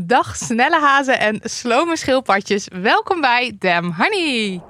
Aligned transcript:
Dag 0.00 0.36
snelle 0.36 0.80
hazen 0.80 1.18
en 1.18 1.40
slome 1.42 1.96
schildpadjes. 1.96 2.68
Welkom 2.82 3.20
bij 3.20 3.56
Damn 3.58 3.94
Honey. 3.96 4.60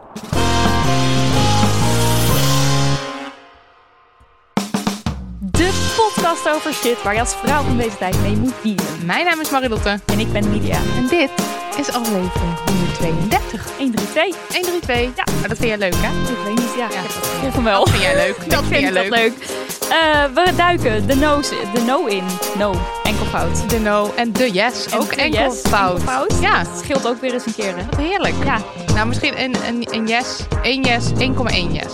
De 5.62 5.92
podcast 5.96 6.48
over 6.56 6.72
shit 6.72 7.02
waar 7.02 7.14
je 7.14 7.20
als 7.20 7.34
vrouw 7.44 7.62
van 7.62 7.76
deze 7.76 7.96
tijd 7.98 8.20
mee 8.20 8.36
moet 8.36 8.52
dealen. 8.62 8.84
Mijn 9.06 9.24
naam 9.24 9.40
is 9.40 9.50
Marilotte 9.50 10.00
En 10.06 10.18
ik 10.18 10.32
ben 10.32 10.52
Lydia. 10.52 10.76
en 10.96 11.06
dit 11.08 11.30
is 11.78 11.92
aflevering 11.92 12.54
132. 12.64 13.66
132. 13.78 14.56
132. 14.56 15.16
Ja, 15.16 15.32
maar 15.40 15.48
dat 15.48 15.58
vind 15.58 15.68
jij 15.68 15.78
leuk 15.78 15.94
hè? 15.96 16.30
Ik 16.32 16.38
weet 16.44 16.58
niet, 16.58 16.74
ja. 16.76 16.88
Ja. 16.90 17.00
Ik 17.02 17.40
volg 17.40 17.54
hem 17.54 17.64
wel. 17.64 17.78
Dat 17.84 17.90
vind 17.90 18.02
jij 18.02 18.14
leuk. 18.14 18.36
Dat 18.50 18.60
ik 18.62 18.66
vind 18.66 18.80
jij 18.80 18.92
vind 18.92 18.94
dat 18.94 19.18
leuk. 19.18 19.32
leuk. 19.38 19.48
Eh, 19.90 20.24
we 20.44 20.54
duiken 20.56 21.06
de 21.06 21.14
no, 21.14 21.40
de 21.72 21.80
no 21.86 22.04
in. 22.06 22.24
No, 22.58 22.74
enkel 23.02 23.24
fout. 23.26 23.70
De 23.70 23.78
no 23.80 24.12
en 24.16 24.32
de 24.32 24.50
yes. 24.52 24.86
En 24.86 24.98
ook 24.98 25.14
de 25.14 25.16
enkel 25.22 25.42
yes, 25.42 25.60
fout. 25.60 25.98
enkel 25.98 26.12
fout. 26.12 26.34
Ja, 26.40 26.58
Het 26.58 26.68
scheelt 26.84 27.06
ook 27.06 27.20
weer 27.20 27.32
eens 27.32 27.46
een 27.46 27.54
keer, 27.54 27.76
hè? 27.76 27.84
wat 27.90 27.96
heerlijk. 28.00 28.34
Ja, 28.44 28.58
Nou, 28.94 29.06
misschien 29.06 29.40
een, 29.42 29.56
een, 29.66 29.86
een 29.90 30.06
yes, 30.06 30.38
één 30.62 30.82
yes, 30.82 31.04
1,1 31.10 31.72
yes. 31.72 31.92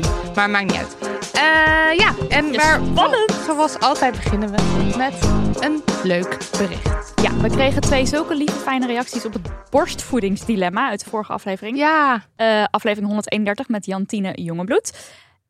Pu. 0.00 0.08
Maar 0.34 0.50
maakt 0.50 0.64
niet 0.64 0.76
uit. 0.76 0.96
Eh, 1.32 1.98
ja, 1.98 2.14
en 2.28 2.50
maar 2.50 2.80
spannend. 2.90 3.32
zoals 3.46 3.78
altijd 3.78 4.14
beginnen 4.14 4.50
we 4.50 4.94
met 4.96 5.14
een 5.64 5.82
leuk 6.02 6.36
bericht. 6.58 7.12
ja, 7.22 7.36
we 7.36 7.48
kregen 7.50 7.80
twee 7.80 8.06
zulke 8.06 8.34
lieve 8.34 8.52
fijne 8.58 8.86
reacties 8.86 9.24
op 9.24 9.32
het 9.32 9.48
borstvoedingsdilemma 9.70 10.88
uit 10.88 11.04
de 11.04 11.10
vorige 11.10 11.32
aflevering. 11.32 11.76
Ja, 11.76 12.22
Eh, 12.36 12.64
aflevering 12.70 13.06
131 13.06 13.68
met 13.68 13.86
Jantine 13.86 14.32
Jongebloed. 14.42 14.98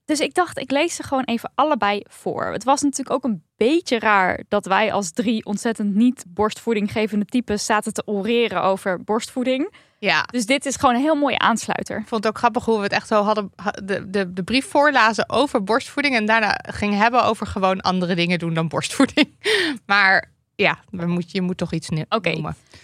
Dus 0.08 0.20
ik 0.20 0.34
dacht, 0.34 0.58
ik 0.58 0.70
lees 0.70 0.94
ze 0.94 1.02
gewoon 1.02 1.24
even 1.24 1.50
allebei 1.54 2.02
voor. 2.10 2.46
Het 2.52 2.64
was 2.64 2.82
natuurlijk 2.82 3.10
ook 3.16 3.24
een 3.24 3.42
beetje 3.56 3.98
raar 3.98 4.40
dat 4.48 4.66
wij 4.66 4.92
als 4.92 5.10
drie 5.12 5.44
ontzettend 5.44 5.94
niet 5.94 6.24
borstvoedinggevende 6.28 7.24
types 7.24 7.64
zaten 7.64 7.92
te 7.92 8.02
oreren 8.06 8.62
over 8.62 9.04
borstvoeding. 9.04 9.72
ja. 9.98 10.22
Dus 10.22 10.46
dit 10.46 10.66
is 10.66 10.76
gewoon 10.76 10.94
een 10.94 11.00
heel 11.00 11.14
mooie 11.14 11.38
aansluiter. 11.38 11.98
Ik 11.98 12.06
vond 12.08 12.24
het 12.24 12.32
ook 12.32 12.38
grappig 12.38 12.64
hoe 12.64 12.76
we 12.76 12.82
het 12.82 12.92
echt 12.92 13.06
zo 13.08 13.22
hadden. 13.22 13.52
ha- 13.56 13.70
De, 13.84 14.10
de, 14.10 14.32
de 14.32 14.42
brief 14.42 14.66
voorlazen 14.68 15.30
over 15.30 15.64
borstvoeding. 15.64 16.14
En 16.16 16.26
daarna 16.26 16.58
gingen 16.68 16.98
hebben 16.98 17.24
over 17.24 17.46
gewoon 17.46 17.80
andere 17.80 18.14
dingen 18.14 18.38
doen 18.38 18.54
dan 18.54 18.68
borstvoeding. 18.68 19.28
Maar 19.86 20.30
ja, 20.54 20.78
we 20.90 21.06
moet, 21.06 21.30
je 21.32 21.42
moet 21.42 21.56
toch 21.56 21.72
iets 21.72 21.88
noemen. 21.88 22.06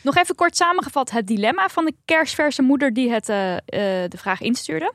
Nog 0.02 0.16
even 0.16 0.34
kort 0.34 0.56
samengevat 0.56 1.10
het 1.10 1.26
dilemma 1.26 1.68
van 1.68 1.84
de 1.84 1.94
kerstverse 2.04 2.62
moeder 2.62 2.92
die 2.92 3.10
het, 3.10 3.28
eh, 3.28 3.54
eh, 3.56 3.60
de 4.10 4.16
vraag 4.16 4.40
instuurde. 4.40 4.92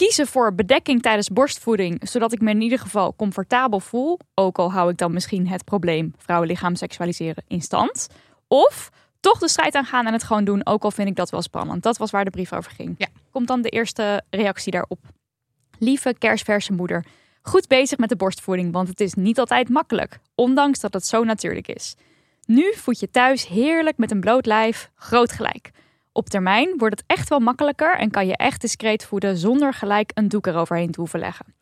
Kiezen 0.00 0.26
voor 0.26 0.54
bedekking 0.54 1.02
tijdens 1.02 1.28
borstvoeding, 1.28 2.08
zodat 2.08 2.32
ik 2.32 2.40
me 2.40 2.50
in 2.50 2.60
ieder 2.60 2.78
geval 2.78 3.14
comfortabel 3.16 3.80
voel. 3.80 4.18
Ook 4.34 4.58
al 4.58 4.72
hou 4.72 4.90
ik 4.90 4.96
dan 4.96 5.12
misschien 5.12 5.48
het 5.48 5.64
probleem 5.64 6.14
vrouwenlichaam 6.16 6.74
seksualiseren 6.74 7.44
in 7.46 7.60
stand. 7.60 8.06
Of 8.48 8.90
toch 9.20 9.38
de 9.38 9.48
strijd 9.48 9.74
aangaan 9.74 10.06
en 10.06 10.12
het 10.12 10.22
gewoon 10.22 10.44
doen, 10.44 10.66
ook 10.66 10.82
al 10.82 10.90
vind 10.90 11.08
ik 11.08 11.16
dat 11.16 11.30
wel 11.30 11.42
spannend. 11.42 11.82
Dat 11.82 11.96
was 11.96 12.10
waar 12.10 12.24
de 12.24 12.30
brief 12.30 12.52
over 12.52 12.72
ging. 12.72 12.94
Ja. 12.98 13.06
Komt 13.30 13.48
dan 13.48 13.62
de 13.62 13.68
eerste 13.68 14.22
reactie 14.30 14.72
daarop. 14.72 14.98
Lieve 15.78 16.14
kerstverse 16.18 16.72
moeder, 16.72 17.04
goed 17.42 17.68
bezig 17.68 17.98
met 17.98 18.08
de 18.08 18.16
borstvoeding, 18.16 18.72
want 18.72 18.88
het 18.88 19.00
is 19.00 19.14
niet 19.14 19.38
altijd 19.38 19.68
makkelijk, 19.68 20.18
ondanks 20.34 20.80
dat 20.80 20.94
het 20.94 21.06
zo 21.06 21.24
natuurlijk 21.24 21.68
is. 21.68 21.94
Nu 22.46 22.74
voed 22.76 23.00
je 23.00 23.10
thuis 23.10 23.46
heerlijk 23.46 23.98
met 23.98 24.10
een 24.10 24.20
bloot 24.20 24.46
lijf, 24.46 24.90
groot 24.94 25.32
gelijk. 25.32 25.70
Op 26.12 26.28
termijn 26.28 26.74
wordt 26.76 27.00
het 27.00 27.04
echt 27.06 27.28
wel 27.28 27.40
makkelijker 27.40 27.96
en 27.98 28.10
kan 28.10 28.26
je 28.26 28.36
echt 28.36 28.60
discreet 28.60 29.04
voeden 29.04 29.36
zonder 29.36 29.74
gelijk 29.74 30.10
een 30.14 30.28
doek 30.28 30.46
eroverheen 30.46 30.90
te 30.90 31.00
hoeven 31.00 31.20
leggen. 31.20 31.54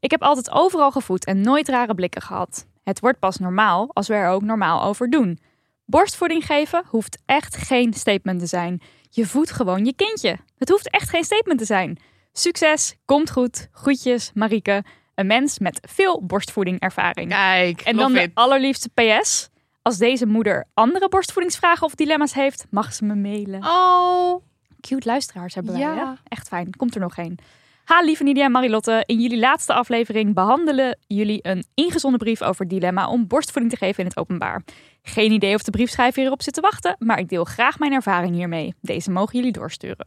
Ik 0.00 0.10
heb 0.10 0.22
altijd 0.22 0.50
overal 0.50 0.90
gevoed 0.90 1.24
en 1.24 1.40
nooit 1.40 1.68
rare 1.68 1.94
blikken 1.94 2.22
gehad. 2.22 2.66
Het 2.84 3.00
wordt 3.00 3.18
pas 3.18 3.38
normaal 3.38 3.90
als 3.92 4.08
we 4.08 4.14
er 4.14 4.28
ook 4.28 4.42
normaal 4.42 4.82
over 4.82 5.10
doen. 5.10 5.38
Borstvoeding 5.84 6.46
geven 6.46 6.84
hoeft 6.88 7.22
echt 7.26 7.56
geen 7.56 7.94
statement 7.94 8.40
te 8.40 8.46
zijn. 8.46 8.80
Je 9.10 9.26
voedt 9.26 9.50
gewoon 9.50 9.84
je 9.84 9.94
kindje. 9.94 10.36
Het 10.58 10.68
hoeft 10.68 10.90
echt 10.90 11.08
geen 11.08 11.24
statement 11.24 11.58
te 11.58 11.64
zijn. 11.64 11.98
Succes, 12.32 12.96
komt 13.04 13.30
goed, 13.30 13.68
groetjes, 13.72 14.30
Marieke. 14.34 14.84
Een 15.14 15.26
mens 15.26 15.58
met 15.58 15.80
veel 15.88 16.26
borstvoedingervaring. 16.26 17.28
Kijk, 17.30 17.80
En 17.80 17.96
dan 17.96 18.12
de 18.12 18.30
allerliefste 18.34 18.88
PS. 18.94 19.48
Als 19.86 19.98
deze 19.98 20.26
moeder 20.26 20.64
andere 20.74 21.08
borstvoedingsvragen 21.08 21.86
of 21.86 21.94
dilemma's 21.94 22.34
heeft, 22.34 22.66
mag 22.70 22.92
ze 22.92 23.04
me 23.04 23.14
mailen. 23.14 23.64
Oh, 23.64 24.42
Cute 24.80 25.08
luisteraars 25.08 25.54
hebben 25.54 25.72
wij, 25.72 25.80
Ja. 25.82 25.94
hè? 25.96 26.12
Echt 26.28 26.48
fijn. 26.48 26.76
Komt 26.76 26.94
er 26.94 27.00
nog 27.00 27.16
een. 27.16 27.38
Ha, 27.84 28.00
lieve 28.00 28.22
Nidia 28.22 28.44
en 28.44 28.50
Marilotte. 28.50 29.02
In 29.06 29.20
jullie 29.20 29.38
laatste 29.38 29.72
aflevering 29.72 30.34
behandelen 30.34 30.98
jullie 31.06 31.38
een 31.42 31.64
ingezonden 31.74 32.18
brief 32.18 32.42
over 32.42 32.60
het 32.60 32.70
dilemma 32.70 33.08
om 33.08 33.26
borstvoeding 33.26 33.72
te 33.74 33.84
geven 33.84 33.98
in 34.02 34.08
het 34.08 34.18
openbaar. 34.18 34.62
Geen 35.02 35.32
idee 35.32 35.54
of 35.54 35.62
de 35.62 35.70
briefschrijver 35.70 36.20
hierop 36.20 36.42
zit 36.42 36.54
te 36.54 36.60
wachten, 36.60 36.96
maar 36.98 37.18
ik 37.18 37.28
deel 37.28 37.44
graag 37.44 37.78
mijn 37.78 37.92
ervaring 37.92 38.34
hiermee. 38.34 38.74
Deze 38.80 39.10
mogen 39.10 39.36
jullie 39.38 39.52
doorsturen. 39.52 40.06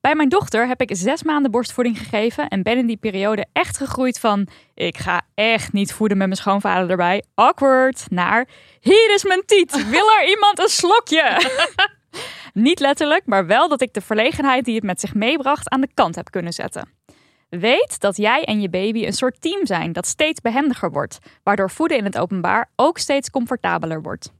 Bij 0.00 0.14
mijn 0.14 0.28
dochter 0.28 0.66
heb 0.66 0.80
ik 0.80 0.90
zes 0.92 1.22
maanden 1.22 1.50
borstvoeding 1.50 1.98
gegeven 1.98 2.48
en 2.48 2.62
ben 2.62 2.78
in 2.78 2.86
die 2.86 2.96
periode 2.96 3.46
echt 3.52 3.76
gegroeid 3.76 4.18
van 4.18 4.48
ik 4.74 4.98
ga 4.98 5.22
echt 5.34 5.72
niet 5.72 5.92
voeden 5.92 6.18
met 6.18 6.26
mijn 6.26 6.38
schoonvader 6.38 6.90
erbij. 6.90 7.24
Awkward. 7.34 8.04
Naar 8.10 8.48
hier 8.80 9.14
is 9.14 9.24
mijn 9.24 9.42
tiet. 9.46 9.72
Wil 9.90 10.10
er 10.10 10.28
iemand 10.28 10.58
een 10.58 10.68
slokje? 10.68 11.50
Niet 12.52 12.80
letterlijk, 12.80 13.26
maar 13.26 13.46
wel 13.46 13.68
dat 13.68 13.80
ik 13.80 13.92
de 13.92 14.00
verlegenheid 14.00 14.64
die 14.64 14.74
het 14.74 14.84
met 14.84 15.00
zich 15.00 15.14
meebracht 15.14 15.68
aan 15.68 15.80
de 15.80 15.90
kant 15.94 16.14
heb 16.14 16.30
kunnen 16.30 16.52
zetten. 16.52 16.88
Weet 17.48 18.00
dat 18.00 18.16
jij 18.16 18.44
en 18.44 18.60
je 18.60 18.70
baby 18.70 19.06
een 19.06 19.12
soort 19.12 19.40
team 19.40 19.66
zijn 19.66 19.92
dat 19.92 20.06
steeds 20.06 20.40
behendiger 20.40 20.90
wordt, 20.90 21.18
waardoor 21.42 21.70
voeden 21.70 21.96
in 21.96 22.04
het 22.04 22.18
openbaar 22.18 22.70
ook 22.76 22.98
steeds 22.98 23.30
comfortabeler 23.30 24.02
wordt. 24.02 24.32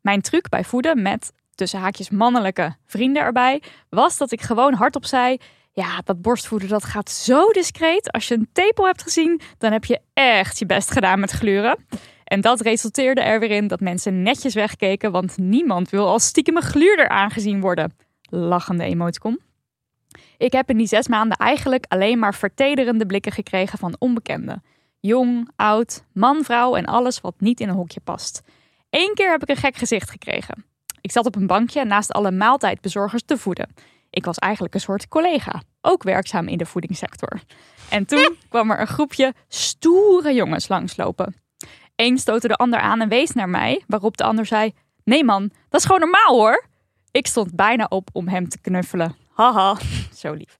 Mijn 0.00 0.20
truc 0.20 0.48
bij 0.48 0.64
voeden 0.64 1.02
met 1.02 1.32
tussen 1.60 1.80
haakjes 1.80 2.10
mannelijke 2.10 2.76
vrienden 2.86 3.22
erbij 3.22 3.62
was 3.88 4.16
dat 4.16 4.32
ik 4.32 4.40
gewoon 4.40 4.74
hardop 4.74 5.04
zei: 5.04 5.36
ja, 5.72 6.00
dat 6.04 6.22
borstvoeden 6.22 6.68
dat 6.68 6.84
gaat 6.84 7.10
zo 7.10 7.48
discreet. 7.50 8.12
Als 8.12 8.28
je 8.28 8.34
een 8.34 8.48
tepel 8.52 8.86
hebt 8.86 9.02
gezien, 9.02 9.40
dan 9.58 9.72
heb 9.72 9.84
je 9.84 10.00
echt 10.12 10.58
je 10.58 10.66
best 10.66 10.90
gedaan 10.90 11.20
met 11.20 11.30
gluren. 11.30 11.86
En 12.24 12.40
dat 12.40 12.60
resulteerde 12.60 13.20
er 13.20 13.40
weer 13.40 13.50
in 13.50 13.66
dat 13.66 13.80
mensen 13.80 14.22
netjes 14.22 14.54
wegkeken, 14.54 15.12
want 15.12 15.38
niemand 15.38 15.90
wil 15.90 16.06
als 16.06 16.24
stiekeme 16.24 16.60
gluurder 16.60 17.08
aangezien 17.08 17.60
worden. 17.60 17.96
Lachende 18.22 18.84
emoticon. 18.84 19.40
Ik 20.36 20.52
heb 20.52 20.70
in 20.70 20.76
die 20.76 20.86
zes 20.86 21.08
maanden 21.08 21.36
eigenlijk 21.36 21.84
alleen 21.88 22.18
maar 22.18 22.34
vertederende 22.34 23.06
blikken 23.06 23.32
gekregen 23.32 23.78
van 23.78 23.96
onbekenden. 23.98 24.62
Jong, 25.00 25.50
oud, 25.56 26.04
man, 26.12 26.44
vrouw 26.44 26.74
en 26.76 26.84
alles 26.84 27.20
wat 27.20 27.34
niet 27.38 27.60
in 27.60 27.68
een 27.68 27.74
hokje 27.74 28.00
past. 28.00 28.42
Eén 28.90 29.14
keer 29.14 29.30
heb 29.30 29.42
ik 29.42 29.48
een 29.48 29.56
gek 29.56 29.76
gezicht 29.76 30.10
gekregen. 30.10 30.69
Ik 31.00 31.10
zat 31.12 31.26
op 31.26 31.36
een 31.36 31.46
bankje 31.46 31.84
naast 31.84 32.12
alle 32.12 32.30
maaltijdbezorgers 32.30 33.22
te 33.24 33.38
voeden. 33.38 33.68
Ik 34.10 34.24
was 34.24 34.36
eigenlijk 34.36 34.74
een 34.74 34.80
soort 34.80 35.08
collega. 35.08 35.62
ook 35.80 36.02
werkzaam 36.02 36.48
in 36.48 36.58
de 36.58 36.66
voedingssector. 36.66 37.40
En 37.90 38.06
toen 38.06 38.36
kwam 38.48 38.70
er 38.70 38.80
een 38.80 38.86
groepje 38.86 39.34
stoere 39.48 40.34
jongens 40.34 40.68
langslopen. 40.68 41.34
Eén 41.96 42.18
stootte 42.18 42.48
de 42.48 42.56
ander 42.56 42.80
aan 42.80 43.00
en 43.00 43.08
wees 43.08 43.32
naar 43.32 43.48
mij, 43.48 43.84
waarop 43.86 44.16
de 44.16 44.24
ander 44.24 44.46
zei: 44.46 44.72
Nee 45.04 45.24
man, 45.24 45.50
dat 45.68 45.80
is 45.80 45.86
gewoon 45.86 46.00
normaal 46.00 46.34
hoor. 46.34 46.64
Ik 47.10 47.26
stond 47.26 47.54
bijna 47.56 47.86
op 47.88 48.08
om 48.12 48.28
hem 48.28 48.48
te 48.48 48.60
knuffelen. 48.60 49.16
Haha, 49.34 49.76
zo 50.22 50.32
lief. 50.32 50.56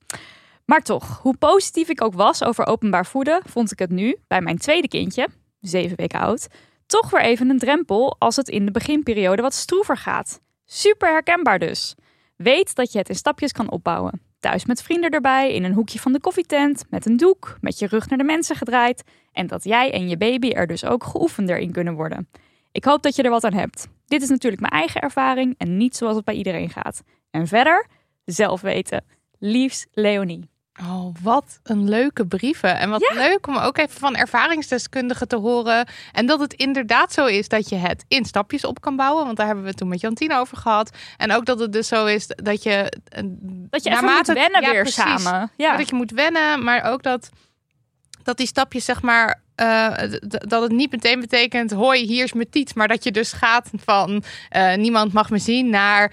Maar 0.65 0.81
toch, 0.81 1.19
hoe 1.21 1.37
positief 1.37 1.89
ik 1.89 2.03
ook 2.03 2.13
was 2.13 2.43
over 2.43 2.67
openbaar 2.67 3.05
voeden, 3.05 3.41
vond 3.45 3.71
ik 3.71 3.79
het 3.79 3.89
nu, 3.89 4.17
bij 4.27 4.41
mijn 4.41 4.57
tweede 4.57 4.87
kindje, 4.87 5.27
zeven 5.59 5.97
weken 5.97 6.19
oud, 6.19 6.47
toch 6.91 7.09
weer 7.09 7.21
even 7.21 7.49
een 7.49 7.59
drempel 7.59 8.15
als 8.19 8.35
het 8.35 8.49
in 8.49 8.65
de 8.65 8.71
beginperiode 8.71 9.41
wat 9.41 9.53
stroever 9.53 9.97
gaat. 9.97 10.41
Super 10.65 11.09
herkenbaar 11.09 11.59
dus. 11.59 11.95
Weet 12.35 12.75
dat 12.75 12.91
je 12.91 12.97
het 12.97 13.09
in 13.09 13.15
stapjes 13.15 13.51
kan 13.51 13.71
opbouwen. 13.71 14.21
Thuis 14.39 14.65
met 14.65 14.83
vrienden 14.83 15.09
erbij, 15.09 15.53
in 15.53 15.63
een 15.63 15.73
hoekje 15.73 15.99
van 15.99 16.11
de 16.11 16.19
koffietent, 16.19 16.83
met 16.89 17.05
een 17.05 17.17
doek, 17.17 17.57
met 17.61 17.79
je 17.79 17.87
rug 17.87 18.09
naar 18.09 18.17
de 18.17 18.23
mensen 18.23 18.55
gedraaid. 18.55 19.03
En 19.31 19.47
dat 19.47 19.63
jij 19.63 19.91
en 19.91 20.09
je 20.09 20.17
baby 20.17 20.49
er 20.49 20.67
dus 20.67 20.85
ook 20.85 21.03
geoefender 21.03 21.57
in 21.57 21.71
kunnen 21.71 21.93
worden. 21.93 22.29
Ik 22.71 22.83
hoop 22.83 23.03
dat 23.03 23.15
je 23.15 23.23
er 23.23 23.29
wat 23.29 23.43
aan 23.43 23.53
hebt. 23.53 23.87
Dit 24.05 24.21
is 24.21 24.29
natuurlijk 24.29 24.61
mijn 24.61 24.73
eigen 24.73 25.01
ervaring 25.01 25.55
en 25.57 25.77
niet 25.77 25.95
zoals 25.95 26.15
het 26.15 26.25
bij 26.25 26.35
iedereen 26.35 26.69
gaat. 26.69 27.03
En 27.29 27.47
verder, 27.47 27.87
zelf 28.25 28.61
weten. 28.61 29.05
Liefs 29.39 29.87
Leonie. 29.91 30.50
Oh, 30.83 31.15
wat 31.21 31.59
een 31.63 31.89
leuke 31.89 32.25
brieven. 32.27 32.77
En 32.77 32.89
wat 32.89 33.05
Ja. 33.09 33.15
leuk 33.15 33.47
om 33.47 33.57
ook 33.57 33.77
even 33.77 33.99
van 33.99 34.15
ervaringsdeskundigen 34.15 35.27
te 35.27 35.35
horen. 35.35 35.87
En 36.11 36.25
dat 36.25 36.39
het 36.39 36.53
inderdaad 36.53 37.13
zo 37.13 37.25
is 37.25 37.47
dat 37.47 37.69
je 37.69 37.75
het 37.75 38.05
in 38.07 38.25
stapjes 38.25 38.65
op 38.65 38.81
kan 38.81 38.95
bouwen. 38.95 39.25
Want 39.25 39.37
daar 39.37 39.45
hebben 39.45 39.63
we 39.63 39.69
het 39.69 39.79
toen 39.79 39.87
met 39.89 39.99
Jantine 40.01 40.35
over 40.39 40.57
gehad. 40.57 40.97
En 41.17 41.31
ook 41.31 41.45
dat 41.45 41.59
het 41.59 41.73
dus 41.73 41.87
zo 41.87 42.05
is 42.05 42.27
dat 42.27 42.63
je... 42.63 42.71
eh, 43.07 43.23
Dat 43.69 43.83
je 43.83 43.89
naarmate 43.89 44.31
moet 44.31 44.41
wennen 44.41 44.61
ja, 44.61 44.71
weer 44.71 44.81
precies. 44.81 45.23
samen. 45.23 45.51
Ja. 45.57 45.77
Dat 45.77 45.89
je 45.89 45.95
moet 45.95 46.11
wennen, 46.11 46.63
maar 46.63 46.83
ook 46.83 47.03
dat, 47.03 47.29
dat 48.23 48.37
die 48.37 48.47
stapjes 48.47 48.85
zeg 48.85 49.01
maar... 49.01 49.41
eh, 49.55 49.91
dat 50.27 50.61
het 50.61 50.71
niet 50.71 50.91
meteen 50.91 51.19
betekent, 51.19 51.71
hoi, 51.71 52.05
hier 52.05 52.23
is 52.23 52.33
mijn 52.33 52.49
tiet. 52.49 52.75
Maar 52.75 52.87
dat 52.87 53.03
je 53.03 53.11
dus 53.11 53.31
gaat 53.33 53.69
van 53.83 54.23
eh, 54.49 54.75
niemand 54.75 55.13
mag 55.13 55.29
me 55.29 55.37
zien 55.37 55.69
naar... 55.69 56.11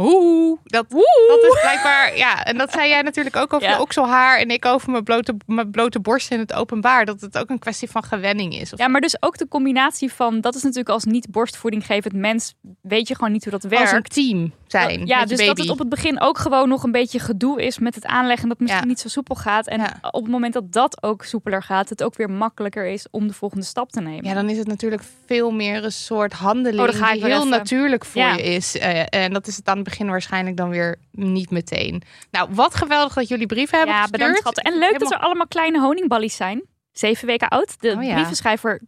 Oeh, 0.00 0.58
dat, 0.64 0.86
dat 1.28 1.42
is 1.42 1.60
blijkbaar, 1.60 2.16
ja. 2.16 2.44
En 2.44 2.58
dat 2.58 2.72
zei 2.72 2.88
jij 2.88 3.02
natuurlijk 3.02 3.36
ook 3.36 3.52
over 3.52 3.68
Ja. 3.68 3.74
je 3.74 3.80
okselhaar 3.80 4.38
en 4.38 4.50
ik 4.50 4.64
over 4.64 4.90
mijn 4.90 5.04
blote, 5.04 5.36
mijn 5.46 5.70
blote 5.70 6.00
borst 6.00 6.30
in 6.30 6.38
het 6.38 6.52
openbaar. 6.52 7.04
Dat 7.04 7.20
het 7.20 7.38
ook 7.38 7.50
een 7.50 7.58
kwestie 7.58 7.90
van 7.90 8.02
gewenning 8.02 8.54
is. 8.54 8.72
Of 8.72 8.78
Ja, 8.78 8.88
maar 8.88 9.00
dus 9.00 9.22
ook 9.22 9.38
de 9.38 9.48
combinatie 9.48 10.12
van, 10.12 10.40
dat 10.40 10.54
is 10.54 10.62
natuurlijk 10.62 10.88
als 10.88 11.04
niet 11.04 11.30
borstvoeding 11.30 11.86
gevend 11.86 12.14
mens, 12.14 12.54
weet 12.82 13.08
je 13.08 13.14
gewoon 13.14 13.32
niet 13.32 13.44
hoe 13.44 13.52
dat 13.52 13.64
als 13.64 13.72
een 13.72 13.78
werkt. 13.90 14.14
team 14.14 14.52
zijn. 14.70 15.06
ja, 15.06 15.24
dus 15.24 15.46
dat 15.46 15.58
het 15.58 15.70
op 15.70 15.78
het 15.78 15.88
begin 15.88 16.20
ook 16.20 16.38
gewoon 16.38 16.68
nog 16.68 16.82
een 16.82 16.92
beetje 16.92 17.18
gedoe 17.18 17.62
is 17.62 17.78
met 17.78 17.94
het 17.94 18.06
aanleggen, 18.06 18.48
dat 18.48 18.58
misschien 18.60 18.82
Ja. 18.82 18.88
niet 18.88 19.00
zo 19.00 19.08
soepel 19.08 19.34
gaat. 19.34 19.66
En 19.66 19.80
Ja. 19.80 19.98
op 20.10 20.22
het 20.22 20.30
moment 20.32 20.52
dat 20.52 20.72
dat 20.72 21.02
ook 21.02 21.24
soepeler 21.24 21.62
gaat, 21.62 21.88
het 21.88 22.02
ook 22.02 22.16
weer 22.16 22.30
makkelijker 22.30 22.86
is 22.86 23.06
om 23.10 23.26
de 23.26 23.32
volgende 23.34 23.64
stap 23.64 23.90
te 23.90 24.00
nemen. 24.00 24.24
Ja, 24.24 24.34
dan 24.34 24.48
is 24.48 24.58
het 24.58 24.66
natuurlijk 24.66 25.02
veel 25.26 25.50
meer 25.50 25.84
een 25.84 25.92
soort 25.92 26.32
handeling 26.32 26.88
Oh, 26.88 27.10
die 27.12 27.24
heel 27.24 27.36
even. 27.36 27.48
natuurlijk 27.48 28.04
voor 28.04 28.20
Ja. 28.22 28.34
je 28.34 28.42
is. 28.42 28.78
Eh, 28.78 29.02
en 29.10 29.32
dat 29.32 29.46
is 29.46 29.56
het 29.56 29.68
aan 29.68 29.74
het 29.76 29.84
begin 29.84 30.08
waarschijnlijk 30.08 30.56
dan 30.56 30.68
weer 30.68 30.96
niet 31.12 31.50
meteen. 31.50 32.02
Nou, 32.30 32.48
wat 32.52 32.74
geweldig 32.74 33.14
dat 33.14 33.28
jullie 33.28 33.46
brieven 33.46 33.76
hebben 33.78 33.94
ja, 33.96 34.00
gestuurd. 34.02 34.20
bedankt 34.20 34.40
schat. 34.40 34.58
En 34.62 34.78
leuk 34.78 34.98
dat 34.98 35.12
er 35.12 35.18
allemaal 35.18 35.46
kleine 35.46 35.80
honingballies 35.80 36.36
zijn. 36.36 36.62
Zeven 36.92 37.26
weken 37.26 37.48
oud. 37.48 37.80
De 37.80 37.90
Oh 37.90 37.98
brievenschrijver, 38.12 38.80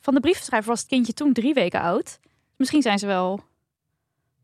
van 0.00 0.14
de 0.14 0.20
brievenschrijver 0.20 0.68
was 0.70 0.78
het 0.80 0.88
kindje 0.88 1.12
toen 1.12 1.32
drie 1.32 1.54
weken 1.54 1.80
oud. 1.80 2.18
Misschien 2.56 2.82
zijn 2.82 2.98
ze 2.98 3.06
wel, 3.06 3.40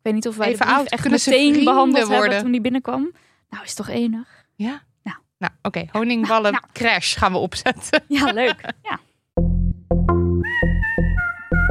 weet 0.02 0.14
niet 0.14 0.28
of 0.28 0.36
wij 0.36 0.46
Even 0.46 0.58
de 0.58 0.64
brief 0.64 0.78
oud. 0.78 0.88
echt 0.88 1.02
Kunnen 1.02 1.20
meteen 1.26 1.64
behandeld 1.64 1.98
hebben 1.98 2.16
worden? 2.16 2.42
toen 2.42 2.50
die 2.52 2.60
binnenkwam. 2.60 3.12
Nou, 3.50 3.64
is 3.64 3.74
toch 3.74 3.88
enig. 3.88 4.28
Ja? 4.54 4.82
Nou. 5.02 5.16
Nou, 5.38 5.52
oké. 5.62 5.84
Honingballen 5.92 6.52
Nou, 6.52 6.64
crash 6.72 7.18
gaan 7.18 7.32
we 7.32 7.38
opzetten. 7.38 8.02
Ja, 8.08 8.32
leuk. 8.32 8.60
ja. 8.90 8.98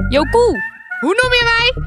Yo, 0.09 0.21
koe. 0.23 0.63
Hoe 0.99 1.19
noem 1.21 1.33
je 1.33 1.43
mij? 1.57 1.83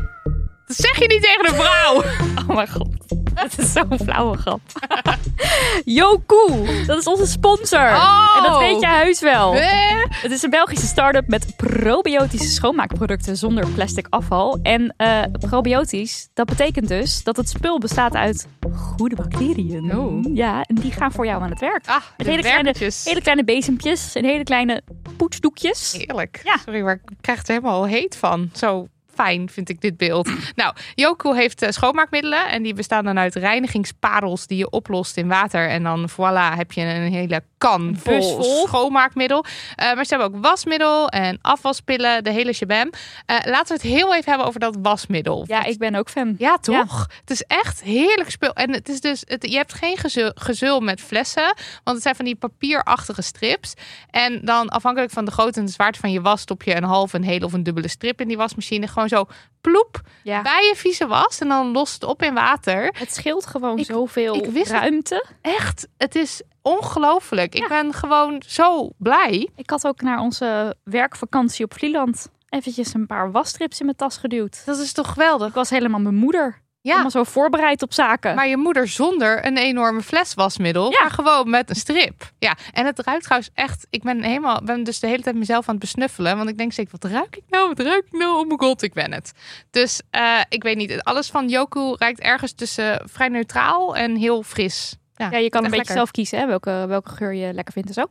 Dat 0.67 0.77
zeg 0.77 0.99
je 0.99 1.07
niet 1.07 1.23
tegen 1.23 1.49
een 1.49 1.55
vrouw. 1.55 2.03
Oh 2.49 2.55
mijn 2.57 2.69
god. 2.71 3.02
Dat 3.43 3.59
is 3.59 3.73
zo'n 3.73 3.99
flauwe 4.05 4.37
grap. 4.37 4.61
Yo, 5.85 6.23
koe. 6.27 6.85
Dat 6.87 6.99
is 6.99 7.07
onze 7.07 7.27
sponsor. 7.27 7.79
Oh. 7.81 8.35
En 8.37 8.43
dat 8.43 8.59
weet 8.59 8.81
jij 8.81 9.03
heus 9.03 9.21
wel. 9.21 9.55
Eh? 9.55 9.71
Het 10.09 10.31
is 10.31 10.43
een 10.43 10.51
Belgische 10.51 10.87
start-up 10.87 11.29
met 11.29 11.57
probiotische 11.57 12.49
schoonmaakproducten 12.49 13.37
zonder 13.37 13.69
plastic 13.69 14.07
afval. 14.11 14.59
En 14.63 14.95
eh, 14.97 15.23
probiotisch, 15.41 16.29
dat 16.35 16.47
betekent 16.47 16.89
dus 16.89 17.23
dat 17.23 17.37
het 17.37 17.49
spul 17.49 17.79
bestaat 17.79 18.15
uit 18.15 18.47
goede 18.75 19.17
bacteriën. 19.17 19.97
Oh. 19.99 20.35
Ja, 20.35 20.63
en 20.63 20.75
die 20.75 20.93
gaan 20.93 21.13
voor 21.13 21.27
jou 21.27 21.43
aan 21.43 21.51
het 21.51 21.61
werk. 21.61 21.87
Ah, 21.87 22.03
Met 22.17 22.27
hele 22.27 22.43
kleine, 22.43 22.75
hele 23.05 23.21
kleine 23.21 23.45
bezempjes 23.45 24.15
en 24.15 24.25
hele 24.25 24.45
kleine 24.45 24.83
poetsdoekjes. 25.17 25.93
Heerlijk. 25.99 26.41
Ja. 26.45 26.57
Sorry, 26.65 26.81
maar 26.81 26.95
ik 26.95 27.17
krijg 27.21 27.39
het 27.39 27.49
er 27.49 27.55
helemaal 27.55 27.87
heet 27.87 28.17
van. 28.17 28.51
Zo 28.53 28.89
fijn 29.15 29.49
vind 29.51 29.69
ik 29.69 29.81
dit 29.81 29.97
beeld. 29.97 30.31
nou, 30.55 30.75
Yoku 30.95 31.35
heeft 31.35 31.63
eh, 31.63 31.71
schoonmaakmiddelen. 31.71 32.49
En 32.49 32.63
die 32.63 32.75
bestaan 32.75 33.05
dan 33.05 33.19
uit 33.19 33.35
reinigingsparels 33.35 34.47
die 34.47 34.59
je 34.59 34.71
oplost 34.71 35.17
in 35.17 35.29
water. 35.29 35.69
En 35.69 35.83
dan 35.83 36.11
voilà 36.11 36.57
heb 36.57 36.73
je 36.73 36.81
een 36.81 37.13
hele 37.13 37.43
kan 37.59 37.97
vol, 37.99 38.43
schoonmaakmiddel. 38.43 39.45
Eh, 39.75 39.95
maar 39.95 40.05
ze 40.05 40.17
hebben 40.17 40.37
ook 40.37 40.43
wasmiddel 40.43 41.09
en 41.09 41.39
afwaspillen. 41.41 42.25
De 42.25 42.31
hele 42.31 42.53
shabam. 42.53 42.91
Eh, 43.27 43.37
laten 43.45 43.77
we 43.77 43.83
het 43.83 43.93
heel 43.93 44.15
even 44.15 44.29
hebben 44.29 44.47
over 44.47 44.61
dat 44.61 44.77
wasmiddel. 44.83 45.45
Ja, 45.47 45.65
ik 45.65 45.79
ben 45.79 45.95
ook 45.95 46.11
fan. 46.11 46.35
Ja, 46.39 46.57
toch? 46.57 47.09
Het 47.21 47.31
is 47.31 47.43
echt 47.43 47.83
heerlijk 47.83 48.31
spul. 48.31 48.53
En 48.53 48.73
het 48.73 48.89
is 48.89 49.01
dus, 49.01 49.23
het, 49.25 49.51
je 49.51 49.57
hebt 49.57 49.73
geen 49.73 49.97
gezul, 49.97 50.33
gezul 50.35 50.81
met 50.81 51.01
flessen, 51.01 51.55
want 51.85 51.97
het 51.97 52.03
zijn 52.03 52.15
van 52.15 52.25
die 52.25 52.35
papierachtige 52.35 53.23
strips. 53.23 53.75
En 54.11 54.41
dan 54.45 54.69
afhankelijk 54.69 55.13
van 55.13 55.25
de 55.25 55.31
grootte 55.31 55.61
en 55.61 55.67
de 55.67 55.73
zwaarte 55.73 55.99
van 55.99 56.13
je 56.13 56.21
was, 56.21 56.41
stop 56.41 56.63
je 56.63 56.77
een 56.77 56.85
halve, 56.85 57.17
een 57.17 57.25
hele 57.25 57.45
of 57.45 57.53
een 57.53 57.63
dubbele 57.63 57.89
strip 57.89 58.21
in 58.21 58.29
die 58.29 58.37
wasmachine. 58.37 58.87
Gewoon 58.87 59.02
zo 59.09 59.27
ploep 59.61 60.01
Ja. 60.23 60.43
bij 60.43 60.65
je 60.69 60.77
vieze 60.77 61.07
was 61.07 61.41
en 61.41 61.49
dan 61.49 61.73
lost 61.73 61.95
het 61.95 62.05
op 62.05 62.23
in 62.23 62.35
water. 62.35 62.95
Het 62.99 63.15
scheelt 63.15 63.47
gewoon 63.47 63.79
Ik- 63.79 63.85
zoveel 63.85 64.35
ik 64.35 64.45
wist 64.51 64.71
het- 64.73 64.81
ruimte. 64.81 65.27
Echt, 65.41 65.89
het 65.97 66.15
is 66.15 66.43
ongelooflijk. 66.63 67.55
Ja. 67.57 67.63
Ik 67.63 67.69
ben 67.69 67.93
gewoon 67.93 68.43
zo 68.47 68.91
blij. 68.99 69.49
Ik 69.57 69.71
had 69.71 69.87
ook 69.87 70.01
naar 70.01 70.19
onze 70.19 70.77
werkvakantie 70.85 71.65
op 71.65 71.75
Vlieland 71.75 72.29
eventjes 72.49 72.95
een 72.95 73.07
paar 73.07 73.31
wasstrips 73.31 73.79
in 73.79 73.85
mijn 73.85 73.97
tas 73.97 74.17
geduwd. 74.17 74.63
Dat 74.67 74.79
is 74.79 74.93
toch 74.93 75.13
geweldig? 75.13 75.49
Ik 75.49 75.55
was 75.55 75.71
helemaal 75.71 76.01
mijn 76.01 76.15
moeder. 76.15 76.61
Ja, 76.83 76.91
Helemaal 76.91 77.11
zo 77.11 77.25
voorbereid 77.25 77.83
op 77.83 77.93
zaken. 77.93 78.35
Maar 78.35 78.49
je 78.49 78.57
moeder 78.57 78.89
zonder 78.89 79.47
een 79.47 79.57
enorme 79.57 80.01
fles 80.03 80.35
wasmiddel, 80.35 80.91
Ja. 80.91 81.01
maar 81.01 81.11
gewoon 81.11 81.51
met 81.51 81.71
een 81.71 81.77
strip. 81.77 82.31
Ja, 82.39 82.57
en 82.73 82.87
het 82.87 82.99
ruikt 83.01 83.23
trouwens 83.23 83.51
echt. 83.55 83.87
Ik 83.91 84.03
ben 84.03 84.23
helemaal, 84.23 84.61
ben 84.65 84.85
dus 84.85 85.01
de 85.01 85.07
hele 85.07 85.23
tijd 85.23 85.37
mezelf 85.37 85.69
aan 85.69 85.75
het 85.75 85.83
besnuffelen, 85.85 86.37
want 86.37 86.49
ik 86.49 86.59
denk 86.59 86.73
steeds, 86.73 86.91
wat 86.91 87.05
ruik 87.05 87.37
ik 87.37 87.43
nou? 87.49 87.69
Wat 87.69 87.79
ruik 87.87 88.05
ik 88.07 88.13
nou? 88.19 88.39
Oh 88.41 88.47
mijn 88.47 88.61
god, 88.61 88.83
ik 88.83 88.93
ben 88.93 89.13
het. 89.13 89.33
Dus 89.71 90.01
eh, 90.11 90.41
ik 90.49 90.63
weet 90.63 90.77
niet. 90.77 91.03
Alles 91.03 91.31
van 91.31 91.49
Yoku 91.49 91.95
ruikt 91.99 92.21
ergens 92.21 92.53
tussen 92.53 93.03
vrij 93.11 93.29
neutraal 93.29 93.97
en 93.97 94.17
heel 94.17 94.43
fris. 94.43 94.97
Ja, 95.17 95.29
ja, 95.31 95.39
je 95.39 95.49
kan 95.49 95.59
een 95.65 95.71
beetje 95.71 95.77
lekker. 95.77 95.95
zelf 95.95 96.11
kiezen 96.11 96.39
hè, 96.39 96.47
welke, 96.47 96.85
welke 96.89 97.11
geur 97.11 97.33
je 97.35 97.53
lekker 97.53 97.73
vindt 97.73 97.89
en 97.89 97.95
zo. 97.95 98.07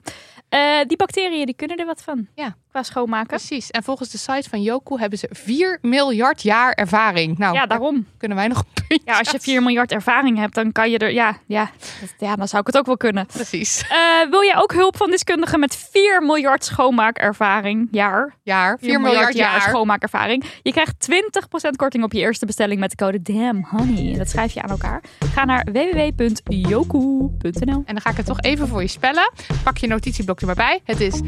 Eh, 0.49 0.79
die 0.87 0.97
bacteriën 0.97 1.45
die 1.45 1.55
kunnen 1.55 1.77
er 1.77 1.85
wat 1.85 2.01
van. 2.03 2.27
Ja. 2.35 2.55
Qua 2.71 2.83
schoonmaken. 2.83 3.27
Precies. 3.27 3.71
En 3.71 3.83
volgens 3.83 4.09
de 4.09 4.17
site 4.17 4.49
van 4.49 4.61
Yoku 4.61 4.99
hebben 4.99 5.19
ze 5.19 5.27
4 5.31 5.77
miljard 5.81 6.41
jaar 6.41 6.71
ervaring. 6.73 7.37
Nou, 7.37 7.53
ja, 7.53 7.59
daar 7.59 7.67
daarom. 7.67 8.05
kunnen 8.17 8.37
wij 8.37 8.47
nog 8.47 8.63
een 8.87 9.01
Ja, 9.05 9.17
als 9.17 9.27
je 9.27 9.33
aan 9.33 9.39
4 9.39 9.61
miljard 9.61 9.91
ervaring 9.91 10.37
hebt, 10.37 10.55
dan 10.55 10.71
kan 10.71 10.89
je 10.89 10.97
er. 10.97 11.11
Ja, 11.11 11.37
ja, 11.45 11.69
ja 12.17 12.35
dan 12.35 12.47
zou 12.47 12.61
ik 12.61 12.67
het 12.67 12.77
ook 12.77 12.85
wel 12.85 12.97
kunnen. 12.97 13.25
Precies. 13.25 13.83
Eh, 13.89 13.97
wil 14.29 14.43
jij 14.43 14.57
ook 14.57 14.73
hulp 14.73 14.97
van 14.97 15.09
deskundigen 15.09 15.59
met 15.59 15.75
4 15.91 16.21
miljard 16.23 16.65
schoonmaakervaring? 16.65 17.87
Jaar. 17.91 18.35
Jaar. 18.43 18.77
4 18.79 19.01
miljard 19.01 19.33
jaar. 19.33 19.61
schoonmaakervaring. 19.61 20.43
Je 20.61 20.71
krijgt 20.71 20.99
20% 20.99 21.75
korting 21.75 22.03
op 22.03 22.13
je 22.13 22.19
eerste 22.19 22.45
bestelling 22.45 22.79
met 22.79 22.89
de 22.89 22.95
code 22.95 23.21
DAMNHONEY. 23.21 24.17
Dat 24.17 24.29
schrijf 24.29 24.53
je 24.53 24.61
aan 24.61 24.69
elkaar. 24.69 25.03
Ga 25.33 25.45
naar 25.45 25.67
www.yoku.nl. 25.71 27.83
En 27.85 27.85
dan 27.85 28.01
ga 28.01 28.09
ik 28.09 28.17
het 28.17 28.25
toch 28.25 28.41
even 28.41 28.67
voor 28.67 28.81
je 28.81 28.87
spellen. 28.87 29.31
Pak 29.63 29.77
je 29.77 29.87
notitieblok 29.87 30.39
er 30.39 30.45
maar 30.45 30.55
bij. 30.55 30.79
Het 30.83 30.99
is 30.99 31.21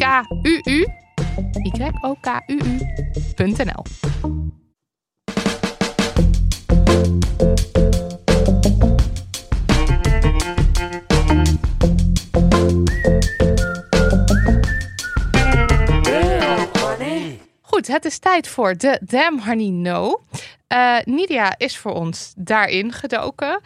Y-O-K-U-U. 0.00 0.86
Y-O-K-U-U.nl. 1.62 3.02
Goed, 17.60 17.86
het 17.86 18.04
is 18.04 18.18
tijd 18.18 18.48
voor 18.48 18.76
de 18.76 19.00
Damn 19.02 19.44
Honey 19.44 19.68
No. 19.68 20.20
Eh, 20.66 20.96
Nidia 21.04 21.54
is 21.58 21.78
voor 21.78 21.92
ons 21.92 22.32
daarin 22.36 22.92
gedoken. 22.92 23.60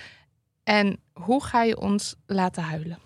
En 0.64 1.00
hoe 1.12 1.45
ga 1.45 1.62
je 1.62 1.81
ons 1.81 2.14
laten 2.26 2.62
huilen? 2.62 3.03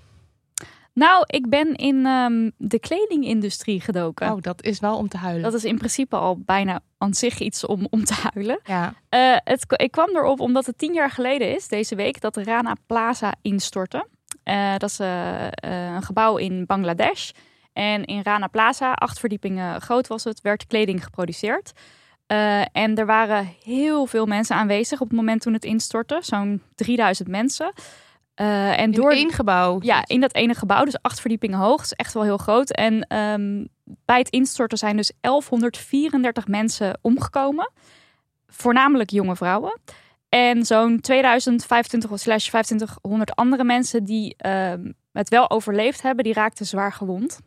Nou, 0.98 1.24
ik 1.26 1.48
ben 1.48 1.74
in 1.74 2.06
ehm, 2.06 2.50
de 2.56 2.78
kledingindustrie 2.78 3.80
gedoken. 3.80 4.32
Oh, 4.32 4.40
dat 4.40 4.62
is 4.62 4.80
wel 4.80 4.96
om 4.96 5.08
te 5.08 5.16
huilen. 5.16 5.42
Dat 5.42 5.54
is 5.54 5.64
in 5.64 5.76
principe 5.76 6.16
al 6.16 6.38
bijna 6.38 6.80
aan 6.98 7.14
zich 7.14 7.38
iets 7.38 7.66
om, 7.66 7.86
om 7.90 8.04
te 8.04 8.14
huilen. 8.32 8.60
Ja. 8.64 8.94
Eh, 9.08 9.36
het, 9.44 9.64
ik 9.76 9.90
kwam 9.90 10.16
erop 10.16 10.40
omdat 10.40 10.66
het 10.66 10.78
tien 10.78 10.92
jaar 10.92 11.10
geleden 11.10 11.54
is, 11.54 11.68
deze 11.68 11.94
week, 11.94 12.20
dat 12.20 12.34
de 12.34 12.42
Rana 12.42 12.76
Plaza 12.86 13.34
instortte. 13.42 14.06
Eh, 14.42 14.76
dat 14.76 14.90
is 14.90 14.98
eh, 14.98 15.46
een 15.94 16.02
gebouw 16.02 16.36
in 16.36 16.66
Bangladesh. 16.66 17.30
En 17.72 18.04
in 18.04 18.22
Rana 18.22 18.46
Plaza, 18.46 18.92
acht 18.92 19.18
verdiepingen 19.18 19.80
groot 19.80 20.06
was 20.06 20.24
het, 20.24 20.40
werd 20.40 20.66
kleding 20.66 21.04
geproduceerd. 21.04 21.72
En 22.72 22.94
er 22.94 23.06
waren 23.06 23.48
heel 23.62 24.06
veel 24.06 24.26
mensen 24.26 24.56
aanwezig 24.56 25.00
op 25.00 25.08
het 25.08 25.16
moment 25.16 25.40
toen 25.40 25.52
het 25.52 25.64
instortte. 25.64 26.18
Zo'n 26.20 26.62
3000 26.74 27.28
mensen. 27.28 27.72
Eh, 28.38 28.78
en 28.78 28.84
In 28.84 28.90
door 28.90 29.10
één 29.12 29.32
gebouw. 29.32 29.78
ja, 29.80 30.02
in 30.06 30.20
dat 30.20 30.34
ene 30.34 30.54
gebouw, 30.54 30.84
dus 30.84 31.02
acht 31.02 31.20
verdiepingen 31.20 31.58
hoog. 31.58 31.76
Dat 31.76 31.84
is 31.84 31.92
echt 31.92 32.14
wel 32.14 32.22
heel 32.22 32.36
groot. 32.36 32.70
En 32.70 33.00
ehm, 33.02 33.64
bij 34.04 34.18
het 34.18 34.28
instorten 34.28 34.78
zijn 34.78 34.96
dus 34.96 35.12
1134 35.20 36.46
mensen 36.46 36.98
omgekomen. 37.02 37.70
Voornamelijk 38.48 39.10
jonge 39.10 39.36
vrouwen. 39.36 39.78
En 40.28 40.64
zo'n 40.64 41.00
2025 41.00 42.10
of 42.10 42.18
slash 42.20 42.46
2500 42.46 43.34
andere 43.34 43.64
mensen 43.64 44.04
die 44.04 44.34
ehm, 44.36 44.92
het 45.12 45.28
wel 45.28 45.50
overleefd 45.50 46.02
hebben, 46.02 46.24
die 46.24 46.32
raakten 46.32 46.66
zwaar 46.66 46.92
gewond. 46.92 47.38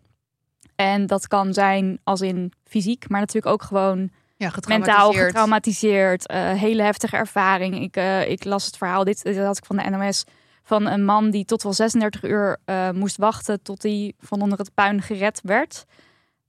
En 0.75 1.05
dat 1.07 1.27
kan 1.27 1.53
zijn 1.53 1.99
als 2.03 2.21
in 2.21 2.53
fysiek, 2.63 3.09
maar 3.09 3.19
natuurlijk 3.19 3.53
ook 3.53 3.63
gewoon 3.63 4.09
Ja, 4.37 4.51
mentaal 4.67 5.11
getraumatiseerd. 5.13 6.27
eh, 6.27 6.51
hele 6.51 6.81
heftige 6.83 7.15
ervaring. 7.17 7.81
Ik, 7.81 7.95
eh, 7.95 8.29
ik 8.29 8.43
las 8.43 8.65
het 8.65 8.77
verhaal, 8.77 9.03
dit, 9.03 9.23
dit 9.23 9.37
had 9.37 9.57
ik 9.57 9.65
van 9.65 9.77
de 9.77 9.89
NOS, 9.89 10.23
van 10.63 10.87
een 10.87 11.05
man 11.05 11.29
die 11.29 11.45
tot 11.45 11.63
wel 11.63 11.73
36 11.73 12.23
uur 12.23 12.57
eh, 12.65 12.89
moest 12.89 13.17
wachten 13.17 13.61
tot 13.61 13.83
hij 13.83 14.13
van 14.19 14.41
onder 14.41 14.57
het 14.57 14.73
puin 14.73 15.01
gered 15.01 15.39
werd. 15.43 15.85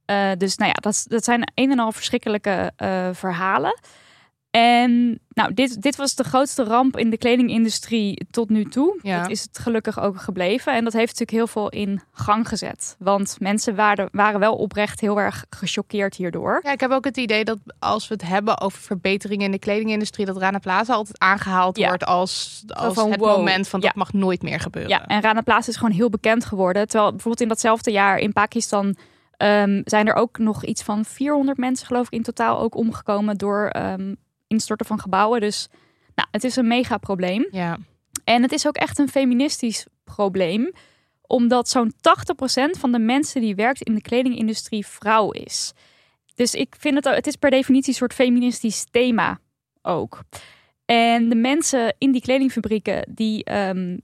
Eh, 0.04 0.30
dus 0.38 0.56
nou 0.56 0.70
ja, 0.70 0.76
dat, 0.80 1.04
dat 1.08 1.24
zijn 1.24 1.52
een 1.54 1.70
en 1.70 1.78
al 1.78 1.92
verschrikkelijke 1.92 2.72
eh, 2.76 3.08
verhalen. 3.12 3.80
En 4.52 5.20
nou, 5.28 5.54
dit, 5.54 5.82
dit 5.82 5.96
was 5.96 6.14
de 6.14 6.24
grootste 6.24 6.64
ramp 6.64 6.96
in 6.96 7.10
de 7.10 7.16
kledingindustrie 7.18 8.26
tot 8.30 8.48
nu 8.48 8.64
toe. 8.64 8.98
Ja. 9.02 9.20
Dat 9.20 9.30
is 9.30 9.42
het 9.42 9.58
gelukkig 9.58 10.00
ook 10.00 10.20
gebleven. 10.20 10.74
En 10.74 10.84
dat 10.84 10.92
heeft 10.92 11.18
natuurlijk 11.18 11.30
heel 11.30 11.46
veel 11.46 11.68
in 11.68 12.02
gang 12.12 12.48
gezet. 12.48 12.96
Want 12.98 13.36
mensen 13.40 13.74
waren, 13.74 14.08
waren 14.12 14.40
wel 14.40 14.54
oprecht 14.54 15.00
heel 15.00 15.20
erg 15.20 15.44
gechoqueerd 15.50 16.14
hierdoor. 16.16 16.60
Ja, 16.62 16.72
ik 16.72 16.80
heb 16.80 16.90
ook 16.90 17.04
het 17.04 17.16
idee 17.16 17.44
dat 17.44 17.58
als 17.78 18.08
we 18.08 18.14
het 18.14 18.22
hebben 18.22 18.60
over 18.60 18.80
verbeteringen 18.80 19.44
in 19.44 19.50
de 19.50 19.58
kledingindustrie, 19.58 20.26
dat 20.26 20.36
Rana 20.36 20.58
Plaza 20.58 20.94
altijd 20.94 21.18
aangehaald 21.18 21.78
Ja. 21.78 21.88
wordt 21.88 22.04
als, 22.04 22.62
als 22.66 22.94
van, 22.94 23.10
het 23.10 23.20
wow. 23.20 23.36
moment 23.36 23.68
van 23.68 23.80
dat 23.80 23.90
Ja. 23.94 23.98
mag 23.98 24.12
nooit 24.12 24.42
meer 24.42 24.60
gebeuren. 24.60 24.90
Ja, 24.90 25.06
en 25.06 25.20
Rana 25.22 25.40
Plaza 25.40 25.68
is 25.68 25.76
gewoon 25.76 25.94
heel 25.94 26.10
bekend 26.10 26.44
geworden. 26.44 26.88
Terwijl 26.88 27.10
bijvoorbeeld 27.10 27.42
in 27.42 27.48
datzelfde 27.48 27.90
jaar 27.90 28.18
in 28.18 28.32
Pakistan 28.32 28.96
ehm, 29.36 29.80
zijn 29.84 30.06
er 30.06 30.14
ook 30.14 30.38
nog 30.38 30.64
iets 30.64 30.82
van 30.82 31.04
400 31.04 31.58
mensen, 31.58 31.86
geloof 31.86 32.06
ik, 32.06 32.12
in 32.12 32.22
totaal 32.22 32.58
ook 32.60 32.74
omgekomen 32.74 33.36
door 33.38 33.66
ehm, 33.66 34.14
instorten 34.52 34.86
van 34.86 35.00
gebouwen. 35.00 35.40
Dus 35.40 35.68
nou, 36.14 36.28
het 36.30 36.44
is 36.44 36.56
een 36.56 36.66
mega 36.66 36.96
probleem. 36.98 37.46
ja. 37.50 37.78
En 38.24 38.42
het 38.42 38.52
is 38.52 38.66
ook 38.66 38.76
echt 38.76 38.98
een 38.98 39.08
feministisch 39.08 39.86
probleem, 40.04 40.72
omdat 41.26 41.68
zo'n 41.68 41.92
80% 41.92 41.98
van 42.78 42.92
de 42.92 42.98
mensen 42.98 43.40
die 43.40 43.54
werkt 43.54 43.82
in 43.82 43.94
de 43.94 44.00
kledingindustrie 44.00 44.86
vrouw 44.86 45.30
is. 45.30 45.72
Dus 46.34 46.54
ik 46.54 46.74
vind 46.78 46.94
het, 46.94 47.14
het 47.14 47.26
is 47.26 47.36
per 47.36 47.50
definitie 47.50 47.88
een 47.88 47.94
soort 47.94 48.14
feministisch 48.14 48.84
thema 48.90 49.38
ook. 49.82 50.22
En 50.84 51.28
de 51.28 51.34
mensen 51.34 51.94
in 51.98 52.12
die 52.12 52.20
kledingfabrieken, 52.20 53.08
die, 53.14 53.44
ehm, 53.44 53.96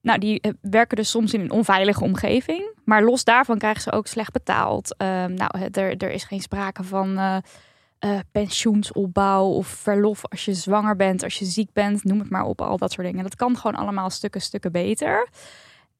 nou, 0.00 0.18
die 0.18 0.40
eh, 0.40 0.52
werken 0.60 0.96
dus 0.96 1.10
soms 1.10 1.34
in 1.34 1.40
een 1.40 1.50
onveilige 1.50 2.04
omgeving. 2.04 2.72
Maar 2.84 3.02
los 3.02 3.24
daarvan 3.24 3.58
krijgen 3.58 3.82
ze 3.82 3.92
ook 3.92 4.06
slecht 4.06 4.32
betaald. 4.32 4.96
Ehm, 4.96 5.34
nou, 5.34 5.50
er, 5.72 5.96
er 5.96 6.10
is 6.10 6.24
geen 6.24 6.40
sprake 6.40 6.82
van 6.82 7.18
eh, 7.18 7.36
eh, 8.04 8.18
pensioensopbouw 8.32 9.46
of 9.46 9.66
verlof 9.66 10.24
als 10.24 10.44
je 10.44 10.54
zwanger 10.54 10.96
bent, 10.96 11.22
als 11.22 11.38
je 11.38 11.44
ziek 11.44 11.72
bent, 11.72 12.04
noem 12.04 12.18
het 12.18 12.30
maar 12.30 12.44
op, 12.44 12.60
al 12.60 12.76
dat 12.76 12.92
soort 12.92 13.06
dingen. 13.06 13.22
Dat 13.22 13.36
kan 13.36 13.56
gewoon 13.56 13.74
allemaal 13.74 14.10
stukken, 14.10 14.40
stukken 14.40 14.72
beter. 14.72 15.28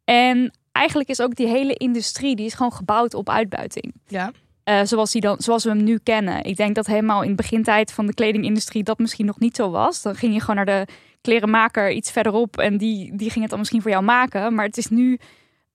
En 0.05 0.53
eigenlijk 0.73 1.09
is 1.09 1.21
ook 1.21 1.35
die 1.35 1.47
hele 1.47 1.75
industrie, 1.75 2.37
die 2.37 2.47
is 2.47 2.55
gewoon 2.55 2.73
gebouwd 2.73 3.15
op 3.15 3.29
uitbuiting. 3.29 3.95
Ja. 4.07 4.33
Eh, 4.65 4.81
zoals, 4.83 5.13
die 5.13 5.21
dan, 5.21 5.37
zoals 5.39 5.65
we 5.65 5.71
hem 5.71 5.85
nu 5.85 5.99
kennen. 5.99 6.45
Ik 6.45 6.57
denk 6.57 6.75
dat 6.75 6.87
helemaal 6.87 7.23
in 7.23 7.29
de 7.29 7.35
begintijd 7.35 7.93
van 7.93 8.07
de 8.07 8.15
kledingindustrie 8.15 8.83
dat 8.83 8.99
misschien 8.99 9.27
nog 9.27 9.39
niet 9.39 9.57
zo 9.57 9.71
was. 9.71 10.03
Dan 10.03 10.15
ging 10.15 10.33
je 10.33 10.41
gewoon 10.41 10.57
naar 10.57 10.87
de 10.87 10.93
klerenmaker 11.21 11.91
iets 11.91 12.11
verderop 12.11 12.59
en 12.59 12.79
die, 12.79 13.17
die 13.17 13.31
ging 13.31 13.41
het 13.41 13.51
dan 13.51 13.59
misschien 13.59 13.83
voor 13.83 13.91
jou 13.91 14.05
maken. 14.05 14.55
Maar 14.55 14.67
het 14.67 14.77
is 14.77 14.89
nu 14.89 15.19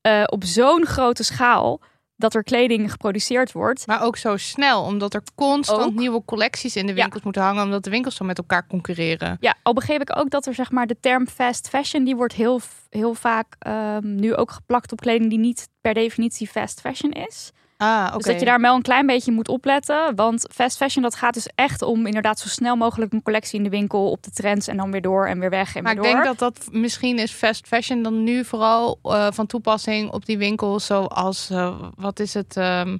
eh, 0.01 0.23
op 0.25 0.43
zo'n 0.43 0.85
grote 0.85 1.23
schaal 1.23 1.81
dat 2.19 2.33
er 2.33 2.43
kleding 2.43 2.91
geproduceerd 2.91 3.51
wordt. 3.51 3.87
Maar 3.87 4.01
ook 4.01 4.17
zo 4.17 4.37
snel, 4.37 4.83
omdat 4.83 5.13
er 5.13 5.21
constant 5.35 5.83
Ook. 5.83 5.93
nieuwe 5.93 6.21
collecties 6.25 6.75
in 6.75 6.85
de 6.85 6.93
winkels 6.93 7.23
moeten 7.23 7.41
hangen, 7.41 7.63
omdat 7.63 7.83
de 7.83 7.89
winkels 7.89 8.15
zo 8.15 8.25
met 8.25 8.37
elkaar 8.37 8.67
concurreren. 8.67 9.37
Ja, 9.39 9.55
al 9.63 9.73
begreep 9.73 10.01
ik 10.01 10.17
ook 10.17 10.29
dat 10.29 10.45
er 10.45 10.53
zeg 10.53 10.71
maar 10.71 10.87
de 10.87 10.99
term 10.99 11.27
fast 11.27 11.69
fashion, 11.69 12.03
die 12.03 12.15
wordt 12.15 12.33
heel, 12.33 12.61
heel 12.89 13.13
vaak 13.13 13.55
ehm, 13.59 14.15
nu 14.15 14.35
ook 14.35 14.51
geplakt 14.51 14.91
op 14.91 14.99
kleding 14.99 15.29
die 15.29 15.39
niet 15.39 15.69
per 15.81 15.93
definitie 15.93 16.47
fast 16.47 16.81
fashion 16.81 17.11
is. 17.11 17.51
Ah, 17.81 18.05
oké. 18.07 18.17
Dus 18.17 18.25
dat 18.25 18.39
je 18.39 18.45
daar 18.45 18.61
wel 18.61 18.75
een 18.75 18.81
klein 18.81 19.05
beetje 19.05 19.31
moet 19.31 19.47
opletten. 19.47 20.15
Want 20.15 20.47
fast 20.53 20.77
fashion, 20.77 21.03
dat 21.03 21.15
gaat 21.15 21.33
dus 21.33 21.47
echt 21.55 21.81
om 21.81 22.05
inderdaad 22.05 22.39
zo 22.39 22.47
snel 22.47 22.75
mogelijk 22.75 23.13
een 23.13 23.21
collectie 23.23 23.57
in 23.57 23.63
de 23.63 23.69
winkel 23.69 24.11
op 24.11 24.23
de 24.23 24.31
trends 24.31 24.67
en 24.67 24.77
dan 24.77 24.91
weer 24.91 25.01
door 25.01 25.27
en 25.27 25.39
weer 25.39 25.49
weg 25.49 25.75
en 25.75 25.83
Maar 25.83 25.95
weer 25.95 26.03
ik 26.05 26.11
door. 26.11 26.23
denk 26.23 26.37
dat 26.39 26.53
dat 26.55 26.67
misschien 26.71 27.19
is 27.19 27.31
fast 27.31 27.67
fashion 27.67 28.03
dan 28.03 28.23
nu 28.23 28.45
vooral 28.45 28.99
eh, 29.03 29.27
van 29.31 29.45
toepassing 29.45 30.11
op 30.11 30.25
die 30.25 30.37
winkels 30.37 30.85
zoals, 30.85 31.49
eh, 31.49 31.75
wat 31.95 32.19
is 32.19 32.33
het? 32.33 32.57
ehm, 32.57 32.97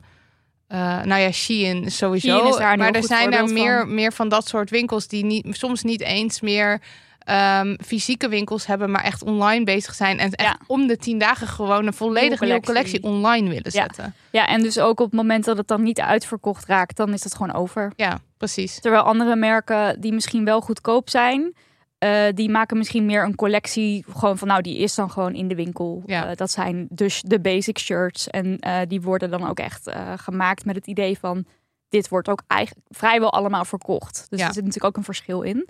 eh, 0.67 1.01
nou 1.03 1.21
ja, 1.21 1.31
Shein 1.31 1.83
is 1.83 1.97
sowieso. 1.97 2.37
Shein 2.37 2.47
is 2.49 2.57
daar 2.57 2.77
maar 2.77 2.91
er 2.91 3.03
zijn 3.03 3.31
er 3.31 3.37
voorbeeld 3.37 3.59
meer, 3.59 3.79
van. 3.79 3.93
meer 3.95 4.13
van 4.13 4.29
dat 4.29 4.47
soort 4.47 4.69
winkels 4.69 5.07
die 5.07 5.25
niet, 5.25 5.45
soms 5.49 5.83
niet 5.83 6.01
eens 6.01 6.41
meer 6.41 6.81
ehm, 7.29 7.75
fysieke 7.85 8.29
winkels 8.29 8.65
hebben, 8.65 8.91
maar 8.91 9.03
echt 9.03 9.23
online 9.23 9.63
bezig 9.63 9.93
zijn. 9.95 10.19
En 10.19 10.31
echt 10.31 10.49
Ja. 10.49 10.59
om 10.67 10.87
de 10.87 10.97
tien 10.97 11.17
dagen 11.17 11.47
gewoon 11.47 11.85
een 11.87 11.93
volledig 11.93 12.39
nieuwe 12.39 12.59
collectie, 12.61 12.99
collectie. 12.99 13.03
online 13.03 13.47
willen 13.47 13.63
Ja. 13.63 13.81
zetten. 13.81 14.13
Ja, 14.31 14.47
en 14.47 14.61
dus 14.61 14.79
ook 14.79 14.99
op 14.99 15.05
het 15.05 15.15
moment 15.15 15.45
dat 15.45 15.57
het 15.57 15.67
dan 15.67 15.83
niet 15.83 15.99
uitverkocht 16.01 16.65
raakt, 16.65 16.95
dan 16.97 17.13
is 17.13 17.23
het 17.23 17.35
gewoon 17.35 17.53
over. 17.53 17.91
Ja, 17.95 18.19
precies. 18.37 18.79
Terwijl 18.79 19.03
andere 19.03 19.35
merken 19.35 20.01
die 20.01 20.13
misschien 20.13 20.45
wel 20.45 20.61
goedkoop 20.61 21.09
zijn, 21.09 21.53
eh, 21.97 22.23
die 22.33 22.49
maken 22.49 22.77
misschien 22.77 23.05
meer 23.05 23.23
een 23.23 23.35
collectie. 23.35 24.05
Gewoon 24.09 24.37
van 24.37 24.47
nou, 24.47 24.61
die 24.61 24.77
is 24.77 24.95
dan 24.95 25.11
gewoon 25.11 25.33
in 25.33 25.47
de 25.47 25.55
winkel. 25.55 26.03
Ja. 26.05 26.25
Eh, 26.29 26.35
dat 26.35 26.51
zijn 26.51 26.87
dus 26.89 27.21
de 27.21 27.39
basic 27.39 27.77
shirts. 27.79 28.27
En 28.27 28.59
eh, 28.59 28.77
die 28.87 29.01
worden 29.01 29.29
dan 29.29 29.47
ook 29.49 29.59
echt 29.59 29.91
gemaakt 30.15 30.65
met 30.65 30.75
het 30.75 30.87
idee 30.87 31.17
van 31.19 31.45
dit 31.89 32.09
wordt 32.09 32.29
ook 32.29 32.41
eigenlijk 32.47 32.87
vrijwel 32.89 33.33
allemaal 33.33 33.65
verkocht. 33.65 34.25
Dus 34.29 34.39
Ja. 34.39 34.47
er 34.47 34.53
zit 34.53 34.63
natuurlijk 34.63 34.91
ook 34.91 34.97
een 34.97 35.03
verschil 35.13 35.41
in. 35.41 35.67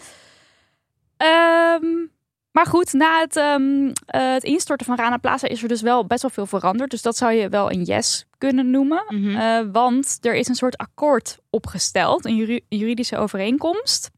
Ehm, 1.24 1.86
maar 2.52 2.66
goed, 2.66 2.94
na 2.94 3.20
het, 3.20 3.36
ehm, 3.36 3.88
eh, 4.06 4.32
het 4.34 4.44
instorten 4.44 4.86
van 4.86 4.96
Rana 4.96 5.18
Plaza 5.18 5.48
is 5.48 5.62
er 5.62 5.68
dus 5.68 5.82
wel 5.82 6.06
best 6.06 6.22
wel 6.22 6.32
veel 6.32 6.46
veranderd. 6.46 6.92
Dus 6.92 7.02
dat 7.02 7.18
zou 7.18 7.32
je 7.34 7.50
wel 7.50 7.72
een 7.72 7.84
yes 7.84 8.26
kunnen 8.38 8.70
noemen. 8.72 9.04
Mhm. 9.08 9.36
Eh, 9.36 9.60
want 9.72 10.18
er 10.22 10.36
is 10.36 10.48
een 10.48 10.56
soort 10.56 10.78
akkoord 10.78 11.38
opgesteld, 11.50 12.26
een 12.26 12.36
juri- 12.36 12.66
juridische 12.70 13.18
overeenkomst. 13.18 14.10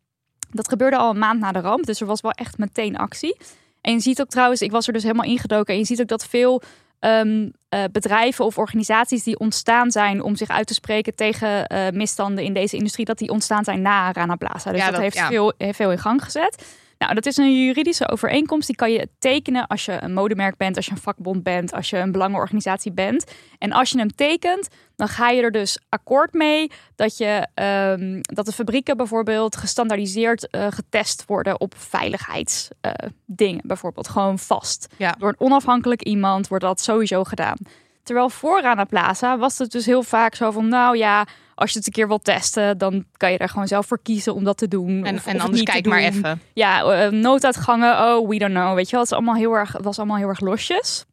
Dat 0.50 0.70
gebeurde 0.70 0.98
al 0.98 1.10
een 1.10 1.18
maand 1.20 1.40
na 1.40 1.52
de 1.52 1.60
ramp, 1.60 1.86
dus 1.86 2.02
er 2.02 2.08
was 2.08 2.22
wel 2.22 2.32
echt 2.32 2.58
meteen 2.58 2.98
actie. 2.98 3.38
En 3.82 3.94
je 3.94 4.00
ziet 4.00 4.22
ook 4.22 4.30
trouwens, 4.30 4.62
ik 4.62 4.72
was 4.72 4.88
er 4.88 4.94
dus 4.94 5.04
helemaal 5.04 5.26
ingedoken, 5.26 5.74
en 5.74 5.80
je 5.80 5.86
ziet 5.86 6.02
ook 6.02 6.08
dat 6.08 6.26
veel 6.26 6.62
ehm, 7.00 7.50
eh, 7.70 7.84
bedrijven 7.92 8.46
of 8.46 8.58
organisaties 8.58 9.24
die 9.24 9.40
ontstaan 9.40 9.92
zijn 9.92 10.22
om 10.22 10.36
zich 10.36 10.48
uit 10.50 10.68
te 10.68 10.74
spreken 10.74 11.16
tegen 11.16 11.68
misstanden 11.94 12.44
in 12.44 12.54
deze 12.54 12.76
industrie, 12.78 13.06
dat 13.06 13.18
die 13.18 13.30
ontstaan 13.30 13.64
zijn 13.64 13.82
na 13.82 14.12
Rana 14.12 14.36
Plaza. 14.36 14.70
Dus 14.72 14.80
Ja, 14.80 14.86
dat, 14.86 14.94
dat- 14.94 15.04
heeft, 15.04 15.16
ja. 15.16 15.28
veel, 15.28 15.54
heeft 15.58 15.76
veel 15.76 15.92
in 15.92 15.98
gang 16.00 16.24
gezet. 16.24 16.66
Nou, 17.02 17.14
dat 17.14 17.26
is 17.26 17.38
een 17.38 17.66
juridische 17.66 18.10
overeenkomst. 18.10 18.68
Die 18.68 18.76
kan 18.76 18.92
je 18.92 19.10
tekenen 19.20 19.68
als 19.68 19.86
je 19.86 19.98
een 20.02 20.14
modemerk 20.14 20.58
bent, 20.58 20.76
als 20.76 20.86
je 20.86 20.92
een 20.92 20.98
vakbond 20.98 21.44
bent, 21.44 21.74
als 21.74 21.90
je 21.90 21.98
een 21.98 22.12
belangenorganisatie 22.12 22.92
bent. 22.92 23.32
En 23.58 23.72
als 23.72 23.90
je 23.90 23.98
hem 23.98 24.16
tekent, 24.16 24.68
dan 24.96 25.08
ga 25.08 25.30
je 25.30 25.42
er 25.42 25.52
dus 25.52 25.80
akkoord 25.90 26.34
mee 26.34 26.72
dat, 26.96 27.18
je, 27.18 27.48
ehm, 27.54 28.20
dat 28.22 28.46
de 28.46 28.52
fabrieken 28.52 28.98
bijvoorbeeld 28.98 29.56
gestandaardiseerd 29.56 30.50
eh, 30.50 30.68
getest 30.70 31.26
worden 31.26 31.60
op 31.60 31.74
veiligheidsdingen. 31.78 33.62
bijvoorbeeld 33.64 34.08
gewoon 34.08 34.40
vast. 34.40 34.88
Ja. 34.98 35.16
Door 35.20 35.30
een 35.30 35.40
onafhankelijk 35.40 36.04
iemand 36.04 36.48
wordt 36.48 36.64
dat 36.64 36.82
sowieso 36.82 37.24
gedaan. 37.24 37.58
Terwijl 38.04 38.30
voor 38.30 38.62
Rana 38.62 38.84
Plaza 38.84 39.38
was 39.38 39.58
het 39.58 39.72
dus 39.72 39.86
heel 39.86 40.04
vaak 40.04 40.36
zo 40.36 40.52
van, 40.52 40.68
nou 40.68 40.98
ja, 40.98 41.26
als 41.62 41.72
je 41.72 41.78
het 41.78 41.88
een 41.88 41.94
keer 41.94 42.08
wilt 42.08 42.24
testen, 42.24 42.78
dan 42.78 43.06
kan 43.18 43.32
je 43.32 43.38
er 43.38 43.50
gewoon 43.50 43.68
zelf 43.68 43.86
voor 43.86 44.02
kiezen 44.02 44.34
om 44.36 44.44
dat 44.44 44.58
te 44.58 44.68
doen. 44.68 44.90
En, 44.90 45.00
of- 45.00 45.06
en 45.06 45.16
of 45.16 45.26
het 45.26 45.42
anders 45.42 45.64
kijk 45.64 45.86
maar 45.86 46.00
even. 46.00 46.42
Ja, 46.54 46.84
eh, 46.84 47.12
nooduitgangen, 47.12 47.92
oh, 47.92 48.30
we 48.30 48.38
don't 48.38 48.54
know. 48.54 48.76
Weet 48.76 48.86
je 48.86 48.92
wel, 48.92 49.02
het, 49.02 49.12
is 49.12 49.18
allemaal 49.18 49.36
heel 49.36 49.54
erg, 49.54 49.78
was 49.82 49.98
allemaal 49.98 50.18
heel 50.18 50.28
erg 50.28 50.40
losjes. 50.40 51.06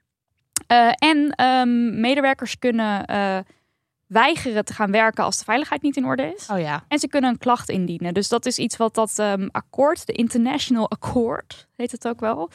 Eh, 0.66 0.90
en 0.94 1.30
ehm, 1.30 2.00
medewerkers 2.00 2.58
kunnen 2.58 3.04
eh, 3.04 3.38
weigeren 4.06 4.64
te 4.64 4.74
gaan 4.74 4.90
werken 4.90 5.24
als 5.24 5.38
de 5.38 5.44
veiligheid 5.44 5.82
niet 5.82 5.96
in 5.96 6.04
orde 6.04 6.34
is. 6.36 6.46
Oh 6.50 6.58
ja. 6.58 6.84
En 6.88 6.98
ze 6.98 7.08
kunnen 7.08 7.30
een 7.30 7.38
klacht 7.38 7.68
indienen. 7.68 8.14
Dus 8.14 8.28
dat 8.28 8.46
is 8.46 8.58
iets 8.58 8.76
wat 8.76 8.94
dat 8.94 9.18
ehm, 9.18 9.48
akkoord, 9.50 10.06
de 10.06 10.12
International 10.12 10.90
Accord, 10.90 11.66
heet 11.76 11.92
het 11.92 12.08
ook 12.08 12.20
wel, 12.20 12.50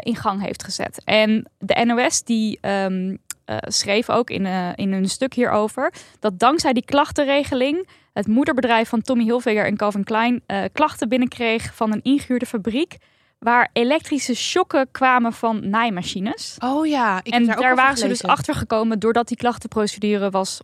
in 0.00 0.16
gang 0.16 0.42
heeft 0.42 0.64
gezet. 0.64 1.02
En 1.04 1.50
de 1.58 1.84
NOS 1.84 2.22
die 2.22 2.58
ehm, 2.60 3.16
eh, 3.48 3.56
schreven 3.60 4.14
ook 4.14 4.30
in, 4.30 4.46
eh, 4.46 4.68
in 4.74 4.92
hun 4.92 5.08
stuk 5.08 5.34
hierover, 5.34 5.92
dat 6.18 6.38
dankzij 6.38 6.72
die 6.72 6.84
klachtenregeling 6.84 7.88
het 8.12 8.26
moederbedrijf 8.26 8.88
van 8.88 9.02
Tommy 9.02 9.24
Hilfiger 9.24 9.66
en 9.66 9.76
Calvin 9.76 10.04
Klein 10.04 10.42
eh, 10.46 10.64
klachten 10.72 11.08
binnenkreeg 11.08 11.74
van 11.74 11.92
een 11.92 12.02
ingehuurde 12.02 12.46
fabriek 12.46 12.96
waar 13.38 13.68
elektrische 13.72 14.34
shocken 14.34 14.90
kwamen 14.90 15.32
van 15.32 15.68
naaimachines. 15.68 16.56
Oh 16.64 16.86
ja, 16.86 17.20
ik 17.22 17.32
en 17.32 17.46
daar, 17.46 17.74
waren 17.74 17.96
ze 17.96 18.08
dus 18.08 18.22
achter 18.22 18.54
gekomen 18.54 18.98
doordat 18.98 19.28
die 19.28 19.36
klachtenprocedure 19.36 20.30
was, 20.30 20.60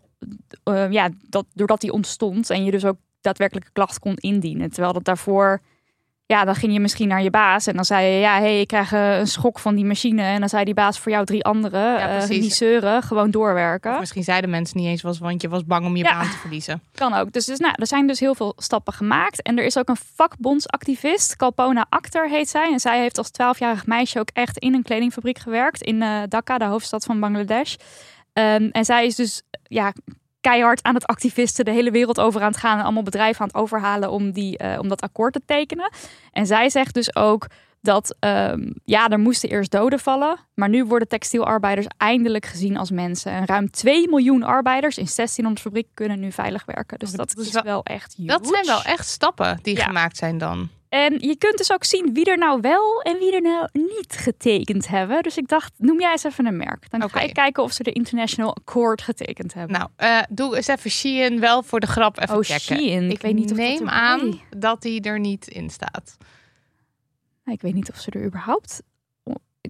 ja, 0.90 1.08
dat, 1.28 1.46
doordat 1.52 1.80
die 1.80 1.92
ontstond 1.92 2.50
en 2.50 2.64
je 2.64 2.70
dus 2.70 2.84
ook 2.84 2.96
daadwerkelijk 3.20 3.66
een 3.66 3.72
klacht 3.72 3.98
kon 3.98 4.16
indienen. 4.16 4.70
Terwijl 4.70 4.92
dat 4.92 5.04
daarvoor, 5.04 5.60
ja, 6.34 6.44
dan 6.44 6.54
ging 6.54 6.72
je 6.72 6.80
misschien 6.80 7.08
naar 7.08 7.22
je 7.22 7.30
baas 7.30 7.66
en 7.66 7.74
dan 7.74 7.84
zei 7.84 8.06
je, 8.06 8.18
ja, 8.18 8.38
hey, 8.38 8.60
ik 8.60 8.66
krijg 8.68 8.92
eh, 8.92 9.18
een 9.18 9.26
schok 9.26 9.58
van 9.58 9.74
die 9.74 9.84
machine. 9.84 10.22
En 10.22 10.40
dan 10.40 10.48
zei 10.48 10.64
die 10.64 10.74
baas 10.74 10.98
voor 10.98 11.12
jou 11.12 11.24
drie 11.24 11.44
anderen, 11.44 11.80
Ja, 11.80 12.18
eh 12.20 12.28
niet 12.28 12.54
zeuren, 12.54 13.02
gewoon 13.02 13.30
doorwerken. 13.30 13.92
Of 13.92 13.98
misschien 13.98 14.24
zeiden 14.24 14.50
mensen 14.50 14.78
niet 14.78 14.86
eens 14.86 15.02
was, 15.02 15.18
want 15.18 15.42
je 15.42 15.48
was 15.48 15.64
bang 15.64 15.86
om 15.86 15.96
je 15.96 16.04
Ja. 16.04 16.12
baan 16.12 16.30
te 16.30 16.36
verliezen. 16.36 16.82
Kan 16.94 17.14
ook. 17.14 17.32
Dus, 17.32 17.44
dus 17.44 17.58
nou, 17.58 17.74
er 17.76 17.86
zijn 17.86 18.06
dus 18.06 18.20
heel 18.20 18.34
veel 18.34 18.52
stappen 18.56 18.92
gemaakt. 18.92 19.42
En 19.42 19.58
er 19.58 19.64
is 19.64 19.78
ook 19.78 19.88
een 19.88 19.96
vakbondsactivist, 20.14 21.36
Kalpona 21.36 21.86
Akhtar 21.88 22.28
heet 22.28 22.48
zij. 22.48 22.72
En 22.72 22.80
zij 22.80 23.00
heeft 23.00 23.18
als 23.18 23.28
12-jarig 23.28 23.86
meisje 23.86 24.18
ook 24.18 24.30
echt 24.32 24.58
in 24.58 24.74
een 24.74 24.82
kledingfabriek 24.82 25.38
gewerkt 25.38 25.82
in 25.82 26.02
eh, 26.02 26.22
Dhaka, 26.28 26.58
de 26.58 26.64
hoofdstad 26.64 27.04
van 27.04 27.20
Bangladesh. 27.20 27.74
Ehm, 28.32 28.68
en 28.72 28.84
zij 28.84 29.06
is 29.06 29.14
dus 29.14 29.42
ja, 29.62 29.92
keihard 30.50 30.82
aan 30.82 30.94
het 30.94 31.06
activisten 31.06 31.64
de 31.64 31.70
hele 31.70 31.90
wereld 31.90 32.20
over 32.20 32.40
aan 32.40 32.50
het 32.50 32.56
gaan. 32.56 32.78
En 32.78 32.84
allemaal 32.84 33.02
bedrijven 33.02 33.40
aan 33.40 33.46
het 33.46 33.56
overhalen 33.56 34.10
om, 34.10 34.32
die, 34.32 34.58
eh, 34.58 34.78
om 34.80 34.88
dat 34.88 35.00
akkoord 35.02 35.32
te 35.32 35.40
tekenen. 35.46 35.90
En 36.32 36.46
zij 36.46 36.70
zegt 36.70 36.94
dus 36.94 37.16
ook 37.16 37.46
dat 37.80 38.16
ehm, 38.20 38.70
ja, 38.84 39.08
er 39.08 39.18
moesten 39.18 39.48
eerst 39.48 39.70
doden 39.70 39.98
vallen. 39.98 40.38
Maar 40.54 40.68
nu 40.68 40.84
worden 40.84 41.08
textielarbeiders 41.08 41.86
eindelijk 41.96 42.46
gezien 42.46 42.76
als 42.76 42.90
mensen. 42.90 43.32
En 43.32 43.46
ruim 43.46 43.70
2 43.70 44.08
miljoen 44.08 44.42
arbeiders 44.42 44.98
in 44.98 45.06
1600 45.16 45.60
fabrieken 45.60 45.90
kunnen 45.94 46.20
nu 46.20 46.32
veilig 46.32 46.64
werken. 46.64 46.98
Dus 46.98 47.10
Oh, 47.10 47.16
dat, 47.16 47.28
dat 47.28 47.38
is 47.38 47.46
is 47.46 47.52
wel- 47.52 47.62
wel 47.62 47.82
echt 47.84 48.14
huge. 48.16 48.28
Dat 48.28 48.46
zijn 48.46 48.66
wel 48.66 48.82
echt 48.82 49.06
stappen 49.08 49.58
die 49.62 49.76
Ja. 49.76 49.84
gemaakt 49.84 50.16
zijn 50.16 50.38
dan. 50.38 50.68
En 50.94 51.18
je 51.18 51.36
kunt 51.36 51.58
dus 51.58 51.72
ook 51.72 51.84
zien 51.84 52.14
wie 52.14 52.24
er 52.24 52.38
nou 52.38 52.60
wel 52.60 53.00
en 53.02 53.18
wie 53.18 53.34
er 53.34 53.42
nou 53.42 53.68
niet 53.72 54.16
getekend 54.16 54.88
hebben. 54.88 55.22
Dus 55.22 55.36
ik 55.36 55.48
dacht, 55.48 55.72
noem 55.76 56.00
jij 56.00 56.10
eens 56.10 56.24
even 56.24 56.46
een 56.46 56.56
merk. 56.56 56.90
Dan 56.90 57.10
ga 57.10 57.20
ik 57.20 57.34
kijken 57.34 57.62
of 57.62 57.72
ze 57.72 57.82
de 57.82 57.92
International 57.92 58.56
Accord 58.56 59.02
getekend 59.02 59.54
hebben. 59.54 59.78
Nou, 59.78 59.90
eh, 59.96 60.22
doe 60.30 60.56
eens 60.56 60.66
even 60.66 60.90
Shein 60.90 61.40
wel 61.40 61.62
voor 61.62 61.80
de 61.80 61.86
grap 61.86 62.20
even 62.20 62.36
oh, 62.36 62.42
checken. 62.42 62.76
Shein. 62.76 63.10
Ik, 63.10 63.20
weet 63.20 63.34
niet 63.34 63.50
of 63.50 63.56
neem 63.56 63.88
aan 63.88 64.40
dat 64.56 64.82
die 64.82 65.00
er 65.00 65.20
niet 65.20 65.48
in 65.48 65.70
staat. 65.70 66.16
Nou, 67.44 67.56
Ik 67.56 67.62
weet 67.62 67.74
niet 67.74 67.90
of 67.90 67.96
ze 67.96 68.10
er 68.10 68.24
überhaupt 68.24 68.82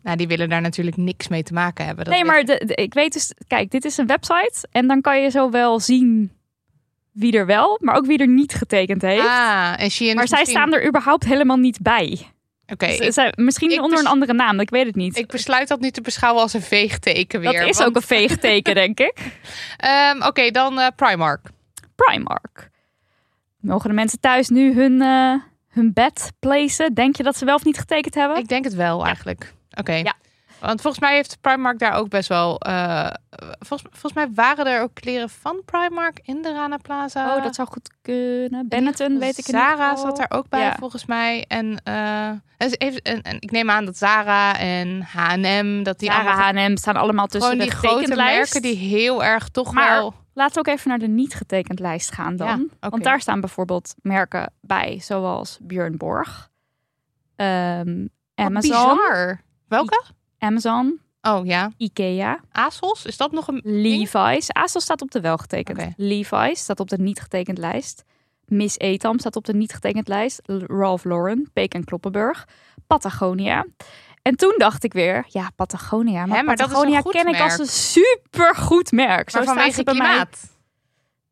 Nou, 0.03 0.17
die 0.17 0.29
willen 0.29 0.49
daar 0.49 0.61
natuurlijk 0.61 0.97
niks 0.97 1.29
mee 1.29 1.43
te 1.43 1.53
maken 1.53 1.87
hebben. 1.87 2.05
Dat 2.05 2.15
nee, 2.15 2.25
maar 2.25 2.39
ik. 2.39 2.47
de, 2.47 2.63
de- 2.67 2.75
ik 2.75 2.95
weet 2.95 3.13
dus... 3.13 3.33
Kijk, 3.47 3.71
dit 3.71 3.85
is 3.85 3.97
een 3.97 4.07
website. 4.07 4.69
En 4.71 4.87
dan 4.87 5.01
kan 5.01 5.23
je 5.23 5.31
zowel 5.31 5.81
zien 5.81 6.33
wie 7.15 7.33
er 7.33 7.47
wel, 7.47 7.79
maar 7.83 7.97
ook 7.97 8.07
wie 8.07 8.19
er 8.19 8.29
niet 8.29 8.55
getekend 8.55 9.03
heeft. 9.03 9.27
Ah, 9.27 9.27
en 9.67 9.77
maar 9.79 9.89
zij 9.89 10.15
misschien- 10.17 10.47
staan 10.47 10.73
er 10.73 10.87
überhaupt 10.87 11.25
helemaal 11.25 11.57
niet 11.57 11.79
bij. 11.83 12.29
Oké, 12.67 12.97
misschien 13.35 13.71
ik 13.71 13.83
onder 13.83 13.99
een 13.99 14.07
andere 14.07 14.33
naam, 14.33 14.61
ik 14.61 14.71
weet 14.71 14.87
het 14.87 14.95
niet. 14.95 15.19
ik 15.19 15.27
besluit 15.27 15.69
dat 15.69 15.81
nu 15.81 15.91
te 15.91 16.01
beschouwen 16.01 16.43
als 16.43 16.53
een 16.53 16.63
veegteken 16.63 17.41
weer. 17.41 17.53
dat 17.61 17.69
is 17.69 17.77
want- 17.77 17.89
ook 17.89 17.97
een 17.97 18.03
veegteken, 18.03 18.75
denk 18.75 19.01
ik. 19.01 19.13
Ehm, 19.77 20.23
Oké, 20.23 20.51
dan 20.51 20.81
eh, 20.81 20.87
Primark. 20.97 21.41
Primark. 21.95 22.71
Mogen 23.61 23.89
de 23.89 23.95
mensen 23.95 24.21
thuis 24.21 24.49
nu 24.49 24.75
hun, 24.75 25.03
eh, 25.03 25.35
hun 25.69 25.93
bed 25.93 26.33
placen? 26.41 26.95
Denk 26.95 27.17
je 27.17 27.23
dat 27.23 27.37
ze 27.37 27.45
wel 27.45 27.55
of 27.55 27.65
niet 27.65 27.79
getekend 27.79 28.15
hebben? 28.15 28.37
Ik 28.39 28.49
denk 28.49 28.65
het 28.65 28.75
wel 28.75 29.05
eigenlijk. 29.07 29.53
Oké. 29.79 29.93
Ja. 29.95 30.15
Want 30.67 30.81
volgens 30.81 31.03
mij 31.03 31.15
heeft 31.15 31.39
Primark 31.41 31.79
daar 31.79 31.93
ook 31.93 32.09
best 32.09 32.29
wel. 32.29 32.59
eh, 32.61 33.11
volgens, 33.59 33.89
volgens 33.91 34.13
mij 34.13 34.29
waren 34.35 34.67
er 34.67 34.83
ook 34.83 34.95
kleren 34.95 35.31
van 35.31 35.63
Primark 35.65 36.21
in 36.23 36.43
de 36.43 36.53
Rana 36.53 36.77
Plaza. 36.77 37.37
oh, 37.37 37.43
dat 37.43 37.55
zou 37.55 37.69
goed 37.69 37.91
kunnen. 38.03 38.69
Benetton, 38.69 39.19
weet 39.19 39.39
ik 39.39 39.47
ieder 39.47 39.61
Zara 39.61 39.97
zat 39.97 40.17
daar 40.17 40.31
ook 40.31 40.49
bij 40.49 40.61
Ja. 40.61 40.77
volgens 40.79 41.07
mij. 41.07 41.45
En, 41.49 41.81
eh, 41.85 42.29
en, 42.57 43.01
en, 43.03 43.23
en 43.23 43.37
ik 43.41 43.51
neem 43.51 43.71
aan 43.71 43.85
dat 43.85 43.97
Zara 43.97 44.59
en 44.59 45.03
H&M 45.03 45.83
dat 45.83 45.99
die 45.99 46.11
Zara, 46.11 46.53
H&M 46.53 46.77
staan 46.77 46.97
allemaal 46.97 47.27
tussen 47.27 47.59
de 47.59 47.63
die 47.65 47.73
grote 47.73 48.15
merken 48.15 48.63
die 48.63 48.77
heel 48.77 49.25
erg 49.25 49.49
toch 49.49 49.73
Maar 49.73 49.89
wel. 49.91 50.15
Laten 50.35 50.55
we 50.55 50.69
ook 50.69 50.75
even 50.77 50.89
naar 50.89 50.99
de 50.99 51.09
niet 51.09 51.35
getekend 51.35 51.79
lijst 51.79 52.13
gaan 52.13 52.37
dan. 52.37 52.69
Ja. 52.81 52.89
Want 52.91 53.05
daar 53.05 53.21
staan 53.21 53.41
bijvoorbeeld 53.41 53.95
merken 54.03 54.53
bij, 54.61 54.99
zoals 55.03 55.59
Björn 55.63 55.97
Borg, 55.97 56.51
ehm, 57.37 58.07
Wat 58.35 58.47
Amazon, 58.47 58.97
bizar. 58.97 59.41
Welke? 59.69 60.03
Amazon, 60.45 61.01
Oh 61.27 61.47
ja, 61.47 61.71
Ikea, 61.77 62.41
ASOS. 62.53 63.05
Is 63.07 63.17
dat 63.17 63.33
nog 63.33 63.49
een 63.49 63.61
Levi's. 63.65 64.51
ASOS 64.51 64.83
staat 64.83 65.03
op 65.03 65.11
de 65.11 65.21
wel 65.21 65.37
getekend. 65.37 65.81
Levi's 65.97 66.61
staat 66.61 66.81
op 66.81 66.89
de 66.89 66.99
niet 66.99 67.21
getekend 67.21 67.59
lijst. 67.59 68.05
Miss 68.47 68.79
Etam 68.79 69.19
staat 69.19 69.37
op 69.37 69.45
de 69.45 69.55
niet 69.55 69.73
getekend 69.73 70.09
lijst. 70.09 70.41
Ralph 70.67 71.05
Lauren, 71.05 71.51
Peek 71.53 71.75
en 71.75 71.85
Kloppenburg, 71.85 72.49
Patagonia. 72.87 73.67
En 74.23 74.37
toen 74.37 74.55
dacht 74.57 74.85
ik 74.85 74.93
weer, 74.93 75.25
ja, 75.29 75.51
Patagonia. 75.57 76.27
Maar, 76.27 76.39
Hè, 76.39 76.45
Patagonia 76.45 77.01
ken 77.01 77.27
ik 77.27 77.41
als 77.41 77.59
een 77.59 77.67
supergoed 77.67 78.93
merk. 78.93 79.31
Zo 79.31 79.39
Maar 79.39 79.47
staat 79.47 79.57
vanwege 79.57 79.75
ze 79.75 79.83
bij 79.83 79.95
mij, 79.95 80.27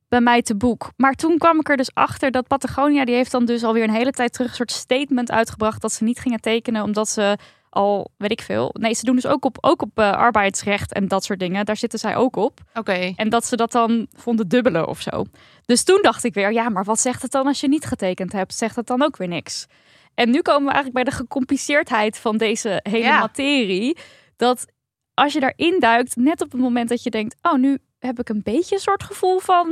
bij 0.09 0.21
mij 0.21 0.43
te 0.43 0.57
boek. 0.57 0.91
Maar 0.97 1.15
toen 1.15 1.39
kwam 1.39 1.59
ik 1.59 1.69
er 1.69 1.77
dus 1.77 1.95
achter 1.95 2.31
dat 2.31 2.47
Patagonia, 2.47 3.05
die 3.05 3.15
heeft 3.15 3.31
dan 3.31 3.45
dus 3.45 3.65
alweer 3.65 3.83
een 3.83 3.95
hele 3.95 4.11
tijd 4.11 4.33
terug 4.33 4.49
een 4.49 4.57
soort 4.57 4.73
statement 4.73 5.31
uitgebracht 5.31 5.81
dat 5.81 5.93
ze 5.93 6.05
niet 6.05 6.19
gingen 6.19 6.41
tekenen 6.41 6.83
omdat 6.83 7.09
ze 7.09 7.39
al, 7.73 8.11
weet 8.17 8.31
ik 8.31 8.43
veel. 8.43 8.75
Nee, 8.79 8.95
ze 8.95 9.05
doen 9.05 9.15
dus 9.15 9.27
ook 9.27 9.45
op, 9.45 9.59
ook 9.61 9.83
op 9.83 9.99
eh, 9.99 10.13
arbeidsrecht 10.13 10.93
en 10.93 11.09
dat 11.09 11.25
soort 11.25 11.39
dingen. 11.39 11.65
Daar 11.65 11.77
zitten 11.77 11.99
zij 11.99 12.17
ook 12.17 12.37
op. 12.37 12.61
Oké. 12.75 13.13
En 13.17 13.29
dat 13.29 13.47
ze 13.47 13.57
dat 13.57 13.73
dan 13.73 14.07
vonden 14.13 14.49
dubbelen 14.49 14.89
of 14.89 15.01
zo. 15.01 15.25
Dus 15.65 15.85
toen 15.85 15.99
dacht 16.03 16.25
ik 16.25 16.35
weer, 16.35 16.53
ja, 16.53 16.69
maar 16.69 16.85
wat 16.85 17.01
zegt 17.01 17.23
het 17.23 17.31
dan 17.31 17.47
als 17.47 17.61
je 17.61 17.69
niet 17.69 17.85
getekend 17.85 18.33
hebt? 18.33 18.55
Zegt 18.55 18.77
het 18.77 18.87
dan 18.87 19.03
ook 19.03 19.17
weer 19.17 19.29
niks? 19.29 19.67
En 20.15 20.31
nu 20.31 20.41
komen 20.43 20.65
we 20.67 20.73
eigenlijk 20.73 21.05
bij 21.05 21.05
de 21.05 21.19
gecompliceerdheid 21.23 22.19
van 22.19 22.37
deze 22.37 22.81
hele 22.83 23.05
Ja. 23.05 23.19
materie. 23.19 23.97
Dat 24.37 24.67
als 25.15 25.33
je 25.33 25.41
daarin 25.41 25.81
duikt, 25.81 26.17
net 26.17 26.41
op 26.43 26.53
het 26.53 26.61
moment 26.61 26.89
dat 26.89 27.03
je 27.03 27.11
denkt, 27.11 27.37
oh, 27.43 27.55
nu 27.59 27.79
heb 27.99 28.19
ik 28.19 28.29
een 28.29 28.43
beetje 28.43 28.75
een 28.75 28.81
soort 28.81 29.03
gevoel 29.03 29.39
van, 29.39 29.69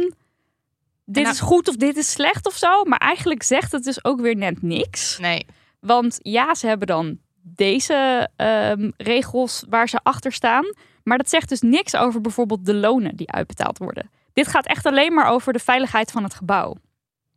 dit 1.04 1.22
nou- 1.22 1.34
is 1.34 1.40
goed 1.40 1.68
of 1.68 1.76
dit 1.76 1.96
is 1.96 2.10
slecht 2.10 2.46
of 2.46 2.54
zo. 2.54 2.84
Maar 2.84 2.98
eigenlijk 2.98 3.42
zegt 3.42 3.72
het 3.72 3.84
dus 3.84 4.04
ook 4.04 4.20
weer 4.20 4.36
net 4.36 4.62
niks. 4.62 5.18
Nee. 5.18 5.46
Want 5.80 6.18
ja, 6.22 6.54
ze 6.54 6.66
hebben 6.66 6.86
dan 6.86 7.18
deze 7.42 8.28
ehm, 8.36 8.90
regels 8.96 9.64
waar 9.68 9.88
ze 9.88 10.00
achter 10.02 10.32
staan. 10.32 10.74
Maar 11.04 11.18
dat 11.18 11.28
zegt 11.30 11.48
dus 11.48 11.60
niks 11.60 11.96
over 11.96 12.20
bijvoorbeeld 12.20 12.66
de 12.66 12.74
lonen 12.74 13.16
die 13.16 13.30
uitbetaald 13.32 13.78
worden. 13.78 14.10
Dit 14.32 14.46
gaat 14.48 14.66
echt 14.66 14.86
alleen 14.86 15.14
maar 15.14 15.26
over 15.26 15.52
de 15.52 15.58
veiligheid 15.58 16.10
van 16.10 16.22
het 16.24 16.34
gebouw. 16.34 16.76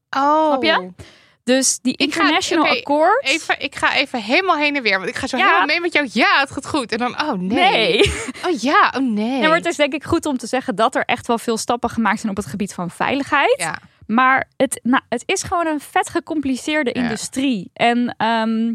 Oh. 0.10 0.48
Snap 0.48 0.64
je? 0.64 0.90
Dus 1.44 1.80
die 1.82 1.98
Ik 1.98 2.14
ga- 2.14 2.20
International 2.22 2.66
oké, 2.66 2.78
Accord. 2.78 3.24
Even, 3.26 3.60
ik 3.62 3.76
ga 3.76 3.96
even 3.96 4.22
helemaal 4.22 4.58
heen 4.58 4.76
en 4.76 4.84
weer. 4.84 4.98
Want 4.98 5.10
ik 5.10 5.16
ga 5.16 5.28
zo 5.28 5.38
Ja. 5.38 5.46
helemaal 5.46 5.66
mee 5.66 5.80
met 5.80 5.94
jou. 5.94 6.10
Ja, 6.12 6.40
het 6.40 6.52
gaat 6.52 6.68
goed. 6.68 6.92
En 6.92 6.98
dan, 6.98 7.22
oh 7.22 7.32
nee. 7.32 7.72
nee. 7.72 8.14
Oh 8.46 8.60
ja, 8.62 8.94
oh 8.96 9.02
nee. 9.14 9.42
Ja, 9.42 9.48
maar 9.48 9.58
het 9.58 9.66
is 9.66 9.76
denk 9.76 9.94
ik 9.94 10.04
goed 10.04 10.26
om 10.26 10.38
te 10.38 10.48
zeggen 10.48 10.76
dat 10.76 10.96
er 10.96 11.04
echt 11.06 11.28
wel 11.28 11.38
veel 11.38 11.58
stappen 11.58 11.90
gemaakt 11.90 12.20
zijn 12.20 12.32
op 12.32 12.38
het 12.38 12.46
gebied 12.46 12.74
van 12.74 12.90
veiligheid. 12.92 13.56
Ja. 13.60 13.78
Maar 14.08 14.50
het, 14.58 14.80
nou, 14.84 15.04
het 15.10 15.24
is 15.26 15.44
gewoon 15.44 15.68
een 15.68 15.80
vet 15.80 16.10
gecompliceerde 16.10 16.90
Ja. 16.94 17.02
industrie. 17.02 17.70
En 17.74 18.16
ehm 18.18 18.74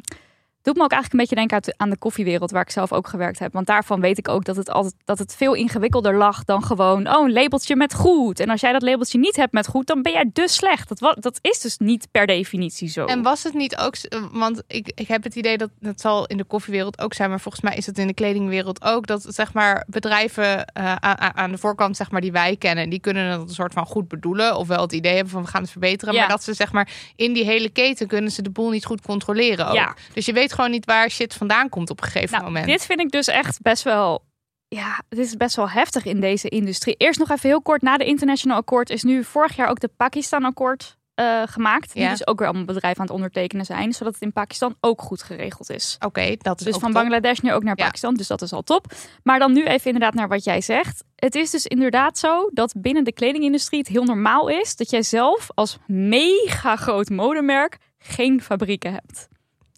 doet 0.63 0.77
me 0.77 0.83
ook 0.83 0.93
eigenlijk 0.93 1.13
een 1.13 1.19
beetje 1.37 1.49
denken 1.49 1.75
aan 1.77 1.91
de 1.91 1.99
koffiewereld 1.99 2.51
waar 2.51 2.63
ik 2.63 2.71
zelf 2.71 2.93
ook 2.93 3.09
gewerkt 3.09 3.39
heb. 3.39 3.53
Want 3.53 3.67
daarvan 3.67 4.01
weet 4.01 4.19
ik 4.19 4.29
ook 4.29 4.45
dat 4.45 4.57
het 4.57 4.71
altijd 4.71 4.95
dat 5.05 5.19
het 5.19 5.35
veel 5.37 5.55
ingewikkelder 5.55 6.17
lag 6.17 6.45
dan 6.45 6.63
gewoon 6.65 7.09
oh 7.17 7.25
een 7.27 7.33
labeltje 7.33 7.77
met 7.77 7.95
goed. 7.95 8.41
En 8.41 8.51
als 8.51 8.61
jij 8.61 8.73
dat 8.73 8.83
labeltje 8.83 9.19
niet 9.19 9.37
hebt 9.37 9.53
met 9.53 9.67
goed, 9.67 9.87
dan 9.87 10.03
ben 10.03 10.13
jij 10.13 10.31
dus 10.33 10.55
slecht. 10.55 10.89
Dat, 11.01 11.17
dat 11.21 11.39
is 11.41 11.61
dus 11.61 11.79
niet 11.79 12.09
per 12.11 12.27
definitie 12.27 12.89
zo. 12.89 13.05
En 13.05 13.23
was 13.23 13.43
het 13.43 13.55
niet 13.55 13.77
ook, 13.77 13.95
want 14.33 14.63
ik, 14.67 14.93
ik 14.95 15.09
heb 15.09 15.23
het 15.25 15.35
idee 15.35 15.57
dat 15.59 15.71
dat 15.81 16.01
zal 16.01 16.27
in 16.27 16.37
de 16.37 16.45
koffiewereld 16.45 17.01
ook 17.01 17.15
zijn, 17.15 17.31
maar 17.31 17.41
volgens 17.41 17.65
mij 17.65 17.77
is 17.77 17.87
het 17.87 17.99
in 17.99 18.07
de 18.07 18.15
kledingwereld 18.15 18.83
ook 18.85 19.07
dat 19.07 19.25
zeg 19.29 19.53
maar 19.53 19.85
bedrijven 19.89 20.65
eh, 20.67 20.95
aan, 20.95 21.35
aan- 21.37 21.51
de 21.51 21.59
voorkant 21.59 21.97
zeg 21.97 22.11
maar 22.11 22.21
die 22.21 22.33
wij 22.33 22.57
kennen, 22.57 22.89
die 22.91 23.01
kunnen 23.01 23.27
het 23.31 23.41
een 23.41 23.49
soort 23.49 23.73
van 23.73 23.87
goed 23.87 24.09
bedoelen 24.09 24.57
of 24.57 24.67
wel 24.69 24.81
het 24.83 24.93
idee 24.93 25.15
hebben 25.15 25.33
van 25.33 25.43
we 25.43 25.49
gaan 25.49 25.63
het 25.63 25.71
verbeteren, 25.71 26.15
Ja. 26.15 26.21
maar 26.21 26.29
dat 26.29 26.43
ze 26.43 26.55
zeg 26.55 26.73
maar 26.73 26.89
in 27.17 27.33
die 27.33 27.45
hele 27.45 27.69
keten 27.69 28.07
kunnen 28.07 28.31
ze 28.31 28.43
de 28.43 28.51
boel 28.51 28.71
niet 28.71 28.85
goed 28.85 29.01
controleren 29.03 29.69
ook. 29.69 29.75
Ja. 29.75 29.95
Dus 30.13 30.27
je 30.27 30.33
weet 30.33 30.53
gewoon 30.59 30.71
niet 30.71 30.85
waar 30.85 31.11
shit 31.11 31.35
vandaan 31.35 31.69
komt 31.69 31.91
op 31.91 32.01
een 32.03 32.09
gegeven 32.09 32.33
Nou, 32.33 32.45
moment. 32.45 32.67
dit 32.67 32.87
vind 32.87 33.01
ik 33.01 33.11
dus 33.11 33.27
echt 33.27 33.63
best 33.63 33.83
wel. 33.83 34.27
Ja, 34.69 35.03
het 35.09 35.19
is 35.19 35.37
best 35.37 35.57
wel 35.57 35.71
heftig 35.71 36.05
in 36.05 36.21
deze 36.21 36.49
industrie. 36.49 36.95
Eerst 36.97 37.19
nog 37.19 37.31
even 37.31 37.49
heel 37.49 37.63
kort. 37.63 37.83
Na 37.83 37.97
de 37.97 38.05
International 38.05 38.59
Akkoord 38.59 38.91
is 38.91 39.03
nu 39.03 39.25
vorig 39.25 39.57
jaar 39.57 39.69
ook 39.69 39.81
de 39.81 39.91
Pakistan 39.97 40.45
Akkoord 40.45 40.97
eh, 41.15 41.43
gemaakt. 41.47 41.93
Die 41.93 42.03
Ja. 42.03 42.11
dus 42.11 42.27
ook 42.27 42.39
weer 42.39 42.49
allemaal 42.49 42.67
bedrijven 42.67 43.01
aan 43.01 43.07
het 43.07 43.15
ondertekenen 43.15 43.65
zijn. 43.65 43.93
Zodat 43.93 44.13
het 44.13 44.23
in 44.23 44.33
Pakistan 44.33 44.77
ook 44.81 45.03
goed 45.03 45.23
geregeld 45.23 45.71
is. 45.71 45.97
Oké, 46.05 46.37
dat 46.39 46.59
is 46.61 46.65
Dus 46.67 46.77
van 46.77 46.93
top. 46.93 47.01
Bangladesh 47.03 47.39
nu 47.39 47.53
ook 47.53 47.63
naar 47.63 47.79
Ja. 47.79 47.85
Pakistan. 47.85 48.15
Dus 48.15 48.27
dat 48.27 48.43
is 48.43 48.53
al 48.53 48.63
top. 48.63 48.93
Maar 49.23 49.39
dan 49.39 49.53
nu 49.53 49.65
even 49.65 49.87
inderdaad 49.87 50.15
naar 50.15 50.29
wat 50.29 50.45
jij 50.45 50.61
zegt. 50.61 51.05
Het 51.15 51.35
is 51.35 51.51
dus 51.51 51.67
inderdaad 51.67 52.19
zo 52.19 52.51
dat 52.53 52.75
binnen 52.77 53.05
de 53.05 53.13
kledingindustrie 53.13 53.79
het 53.79 53.89
heel 53.89 54.05
normaal 54.05 54.49
is 54.49 54.77
dat 54.77 54.91
jij 54.91 55.03
zelf 55.03 55.49
als 55.55 55.79
mega 55.87 56.77
groot 56.77 57.09
modemerk 57.09 57.77
geen 57.99 58.43
fabrieken 58.43 58.93
hebt. 58.93 59.29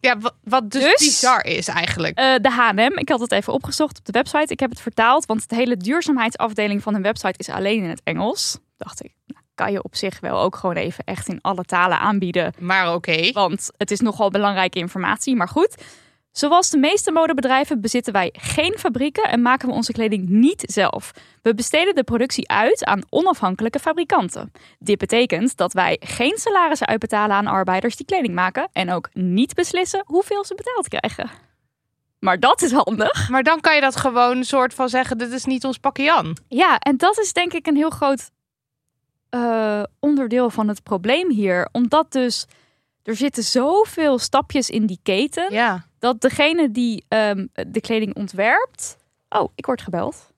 Ja, 0.01 0.19
wa- 0.19 0.33
wat 0.45 0.71
dus, 0.71 0.83
Dus- 0.83 0.99
bizar 0.99 1.45
is 1.45 1.69
eigenlijk. 1.69 2.19
Eh, 2.19 2.35
de 2.41 2.51
H&M, 2.51 2.99
ik 2.99 3.09
had 3.09 3.21
het 3.21 3.33
even 3.33 3.53
opgezocht 3.53 3.99
op 3.99 4.05
de 4.05 4.13
website. 4.13 4.53
Ik 4.53 4.61
heb 4.61 4.71
het 4.71 4.81
vertaald, 4.81 5.27
want 5.27 5.49
de 5.49 5.55
hele 5.55 5.77
duurzaamheidsafdeling 5.77 6.83
van 6.83 6.93
hun 6.93 7.03
website 7.03 7.35
is 7.37 7.49
alleen 7.49 7.83
in 7.83 7.89
het 7.89 8.01
Engels. 8.05 8.59
Dacht 8.77 9.05
ik, 9.05 9.13
nou, 9.27 9.45
kan 9.55 9.73
je 9.73 9.83
op 9.83 9.97
zich 9.97 10.21
wel 10.21 10.39
ook 10.41 10.57
gewoon 10.57 10.77
even 10.77 11.05
echt 11.05 11.29
in 11.29 11.39
alle 11.41 11.65
talen 11.65 11.99
aanbieden. 11.99 12.53
maar 12.59 12.95
oké. 12.95 13.33
Want 13.33 13.71
het 13.77 13.91
is 13.91 14.01
nogal 14.01 14.31
belangrijke 14.31 14.79
informatie. 14.79 15.37
Maar 15.37 15.49
goed, 15.49 15.75
zoals 16.33 16.71
de 16.71 16.79
meeste 16.79 17.13
modebedrijven 17.13 17.81
bezitten 17.81 18.13
wij 18.13 18.35
geen 18.39 18.79
fabrieken 18.79 19.25
en 19.25 19.43
maken 19.43 19.69
we 19.69 19.75
onze 19.75 19.93
kleding 19.93 20.29
niet 20.29 20.63
zelf. 20.67 21.13
We 21.43 21.55
besteden 21.55 21.95
de 21.95 22.05
productie 22.05 22.49
uit 22.49 22.85
aan 22.85 23.03
onafhankelijke 23.09 23.79
fabrikanten. 23.79 24.53
Dit 24.79 24.99
betekent 24.99 25.57
dat 25.57 25.73
wij 25.73 25.97
geen 26.01 26.39
salarissen 26.39 26.87
uitbetalen 26.87 27.37
aan 27.37 27.47
arbeiders 27.47 27.97
die 27.97 28.07
kleding 28.07 28.35
maken 28.35 28.69
en 28.73 28.93
ook 28.93 29.09
niet 29.13 29.55
beslissen 29.55 30.03
hoeveel 30.07 30.45
ze 30.45 30.55
betaald 30.55 30.89
krijgen. 30.89 31.31
Maar 32.19 32.41
dat 32.41 32.63
is 32.63 32.73
handig. 32.73 33.29
Maar 33.29 33.43
dan 33.43 33.61
kan 33.61 33.75
je 33.75 33.81
dat 33.81 33.97
gewoon 33.97 34.37
een 34.37 34.45
soort 34.45 34.75
van 34.75 34.89
zeggen, 34.89 35.19
dit 35.19 35.33
is 35.33 35.45
niet 35.45 35.65
ons 35.65 35.79
pakje 35.79 36.03
Jan. 36.03 36.37
Ja, 36.49 36.79
en 36.79 36.97
dat 36.97 37.19
is 37.19 37.33
denk 37.33 37.53
ik 37.53 37.67
een 37.67 37.77
heel 37.77 37.91
groot 37.91 38.31
eh, 39.31 39.83
onderdeel 39.99 40.51
van 40.51 40.69
het 40.69 40.83
probleem 40.83 41.31
hier. 41.31 41.69
Omdat 41.73 42.13
dus 42.13 42.47
er 43.03 43.17
zitten 43.17 43.43
zoveel 43.43 44.19
stapjes 44.19 44.71
in 44.71 44.87
die 44.87 45.01
keten. 45.03 45.53
Ja. 45.53 45.85
dat 45.99 46.21
degene 46.21 46.71
die 46.71 47.05
ehm, 47.09 47.47
de 47.69 47.81
kleding 47.81 48.15
ontwerpt. 48.15 48.97
Oh, 49.29 49.53
ik 49.55 49.67
word 49.67 49.83
gebeld. 49.83 50.33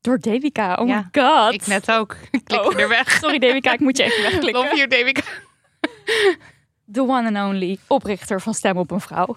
Door 0.00 0.18
Devika. 0.18 0.74
Oh 0.74 0.88
Ja, 0.88 1.08
my 1.12 1.22
god. 1.22 1.52
Ik 1.52 1.66
net 1.66 1.90
ook. 1.90 2.16
Ik 2.30 2.44
klik 2.44 2.60
Oh. 2.64 2.80
er 2.80 2.88
weg. 2.88 3.10
Sorry 3.10 3.38
Devika, 3.38 3.72
ik 3.72 3.80
moet 3.80 3.96
je 3.96 4.02
even 4.02 4.22
wegklikken. 4.30 4.62
Love 4.62 4.76
you, 4.76 4.88
David. 4.88 5.22
The 6.92 7.00
one 7.02 7.38
and 7.38 7.50
only 7.52 7.78
oprichter 7.86 8.40
van 8.40 8.54
Stem 8.54 8.76
op 8.76 8.90
een 8.90 9.00
Vrouw. 9.00 9.36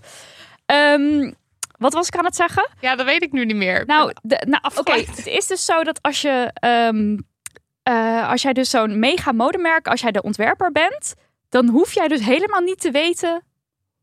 Ehm, 0.66 1.32
wat 1.78 1.94
was 1.94 2.08
ik 2.08 2.16
aan 2.16 2.26
het 2.26 2.36
zeggen? 2.36 2.70
Ja, 2.80 2.96
dat 2.96 3.06
weet 3.06 3.24
ik 3.24 3.32
nu 3.32 3.46
niet 3.46 3.56
meer. 3.56 3.84
Nou, 3.86 4.14
de, 4.22 4.46
nou 4.50 4.64
oké. 4.78 4.92
Het 4.94 5.28
is 5.28 5.48
dus 5.48 5.66
zo 5.66 5.84
dat 5.84 6.02
als 6.02 6.22
je, 6.22 6.52
ehm, 6.54 7.18
eh, 7.84 8.30
als 8.30 8.42
jij 8.42 8.54
dus 8.54 8.70
zo'n 8.70 9.00
mega 9.00 9.32
modemerk, 9.32 9.88
als 9.88 10.02
jij 10.02 10.12
de 10.12 10.22
ontwerper 10.22 10.72
bent, 10.72 11.14
dan 11.54 11.70
hoef 11.70 11.94
jij 11.94 12.08
dus 12.08 12.26
helemaal 12.26 12.62
niet 12.62 12.80
te 12.80 12.92
weten 12.92 13.44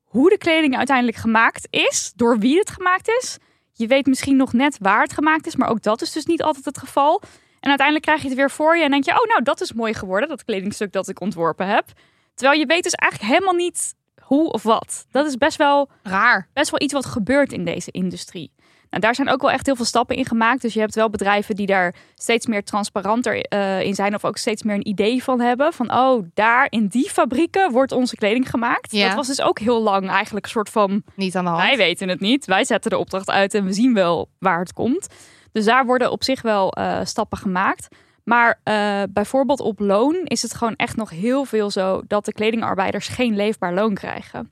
hoe 0.04 0.30
de 0.30 0.38
kleding 0.38 0.76
uiteindelijk 0.76 1.16
gemaakt 1.16 1.66
is, 1.70 2.12
door 2.16 2.38
wie 2.38 2.58
het 2.58 2.70
gemaakt 2.70 3.08
is. 3.08 3.38
Je 3.72 3.86
weet 3.86 4.06
misschien 4.06 4.36
nog 4.36 4.52
net 4.52 4.76
waar 4.80 5.02
het 5.02 5.12
gemaakt 5.12 5.46
is, 5.46 5.56
maar 5.56 5.68
ook 5.68 5.82
dat 5.82 6.02
is 6.02 6.12
dus 6.12 6.24
niet 6.24 6.42
altijd 6.42 6.64
het 6.64 6.78
geval. 6.78 7.22
En 7.60 7.68
uiteindelijk 7.68 8.06
krijg 8.06 8.22
je 8.22 8.28
het 8.28 8.36
weer 8.36 8.50
voor 8.50 8.76
je 8.76 8.84
en 8.84 8.90
denk 8.90 9.04
je, 9.04 9.10
oh 9.10 9.28
nou, 9.28 9.42
dat 9.42 9.60
is 9.60 9.72
mooi 9.72 9.94
geworden, 9.94 10.28
dat 10.28 10.44
kledingstuk 10.44 10.92
dat 10.92 11.08
ik 11.08 11.20
ontworpen 11.20 11.66
heb. 11.66 11.86
Terwijl 12.34 12.58
je 12.58 12.66
weet 12.66 12.82
dus 12.82 12.94
eigenlijk 12.94 13.32
helemaal 13.32 13.54
niet 13.54 13.94
hoe 14.20 14.52
of 14.52 14.62
wat. 14.62 15.06
Dat 15.10 15.26
is 15.26 15.36
best 15.36 15.56
wel 15.56 15.90
Raar. 16.02 16.48
best 16.52 16.70
wel 16.70 16.80
iets 16.80 16.92
wat 16.92 17.06
gebeurt 17.06 17.52
in 17.52 17.64
deze 17.64 17.90
industrie. 17.90 18.52
Nou, 18.90 19.03
daar 19.03 19.14
zijn 19.14 19.29
ook 19.29 19.40
wel 19.40 19.50
echt 19.50 19.66
heel 19.66 19.76
veel 19.76 19.85
stappen 19.85 20.16
in 20.16 20.24
gemaakt. 20.24 20.62
Dus 20.62 20.74
je 20.74 20.81
hebt 20.81 20.94
wel 20.94 21.11
bedrijven 21.11 21.55
die 21.55 21.66
daar 21.66 21.94
steeds 22.14 22.46
meer 22.46 22.64
transparanter 22.64 23.40
eh, 23.40 23.83
in 23.83 23.94
zijn. 23.94 24.14
Of 24.14 24.24
ook 24.24 24.37
steeds 24.37 24.62
meer 24.62 24.74
een 24.74 24.88
idee 24.88 25.22
van 25.22 25.40
hebben. 25.40 25.72
Van, 25.72 25.92
oh, 25.94 26.26
daar 26.35 26.66
in 26.70 26.87
die 26.87 27.11
fabrieken 27.11 27.72
wordt 27.72 27.92
onze 27.92 28.16
kleding 28.16 28.50
gemaakt. 28.50 28.92
Ja. 28.92 29.07
Dat 29.07 29.16
was 29.16 29.26
dus 29.26 29.40
ook 29.40 29.59
heel 29.59 29.83
lang 29.83 30.09
eigenlijk 30.09 30.44
een 30.44 30.53
soort 30.53 30.68
van... 30.68 31.03
Niet 31.14 31.37
aan 31.37 31.44
de 31.44 31.50
hand. 31.50 31.62
Wij 31.62 31.76
weten 31.76 32.09
het 32.09 32.20
niet. 32.20 32.44
Wij 32.44 32.64
zetten 32.64 32.90
de 32.90 32.98
opdracht 32.98 33.31
uit 33.31 33.55
en 33.55 33.64
we 33.64 33.72
zien 33.72 33.94
wel 33.94 34.29
waar 34.38 34.59
het 34.59 34.72
komt. 34.72 35.07
Dus 35.53 35.64
daar 35.64 35.87
worden 35.87 36.11
op 36.11 36.24
zich 36.24 36.42
wel 36.42 36.72
eh, 36.72 37.00
stappen 37.05 37.38
gemaakt. 37.38 37.88
Maar 38.24 38.61
eh, 38.62 39.03
bijvoorbeeld 39.11 39.61
op 39.61 39.79
loon 39.79 40.14
is 40.24 40.42
het 40.42 40.55
gewoon 40.55 40.76
echt 40.76 40.96
nog 40.96 41.11
heel 41.11 41.44
veel 41.44 41.70
zo 41.70 42.03
dat 42.07 42.24
de 42.24 42.33
kledingarbeiders 42.33 43.09
geen 43.09 43.37
leefbaar 43.37 43.74
loon 43.74 43.94
krijgen. 43.94 44.50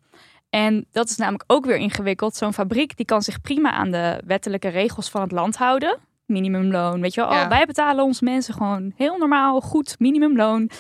En 0.50 0.86
dat 0.92 1.08
is 1.08 1.16
namelijk 1.16 1.44
ook 1.46 1.66
weer 1.66 1.76
ingewikkeld. 1.76 2.36
Zo'n 2.36 2.52
fabriek 2.52 2.96
die 2.96 3.06
kan 3.06 3.22
zich 3.22 3.40
prima 3.40 3.70
aan 3.70 3.90
de 3.90 4.20
wettelijke 4.26 4.68
regels 4.68 5.10
van 5.10 5.20
het 5.20 5.32
land 5.32 5.56
houden. 5.56 5.98
Minimumloon, 6.26 7.00
weet 7.00 7.14
je 7.14 7.20
wel. 7.20 7.32
Ja. 7.32 7.42
Oh, 7.42 7.48
wij 7.48 7.66
betalen 7.66 8.04
onze 8.04 8.24
mensen 8.24 8.54
gewoon 8.54 8.92
heel 8.96 9.18
normaal, 9.18 9.60
goed 9.60 9.96
minimumloon. 9.98 10.70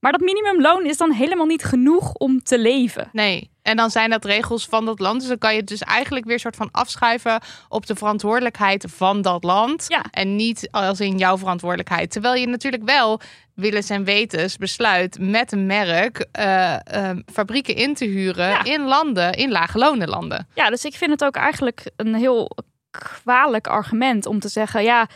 Maar 0.00 0.12
dat 0.12 0.20
minimumloon 0.20 0.84
is 0.84 0.96
dan 0.96 1.10
helemaal 1.12 1.46
niet 1.46 1.64
genoeg 1.64 2.12
om 2.12 2.42
te 2.42 2.58
leven. 2.58 3.08
Nee. 3.12 3.50
En 3.62 3.76
dan 3.76 3.90
zijn 3.90 4.10
dat 4.10 4.24
regels 4.24 4.66
van 4.66 4.84
dat 4.84 4.98
land. 4.98 5.18
Dus 5.20 5.28
dan 5.28 5.38
kan 5.38 5.52
je 5.52 5.58
het 5.58 5.68
dus 5.68 5.80
eigenlijk 5.82 6.26
weer 6.26 6.38
soort 6.38 6.56
van 6.56 6.68
afschuiven 6.72 7.40
op 7.68 7.86
de 7.86 7.94
verantwoordelijkheid 7.94 8.84
van 8.96 9.22
dat 9.22 9.44
land. 9.44 9.84
Ja. 9.88 10.04
En 10.10 10.36
niet 10.36 10.68
als 10.70 11.00
in 11.00 11.18
jouw 11.18 11.38
verantwoordelijkheid. 11.38 12.10
Terwijl 12.10 12.34
je 12.34 12.46
natuurlijk 12.46 12.82
wel 12.84 13.20
willens 13.54 13.90
en 13.90 14.04
wetens 14.04 14.56
besluit 14.56 15.18
met 15.20 15.52
een 15.52 15.66
merk 15.66 16.26
eh, 16.32 16.74
eh, 17.10 17.16
fabrieken 17.32 17.74
in 17.74 17.94
te 17.94 18.04
huren 18.04 18.48
Ja. 18.48 18.64
in 18.64 18.82
landen, 18.84 19.32
in 19.32 19.50
lage 19.50 19.78
lonenlanden. 19.78 20.48
Ja, 20.54 20.70
dus 20.70 20.84
ik 20.84 20.94
vind 20.94 21.10
het 21.10 21.24
ook 21.24 21.36
eigenlijk 21.36 21.90
een 21.96 22.14
heel 22.14 22.50
kwalijk 22.90 23.66
argument 23.66 24.26
om 24.26 24.40
te 24.40 24.48
zeggen, 24.48 24.82
ja, 24.82 25.06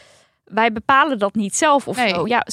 wij 0.44 0.72
bepalen 0.72 1.18
dat 1.18 1.34
niet 1.34 1.56
zelf 1.56 1.88
of 1.88 1.96
Nee. 1.96 2.08
zo. 2.08 2.26
Ja, 2.26 2.46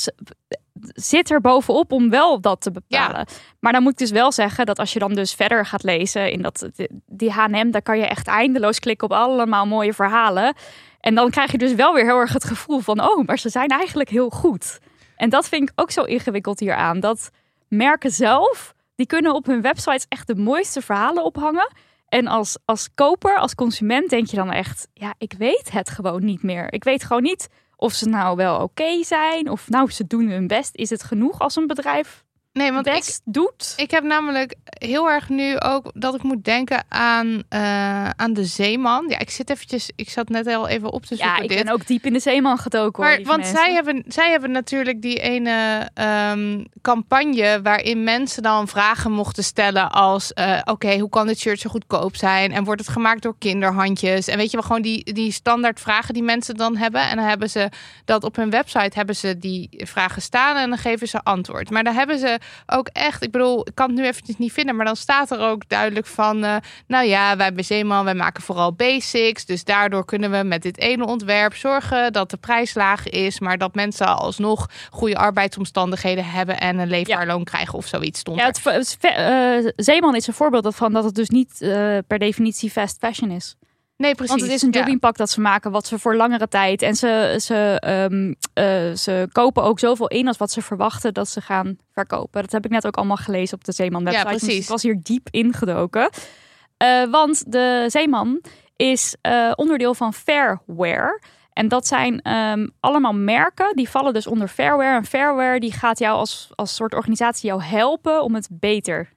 zit 0.82 1.32
er 1.32 1.42
bovenop 1.42 1.92
om 1.92 2.10
wel 2.10 2.42
dat 2.42 2.62
te 2.62 2.72
bepalen. 2.72 3.28
Maar 3.60 3.72
dan 3.72 3.84
moet 3.84 3.92
ik 3.92 3.98
dus 3.98 4.12
wel 4.12 4.32
zeggen 4.32 4.66
dat 4.66 4.80
als 4.80 4.94
je 4.94 5.00
dan 5.00 5.14
dus 5.14 5.34
verder 5.34 5.66
gaat 5.66 5.84
lezen 5.84 6.32
in 6.32 6.42
dat 6.42 6.70
die 7.06 7.32
H&M, 7.32 7.72
daar 7.72 7.82
kan 7.82 7.98
je 7.98 8.06
echt 8.06 8.28
eindeloos 8.28 8.80
klikken 8.80 9.10
op 9.10 9.18
allemaal 9.18 9.66
mooie 9.66 9.94
verhalen. 9.94 10.54
En 11.00 11.16
dan 11.16 11.30
krijg 11.30 11.52
je 11.52 11.58
dus 11.58 11.74
wel 11.74 11.94
weer 11.94 12.06
heel 12.06 12.20
erg 12.20 12.34
het 12.34 12.44
gevoel 12.44 12.80
van, 12.80 13.02
oh, 13.02 13.26
maar 13.26 13.40
ze 13.40 13.50
zijn 13.50 13.70
eigenlijk 13.70 14.10
heel 14.10 14.30
goed. 14.30 14.80
En 15.16 15.30
dat 15.30 15.50
vind 15.50 15.70
ik 15.70 15.82
ook 15.82 15.92
zo 15.92 16.04
ingewikkeld 16.04 16.60
hieraan. 16.60 17.00
Dat 17.00 17.32
merken 17.68 18.12
zelf, 18.12 18.74
die 18.96 19.06
kunnen 19.06 19.34
op 19.34 19.46
hun 19.46 19.62
websites 19.62 20.06
echt 20.10 20.28
de 20.28 20.36
mooiste 20.36 20.82
verhalen 20.82 21.24
ophangen. 21.24 21.72
En 22.10 22.28
als, 22.28 22.58
als 22.66 22.90
koper, 22.96 23.38
als 23.38 23.56
consument, 23.56 24.10
denk 24.10 24.28
je 24.28 24.36
dan 24.36 24.52
echt: 24.52 24.88
ja, 24.94 25.14
ik 25.18 25.34
weet 25.38 25.72
het 25.72 25.90
gewoon 25.90 26.26
niet 26.26 26.44
meer. 26.44 26.74
Ik 26.74 26.84
weet 26.84 27.04
gewoon 27.04 27.22
niet 27.22 27.48
of 27.80 27.94
ze 27.94 28.10
nou 28.10 28.36
wel 28.36 28.62
oké 28.62 29.04
zijn. 29.04 29.50
Of 29.50 29.70
nou, 29.70 29.92
ze 29.92 30.08
doen 30.08 30.30
hun 30.30 30.48
best. 30.48 30.76
Is 30.76 30.90
het 30.90 31.04
genoeg 31.04 31.40
als 31.40 31.56
een 31.56 31.68
bedrijf 31.68 32.24
Nee, 32.54 32.72
want 32.72 32.88
ik, 32.88 33.20
doet? 33.26 33.74
Ik 33.78 33.92
heb 33.92 34.04
namelijk 34.04 34.56
heel 34.64 35.10
erg 35.10 35.30
nu 35.30 35.60
ook 35.60 35.92
dat 35.94 36.16
ik 36.16 36.24
moet 36.24 36.44
denken 36.44 36.84
aan, 36.90 37.44
eh, 37.50 38.10
aan 38.10 38.34
de 38.34 38.46
zeeman. 38.46 39.06
Ja, 39.08 39.20
ik 39.20 39.30
zit 39.30 39.50
eventjes, 39.50 39.92
ik 39.96 40.10
zat 40.10 40.30
net 40.30 40.48
al 40.48 40.68
even 40.68 40.92
op 40.92 41.02
te 41.02 41.16
zoeken 41.16 41.36
ja, 41.36 41.42
ik 41.42 41.50
dit. 41.50 41.64
ben 41.64 41.74
ook 41.74 41.88
diep 41.88 42.06
in 42.06 42.14
de 42.14 42.20
zeeman 42.20 42.58
gedoken. 42.58 43.04
hoor, 43.04 43.06
Maar, 43.06 43.16
lieve 43.16 43.30
want 43.30 43.42
mensen. 43.44 43.58
zij 43.64 43.74
hebben, 43.74 44.04
zij 44.08 44.32
hebben 44.32 44.52
natuurlijk 44.52 45.02
die 45.02 45.20
ene 45.20 45.90
ehm, 45.94 46.64
campagne 46.82 47.60
waarin 47.64 48.04
mensen 48.04 48.44
dan 48.44 48.68
vragen 48.68 49.12
mochten 49.12 49.44
stellen 49.44 49.92
als 49.92 50.34
eh, 50.34 50.60
oké, 50.64 50.98
hoe 51.00 51.10
kan 51.10 51.28
dit 51.28 51.40
shirt 51.40 51.60
zo 51.60 51.70
goedkoop 51.70 52.16
zijn? 52.16 52.52
En 52.52 52.64
wordt 52.64 52.82
het 52.82 52.90
gemaakt 52.90 53.22
door 53.22 53.36
kinderhandjes? 53.40 54.28
En 54.28 54.38
weet 54.38 54.52
je 54.52 54.58
wel, 54.58 54.66
gewoon 54.66 54.82
die, 54.82 55.14
die 55.14 55.32
standaard 55.32 55.80
vragen 55.80 56.14
die 56.14 56.24
mensen 56.24 56.56
dan 56.56 56.78
hebben. 56.78 57.02
En 57.02 57.16
dan 57.16 57.26
hebben 57.26 57.50
ze 57.50 57.70
dat 58.06 58.24
op 58.24 58.36
hun 58.36 58.50
website 58.50 58.92
hebben 58.98 59.16
ze 59.16 59.38
die 59.38 59.70
vragen 59.72 60.22
staan 60.22 60.56
en 60.58 60.70
dan 60.70 60.78
geven 60.78 61.08
ze 61.08 61.24
antwoord. 61.24 61.70
Maar 61.70 61.84
dan 61.84 61.94
hebben 61.96 62.20
ze 62.20 62.39
ook 62.66 62.88
echt, 62.94 63.24
ik 63.24 63.32
bedoel, 63.32 63.68
ik 63.68 63.76
kan 63.76 63.88
het 63.90 63.98
nu 64.00 64.06
eventjes 64.06 64.38
niet 64.38 64.52
vinden, 64.54 64.76
maar 64.76 64.86
dan 64.86 64.96
staat 64.96 65.32
er 65.32 65.40
ook 65.40 65.70
duidelijk 65.70 66.08
van, 66.08 66.44
eh, 66.44 66.56
nou 66.88 67.06
ja, 67.06 67.38
wij 67.38 67.54
bij 67.54 67.64
Zeeman, 67.64 68.06
wij 68.06 68.14
maken 68.16 68.44
vooral 68.44 68.74
basics. 68.74 69.46
Dus 69.46 69.64
daardoor 69.64 70.06
kunnen 70.06 70.32
we 70.32 70.44
met 70.44 70.62
dit 70.62 70.78
ene 70.78 71.06
ontwerp 71.06 71.56
zorgen 71.56 72.14
dat 72.14 72.30
de 72.30 72.38
prijs 72.38 72.74
laag 72.74 73.10
is, 73.10 73.40
maar 73.40 73.58
dat 73.58 73.76
mensen 73.76 74.18
alsnog 74.18 74.70
goede 74.92 75.16
arbeidsomstandigheden 75.16 76.26
hebben 76.26 76.60
en 76.60 76.78
een 76.80 76.88
leefbaar 76.90 77.26
loon 77.28 77.44
krijgen 77.44 77.74
of 77.74 77.86
zoiets 77.86 78.20
stond 78.20 78.38
Ja, 78.40 78.46
het, 78.46 78.64
het- 78.64 78.98
eh, 79.00 79.72
Zeeman 79.76 80.16
is 80.16 80.28
een 80.28 80.34
voorbeeld 80.34 80.76
van 80.76 80.94
dat 80.94 81.04
het 81.04 81.16
dus 81.16 81.30
niet 81.30 81.62
eh, 81.62 81.98
per 82.08 82.20
definitie 82.20 82.70
fast 82.72 82.98
fashion 83.00 83.32
is. 83.32 83.56
Nee, 84.00 84.16
precies. 84.16 84.36
Want 84.36 84.42
het 84.42 84.52
is 84.52 84.62
een 84.62 84.72
ja. 84.72 84.78
joggingpak 84.80 85.18
dat 85.18 85.30
ze 85.30 85.42
maken 85.42 85.72
wat 85.72 85.88
ze 85.88 86.00
voor 86.00 86.16
langere 86.16 86.48
tijd. 86.48 86.82
En 86.82 86.96
ze, 86.96 87.36
ze, 87.42 87.78
ehm, 87.80 88.34
eh, 88.54 88.96
ze 88.96 89.28
kopen 89.32 89.64
ook 89.64 89.80
zoveel 89.80 90.08
in 90.08 90.28
als 90.28 90.38
wat 90.38 90.52
ze 90.52 90.62
verwachten 90.62 91.14
dat 91.14 91.30
ze 91.30 91.42
gaan 91.42 91.78
verkopen. 91.94 92.42
Dat 92.42 92.52
heb 92.52 92.66
ik 92.66 92.72
net 92.72 92.88
ook 92.88 92.96
allemaal 92.98 93.18
gelezen 93.18 93.58
op 93.58 93.64
de 93.64 93.72
Zeeman 93.72 94.04
website. 94.04 94.26
Ja, 94.26 94.32
Dus 94.34 94.42
precies. 94.44 94.64
ik 94.64 94.70
was 94.70 94.84
hier 94.84 95.00
diep 95.04 95.28
ingedoken. 95.32 96.10
Eh, 96.78 97.04
want 97.12 97.52
de 97.52 97.86
Zeeman 97.88 98.42
is 98.76 99.16
eh, 99.22 99.52
onderdeel 99.56 99.94
van 99.94 100.14
Fairwear. 100.14 101.22
En 101.54 101.68
dat 101.68 101.88
zijn 101.88 102.22
ehm, 102.22 102.68
allemaal 102.80 103.14
merken 103.14 103.76
die 103.76 103.90
vallen 103.90 104.14
dus 104.14 104.28
onder 104.28 104.48
Fairwear. 104.48 104.96
En 104.96 105.06
Fairwear 105.06 105.60
die 105.60 105.74
gaat 105.74 106.00
jou 106.00 106.18
als, 106.18 106.50
als 106.56 106.76
soort 106.76 106.94
organisatie 106.94 107.50
jou 107.50 107.64
helpen 107.64 108.24
om 108.24 108.36
het 108.36 108.48
beter, 108.52 109.10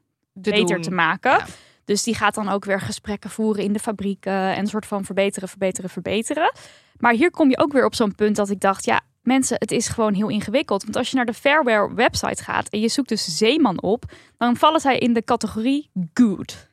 Te 0.42 0.50
beter 0.50 0.66
doen. 0.66 0.82
te 0.82 0.90
maken. 0.90 1.30
Ja. 1.30 1.44
Dus 1.84 2.02
die 2.02 2.14
gaat 2.14 2.34
dan 2.34 2.48
ook 2.48 2.64
weer 2.64 2.80
gesprekken 2.80 3.30
voeren 3.30 3.64
in 3.64 3.72
de 3.72 3.78
fabrieken 3.78 4.32
en 4.32 4.58
een 4.58 4.66
soort 4.66 4.86
van 4.86 5.04
verbeteren, 5.04 5.48
verbeteren, 5.48 5.90
verbeteren. 5.90 6.52
Maar 6.96 7.12
hier 7.12 7.30
kom 7.30 7.50
je 7.50 7.58
ook 7.58 7.72
weer 7.72 7.84
op 7.84 7.94
zo'n 7.94 8.14
punt 8.14 8.36
dat 8.36 8.50
ik 8.50 8.60
dacht, 8.60 8.84
ja, 8.84 9.00
mensen, 9.22 9.56
het 9.58 9.70
is 9.70 9.88
gewoon 9.88 10.14
heel 10.14 10.28
ingewikkeld. 10.28 10.82
Want 10.82 10.96
als 10.96 11.10
je 11.10 11.16
naar 11.16 11.26
de 11.26 11.34
Fairwear 11.34 11.94
website 11.94 12.42
gaat 12.42 12.68
en 12.68 12.80
je 12.80 12.88
zoekt 12.88 13.08
dus 13.08 13.36
Zeeman 13.36 13.82
op, 13.82 14.04
dan 14.38 14.56
vallen 14.56 14.80
zij 14.80 14.98
in 14.98 15.12
de 15.12 15.24
categorie 15.24 15.90
good. 16.14 16.70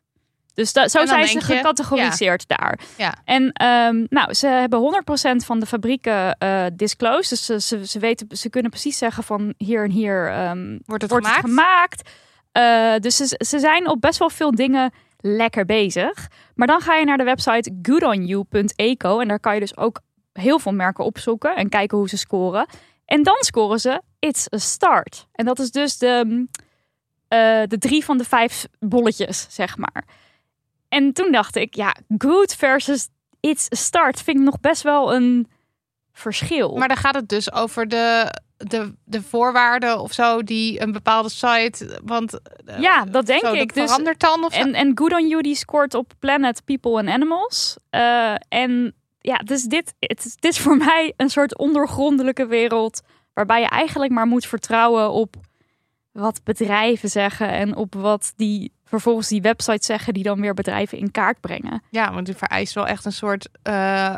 Dus 0.53 0.73
da- 0.73 0.87
zo 0.87 1.05
zijn 1.05 1.27
ze 1.27 1.41
gecategoriseerd 1.41 2.47
daar. 2.47 2.79
Ja. 2.97 3.13
En 3.25 3.51
ehm, 3.51 4.05
nou, 4.09 4.33
ze 4.33 4.47
hebben 4.47 4.79
100% 4.79 5.45
van 5.45 5.59
de 5.59 5.65
fabrieken 5.65 6.37
eh 6.37 6.65
disclosed. 6.73 7.29
Dus 7.29 7.45
ze, 7.45 7.59
ze, 7.61 7.87
ze, 7.87 7.99
weten, 7.99 8.37
ze 8.37 8.49
kunnen 8.49 8.71
precies 8.71 8.97
zeggen 8.97 9.23
van 9.23 9.53
hier 9.57 9.83
en 9.83 9.91
hier 9.91 10.29
ehm, 10.31 10.77
Wordt 10.85 11.01
het 11.01 11.11
wordt 11.11 11.25
gemaakt? 11.27 11.41
het 11.41 11.51
gemaakt. 11.51 12.09
Eh, 12.59 12.99
dus 12.99 13.15
ze, 13.15 13.59
zijn 13.59 13.89
op 13.89 14.01
best 14.01 14.19
wel 14.19 14.29
veel 14.29 14.51
dingen 14.51 14.93
lekker 15.17 15.65
bezig. 15.65 16.27
Maar 16.55 16.67
dan 16.67 16.81
ga 16.81 16.95
je 16.95 17.05
naar 17.05 17.17
de 17.17 17.23
website 17.23 17.73
goodonyou.eco 17.81 19.19
en 19.19 19.27
daar 19.27 19.39
kan 19.39 19.53
je 19.53 19.59
dus 19.59 19.77
ook 19.77 20.01
heel 20.33 20.59
veel 20.59 20.71
merken 20.71 21.03
opzoeken 21.03 21.55
en 21.55 21.69
kijken 21.69 21.97
hoe 21.97 22.09
ze 22.09 22.17
scoren. 22.17 22.67
En 23.05 23.23
dan 23.23 23.37
scoren 23.39 23.79
ze 23.79 24.01
It's 24.19 24.53
a 24.53 24.57
Start. 24.57 25.27
En 25.31 25.45
dat 25.45 25.59
is 25.59 25.71
dus 25.71 25.97
de, 25.97 26.23
mm, 26.27 26.49
eh, 27.27 27.61
de 27.67 27.77
drie 27.77 28.05
van 28.05 28.17
de 28.17 28.23
vijf 28.23 28.65
bolletjes, 28.79 29.47
zeg 29.49 29.77
maar. 29.77 30.03
En 30.89 31.13
toen 31.13 31.31
dacht 31.31 31.55
ik, 31.55 31.75
ja, 31.75 31.95
good 32.17 32.55
versus 32.55 33.07
It's 33.39 33.67
a 33.73 33.75
Start 33.75 34.21
vind 34.21 34.37
ik 34.37 34.43
nog 34.43 34.59
best 34.59 34.81
wel 34.81 35.13
een 35.13 35.47
verschil. 36.11 36.77
Maar 36.77 36.87
dan 36.87 36.97
gaat 36.97 37.15
het 37.15 37.29
dus 37.29 37.51
over 37.51 37.87
de, 37.87 38.33
de, 38.67 38.93
de 39.03 39.21
voorwaarden 39.21 39.99
of 39.99 40.13
zo 40.13 40.43
die 40.43 40.81
een 40.81 40.91
bepaalde 40.91 41.29
site. 41.29 41.99
Want 42.03 42.39
eh, 42.65 42.79
ja, 42.79 43.05
dat 43.05 43.25
denk 43.25 43.41
zo, 43.41 43.53
ik. 43.53 43.59
Dat 43.59 43.73
Dus 43.73 43.85
verandert 43.85 44.19
dan 44.19 44.43
of? 44.43 44.53
En, 44.53 44.73
en 44.73 44.91
Good 44.97 45.11
on 45.11 45.27
You 45.27 45.41
die 45.41 45.55
scoort 45.55 45.93
op 45.93 46.11
Planet, 46.19 46.65
People 46.65 46.97
and 46.97 47.07
Animals. 47.09 47.77
Eh, 47.89 48.35
en 48.49 48.93
ja, 49.19 49.35
dus 49.35 49.63
dit, 49.63 49.93
het, 49.99 50.35
dit 50.39 50.51
is 50.51 50.59
voor 50.59 50.77
mij 50.77 51.13
een 51.17 51.29
soort 51.29 51.57
ondergrondelijke 51.57 52.47
wereld. 52.47 53.01
Waarbij 53.33 53.61
je 53.61 53.67
eigenlijk 53.67 54.11
maar 54.11 54.27
moet 54.27 54.45
vertrouwen 54.45 55.11
op 55.11 55.35
wat 56.11 56.43
bedrijven 56.43 57.09
zeggen. 57.09 57.49
En 57.49 57.75
op 57.75 57.95
wat 57.95 58.33
die 58.35 58.71
vervolgens 58.89 59.27
die 59.27 59.41
websites 59.41 59.85
zeggen 59.85 60.13
die 60.13 60.23
dan 60.23 60.41
weer 60.41 60.53
bedrijven 60.53 60.97
in 60.97 61.11
kaart 61.11 61.41
brengen. 61.41 61.81
Ja, 61.89 62.13
want 62.13 62.25
die 62.25 62.35
vereist 62.35 62.73
wel 62.73 62.87
echt 62.87 63.05
een 63.05 63.11
soort 63.11 63.47
eh 63.63 64.15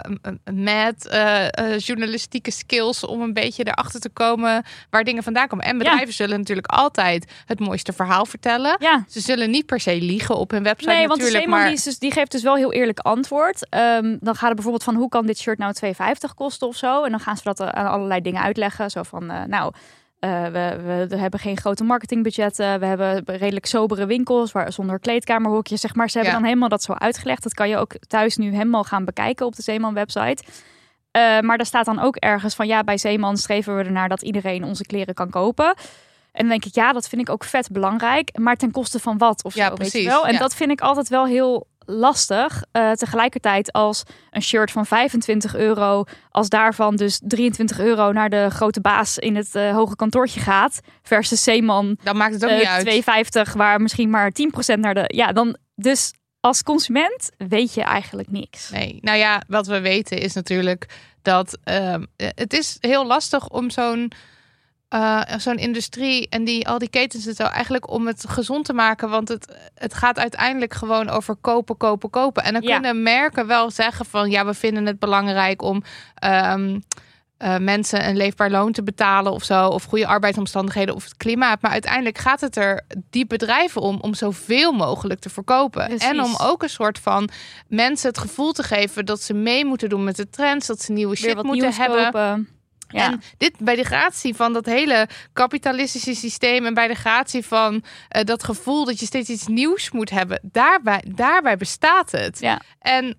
mad 0.54 1.06
eh, 1.06 1.46
eh, 1.48 1.80
journalistieke 1.80 2.52
skills 2.52 3.06
om 3.06 3.22
een 3.22 3.34
beetje 3.34 3.68
erachter 3.68 4.00
te 4.00 4.10
komen 4.10 4.64
waar 4.90 5.04
dingen 5.04 5.24
vandaan 5.24 5.48
komen. 5.48 5.66
En 5.66 5.78
bedrijven 5.78 6.14
zullen 6.14 6.38
natuurlijk 6.40 6.68
altijd 6.68 7.32
het 7.46 7.60
mooiste 7.60 7.94
verhaal 7.94 8.26
vertellen. 8.26 8.76
Ja, 8.80 9.06
Ze 9.08 9.20
zullen 9.20 9.50
niet 9.50 9.66
per 9.66 9.80
se 9.80 10.02
liegen 10.02 10.38
op 10.38 10.52
hun 10.52 10.64
website 10.64 10.92
nee, 10.92 11.08
want 11.08 11.32
de 11.32 11.48
maar 11.48 11.66
die, 11.66 11.74
is 11.74 11.84
dus, 11.84 12.00
die 12.00 12.12
geeft 12.12 12.32
dus 12.32 12.44
wel 12.44 12.56
heel 12.56 12.74
eerlijk 12.74 13.00
antwoord. 13.00 13.70
Ehm, 13.70 14.18
dan 14.20 14.36
gaat 14.36 14.48
het 14.48 14.56
bijvoorbeeld 14.56 14.84
van 14.84 14.96
hoe 14.96 15.10
kan 15.10 15.26
dit 15.26 15.40
shirt 15.40 15.58
nou 15.58 15.74
2,50 15.86 16.34
kosten 16.36 16.68
of 16.68 16.76
zo. 16.76 17.04
En 17.04 17.12
dan 17.12 17.20
gaan 17.20 17.38
ze 17.38 17.44
dat 17.44 17.62
aan 17.62 17.88
allerlei 17.88 18.22
dingen 18.22 18.42
uitleggen. 18.42 18.90
Zo 18.90 19.04
van, 19.04 19.26
nou, 19.48 19.74
eh, 20.22 20.44
we, 20.44 21.06
we, 21.10 21.18
hebben 21.18 21.40
geen 21.40 21.58
grote 21.58 21.84
marketingbudgetten. 21.84 22.80
We 22.80 22.86
hebben 22.86 23.24
redelijk 23.26 23.66
sobere 23.66 24.06
winkels 24.06 24.52
waar, 24.52 24.74
zonder 24.74 25.00
kleedkamerhokjes, 25.00 25.82
zeg 25.82 25.96
maar. 25.96 26.10
Ze 26.10 26.14
hebben 26.18 26.34
Ja. 26.34 26.40
dan 26.40 26.48
helemaal 26.48 26.70
dat 26.70 26.84
zo 26.84 26.94
uitgelegd. 26.94 27.44
Dat 27.44 27.54
kan 27.54 27.70
je 27.70 27.78
ook 27.78 27.94
thuis 28.08 28.38
nu 28.38 28.52
helemaal 28.52 28.84
gaan 28.84 29.06
bekijken 29.06 29.46
op 29.46 29.56
de 29.56 29.62
Zeeman 29.62 29.94
website. 29.94 30.44
Eh, 31.12 31.40
maar 31.40 31.58
daar 31.58 31.66
staat 31.66 31.86
dan 31.86 32.00
ook 32.00 32.16
ergens 32.16 32.56
van, 32.56 32.68
ja, 32.68 32.84
bij 32.84 32.98
Zeeman 32.98 33.38
streven 33.38 33.78
we 33.78 33.84
ernaar 33.84 34.10
dat 34.10 34.22
iedereen 34.22 34.64
onze 34.64 34.86
kleren 34.86 35.14
kan 35.14 35.30
kopen. 35.30 35.66
En 36.32 36.40
dan 36.42 36.50
denk 36.50 36.66
ik, 36.66 36.76
ja, 36.76 36.94
dat 36.94 37.10
vind 37.10 37.22
ik 37.22 37.30
ook 37.30 37.44
vet 37.44 37.72
belangrijk. 37.72 38.38
Maar 38.38 38.56
ten 38.56 38.72
koste 38.72 39.00
van 39.00 39.18
wat 39.18 39.44
of 39.44 39.56
Ja, 39.56 39.64
zo, 39.64 39.70
weet 39.70 39.86
je 39.86 39.92
precies, 39.92 40.08
wel. 40.08 40.28
En 40.28 40.34
ja. 40.34 40.40
dat 40.40 40.56
vind 40.56 40.72
ik 40.72 40.82
altijd 40.82 41.10
wel 41.10 41.26
heel 41.26 41.68
lastig. 41.92 42.64
Eh, 42.72 42.92
tegelijkertijd 42.92 43.72
als 43.72 44.04
een 44.30 44.42
shirt 44.42 44.72
van 44.72 44.86
25 44.86 45.56
euro, 45.56 46.04
als 46.30 46.50
daarvan 46.50 46.96
dus 46.96 47.22
23 47.24 47.80
euro 47.80 48.12
naar 48.12 48.30
de 48.30 48.50
grote 48.50 48.82
baas 48.82 49.18
in 49.18 49.36
het 49.36 49.56
eh, 49.56 49.74
hoge 49.74 49.96
kantoortje 49.96 50.40
gaat, 50.40 50.80
versus 51.02 51.44
Zeeman 51.44 51.98
dan 52.04 52.18
maakt 52.18 52.34
het 52.34 52.44
ook 52.44 52.50
eh, 52.50 52.58
niet 52.58 53.06
uit. 53.06 53.48
2,50 53.48 53.52
waar 53.54 53.82
misschien 53.82 54.10
maar 54.10 54.32
10% 54.76 54.80
naar 54.80 54.94
de... 54.94 55.04
Ja, 55.08 55.32
dan 55.32 55.58
dus 55.76 56.12
als 56.40 56.64
consument 56.64 57.30
weet 57.38 57.74
je 57.74 57.82
eigenlijk 57.82 58.32
niks. 58.32 58.70
Nee, 58.70 58.98
nou 59.02 59.18
ja, 59.18 59.42
wat 59.48 59.68
we 59.68 59.80
weten 59.80 60.18
is 60.18 60.34
natuurlijk 60.34 60.88
dat 61.22 61.58
ehm, 61.64 62.04
eh, 62.16 62.28
het 62.36 62.54
is 62.54 62.78
heel 62.80 63.06
lastig 63.06 63.48
om 63.48 63.70
zo'n 63.70 64.12
eh, 64.92 65.22
zo'n 65.38 65.58
industrie 65.58 66.30
en 66.30 66.44
die 66.44 66.68
al 66.68 66.78
die 66.78 66.90
ketens 66.90 67.26
en 67.26 67.36
zo 67.36 67.44
eigenlijk 67.44 67.90
om 67.90 68.08
het 68.08 68.26
gezond 68.28 68.66
te 68.66 68.74
maken, 68.74 69.10
want 69.10 69.28
het, 69.28 69.56
het 69.76 69.94
gaat 69.94 70.20
uiteindelijk 70.20 70.74
gewoon 70.74 71.10
over 71.10 71.36
kopen, 71.36 71.78
kopen, 71.78 72.10
kopen. 72.10 72.44
En 72.44 72.54
dan 72.54 72.62
Ja. 72.62 72.72
kunnen 72.74 73.04
merken 73.04 73.48
wel 73.48 73.72
zeggen 73.72 74.06
van 74.06 74.30
ja, 74.30 74.46
we 74.46 74.54
vinden 74.54 74.86
het 74.86 75.00
belangrijk 75.00 75.62
om 75.62 75.84
ehm, 76.16 76.80
eh, 77.38 77.58
mensen 77.58 78.08
een 78.08 78.18
leefbaar 78.18 78.50
loon 78.50 78.72
te 78.72 78.84
betalen 78.84 79.32
of 79.32 79.44
zo, 79.44 79.68
of 79.68 79.84
goede 79.84 80.08
arbeidsomstandigheden 80.08 80.96
of 80.96 81.04
het 81.04 81.18
klimaat. 81.18 81.62
Maar 81.62 81.72
uiteindelijk 81.72 82.18
gaat 82.18 82.42
het 82.42 82.56
er 82.56 82.82
die 83.10 83.26
bedrijven 83.28 83.82
om 83.82 83.98
om 84.02 84.14
zoveel 84.14 84.72
mogelijk 84.72 85.20
te 85.20 85.30
verkopen 85.30 85.86
Precies. 85.88 86.08
en 86.10 86.22
om 86.22 86.36
ook 86.42 86.64
een 86.64 86.70
soort 86.70 87.00
van 87.00 87.30
mensen 87.68 88.10
het 88.10 88.18
gevoel 88.18 88.52
te 88.52 88.64
geven 88.64 89.06
dat 89.06 89.22
ze 89.22 89.34
mee 89.34 89.66
moeten 89.66 89.90
doen 89.90 90.04
met 90.04 90.16
de 90.16 90.30
trends, 90.30 90.68
dat 90.68 90.82
ze 90.82 90.92
nieuwe 90.92 91.16
shit 91.16 91.44
moeten 91.44 91.74
hebben. 91.74 92.04
kopen. 92.04 92.50
Ja. 92.92 93.12
En 93.12 93.22
dit 93.38 93.58
bij 93.60 93.76
de 93.76 93.84
gratie 93.84 94.36
van 94.36 94.54
dat 94.54 94.66
hele 94.66 95.08
kapitalistische 95.34 96.16
systeem 96.16 96.66
en 96.66 96.74
bij 96.74 96.88
de 96.88 96.96
gratie 96.96 97.46
van 97.46 97.84
eh, 98.08 98.24
dat 98.24 98.44
gevoel 98.44 98.86
dat 98.86 99.00
je 99.00 99.06
steeds 99.06 99.30
iets 99.30 99.48
nieuws 99.48 99.92
moet 99.92 100.10
hebben, 100.10 100.40
daarbij, 100.42 101.04
daarbij 101.08 101.58
bestaat 101.58 102.12
het. 102.12 102.40
Ja. 102.40 102.62
En 102.80 103.18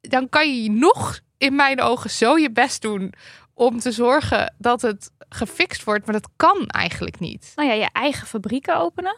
dan 0.00 0.28
kan 0.28 0.62
je 0.62 0.70
nog 0.70 1.20
in 1.38 1.54
mijn 1.54 1.80
ogen 1.80 2.10
zo 2.10 2.38
je 2.38 2.50
best 2.50 2.82
doen 2.82 3.12
om 3.54 3.78
te 3.78 3.92
zorgen 3.92 4.54
dat 4.58 4.82
het 4.82 5.10
gefixt 5.28 5.84
wordt, 5.84 6.06
maar 6.06 6.14
dat 6.14 6.30
kan 6.36 6.66
eigenlijk 6.66 7.20
niet. 7.20 7.52
Nou 7.54 7.68
ja, 7.68 7.74
je 7.74 7.88
eigen 7.92 8.26
fabrieken 8.26 8.76
openen. 8.76 9.16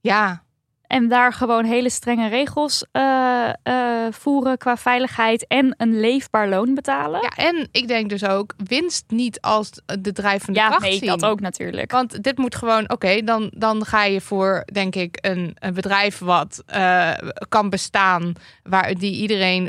Ja, 0.00 0.43
En 0.86 1.08
daar 1.08 1.32
gewoon 1.32 1.64
hele 1.64 1.90
strenge 1.90 2.28
regels 2.28 2.84
eh, 2.92 3.48
eh, 3.62 4.12
voeren 4.12 4.58
qua 4.58 4.76
veiligheid 4.76 5.46
en 5.46 5.74
een 5.78 6.00
leefbaar 6.00 6.48
loon 6.48 6.74
betalen. 6.74 7.20
ja, 7.22 7.44
en 7.44 7.68
ik 7.72 7.88
denk 7.88 8.08
dus 8.08 8.24
ook 8.24 8.54
winst 8.68 9.04
niet 9.08 9.40
als 9.40 9.70
de 10.00 10.12
drijvende 10.12 10.58
Ja, 10.60 10.66
kracht 10.68 10.82
nee, 10.82 10.98
zien. 10.98 11.08
dat 11.08 11.24
ook 11.24 11.40
natuurlijk. 11.40 11.90
Want 11.92 12.22
dit 12.22 12.38
moet 12.38 12.54
gewoon, 12.54 12.90
oké, 12.90 13.22
dan, 13.22 13.50
dan 13.56 13.84
ga 13.84 14.04
je 14.04 14.20
voor, 14.20 14.62
denk 14.72 14.94
ik, 14.94 15.18
een, 15.20 15.56
een 15.58 15.74
bedrijf 15.74 16.18
wat 16.18 16.62
eh, 16.66 17.10
kan 17.48 17.70
bestaan, 17.70 18.32
waar 18.62 18.94
die 18.94 19.12
iedereen 19.14 19.68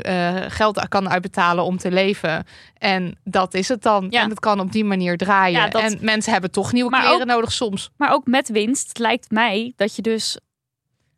geld 0.50 0.88
kan 0.88 1.10
uitbetalen 1.10 1.64
om 1.64 1.76
te 1.78 1.90
leven. 1.90 2.44
En 2.78 3.18
dat 3.24 3.54
is 3.54 3.68
het 3.68 3.82
dan. 3.82 4.06
Ja. 4.10 4.22
En 4.22 4.28
dat 4.28 4.40
kan 4.40 4.60
op 4.60 4.72
die 4.72 4.84
manier 4.84 5.16
draaien. 5.16 5.60
Ja, 5.60 5.68
dat- 5.68 5.82
En 5.82 5.98
mensen 6.00 6.32
hebben 6.32 6.50
toch 6.50 6.72
nieuwe 6.72 6.90
kleren 6.90 7.20
ook- 7.20 7.24
nodig 7.24 7.52
soms. 7.52 7.90
Maar 7.96 8.12
ook 8.12 8.26
met 8.26 8.48
winst 8.48 8.98
lijkt 8.98 9.30
mij 9.30 9.72
dat 9.76 9.96
je 9.96 10.02
dus 10.02 10.38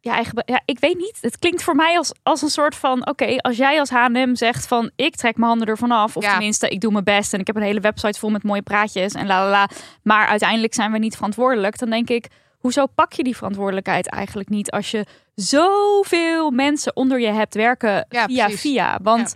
je 0.09 0.15
eigen... 0.15 0.43
Ja, 0.47 0.61
ik 0.65 0.79
weet 0.79 0.97
niet. 0.97 1.19
Het 1.21 1.39
klinkt 1.39 1.63
voor 1.63 1.75
mij 1.77 1.97
als, 1.97 2.13
als 2.23 2.43
een 2.43 2.49
soort 2.49 2.75
van... 2.75 3.07
Oké, 3.07 3.37
als 3.37 3.57
jij 3.57 3.79
als 3.79 3.91
H&M 3.91 4.35
zegt 4.35 4.67
van... 4.67 4.91
Ik 4.97 5.17
trek 5.17 5.37
mijn 5.37 5.49
handen 5.49 5.69
ervan 5.69 5.91
af. 5.91 6.17
Of 6.17 6.23
Ja. 6.23 6.31
tenminste, 6.31 6.69
ik 6.69 6.81
doe 6.81 6.93
mijn 6.93 7.05
best. 7.05 7.33
En 7.33 7.41
ik 7.41 7.47
heb 7.47 7.57
een 7.57 7.63
hele 7.63 7.81
website 7.81 8.19
vol 8.19 8.31
met 8.31 8.43
mooie 8.43 8.63
praatjes. 8.63 9.13
En 9.13 9.27
la 9.27 9.43
la 9.45 9.51
la. 9.51 9.69
Maar 10.03 10.27
uiteindelijk 10.27 10.75
zijn 10.75 10.93
we 10.93 10.99
niet 10.99 11.15
verantwoordelijk. 11.17 11.79
Dan 11.79 11.91
denk 11.91 12.09
ik... 12.09 12.27
Hoezo 12.59 12.87
pak 12.87 13.13
je 13.13 13.23
die 13.23 13.37
verantwoordelijkheid 13.37 14.09
eigenlijk 14.09 14.49
niet... 14.49 14.71
als 14.71 14.91
je 14.91 15.07
zoveel 15.35 16.51
mensen 16.51 16.97
onder 16.97 17.21
je 17.21 17.27
hebt 17.33 17.55
werken 17.55 18.07
Ja, 18.09 18.27
via 18.27 18.45
precies. 18.45 18.61
via? 18.61 18.99
Want 19.03 19.35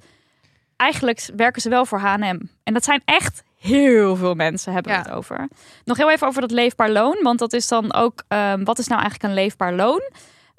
eigenlijk 0.76 1.28
werken 1.36 1.62
ze 1.62 1.68
wel 1.68 1.86
voor 1.86 1.98
H&M. 1.98 2.40
En 2.64 2.72
dat 2.72 2.84
zijn 2.84 3.02
echt 3.04 3.42
heel 3.58 4.16
veel 4.16 4.34
mensen 4.34 4.72
hebben 4.72 4.92
we 4.92 4.98
Ja. 4.98 5.04
het 5.04 5.12
over. 5.12 5.48
Nog 5.84 5.96
heel 5.96 6.10
even 6.10 6.26
over 6.26 6.40
dat 6.40 6.50
leefbaar 6.50 6.90
loon. 6.90 7.18
Want 7.22 7.38
dat 7.38 7.52
is 7.52 7.68
dan 7.68 7.94
ook... 7.94 8.22
ehm, 8.28 8.64
wat 8.64 8.78
is 8.78 8.86
nou 8.86 9.00
eigenlijk 9.00 9.30
een 9.32 9.38
leefbaar 9.42 9.72
loon? 9.72 10.02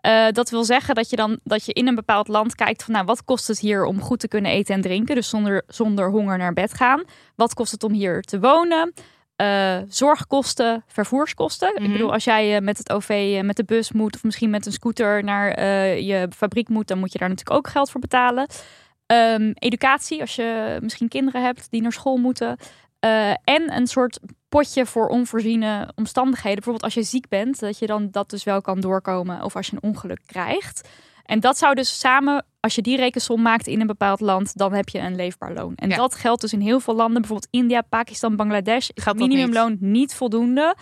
Eh, 0.03 0.27
dat 0.31 0.49
wil 0.49 0.63
zeggen 0.63 0.95
dat 0.95 1.09
je 1.09 1.15
dan 1.15 1.39
dat 1.43 1.65
je 1.65 1.73
in 1.73 1.87
een 1.87 1.95
bepaald 1.95 2.27
land 2.27 2.55
kijkt 2.55 2.83
van 2.83 2.93
nou 2.93 3.05
wat 3.05 3.23
kost 3.23 3.47
het 3.47 3.59
hier 3.59 3.85
om 3.85 4.01
goed 4.01 4.19
te 4.19 4.27
kunnen 4.27 4.51
eten 4.51 4.75
en 4.75 4.81
drinken, 4.81 5.15
dus 5.15 5.29
zonder, 5.29 5.63
zonder 5.67 6.09
honger 6.09 6.37
naar 6.37 6.53
bed 6.53 6.73
gaan. 6.73 7.03
Wat 7.35 7.53
kost 7.53 7.71
het 7.71 7.83
om 7.83 7.91
hier 7.91 8.21
te 8.21 8.39
wonen? 8.39 8.93
Eh, 9.35 9.77
zorgkosten, 9.87 10.83
vervoerskosten. 10.87 11.73
Mhm. 11.73 11.83
Ik 11.83 11.91
bedoel, 11.91 12.13
als 12.13 12.23
jij 12.23 12.55
eh, 12.55 12.61
met 12.61 12.77
het 12.77 12.91
OV 12.91 13.41
met 13.43 13.55
de 13.55 13.63
bus 13.63 13.91
moet 13.91 14.15
of 14.15 14.23
misschien 14.23 14.49
met 14.49 14.65
een 14.65 14.71
scooter 14.71 15.23
naar 15.23 15.59
je 15.99 16.27
fabriek 16.35 16.69
moet, 16.69 16.87
dan 16.87 16.99
moet 16.99 17.13
je 17.13 17.19
daar 17.19 17.29
natuurlijk 17.29 17.57
ook 17.57 17.67
geld 17.67 17.91
voor 17.91 18.01
betalen. 18.01 18.47
Ehm, 19.05 19.51
educatie, 19.53 20.21
als 20.21 20.35
je 20.35 20.77
misschien 20.81 21.07
kinderen 21.07 21.43
hebt 21.43 21.67
die 21.71 21.81
naar 21.81 21.91
school 21.91 22.17
moeten. 22.17 22.57
En 23.43 23.75
een 23.75 23.87
soort 23.87 24.19
potje 24.53 24.85
voor 24.85 25.07
onvoorziene 25.07 25.89
omstandigheden. 25.95 26.53
Bijvoorbeeld 26.55 26.83
als 26.83 26.93
je 26.93 27.03
ziek 27.03 27.27
bent, 27.27 27.59
dat 27.59 27.79
je 27.79 27.85
dan 27.87 28.07
dat 28.11 28.29
dus 28.29 28.43
wel 28.43 28.61
kan 28.61 28.79
doorkomen. 28.79 29.43
Of 29.43 29.55
als 29.55 29.67
je 29.67 29.73
een 29.81 29.89
ongeluk 29.89 30.21
krijgt. 30.25 30.89
En 31.25 31.39
dat 31.39 31.57
zou 31.57 31.75
dus 31.75 31.99
samen, 31.99 32.45
als 32.59 32.75
je 32.75 32.81
die 32.81 32.97
rekensom 32.97 33.41
maakt 33.41 33.67
in 33.67 33.81
een 33.81 33.87
bepaald 33.87 34.19
land, 34.19 34.57
dan 34.57 34.73
heb 34.73 34.89
je 34.89 34.99
een 34.99 35.15
leefbaar 35.15 35.53
loon. 35.53 35.73
En 35.75 35.89
Ja. 35.89 35.95
dat 35.95 36.15
geldt 36.15 36.41
dus 36.41 36.53
in 36.53 36.59
heel 36.61 36.79
veel 36.79 36.95
landen, 36.95 37.21
bijvoorbeeld 37.21 37.51
India, 37.51 37.81
Pakistan, 37.81 38.35
Bangladesh, 38.35 38.89
is 38.93 39.03
het 39.05 39.17
minimumloon 39.17 39.77
niet. 39.79 40.13
voldoende. 40.13 40.75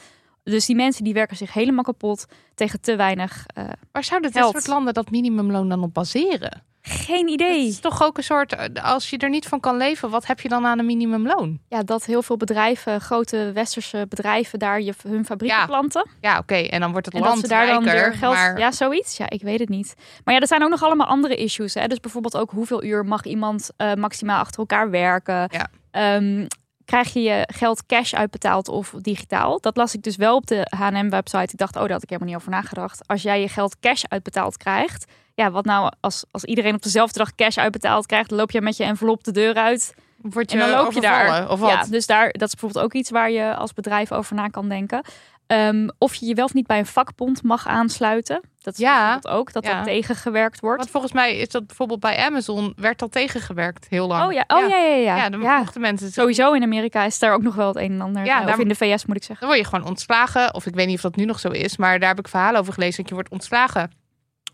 Dus 0.43 0.65
die 0.65 0.75
mensen 0.75 1.03
die 1.03 1.13
werken 1.13 1.37
zich 1.37 1.53
helemaal 1.53 1.83
kapot 1.83 2.25
tegen 2.55 2.81
te 2.81 2.95
weinig. 2.95 3.45
eh, 3.47 3.63
Waar 3.91 4.03
zouden 4.03 4.31
dit 4.31 4.41
Geld. 4.41 4.53
soort 4.53 4.67
landen 4.67 4.93
dat 4.93 5.11
minimumloon 5.11 5.69
dan 5.69 5.83
op 5.83 5.93
baseren? 5.93 6.63
Geen 6.81 7.25
Het 7.25 7.29
idee. 7.29 7.67
is 7.67 7.79
toch 7.79 8.03
ook 8.03 8.17
een 8.17 8.23
soort, 8.23 8.81
als 8.81 9.09
je 9.09 9.17
er 9.17 9.29
niet 9.29 9.45
van 9.45 9.59
kan 9.59 9.77
leven, 9.77 10.09
wat 10.09 10.25
heb 10.25 10.39
je 10.39 10.49
dan 10.49 10.65
aan 10.65 10.79
een 10.79 10.85
minimumloon? 10.85 11.59
Ja, 11.67 11.83
dat 11.83 12.05
heel 12.05 12.21
veel 12.23 12.37
bedrijven, 12.37 13.01
grote 13.01 13.51
westerse 13.53 14.05
bedrijven, 14.09 14.59
daar 14.59 14.81
je, 14.81 14.93
hun 15.07 15.25
fabrieken 15.25 15.57
Ja, 15.57 15.65
planten. 15.65 16.09
Ja, 16.21 16.37
oké, 16.37 16.55
en 16.55 16.79
dan 16.79 16.91
wordt 16.91 17.05
het 17.05 17.15
En 17.15 17.21
land 17.21 17.33
dat 17.33 17.43
ze 17.43 17.55
daar 17.55 17.67
dan 17.67 17.83
weer 17.83 18.13
geld... 18.13 18.33
maar 18.33 18.59
Ja, 18.59 18.71
zoiets. 18.71 19.17
Ja, 19.17 19.29
ik 19.29 19.41
weet 19.41 19.59
het 19.59 19.69
niet. 19.69 19.95
Maar 20.23 20.33
ja, 20.33 20.39
er 20.39 20.47
zijn 20.47 20.63
ook 20.63 20.69
nog 20.69 20.83
allemaal 20.83 21.07
andere 21.07 21.35
issues. 21.35 21.73
Hè? 21.73 21.87
Dus 21.87 21.99
bijvoorbeeld 21.99 22.37
ook 22.37 22.51
hoeveel 22.51 22.83
uur 22.83 23.05
mag 23.05 23.23
iemand 23.23 23.69
eh, 23.77 23.93
maximaal 23.93 24.39
achter 24.39 24.59
elkaar 24.59 24.89
werken. 24.89 25.49
Ja. 25.51 25.67
Ehm, 25.91 26.45
krijg 26.91 27.13
je 27.13 27.21
je 27.21 27.47
geld 27.53 27.85
cash 27.85 28.13
uitbetaald 28.13 28.67
of 28.67 28.93
digitaal. 29.01 29.59
Dat 29.59 29.77
las 29.77 29.93
ik 29.93 30.03
dus 30.03 30.15
wel 30.15 30.35
op 30.35 30.47
de 30.47 30.67
H&M-website. 30.77 31.51
Ik 31.51 31.57
dacht, 31.57 31.75
oh, 31.75 31.81
daar 31.81 31.91
had 31.91 32.03
ik 32.03 32.09
helemaal 32.09 32.33
niet 32.33 32.41
over 32.41 32.51
nagedacht. 32.51 33.07
Als 33.07 33.21
jij 33.21 33.41
je 33.41 33.47
geld 33.47 33.79
cash 33.79 34.03
uitbetaald 34.07 34.57
krijgt... 34.57 35.05
Ja, 35.35 35.51
wat 35.51 35.65
nou 35.65 35.91
als, 35.99 36.25
als 36.31 36.43
iedereen 36.43 36.75
op 36.75 36.81
dezelfde 36.81 37.19
dag 37.19 37.35
cash 37.35 37.57
uitbetaald 37.57 38.05
krijgt... 38.05 38.29
dan 38.29 38.37
loop 38.37 38.51
je 38.51 38.61
met 38.61 38.77
je 38.77 38.83
envelop 38.83 39.23
de 39.23 39.31
deur 39.31 39.53
uit... 39.53 39.93
Word 40.21 40.51
je 40.51 40.59
En 40.59 40.69
dan 40.69 40.83
loop 40.83 40.91
je 40.91 41.01
daar. 41.01 41.49
Of 41.49 41.59
wat? 41.59 41.69
Ja, 41.69 41.83
dus 41.83 42.05
daar, 42.05 42.31
dat 42.31 42.47
is 42.47 42.53
bijvoorbeeld 42.53 42.85
ook 42.85 42.93
iets 42.93 43.09
waar 43.09 43.31
je 43.31 43.55
als 43.55 43.73
bedrijf 43.73 44.11
over 44.11 44.35
na 44.35 44.47
kan 44.47 44.69
denken. 44.69 45.03
Ehm, 45.51 45.87
of 45.97 46.15
je 46.15 46.25
je 46.25 46.33
wel 46.33 46.45
of 46.45 46.53
niet 46.53 46.67
bij 46.67 46.79
een 46.79 46.85
vakbond 46.85 47.43
mag 47.43 47.67
aansluiten. 47.67 48.41
Dat 48.61 48.73
is 48.73 48.79
Ja. 48.79 49.19
ook, 49.21 49.53
dat 49.53 49.65
Ja. 49.65 49.75
dat 49.75 49.83
tegengewerkt 49.85 50.59
wordt. 50.59 50.77
Want 50.77 50.89
volgens 50.91 51.13
mij 51.13 51.37
is 51.37 51.47
dat 51.47 51.67
bijvoorbeeld 51.67 51.99
bij 51.99 52.17
Amazon 52.17 52.73
werd 52.75 52.99
dat 52.99 53.11
tegengewerkt 53.11 53.87
heel 53.89 54.07
lang. 54.07 54.25
Oh 54.25 54.33
ja, 54.33 54.43
oh 54.47 54.69
ja, 54.69 54.77
ja, 54.77 54.95
ja. 54.95 55.15
Ja, 55.15 55.29
dan 55.29 55.39
mochten 55.39 55.81
mensen 55.81 56.11
Sowieso 56.11 56.53
in 56.53 56.63
Amerika 56.63 57.03
is 57.05 57.19
daar 57.19 57.33
ook 57.33 57.41
nog 57.41 57.55
wel 57.55 57.67
het 57.67 57.77
een 57.77 57.91
en 57.91 58.01
ander. 58.01 58.25
Ja, 58.25 58.39
eh, 58.39 58.45
daar- 58.45 58.53
Of 58.55 58.61
in 58.61 58.67
de 58.67 58.75
VS 58.75 59.05
moet 59.05 59.15
ik 59.15 59.23
zeggen. 59.23 59.47
Dan 59.47 59.55
word 59.55 59.67
je 59.67 59.75
gewoon 59.75 59.89
ontslagen. 59.89 60.53
Of 60.53 60.65
ik 60.65 60.75
weet 60.75 60.87
niet 60.87 60.95
of 60.95 61.01
dat 61.01 61.15
nu 61.15 61.25
nog 61.25 61.39
zo 61.39 61.49
is, 61.49 61.77
maar 61.77 61.99
daar 61.99 62.09
heb 62.09 62.19
ik 62.19 62.27
verhalen 62.27 62.59
over 62.59 62.73
gelezen 62.73 62.97
dat 62.97 63.07
je 63.09 63.13
wordt 63.15 63.29
ontslagen 63.29 63.91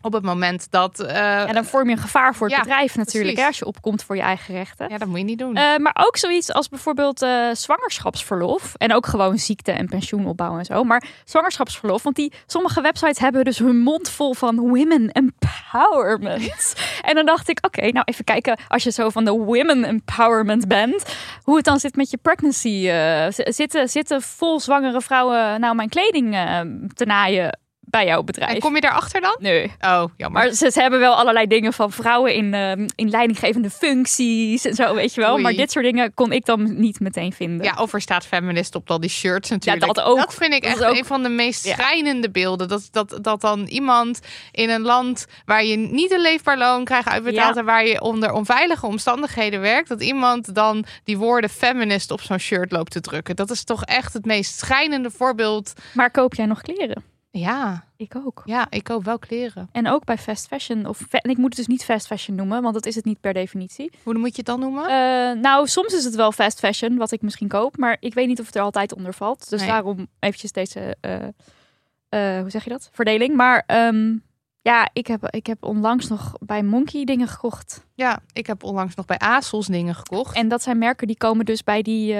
op 0.00 0.12
het 0.12 0.22
moment 0.22 0.70
dat. 0.70 1.00
eh, 1.00 1.14
ja, 1.14 1.46
En 1.46 1.54
dan 1.54 1.64
vorm 1.64 1.88
je 1.88 1.94
een 1.96 2.02
gevaar 2.02 2.34
voor 2.34 2.46
het 2.46 2.56
Ja, 2.56 2.62
bedrijf 2.62 2.96
natuurlijk. 2.96 3.36
Hè, 3.38 3.46
als 3.46 3.58
je 3.58 3.64
opkomt 3.64 4.02
voor 4.02 4.16
je 4.16 4.22
eigen 4.22 4.54
rechten. 4.54 4.98
dat 4.98 5.08
moet 5.08 5.18
je 5.18 5.24
niet 5.24 5.38
doen. 5.38 5.56
Eh, 5.56 5.76
maar 5.76 5.96
ook 6.06 6.16
zoiets 6.16 6.52
als 6.52 6.68
bijvoorbeeld 6.68 7.22
eh, 7.22 7.48
zwangerschapsverlof. 7.52 8.74
En 8.76 8.94
ook 8.94 9.06
gewoon 9.06 9.38
ziekte- 9.38 9.72
en 9.72 9.88
pensioenopbouw 9.88 10.58
en 10.58 10.64
zo. 10.64 10.84
Maar 10.84 11.04
zwangerschapsverlof. 11.24 12.02
Want 12.02 12.16
die, 12.16 12.32
sommige 12.46 12.80
websites 12.80 13.18
hebben 13.18 13.44
dus 13.44 13.58
hun 13.58 13.78
mond 13.78 14.08
vol 14.10 14.34
van 14.34 14.56
women 14.58 15.12
empowerment. 15.12 16.74
en 17.08 17.14
dan 17.14 17.26
dacht 17.26 17.48
ik, 17.48 17.58
oké, 17.66 17.80
nou 17.90 18.02
even 18.04 18.24
kijken. 18.24 18.58
Als 18.68 18.82
je 18.82 18.90
zo 18.90 19.08
van 19.10 19.24
de 19.24 19.30
women 19.30 19.84
empowerment 19.84 20.68
bent. 20.68 21.16
Hoe 21.42 21.56
het 21.56 21.64
dan 21.64 21.78
zit 21.80 21.96
met 21.96 22.10
je 22.10 22.16
pregnancy. 22.16 22.88
eh, 22.88 23.26
zitten, 23.30 23.88
zitten 23.88 24.22
vol 24.22 24.60
zwangere 24.60 25.00
vrouwen 25.00 25.60
nou 25.60 25.74
mijn 25.74 25.88
kleding 25.88 26.34
eh, 26.34 26.60
te 26.94 27.04
naaien 27.04 27.58
bij 27.90 28.06
jouw 28.06 28.22
bedrijf? 28.22 28.52
en 28.54 28.60
kom 28.60 28.74
je 28.74 28.80
daarachter 28.80 29.20
dan? 29.20 29.36
Nee. 29.40 29.72
Oh, 29.80 30.04
jammer. 30.16 30.42
Maar 30.42 30.52
ze, 30.52 30.70
ze 30.70 30.80
hebben 30.80 30.98
wel 31.00 31.14
allerlei 31.14 31.46
dingen 31.46 31.72
van 31.72 31.92
vrouwen 31.92 32.34
in, 32.34 32.54
ehm, 32.54 32.88
in 32.94 33.10
leidinggevende 33.10 33.70
functies 33.70 34.64
en 34.64 34.74
zo, 34.74 34.94
weet 34.94 35.14
je 35.14 35.20
wel. 35.20 35.32
Oei. 35.32 35.42
Maar 35.42 35.52
dit 35.52 35.70
soort 35.72 35.84
dingen 35.84 36.14
kon 36.14 36.32
ik 36.32 36.44
dan 36.44 36.80
niet 36.80 37.00
meteen 37.00 37.32
vinden. 37.32 37.66
Ja, 37.66 37.74
of 37.80 37.92
er 37.92 38.00
staat 38.00 38.26
feminist 38.26 38.74
op 38.74 38.90
al 38.90 39.00
die 39.00 39.10
shirts 39.10 39.50
natuurlijk. 39.50 39.86
dat 39.94 40.00
ook. 40.00 40.16
Dat 40.16 40.34
vind 40.34 40.52
ik 40.54 40.62
Dat 40.62 40.70
echt 40.72 40.84
ook- 40.84 40.96
een 40.96 41.04
van 41.04 41.22
de 41.22 41.28
meest 41.28 41.64
Ja. 41.66 41.74
schrijnende 41.74 42.30
beelden. 42.30 42.68
Dat, 42.68 42.88
dat, 42.90 43.18
dat 43.22 43.40
dan 43.40 43.60
iemand 43.66 44.20
in 44.52 44.70
een 44.70 44.82
land 44.82 45.26
waar 45.44 45.64
je 45.64 45.76
niet 45.76 46.12
een 46.12 46.20
leefbaar 46.20 46.58
loon 46.58 46.84
krijgt 46.84 47.08
uitbetaald... 47.08 47.54
Ja. 47.54 47.60
en 47.60 47.66
waar 47.66 47.86
je 47.86 48.00
onder 48.00 48.32
onveilige 48.32 48.86
omstandigheden 48.86 49.60
werkt... 49.60 49.88
dat 49.88 50.02
iemand 50.02 50.54
dan 50.54 50.84
die 51.04 51.18
woorden 51.18 51.50
feminist 51.50 52.10
op 52.10 52.20
zo'n 52.20 52.38
shirt 52.38 52.72
loopt 52.72 52.92
te 52.92 53.00
drukken. 53.00 53.36
Dat 53.36 53.50
is 53.50 53.64
toch 53.64 53.84
echt 53.84 54.12
het 54.12 54.24
meest 54.24 54.58
schrijnende 54.58 55.10
voorbeeld. 55.10 55.72
Maar 55.92 56.10
koop 56.10 56.34
jij 56.34 56.46
nog 56.46 56.60
kleren? 56.62 57.04
Ja, 57.30 57.84
Ik 57.96 58.16
ook. 58.16 58.42
ja 58.44 58.66
ik 58.70 58.84
koop 58.84 59.04
wel 59.04 59.18
kleren. 59.18 59.68
En 59.72 59.88
ook 59.88 60.04
bij 60.04 60.18
fast 60.18 60.46
fashion. 60.46 60.86
Of 60.86 60.98
fa- 61.08 61.18
ik 61.22 61.36
moet 61.36 61.46
het 61.48 61.56
dus 61.56 61.66
niet 61.66 61.84
fast 61.84 62.06
fashion 62.06 62.36
noemen, 62.36 62.62
want 62.62 62.74
dat 62.74 62.86
is 62.86 62.94
het 62.94 63.04
niet 63.04 63.20
per 63.20 63.32
definitie. 63.32 63.90
Hoe 64.02 64.14
moet 64.18 64.30
je 64.30 64.36
het 64.36 64.46
dan 64.46 64.60
noemen? 64.60 64.82
Eh, 64.84 65.40
nou, 65.42 65.66
soms 65.66 65.92
is 65.94 66.04
het 66.04 66.14
wel 66.14 66.32
fast 66.32 66.58
fashion 66.58 66.96
wat 66.96 67.12
ik 67.12 67.22
misschien 67.22 67.48
koop, 67.48 67.76
maar 67.76 67.96
ik 68.00 68.14
weet 68.14 68.26
niet 68.26 68.40
of 68.40 68.46
het 68.46 68.54
er 68.56 68.62
altijd 68.62 68.94
onder 68.94 69.14
valt. 69.14 69.48
Dus 69.50 69.60
Nee. 69.60 69.68
daarom 69.68 70.06
eventjes 70.18 70.52
deze, 70.52 70.96
eh, 71.00 71.14
eh, 72.08 72.40
hoe 72.40 72.50
zeg 72.50 72.64
je 72.64 72.70
dat? 72.70 72.88
Verdeling. 72.92 73.34
Maar 73.36 73.62
ehm, 73.66 74.16
ja, 74.62 74.88
ik 74.92 75.06
heb, 75.06 75.26
ik 75.30 75.46
heb 75.46 75.64
onlangs 75.64 76.08
nog 76.08 76.34
bij 76.40 76.62
Monkey 76.62 77.04
dingen 77.04 77.28
gekocht. 77.28 77.86
ja, 77.94 78.18
ik 78.32 78.46
heb 78.46 78.62
onlangs 78.64 78.94
nog 78.94 79.06
bij 79.06 79.18
ASOS 79.18 79.66
dingen 79.66 79.94
gekocht. 79.94 80.36
En 80.36 80.48
dat 80.48 80.62
zijn 80.62 80.78
merken 80.78 81.06
die 81.06 81.16
komen 81.16 81.44
dus 81.44 81.64
bij 81.64 81.82
die, 81.82 82.14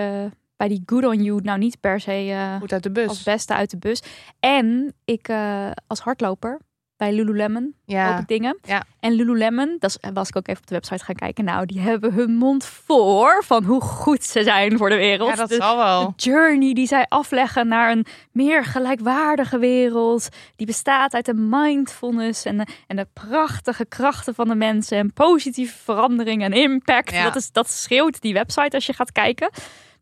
bij 0.59 0.68
die 0.68 0.83
Good 0.87 1.05
On 1.05 1.23
You 1.23 1.40
nou 1.42 1.59
niet 1.59 1.81
per 1.81 2.01
se 2.01 2.12
eh, 2.31 2.57
Goed 2.57 2.73
uit 2.73 2.83
de 2.83 2.90
bus. 2.90 3.09
als 3.09 3.23
beste 3.23 3.55
uit 3.55 3.71
de 3.71 3.77
bus. 3.79 4.03
En 4.40 4.94
ik 5.05 5.29
eh, 5.29 5.71
als 5.87 6.01
hardloper 6.01 6.61
bij 6.97 7.12
Lululemon 7.12 7.75
ja. 7.85 8.18
ik 8.18 8.29
dingen. 8.29 8.59
Ja. 8.62 8.85
En 9.01 9.12
Lululemon, 9.12 9.77
dat 9.79 9.90
is- 9.90 10.11
was 10.12 10.29
ik 10.29 10.37
ook 10.37 10.49
even 10.49 10.61
op 10.61 10.66
de 10.68 10.75
website 10.75 11.05
gaan 11.05 11.14
kijken. 11.14 11.44
Nou, 11.44 11.66
die 11.66 11.81
hebben 11.81 12.12
hun 12.12 12.35
mond 12.37 12.64
voor 12.64 13.42
van 13.44 13.64
hoe 13.64 13.81
goed 13.81 14.25
ze 14.25 14.42
zijn 14.42 14.77
voor 14.77 14.88
de 14.88 14.97
wereld. 14.97 15.29
ja, 15.31 15.35
dat 15.37 15.49
De- 15.49 15.55
zal 15.55 15.77
wel. 15.77 16.07
de 16.07 16.12
journey 16.31 16.73
die 16.75 16.87
zij 16.87 17.07
afleggen 17.09 17.68
naar 17.68 17.90
een 17.90 18.07
meer 18.33 18.64
gelijkwaardige 18.64 19.59
wereld. 19.59 20.29
Die 20.57 20.66
bestaat 20.66 21.14
uit 21.14 21.25
de 21.27 21.35
mindfulness 21.35 22.44
en 22.44 22.57
de, 22.57 22.66
en 22.87 22.97
de 22.97 23.07
prachtige 23.12 23.85
krachten 23.87 24.35
van 24.35 24.49
de 24.49 24.55
mensen. 24.55 24.99
En 24.99 25.12
positieve 25.12 25.79
verandering 25.79 26.42
en 26.42 26.53
impact. 26.53 27.11
Ja. 27.12 27.23
Dat, 27.25 27.37
is, 27.37 27.53
dat 27.53 27.71
schreeuwt 27.71 28.21
die 28.21 28.33
website 28.33 28.75
als 28.77 28.87
je 28.87 28.92
gaat 28.92 29.12
kijken. 29.12 29.51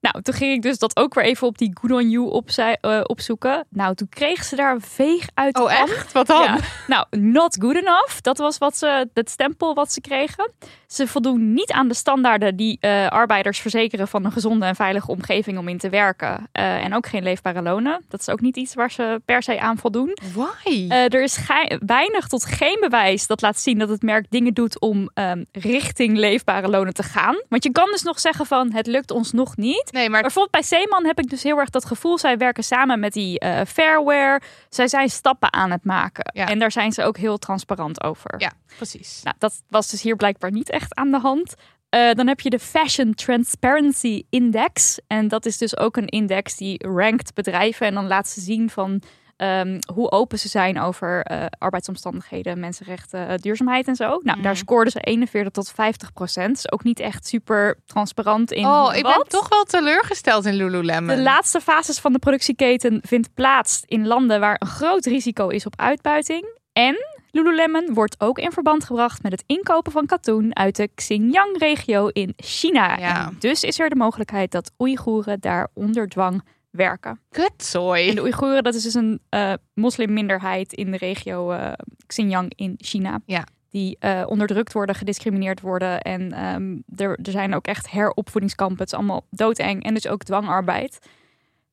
Nou, 0.01 0.23
toen 0.23 0.35
ging 0.35 0.53
ik 0.55 0.63
dus 0.63 0.79
dat 0.79 0.97
ook 0.97 1.15
weer 1.15 1.25
even 1.25 1.47
op 1.47 1.59
die 1.59 1.71
Good 1.81 1.91
On 1.91 2.11
You 2.11 2.31
opzij- 2.31 2.79
eh, 2.81 3.01
opzoeken. 3.03 3.67
Nou, 3.71 3.95
toen 3.95 4.09
kreeg 4.09 4.45
ze 4.45 4.57
daar 4.57 4.75
een 4.75 4.81
veeg 4.81 5.27
uit 5.35 5.59
Oh, 5.61 5.73
echt? 5.73 6.13
Wat 6.13 6.27
dan? 6.27 6.43
Ja. 6.43 6.59
Nou, 6.87 7.07
not 7.11 7.57
good 7.61 7.77
enough. 7.77 8.21
Dat 8.21 8.39
was 8.39 8.59
wat 8.59 8.77
ze, 8.77 9.09
het 9.15 9.31
stempel 9.31 9.75
wat 9.75 9.93
ze 9.93 10.01
kregen. 10.01 10.51
Ze 10.87 11.07
voldoen 11.07 11.53
niet 11.55 11.73
aan 11.73 11.89
de 11.89 11.95
standaarden 11.95 12.57
die 12.57 12.77
eh, 12.81 13.07
arbeiders 13.09 13.59
verzekeren 13.61 14.09
van 14.09 14.25
een 14.25 14.33
gezonde 14.33 14.67
en 14.67 14.75
veilige 14.75 15.11
omgeving 15.11 15.59
om 15.59 15.69
in 15.69 15.79
te 15.79 15.89
werken. 15.89 16.49
Eh, 16.53 16.85
en 16.85 16.95
ook 16.95 17.07
geen 17.07 17.23
leefbare 17.23 17.63
lonen. 17.63 18.05
Dat 18.09 18.21
is 18.21 18.29
ook 18.29 18.41
niet 18.41 18.57
iets 18.57 18.75
waar 18.75 18.91
ze 18.91 19.21
per 19.25 19.43
se 19.43 19.61
aan 19.61 19.79
voldoen. 19.79 20.17
Why? 20.35 20.89
Er 20.89 21.23
is 21.23 21.39
weinig 21.87 22.27
tot 22.27 22.45
geen 22.45 22.77
bewijs 22.81 23.27
dat 23.27 23.41
laat 23.43 23.59
zien 23.59 23.79
dat 23.79 23.89
het 23.89 24.03
merk 24.03 24.27
dingen 24.31 24.55
doet 24.55 24.81
om 24.81 25.11
ehm, 25.15 25.45
richting 25.53 26.17
leefbare 26.17 26.69
lonen 26.69 26.95
te 26.95 27.03
gaan. 27.03 27.43
Want 27.49 27.65
je 27.65 27.73
kan 27.73 27.89
dus 27.91 28.03
nog 28.03 28.21
zeggen 28.21 28.47
van 28.47 28.73
het 28.73 28.87
lukt 28.87 29.11
ons 29.11 29.33
nog 29.33 29.57
niet. 29.57 29.86
Nee, 29.93 30.11
maar 30.11 30.21
Bijvoorbeeld 30.21 30.53
bij 30.53 30.63
Zeeman 30.63 31.07
heb 31.07 31.19
ik 31.19 31.31
dus 31.31 31.43
heel 31.43 31.59
erg 31.59 31.71
dat 31.71 31.85
gevoel. 31.85 32.19
Zij 32.19 32.37
werken 32.37 32.65
samen 32.65 33.01
met 33.01 33.13
die 33.13 33.39
eh 33.39 33.61
Fairware. 33.67 34.41
Zij 34.69 34.89
zijn 34.89 35.09
stappen 35.09 35.53
aan 35.53 35.71
het 35.71 35.85
maken. 35.85 36.31
Ja. 36.35 36.47
En 36.47 36.59
daar 36.59 36.73
zijn 36.73 36.93
ze 36.93 37.03
ook 37.03 37.17
heel 37.17 37.39
transparant 37.39 38.03
over. 38.03 38.35
ja, 38.39 38.53
precies. 38.77 39.21
Nou, 39.23 39.37
dat 39.39 39.63
was 39.69 39.91
dus 39.91 40.03
hier 40.03 40.17
blijkbaar 40.17 40.51
niet 40.51 40.71
echt 40.71 40.95
aan 40.95 41.11
de 41.11 41.21
hand. 41.21 41.55
Eh, 41.89 42.13
dan 42.13 42.27
heb 42.27 42.41
je 42.41 42.51
de 42.51 42.59
Fashion 42.59 43.15
Transparency 43.15 44.23
Index. 44.31 44.99
En 45.07 45.29
dat 45.29 45.47
is 45.47 45.59
dus 45.59 45.77
ook 45.77 45.97
een 45.97 46.07
index 46.07 46.57
die 46.57 46.87
rankt 46.87 47.35
bedrijven. 47.35 47.87
En 47.87 47.95
dan 47.95 48.07
laat 48.07 48.29
ze 48.29 48.41
zien 48.41 48.71
van 48.71 49.03
ehm, 49.37 49.79
hoe 49.95 50.11
open 50.11 50.39
ze 50.39 50.49
zijn 50.49 50.81
over 50.81 51.23
eh, 51.23 51.45
arbeidsomstandigheden, 51.59 52.61
mensenrechten, 52.61 53.29
eh, 53.29 53.39
duurzaamheid 53.39 53.89
en 53.89 53.95
zo. 53.95 54.21
Nou, 54.23 54.43
daar 54.43 54.57
scoorden 54.57 54.93
ze 54.93 55.01
41 55.01 55.53
tot 55.53 55.71
50 55.71 56.13
procent. 56.13 56.57
Is 56.57 56.73
ook 56.73 56.85
niet 56.85 57.01
echt 57.01 57.27
super 57.27 57.79
transparant 57.87 58.53
in 58.53 58.67
Oh, 58.67 58.95
ik 58.95 59.03
ben 59.03 59.25
toch 59.29 59.49
wel 59.49 59.65
teleurgesteld 59.65 60.45
in 60.45 60.55
Lululemon. 60.55 61.17
De 61.17 61.23
laatste 61.23 61.61
fases 61.61 61.99
van 61.99 62.13
de 62.13 62.19
productieketen 62.19 63.01
vindt 63.03 63.35
plaats 63.35 63.83
in 63.87 64.07
landen 64.07 64.41
waar 64.41 64.57
een 64.59 64.69
groot 64.69 65.05
risico 65.05 65.49
is 65.49 65.67
op 65.67 65.81
uitbuiting. 65.81 66.59
En 66.73 66.97
Lululemon 67.31 67.95
wordt 67.95 68.21
ook 68.21 68.39
in 68.39 68.53
verband 68.53 68.85
gebracht 68.85 69.23
met 69.23 69.33
het 69.33 69.45
inkopen 69.47 69.93
van 69.93 70.07
katoen 70.07 70.57
uit 70.57 70.77
de 70.77 70.89
Xinjiang-regio 70.95 72.07
in 72.07 72.33
China. 72.37 72.99
Ja. 72.99 73.27
En 73.27 73.37
dus 73.39 73.63
is 73.63 73.79
er 73.79 73.89
de 73.89 73.97
mogelijkheid 73.97 74.51
dat 74.51 74.73
Oeigoeren 74.79 75.41
daar 75.41 75.69
onder 75.75 76.09
dwang 76.09 76.43
werken. 76.77 77.21
Kutzooi. 77.31 78.09
En 78.09 78.15
de 78.15 78.21
Oeigoeren, 78.21 78.63
dat 78.63 78.75
is 78.75 78.83
dus 78.83 78.95
een 78.95 79.21
eh, 79.29 79.53
moslimminderheid 79.75 80.73
in 80.73 80.91
de 80.91 80.97
regio 80.97 81.51
eh, 81.51 81.73
Xinjiang 82.07 82.53
in 82.57 82.75
China. 82.79 83.21
Ja. 83.27 83.45
Die 83.71 83.97
eh, 83.99 84.23
onderdrukt 84.27 84.73
worden, 84.73 84.95
gediscrimineerd 84.95 85.61
worden. 85.61 86.01
En 86.01 86.33
ehm, 86.33 86.77
er, 86.97 87.19
er 87.23 87.33
zijn 87.33 87.55
ook 87.55 87.67
echt 87.67 87.91
heropvoedingskampen. 87.91 88.79
Het 88.79 88.87
is 88.87 88.95
allemaal 88.95 89.27
doodeng. 89.31 89.85
En 89.85 89.95
dus 89.95 90.09
ook 90.09 90.23
dwangarbeid. 90.23 90.99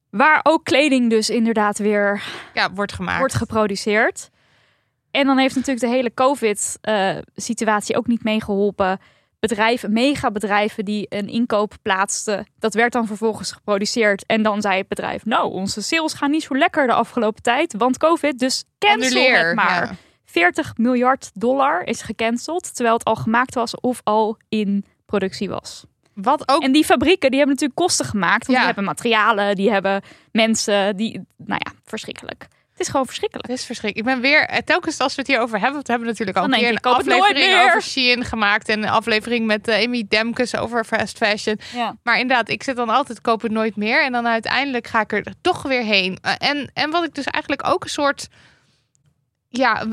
Waar 0.10 0.40
ook 0.44 0.64
kleding 0.64 1.10
dus 1.10 1.30
inderdaad 1.30 1.78
weer 1.78 2.24
Ja, 2.54 2.74
wordt 2.74 2.94
gemaakt. 2.94 3.20
wordt 3.20 3.34
geproduceerd. 3.34 4.30
En 5.12 5.26
dan 5.26 5.38
heeft 5.38 5.56
natuurlijk 5.56 5.86
de 5.86 5.92
hele 5.92 6.14
COVID-situatie 6.14 7.98
ook 7.98 8.08
niet 8.08 8.24
meegeholpen. 8.24 9.00
Bedrijven, 9.48 9.94
megabedrijven 9.94 10.86
die 10.86 11.06
een 11.10 11.28
inkoop 11.28 11.74
plaatsten, 11.82 12.48
dat 12.60 12.74
werd 12.74 12.92
dan 12.92 13.08
vervolgens 13.08 13.52
geproduceerd. 13.52 14.26
En 14.26 14.44
dan 14.44 14.62
zei 14.62 14.78
het 14.78 14.88
bedrijf, 14.88 15.26
nou, 15.26 15.52
onze 15.52 15.82
sales 15.82 16.14
gaan 16.14 16.32
niet 16.32 16.44
zo 16.44 16.58
lekker 16.58 16.88
de 16.88 16.94
afgelopen 16.94 17.42
tijd, 17.42 17.74
want 17.78 17.98
COVID, 17.98 18.40
dus 18.40 18.64
cancel 18.80 19.02
Annuleer, 19.08 19.46
het 19.48 19.56
maar. 19.56 19.86
ja. 19.86 19.96
40 20.26 20.78
miljard 20.78 21.32
dollar 21.34 21.84
is 21.84 22.02
gecanceld, 22.02 22.76
terwijl 22.76 22.96
het 22.98 23.06
al 23.06 23.16
gemaakt 23.16 23.54
was 23.56 23.76
of 23.76 24.02
al 24.04 24.38
in 24.50 24.86
productie 25.06 25.50
was. 25.50 25.84
Wat 26.14 26.50
ook 26.50 26.64
En 26.64 26.72
die 26.72 26.86
fabrieken 26.86 27.30
die 27.30 27.40
hebben 27.40 27.56
natuurlijk 27.56 27.80
kosten 27.88 28.06
gemaakt. 28.06 28.46
Want 28.46 28.52
Ja. 28.52 28.56
die 28.58 28.66
hebben 28.66 28.84
materialen, 28.84 29.56
die 29.56 29.72
hebben 29.72 30.02
mensen, 30.32 30.96
die, 30.98 31.12
nou 31.38 31.62
ja, 31.66 31.72
verschrikkelijk. 31.84 32.48
Is 32.84 32.90
gewoon 32.90 33.06
verschrikkelijk. 33.06 33.48
Het 33.48 33.58
is 33.60 33.66
verschrikkelijk. 33.66 34.10
Ik 34.10 34.14
ben 34.14 34.32
weer, 34.32 34.46
eh, 34.46 34.58
telkens 34.66 35.00
als 35.00 35.16
we 35.16 35.22
het 35.22 35.30
hierover 35.30 35.56
hebben, 35.60 35.74
want 35.74 35.86
we 35.86 35.92
hebben 35.92 36.10
natuurlijk 36.10 36.38
al 36.38 36.44
een 36.44 36.52
keer 36.52 36.70
een 36.70 36.82
aflevering 36.82 37.62
over 37.62 37.82
Shein 37.82 38.26
gemaakt 38.26 38.70
en 38.70 38.84
een 38.84 38.90
aflevering 38.90 39.46
met 39.46 39.68
eh, 39.68 39.84
Amy 39.84 40.06
Demkes 40.08 40.56
over 40.56 40.86
fast 40.86 41.18
fashion. 41.18 41.60
Ja. 41.74 41.96
Maar 42.04 42.20
inderdaad, 42.20 42.50
ik 42.50 42.64
zit 42.64 42.76
dan 42.76 42.90
altijd 42.90 43.22
koop 43.22 43.42
het 43.42 43.52
nooit 43.52 43.76
meer 43.76 44.04
en 44.04 44.12
dan 44.12 44.28
uiteindelijk 44.28 44.88
ga 44.88 45.00
ik 45.02 45.12
er 45.12 45.34
toch 45.42 45.62
weer 45.62 45.84
heen. 45.84 46.18
Eh, 46.22 46.50
En, 46.50 46.72
en 46.74 46.90
wat 46.90 47.04
ik 47.04 47.16
dus 47.16 47.26
eigenlijk 47.26 47.68
ook 47.68 47.84
een 47.84 47.90
soort 47.90 48.28
ja, 49.58 49.82
eh, 49.82 49.88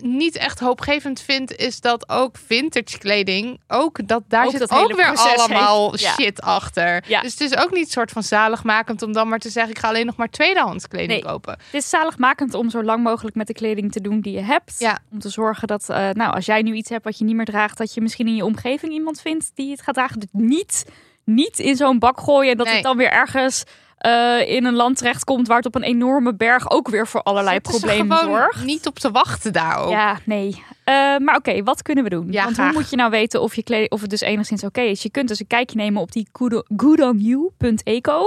niet 0.00 0.36
echt 0.36 0.58
hoopgevend 0.60 1.20
vind, 1.20 1.56
is 1.56 1.80
dat 1.80 2.08
ook 2.08 2.36
vintage 2.46 2.98
kleding, 2.98 3.60
ook 3.68 4.08
dat 4.08 4.22
daar 4.28 4.44
Ook 4.44 4.50
zit 4.50 4.60
dat 4.60 4.70
ook 4.70 4.94
weer 4.94 5.14
allemaal 5.16 5.90
heeft. 5.90 6.00
Ja. 6.02 6.12
shit 6.12 6.40
achter. 6.40 7.04
Ja. 7.08 7.20
Dus 7.20 7.30
het 7.32 7.40
is 7.40 7.56
ook 7.56 7.70
niet 7.72 7.90
soort 7.92 8.10
van 8.10 8.22
zaligmakend 8.22 9.02
om 9.02 9.12
dan 9.12 9.28
maar 9.28 9.38
te 9.38 9.48
zeggen, 9.50 9.72
ik 9.72 9.78
ga 9.78 9.88
alleen 9.88 10.06
nog 10.06 10.16
maar 10.16 10.28
tweedehands 10.30 10.88
kleding 10.88 11.10
Nee. 11.22 11.32
kopen. 11.32 11.52
Het 11.52 11.82
is 11.82 11.88
zaligmakend 11.88 12.54
om 12.54 12.70
zo 12.70 12.82
lang 12.82 13.02
mogelijk 13.02 13.36
met 13.36 13.46
de 13.46 13.52
kleding 13.52 13.92
te 13.92 14.00
doen 14.00 14.20
die 14.20 14.32
je 14.32 14.42
hebt. 14.42 14.74
Ja. 14.78 14.98
Om 15.10 15.18
te 15.18 15.28
zorgen 15.28 15.68
dat, 15.68 15.88
eh, 15.88 16.10
nou, 16.10 16.32
als 16.34 16.46
jij 16.46 16.62
nu 16.62 16.74
iets 16.74 16.90
hebt 16.90 17.04
wat 17.04 17.18
je 17.18 17.24
niet 17.24 17.36
meer 17.36 17.44
draagt, 17.44 17.78
dat 17.78 17.94
je 17.94 18.00
misschien 18.00 18.26
in 18.26 18.36
je 18.36 18.44
omgeving 18.44 18.92
iemand 18.92 19.20
vindt 19.20 19.50
die 19.54 19.70
het 19.70 19.82
gaat 19.82 19.94
dragen. 19.94 20.20
Dus 20.20 20.28
niet, 20.32 20.84
niet 21.24 21.58
in 21.58 21.76
zo'n 21.76 21.98
bak 21.98 22.20
gooien 22.20 22.50
en 22.50 22.56
dat 22.56 22.66
Nee. 22.66 22.74
het 22.74 22.84
dan 22.84 22.96
weer 22.96 23.10
ergens 23.10 23.64
eh, 24.02 24.48
in 24.54 24.64
een 24.64 24.74
land 24.74 24.96
terechtkomt 24.96 25.46
waar 25.46 25.56
het 25.56 25.66
op 25.66 25.74
een 25.74 25.82
enorme 25.82 26.34
berg 26.34 26.70
ook 26.70 26.88
weer 26.88 27.06
voor 27.06 27.22
allerlei 27.22 27.54
Zitten 27.62 27.72
problemen 27.80 28.18
zorgt. 28.18 28.64
niet 28.64 28.86
op 28.86 28.98
te 28.98 29.10
wachten 29.10 29.52
daar 29.52 29.76
ook. 29.78 29.90
Ja, 29.90 30.18
nee. 30.24 30.62
Eh, 30.84 30.94
maar 31.18 31.36
oké, 31.36 31.62
wat 31.62 31.82
kunnen 31.82 32.04
we 32.04 32.10
doen? 32.10 32.26
Ja, 32.32 32.42
Want 32.44 32.54
graag. 32.54 32.70
hoe 32.70 32.78
moet 32.80 32.90
je 32.90 32.96
nou 32.96 33.10
weten 33.10 33.40
of, 33.42 33.54
je 33.54 33.62
kleding, 33.62 33.90
of 33.90 34.00
het 34.00 34.10
dus 34.10 34.20
enigszins 34.20 34.64
oké 34.64 34.80
is? 34.80 35.02
Je 35.02 35.10
kunt 35.10 35.28
dus 35.28 35.40
een 35.40 35.46
kijkje 35.46 35.76
nemen 35.76 36.02
op 36.02 36.12
die 36.12 36.28
good- 36.32 36.64
goodonyou.eco. 36.76 38.26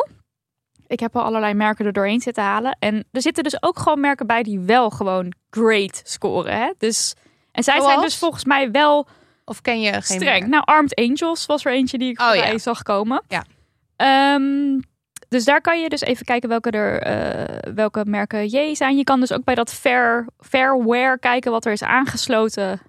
Ik 0.88 1.00
heb 1.00 1.16
al 1.16 1.24
allerlei 1.24 1.54
merken 1.54 1.86
er 1.86 1.94
doorheen 1.94 2.22
zitten 2.22 2.44
halen. 2.44 2.78
En 2.80 3.06
er 3.12 3.22
zitten 3.22 3.44
dus 3.44 3.64
ook 3.64 3.80
gewoon 3.80 4.00
merken 4.00 4.28
bij 4.28 4.44
die 4.44 4.60
wel 4.60 4.90
gewoon 4.90 5.34
great 5.50 6.02
scoren. 6.04 6.58
Hè? 6.58 6.72
Dus, 6.78 7.14
en 7.52 7.64
zij 7.64 7.82
zijn 7.82 8.02
dus 8.02 8.18
volgens 8.18 8.46
mij 8.46 8.72
wel 8.72 9.08
Of 9.46 9.62
ken 9.62 9.82
je 9.82 9.92
geen 9.92 10.02
streng. 10.02 10.48
Nou, 10.48 10.64
Armed 10.66 10.96
Angels 10.96 11.46
was 11.46 11.66
er 11.66 11.72
eentje 11.72 11.98
die 11.98 12.10
ik 12.10 12.22
Oh, 12.22 12.36
ja. 12.36 12.58
zag 12.58 12.84
komen. 12.84 13.24
Ja. 13.28 13.44
Ehm, 13.96 14.80
dus 15.30 15.46
daar 15.46 15.62
kan 15.62 15.82
je 15.82 15.90
dus 15.90 16.02
even 16.02 16.26
kijken 16.26 16.50
welke, 16.50 16.72
er, 16.72 17.02
eh, 17.02 17.74
welke 17.74 18.06
merken 18.06 18.48
J 18.48 18.76
zijn. 18.76 18.98
Je 18.98 19.04
kan 19.04 19.20
dus 19.20 19.32
ook 19.32 19.44
bij 19.44 19.56
dat 19.56 19.74
fair, 19.74 20.28
Fairwear 20.40 21.20
kijken 21.20 21.52
wat 21.52 21.66
er 21.66 21.72
is 21.72 21.84
aangesloten. 21.84 22.82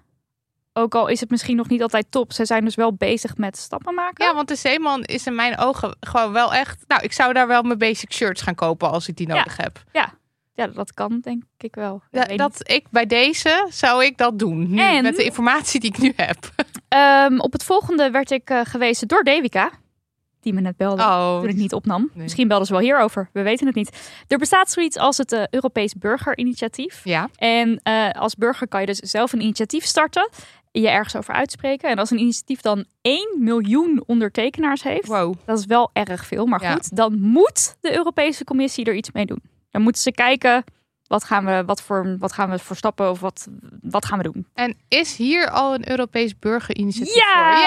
Ook 0.73 0.95
al 0.95 1.07
is 1.07 1.19
het 1.19 1.29
misschien 1.29 1.55
nog 1.55 1.67
niet 1.69 1.81
altijd 1.81 2.05
top. 2.09 2.33
Ze 2.33 2.45
zijn 2.45 2.65
dus 2.65 2.75
wel 2.75 2.93
bezig 2.93 3.37
met 3.37 3.57
stappen 3.57 3.93
maken. 3.93 4.25
Ja, 4.25 4.33
want 4.33 4.47
de 4.47 4.55
Zeeman 4.55 5.03
is 5.03 5.25
in 5.25 5.35
mijn 5.35 5.57
ogen 5.57 5.97
gewoon 5.99 6.31
wel 6.31 6.53
echt... 6.53 6.83
Nou, 6.87 7.01
ik 7.03 7.11
zou 7.13 7.33
daar 7.33 7.47
wel 7.47 7.61
mijn 7.63 7.77
basic 7.77 8.13
shirts 8.13 8.41
gaan 8.41 8.55
kopen 8.55 8.91
als 8.91 9.07
ik 9.07 9.15
die 9.15 9.27
Ja. 9.27 9.33
nodig 9.35 9.57
heb. 9.57 9.83
Ja, 9.91 10.67
dat 10.67 10.93
kan 10.93 11.19
denk 11.19 11.43
ik 11.57 11.75
wel. 11.75 12.01
Ik 12.11 12.27
niet. 12.29 12.37
dat 12.37 12.61
ik 12.71 12.85
bij 12.89 13.05
deze 13.05 13.67
zou 13.69 14.05
ik 14.05 14.17
dat 14.17 14.39
doen. 14.39 14.69
Nu, 14.69 14.81
En- 14.81 15.03
met 15.03 15.15
de 15.15 15.23
informatie 15.23 15.79
die 15.79 15.89
ik 15.91 15.97
nu 15.97 16.13
heb. 16.15 16.37
Ehm, 16.87 17.39
op 17.39 17.51
het 17.53 17.63
volgende 17.63 18.11
werd 18.11 18.31
ik 18.31 18.49
eh, 18.49 18.59
gewezen 18.63 19.07
door 19.07 19.23
Devika. 19.23 19.71
Die 20.41 20.53
me 20.53 20.61
net 20.61 20.77
belde. 20.77 21.01
Oh, 21.01 21.39
toen 21.39 21.49
ik 21.49 21.55
niet 21.55 21.73
opnam. 21.73 22.09
Nee. 22.13 22.23
Misschien 22.23 22.47
belden 22.47 22.67
ze 22.67 22.73
wel 22.73 22.81
hierover. 22.81 23.29
We 23.33 23.41
weten 23.41 23.65
het 23.67 23.75
niet. 23.75 24.11
Er 24.27 24.37
bestaat 24.37 24.71
zoiets 24.71 24.97
als 24.97 25.17
het 25.17 25.31
eh, 25.31 25.43
Europees 25.49 25.93
Burgerinitiatief. 25.93 27.01
ja. 27.03 27.29
En 27.35 27.79
eh, 27.83 28.09
als 28.09 28.35
burger 28.35 28.67
kan 28.67 28.79
je 28.79 28.85
dus 28.85 28.97
zelf 28.97 29.33
een 29.33 29.41
initiatief 29.41 29.85
starten. 29.85 30.29
Je 30.71 30.89
ergens 30.89 31.15
over 31.15 31.33
uitspreken. 31.33 31.89
En 31.89 31.97
als 31.97 32.11
een 32.11 32.19
initiatief 32.19 32.61
dan 32.61 32.85
1 33.01 33.35
miljoen 33.39 34.03
ondertekenaars 34.05 34.83
heeft. 34.83 35.07
Wow. 35.07 35.33
Dat 35.45 35.59
is 35.59 35.65
wel 35.65 35.89
erg 35.93 36.25
veel. 36.25 36.45
Maar 36.45 36.61
Ja. 36.61 36.71
goed, 36.73 36.95
dan 36.95 37.19
moet 37.19 37.75
de 37.81 37.95
Europese 37.95 38.43
Commissie 38.43 38.85
er 38.85 38.95
iets 38.95 39.11
mee 39.11 39.25
doen. 39.25 39.41
Dan 39.71 39.81
moeten 39.81 40.01
ze 40.01 40.11
kijken. 40.11 40.63
Wat 41.07 41.23
gaan 41.23 41.45
we, 41.45 41.63
wat 41.65 41.81
voor, 41.81 42.15
wat 42.19 42.31
gaan 42.33 42.49
we 42.49 42.59
voor 42.59 42.75
stappen 42.75 43.09
of 43.09 43.19
wat, 43.19 43.47
wat 43.81 44.05
gaan 44.05 44.17
we 44.17 44.23
doen? 44.23 44.47
En 44.53 44.77
is 44.87 45.15
hier 45.15 45.49
al 45.49 45.73
een 45.73 45.89
Europees 45.89 46.39
burgerinitiatief 46.39 47.15
Ja! 47.15 47.57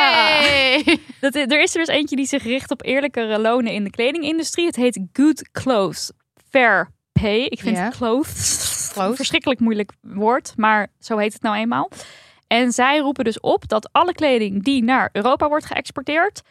voor? 0.82 0.96
Dat, 1.20 1.34
er 1.34 1.62
is 1.62 1.72
er 1.74 1.78
dus 1.84 1.88
eentje 1.94 2.16
die 2.16 2.26
zich 2.26 2.42
richt 2.42 2.70
op 2.70 2.84
eerlijkere 2.84 3.38
lonen 3.38 3.72
in 3.72 3.84
de 3.84 3.90
kledingindustrie. 3.90 4.66
Het 4.66 4.76
heet 4.76 5.00
Good 5.12 5.48
Clothes 5.52 6.10
Fair 6.50 6.90
Pay. 7.12 7.40
Ik 7.44 7.60
vind 7.60 7.76
Ja. 7.76 7.88
clothes 7.88 8.88
Clothes. 8.92 9.10
een 9.10 9.16
verschrikkelijk 9.16 9.60
moeilijk 9.60 9.92
woord, 10.00 10.52
maar 10.56 10.86
zo 10.98 11.16
heet 11.16 11.32
het 11.32 11.42
nou 11.42 11.56
eenmaal. 11.56 11.90
En 12.46 12.72
zij 12.72 12.98
roepen 12.98 13.24
dus 13.24 13.40
op 13.40 13.68
dat 13.68 13.88
alle 13.92 14.12
kleding 14.12 14.64
die 14.64 14.82
naar 14.82 15.08
Europa 15.12 15.48
wordt 15.48 15.64
geëxporteerd, 15.66 16.42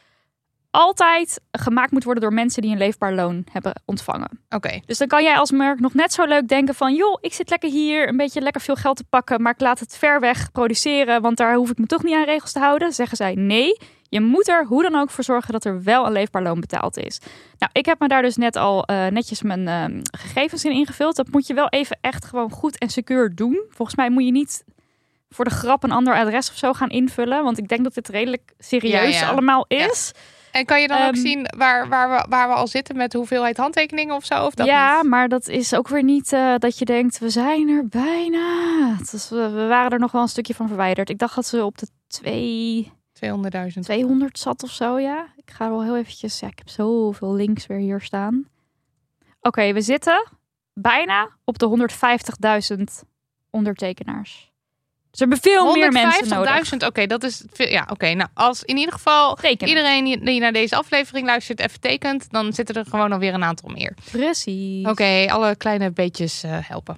altijd 0.72 1.42
gemaakt 1.52 1.92
moet 1.92 2.04
worden 2.04 2.24
door 2.24 2.34
mensen 2.34 2.62
die 2.62 2.72
een 2.72 2.78
leefbaar 2.78 3.14
loon 3.14 3.46
hebben 3.52 3.82
ontvangen. 3.86 4.42
Oké. 4.50 4.80
Dus 4.86 4.98
dan 4.98 5.08
kan 5.08 5.24
jij 5.24 5.38
als 5.38 5.52
merk 5.52 5.80
nog 5.80 5.94
net 5.94 6.14
zo 6.14 6.26
leuk 6.26 6.48
denken 6.48 6.76
van... 6.76 6.96
joh, 6.96 7.18
ik 7.22 7.34
zit 7.34 7.50
lekker 7.50 7.70
hier, 7.70 8.08
een 8.08 8.18
beetje 8.18 8.42
lekker 8.42 8.62
veel 8.62 8.76
geld 8.76 8.98
te 8.98 9.04
pakken... 9.10 9.42
maar 9.42 9.54
ik 9.54 9.60
laat 9.60 9.80
het 9.80 9.98
ver 9.98 10.20
weg 10.20 10.52
produceren... 10.52 11.22
want 11.22 11.38
daar 11.38 11.56
hoef 11.56 11.70
ik 11.70 11.78
me 11.78 11.86
toch 11.86 12.04
niet 12.04 12.16
aan 12.16 12.26
regels 12.26 12.52
te 12.52 12.60
houden. 12.60 12.94
Zeggen 12.94 13.18
zij 13.18 13.34
nee, 13.34 13.78
je 14.10 14.22
moet 14.22 14.48
er 14.48 14.66
hoe 14.66 14.84
dan 14.84 14.96
ook 14.96 15.10
voor 15.10 15.24
zorgen... 15.24 15.54
dat 15.54 15.66
er 15.66 15.84
wel 15.84 16.06
een 16.06 16.12
leefbaar 16.12 16.44
loon 16.44 16.60
betaald 16.60 16.98
is. 16.98 17.20
Nou, 17.58 17.72
ik 17.74 17.86
heb 17.86 18.00
me 18.00 18.08
daar 18.08 18.22
dus 18.22 18.38
net 18.38 18.56
al 18.56 18.86
eh, 18.86 19.08
netjes 19.08 19.42
mijn 19.42 19.68
eh, 19.68 20.02
gegevens 20.12 20.66
in 20.66 20.72
ingevuld. 20.72 21.16
Dat 21.16 21.32
moet 21.32 21.48
je 21.48 21.54
wel 21.54 21.70
even 21.70 21.98
echt 22.02 22.26
gewoon 22.26 22.52
goed 22.52 22.78
en 22.78 22.90
secuur 22.90 23.36
doen. 23.36 23.66
Volgens 23.70 23.98
mij 23.98 24.10
moet 24.10 24.26
je 24.26 24.32
niet 24.32 24.64
voor 25.30 25.46
de 25.46 25.52
grap 25.52 25.84
een 25.84 25.92
ander 25.92 26.16
adres 26.16 26.50
of 26.50 26.58
zo 26.58 26.74
gaan 26.74 26.90
invullen... 26.90 27.44
want 27.44 27.58
ik 27.58 27.68
denk 27.68 27.84
dat 27.84 27.94
dit 27.94 28.08
redelijk 28.08 28.54
serieus 28.58 29.20
Ja, 29.20 29.26
ja. 29.26 29.30
allemaal 29.30 29.66
Ja. 29.68 29.88
En 30.60 30.66
kan 30.66 30.82
je 30.82 30.88
dan 30.88 31.02
ook 31.02 31.14
Ehm, 31.14 31.22
zien 31.22 31.48
waar, 31.58 31.88
waar, 31.88 32.10
we, 32.10 32.26
waar 32.30 32.48
we 32.48 32.54
al 32.54 32.68
zitten 32.68 32.98
met 32.98 33.14
hoeveelheid 33.14 33.58
handtekeningen 33.58 34.16
of 34.16 34.26
zo? 34.26 34.46
Of 34.46 34.54
dat 34.54 34.68
ja, 34.68 34.96
niet? 34.96 35.10
maar 35.10 35.28
dat 35.30 35.48
is 35.48 35.74
ook 35.74 35.88
weer 35.88 36.04
niet 36.04 36.34
eh, 36.34 36.56
dat 36.58 36.78
je 36.78 36.86
denkt, 36.86 37.20
we 37.20 37.30
zijn 37.30 37.70
er 37.70 37.88
bijna. 37.88 38.96
Dus 39.12 39.30
we, 39.30 39.50
we 39.50 39.68
waren 39.68 39.92
er 39.92 40.00
nog 40.00 40.12
wel 40.12 40.22
een 40.22 40.28
stukje 40.28 40.54
van 40.54 40.68
verwijderd. 40.68 41.10
Ik 41.10 41.18
dacht 41.18 41.36
dat 41.36 41.46
ze 41.46 41.66
op 41.66 41.78
de 41.78 41.88
twee, 42.08 42.92
200.000. 43.26 43.80
200 43.80 44.40
zat 44.40 44.64
of 44.64 44.72
zo, 44.72 45.00
ja. 45.00 45.28
Ik 45.36 45.52
ga 45.52 45.70
wel 45.70 45.84
heel 45.84 45.98
eventjes, 45.98 46.40
ja, 46.40 46.48
ik 46.48 46.58
heb 46.58 46.70
zoveel 46.70 47.34
links 47.34 47.68
weer 47.68 47.78
hier 47.78 48.02
staan. 48.02 48.48
Oké, 49.42 49.74
we 49.74 49.82
zitten 49.82 50.28
bijna 50.74 51.30
op 51.44 51.60
de 51.60 51.88
150.000 52.78 52.84
ondertekenaars. 53.50 54.52
Dus 55.12 55.20
er 55.22 55.28
hebben 55.28 55.52
veel 55.52 55.74
meer 55.74 55.92
mensen 55.92 56.30
nodig. 56.30 56.72
150.000, 56.74 56.78
oké, 56.88 57.06
dat 57.08 57.24
is. 57.24 57.44
Ja, 57.54 57.88
oké. 57.92 58.14
nou, 58.14 58.30
als 58.34 58.64
in 58.64 58.78
ieder 58.78 58.94
geval 58.94 59.36
Tekenen. 59.36 59.70
iedereen 59.70 60.04
die- 60.04 60.24
die 60.24 60.40
naar 60.40 60.52
deze 60.52 60.76
aflevering 60.76 61.26
luistert 61.26 61.60
even 61.60 61.80
tekent, 61.80 62.28
dan 62.32 62.54
zitten 62.54 62.76
er 62.76 62.86
gewoon 62.90 63.12
alweer 63.12 63.34
een 63.34 63.44
aantal 63.44 63.70
meer. 63.70 63.94
Precies. 64.12 64.86
Oké, 64.88 65.26
alle 65.30 65.56
kleine 65.56 65.92
beetjes 65.92 66.44
eh, 66.44 66.52
helpen. 66.62 66.98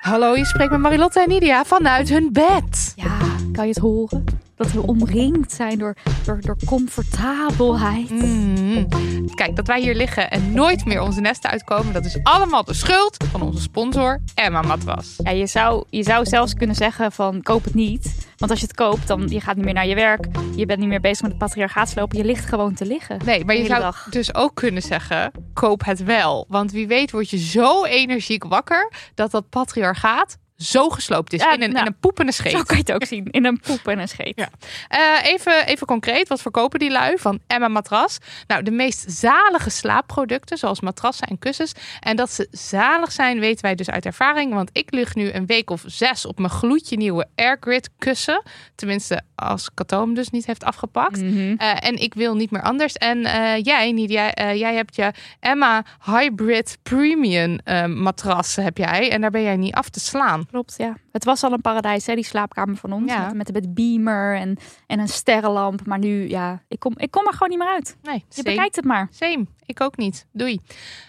Hallo, 0.00 0.36
je 0.36 0.44
spreekt 0.46 0.70
met 0.70 0.80
Marilotte 0.80 1.20
en 1.22 1.28
Nidia 1.28 1.64
vanuit 1.64 2.08
hun 2.08 2.32
bed. 2.32 2.92
Ja, 2.96 3.16
kan 3.52 3.64
je 3.66 3.70
het 3.72 3.78
horen? 3.78 4.24
Dat 4.58 4.72
we 4.72 4.86
omringd 4.86 5.52
zijn 5.52 5.78
door, 5.78 5.96
door, 6.24 6.40
door 6.40 6.56
comfortabelheid. 6.66 8.10
Mm. 8.10 8.88
Kijk, 9.34 9.56
dat 9.56 9.66
wij 9.66 9.80
hier 9.80 9.94
liggen 9.94 10.30
en 10.30 10.52
nooit 10.52 10.84
meer 10.84 11.00
onze 11.00 11.20
nesten 11.20 11.50
uitkomen, 11.50 11.92
dat 11.92 12.04
is 12.04 12.18
allemaal 12.22 12.64
de 12.64 12.74
schuld 12.74 13.16
van 13.30 13.42
onze 13.42 13.62
sponsor 13.62 14.20
Emma 14.34 14.62
Matras. 14.62 15.14
Ja, 15.16 15.30
je 15.30 15.46
zou, 15.46 15.84
je 15.90 16.02
zou 16.02 16.26
zelfs 16.26 16.54
kunnen 16.54 16.76
zeggen 16.76 17.12
van 17.12 17.42
koop 17.42 17.64
het 17.64 17.74
niet. 17.74 18.26
Want 18.36 18.50
als 18.50 18.60
je 18.60 18.66
het 18.66 18.76
koopt, 18.76 19.06
dan 19.06 19.28
je 19.28 19.40
gaat 19.40 19.56
niet 19.56 19.64
meer 19.64 19.74
naar 19.74 19.86
je 19.86 19.94
werk. 19.94 20.26
Je 20.56 20.66
bent 20.66 20.78
niet 20.78 20.88
meer 20.88 21.00
bezig 21.00 21.22
met 21.22 21.30
het 21.30 21.40
patriarchaatslopen. 21.40 22.18
Je 22.18 22.24
ligt 22.24 22.46
gewoon 22.46 22.74
te 22.74 22.86
liggen. 22.86 23.20
Nee, 23.24 23.44
maar 23.44 23.56
je 23.56 23.64
zou 23.64 23.80
dag. 23.80 24.06
dus 24.10 24.34
ook 24.34 24.54
kunnen 24.54 24.82
zeggen, 24.82 25.32
koop 25.52 25.84
het 25.84 26.04
wel. 26.04 26.44
Want 26.48 26.72
wie 26.72 26.86
weet 26.86 27.10
word 27.10 27.30
je 27.30 27.38
zo 27.38 27.84
energiek 27.84 28.44
wakker 28.44 28.92
dat 29.14 29.30
dat 29.30 29.48
patriarchaat 29.48 30.38
zo 30.58 30.88
gesloopt 30.88 31.32
is 31.32 31.40
Ja, 31.40 31.52
in, 31.52 31.62
een, 31.62 31.70
nou, 31.70 31.80
in 31.80 31.86
een 31.86 31.98
poepende 32.00 32.32
Zo 32.32 32.42
scheet. 32.42 32.52
kan 32.66 32.76
je 32.76 32.82
het 32.86 32.92
ook 32.92 33.04
zien. 33.04 33.26
In 33.30 33.44
een 33.44 33.60
poep 33.60 33.88
en 33.88 33.98
een 33.98 34.08
scheet. 34.08 34.32
Ja. 34.36 34.48
Eh, 34.88 35.30
even, 35.32 35.66
even 35.66 35.86
concreet, 35.86 36.28
wat 36.28 36.40
verkopen 36.42 36.78
die 36.78 36.90
lui 36.90 37.18
van 37.18 37.40
Emma 37.46 37.68
Matras? 37.68 38.18
Nou, 38.46 38.62
de 38.62 38.70
meest 38.70 39.04
zalige 39.10 39.70
slaapproducten, 39.70 40.58
zoals 40.58 40.80
matrassen 40.80 41.26
en 41.26 41.38
kussens. 41.38 41.72
En 42.00 42.16
dat 42.16 42.32
ze 42.32 42.48
zalig 42.50 43.12
zijn, 43.12 43.40
weten 43.40 43.62
wij 43.62 43.74
dus 43.74 43.90
uit 43.90 44.06
ervaring. 44.06 44.54
Want 44.54 44.70
ik 44.72 44.90
lig 44.94 45.14
nu 45.14 45.30
een 45.32 45.46
week 45.46 45.70
of 45.70 45.82
zes 45.86 46.26
op 46.26 46.38
mijn 46.38 46.50
gloedje 46.50 46.96
nieuwe 46.96 47.26
Airgrid 47.34 47.90
kussen. 47.98 48.42
Tenminste, 48.74 49.22
als 49.34 49.68
Kato 49.74 50.00
hem 50.00 50.14
dus 50.14 50.30
niet 50.30 50.46
heeft 50.46 50.64
afgepakt. 50.64 51.22
Mhm. 51.22 51.54
Eh, 51.58 51.86
en 51.88 51.96
ik 52.02 52.14
wil 52.14 52.34
niet 52.34 52.50
meer 52.50 52.62
anders. 52.62 52.92
En 52.92 53.24
eh, 53.24 53.62
jij, 53.62 53.92
Nidia, 53.92 54.52
jij 54.52 54.74
hebt 54.74 54.96
je 54.96 55.12
Emma 55.40 55.84
Hybrid 56.04 56.78
Premium 56.82 57.58
matras, 57.86 58.56
heb 58.56 58.76
jij. 58.78 59.10
En 59.10 59.20
daar 59.20 59.30
ben 59.30 59.42
jij 59.42 59.56
niet 59.56 59.74
af 59.74 59.88
te 59.88 60.00
slaan. 60.00 60.46
Klopt, 60.50 60.74
ja. 60.76 60.96
Het 61.12 61.24
was 61.24 61.42
al 61.42 61.52
een 61.52 61.60
paradijs, 61.60 62.06
hè, 62.06 62.14
die 62.14 62.24
slaapkamer 62.24 62.76
van 62.76 62.92
ons. 62.92 63.12
Ja. 63.12 63.26
Met, 63.26 63.34
met, 63.36 63.52
met 63.52 63.74
beamer 63.74 64.36
en, 64.36 64.56
en 64.86 64.98
een 64.98 65.08
sterrenlamp. 65.08 65.86
Maar 65.86 65.98
nu, 65.98 66.28
ja, 66.28 66.62
ik 66.68 66.78
kom, 66.78 66.92
ik 66.96 67.10
kom 67.10 67.26
er 67.26 67.32
gewoon 67.32 67.48
niet 67.48 67.58
meer 67.58 67.68
uit. 67.68 67.96
Nee, 68.02 68.24
Je 68.28 68.34
same. 68.34 68.48
bekijkt 68.48 68.76
het 68.76 68.84
maar. 68.84 69.08
Same. 69.10 69.46
Ik 69.66 69.80
ook 69.80 69.96
niet. 69.96 70.26
Doei. 70.32 70.60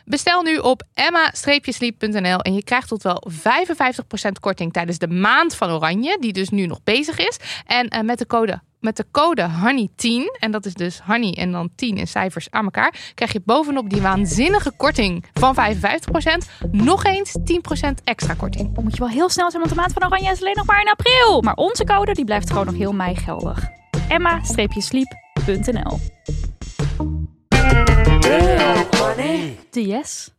Bestel 0.06 0.42
nu 0.42 0.58
op 0.58 0.84
emma-sleep.nl 0.94 2.40
en 2.40 2.54
je 2.54 2.64
krijgt 2.64 2.88
tot 2.88 3.04
wel 3.04 3.28
55% 3.32 4.32
korting 4.40 4.74
tijdens 4.74 4.98
de 4.98 5.08
maand 5.08 5.56
van 5.56 5.72
Oranje, 5.72 6.18
die 6.20 6.34
dus 6.34 6.50
nu 6.50 6.66
nog 6.66 6.84
bezig 6.84 7.18
is. 7.18 7.40
En 7.66 7.88
eh, 7.88 8.02
met 8.02 8.18
de 8.18 8.26
code 8.26 8.62
met 8.80 8.98
de 8.98 9.06
code 9.12 9.50
HONEY10, 9.50 10.40
en 10.40 10.52
dat 10.52 10.66
is 10.66 10.74
dus 10.74 11.00
honey 11.00 11.34
en 11.34 11.52
dan 11.52 11.70
10 11.76 11.98
in 11.98 12.08
cijfers 12.08 12.52
aan 12.52 12.64
elkaar, 12.64 13.12
krijg 13.16 13.34
je 13.34 13.42
bovenop 13.46 13.90
die 13.90 14.02
waanzinnige 14.02 14.72
korting 14.78 15.26
van 15.34 15.56
55% 15.56 15.60
nog 16.72 17.04
eens 17.04 17.38
10% 17.40 17.44
extra 18.04 18.34
korting. 18.34 18.76
Dan 18.76 18.84
moet 18.84 18.94
je 18.94 19.00
wel 19.00 19.10
heel 19.10 19.30
snel 19.30 19.52
zijn, 19.52 19.62
want 19.62 19.76
de 19.76 19.82
maand 19.82 19.94
van 19.94 20.06
Oranje 20.06 20.32
is 20.32 20.42
alleen 20.42 20.56
nog 20.56 20.66
maar 20.66 20.82
in 20.82 20.90
april. 20.90 21.42
Maar 21.42 21.56
onze 21.56 21.84
code, 21.84 22.14
die 22.14 22.26
blijft 22.26 22.50
gewoon 22.50 22.66
nog 22.66 22.76
heel 22.76 22.94
mei 22.94 23.16
geldig. 23.16 23.68
Emma-sleep.nl 24.08 26.00
De 29.70 29.88
yes. 29.88 30.32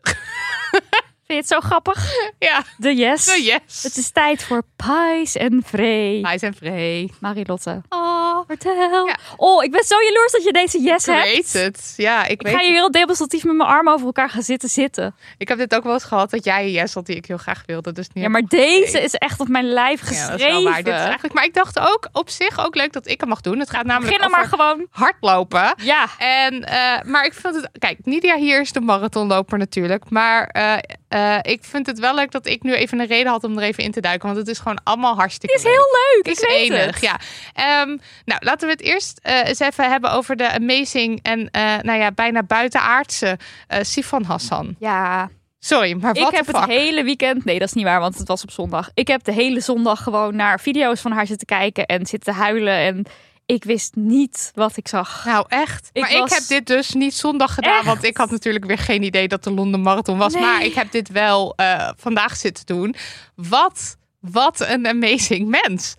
Je 1.35 1.41
het 1.41 1.49
zo 1.49 1.61
grappig? 1.61 2.05
Ja, 2.39 2.63
De 2.77 2.95
yes. 2.95 3.25
zo 3.25 3.35
yes. 3.37 3.83
Het 3.83 3.97
is 3.97 4.11
tijd 4.11 4.43
voor 4.45 4.63
Pais 4.77 5.37
en 5.37 5.63
Vree. 5.67 6.27
Hij 6.27 6.39
zijn 6.39 6.55
vrij. 6.55 7.11
Marilotte, 7.21 7.83
Oh, 7.89 8.39
vertel. 8.47 9.07
Ja. 9.07 9.17
Oh, 9.37 9.65
ik 9.65 9.71
ben 9.71 9.85
zo 9.85 9.95
jaloers 10.03 10.33
dat 10.33 10.45
je 10.45 10.53
deze 10.53 10.81
yes 10.81 11.09
ik 11.09 11.15
hebt. 11.15 11.27
weet 11.27 11.53
het. 11.53 11.95
Ja, 11.97 12.25
ik 12.25 12.31
Ik 12.31 12.43
weet 12.43 12.55
ga 12.55 12.61
hier 12.61 12.73
heel 12.73 12.91
demonstratief 12.91 13.45
met 13.45 13.57
mijn 13.57 13.69
armen 13.69 13.93
over 13.93 14.07
elkaar 14.07 14.31
gaan 14.31 14.43
zitten 14.43 14.69
zitten. 14.69 15.15
Ik 15.39 15.49
heb 15.49 15.59
dit 15.59 15.75
ook 15.75 15.83
wel 15.83 15.93
eens 15.93 16.05
gehad 16.05 16.31
dat 16.31 16.45
jij 16.45 16.63
een 16.65 16.71
yes 16.71 16.95
had 16.95 17.07
die 17.07 17.17
ik 17.17 17.27
heel 17.27 17.37
graag 17.37 17.63
wilde. 17.67 17.93
Dus 17.93 18.09
nu 18.13 18.23
Ja, 18.23 18.29
maar 18.29 18.43
deze 18.43 19.01
is 19.03 19.15
echt 19.15 19.41
op 19.41 19.49
mijn 19.49 19.65
lijf 19.73 20.01
Ja, 20.01 20.07
geschreven. 20.07 20.39
dat 20.39 20.41
is 20.41 20.53
wel 20.53 20.63
waar. 20.65 20.83
Dit 20.83 20.95
is 20.95 21.01
eigenlijk, 21.01 21.35
maar 21.35 21.45
ik 21.45 21.55
dacht 21.55 21.79
ook 21.79 22.09
op 22.13 22.29
zich 22.31 22.67
ook 22.67 22.75
leuk 22.75 22.93
dat 22.93 23.07
ik 23.09 23.21
hem 23.21 23.29
mag 23.29 23.41
doen. 23.41 23.59
Het 23.59 23.71
gaat 23.71 23.85
namelijk 23.85 24.19
Begin 24.19 24.27
over 24.35 24.39
maar 24.41 24.49
gewoon. 24.49 24.87
hardlopen. 24.91 25.75
Ja, 25.83 26.07
En, 26.19 26.65
eh, 26.65 27.03
maar 27.05 27.25
ik 27.25 27.35
vind 27.35 27.55
het... 27.55 27.69
Kijk, 27.79 27.99
Nidia 28.05 28.37
hier 28.37 28.61
is 28.61 28.73
de 28.73 28.81
marathonloper 28.81 29.59
natuurlijk. 29.59 30.11
Maar 30.11 30.47
eh, 30.47 30.75
eh, 31.11 31.39
ik 31.43 31.65
vind 31.65 31.87
het 31.87 31.99
wel 31.99 32.15
leuk 32.15 32.31
dat 32.31 32.47
ik 32.47 32.63
nu 32.63 32.75
even 32.75 33.01
een 33.01 33.07
reden 33.07 33.33
had 33.33 33.45
om 33.45 33.59
er 33.59 33.63
even 33.65 33.85
in 33.85 33.93
te 33.93 34.01
duiken. 34.01 34.27
Want 34.27 34.39
het 34.39 34.49
is 34.49 34.59
gewoon 34.59 34.81
allemaal 34.85 35.15
hartstikke 35.15 35.57
het 35.57 35.65
is 35.65 35.71
heel 35.71 35.87
leuk. 36.15 36.27
Het 36.27 36.43
Ik 36.43 36.49
weet 36.49 36.71
enig, 36.71 36.85
het. 36.85 37.01
ja. 37.01 37.21
Ehm, 37.53 37.97
nou, 38.25 38.45
laten 38.45 38.67
we 38.67 38.73
het 38.73 38.83
eerst 38.83 39.19
eh, 39.23 39.49
eens 39.49 39.59
even 39.59 39.91
hebben 39.91 40.13
over 40.13 40.37
de 40.37 40.51
amazing 40.51 41.19
en 41.23 41.51
eh, 41.51 41.79
nou 41.83 41.99
ja, 41.99 42.13
bijna 42.13 42.43
buitenaardse 42.43 43.39
Sifan 43.81 44.25
Hassan. 44.25 44.77
Ja, 44.79 45.31
Sorry, 45.63 45.97
maar 46.01 46.17
ik 46.17 46.23
wat 46.23 46.33
heb 46.35 46.47
de 46.47 46.59
het 46.59 46.71
hele 46.71 47.05
weekend... 47.05 47.45
Nee, 47.45 47.59
dat 47.59 47.69
is 47.69 47.75
niet 47.75 47.85
waar, 47.85 48.01
want 48.01 48.19
het 48.19 48.29
was 48.29 48.43
op 48.43 48.51
zondag. 48.51 48.91
Ik 48.95 49.09
heb 49.09 49.25
de 49.25 49.33
hele 49.33 49.61
zondag 49.61 50.03
gewoon 50.03 50.37
naar 50.37 50.61
video's 50.61 51.01
van 51.01 51.13
haar 51.13 51.27
zitten 51.27 51.47
kijken 51.47 51.87
en 51.87 52.07
zitten 52.07 52.35
huilen. 52.35 52.75
En 52.75 53.07
ik 53.55 53.65
wist 53.65 53.95
niet 53.95 54.53
wat 54.55 54.77
ik 54.77 54.89
zag. 54.89 55.25
Nou, 55.25 55.45
echt. 55.49 55.91
Ik 55.93 56.03
maar 56.03 56.13
was- 56.19 56.31
ik 56.31 56.37
heb 56.39 56.47
dit 56.47 56.67
dus 56.67 56.93
niet 56.93 57.15
zondag 57.15 57.55
gedaan. 57.55 57.77
Echt? 57.77 57.85
Want 57.85 58.05
ik 58.05 58.17
had 58.17 58.31
natuurlijk 58.31 58.65
weer 58.65 58.79
geen 58.79 59.03
idee 59.03 59.29
dat 59.29 59.45
de 59.45 59.51
Londen 59.51 59.81
Marathon 59.83 60.19
was. 60.19 60.33
Nee. 60.33 60.43
Maar 60.43 60.65
ik 60.65 60.75
heb 60.75 60.91
dit 60.93 61.09
wel 61.09 61.53
eh, 61.57 61.89
vandaag 61.97 62.37
zitten 62.37 62.67
doen. 62.67 62.95
Wat, 63.35 63.97
wat 64.21 64.61
een 64.61 64.87
amazing 64.87 65.49
mens. 65.49 65.95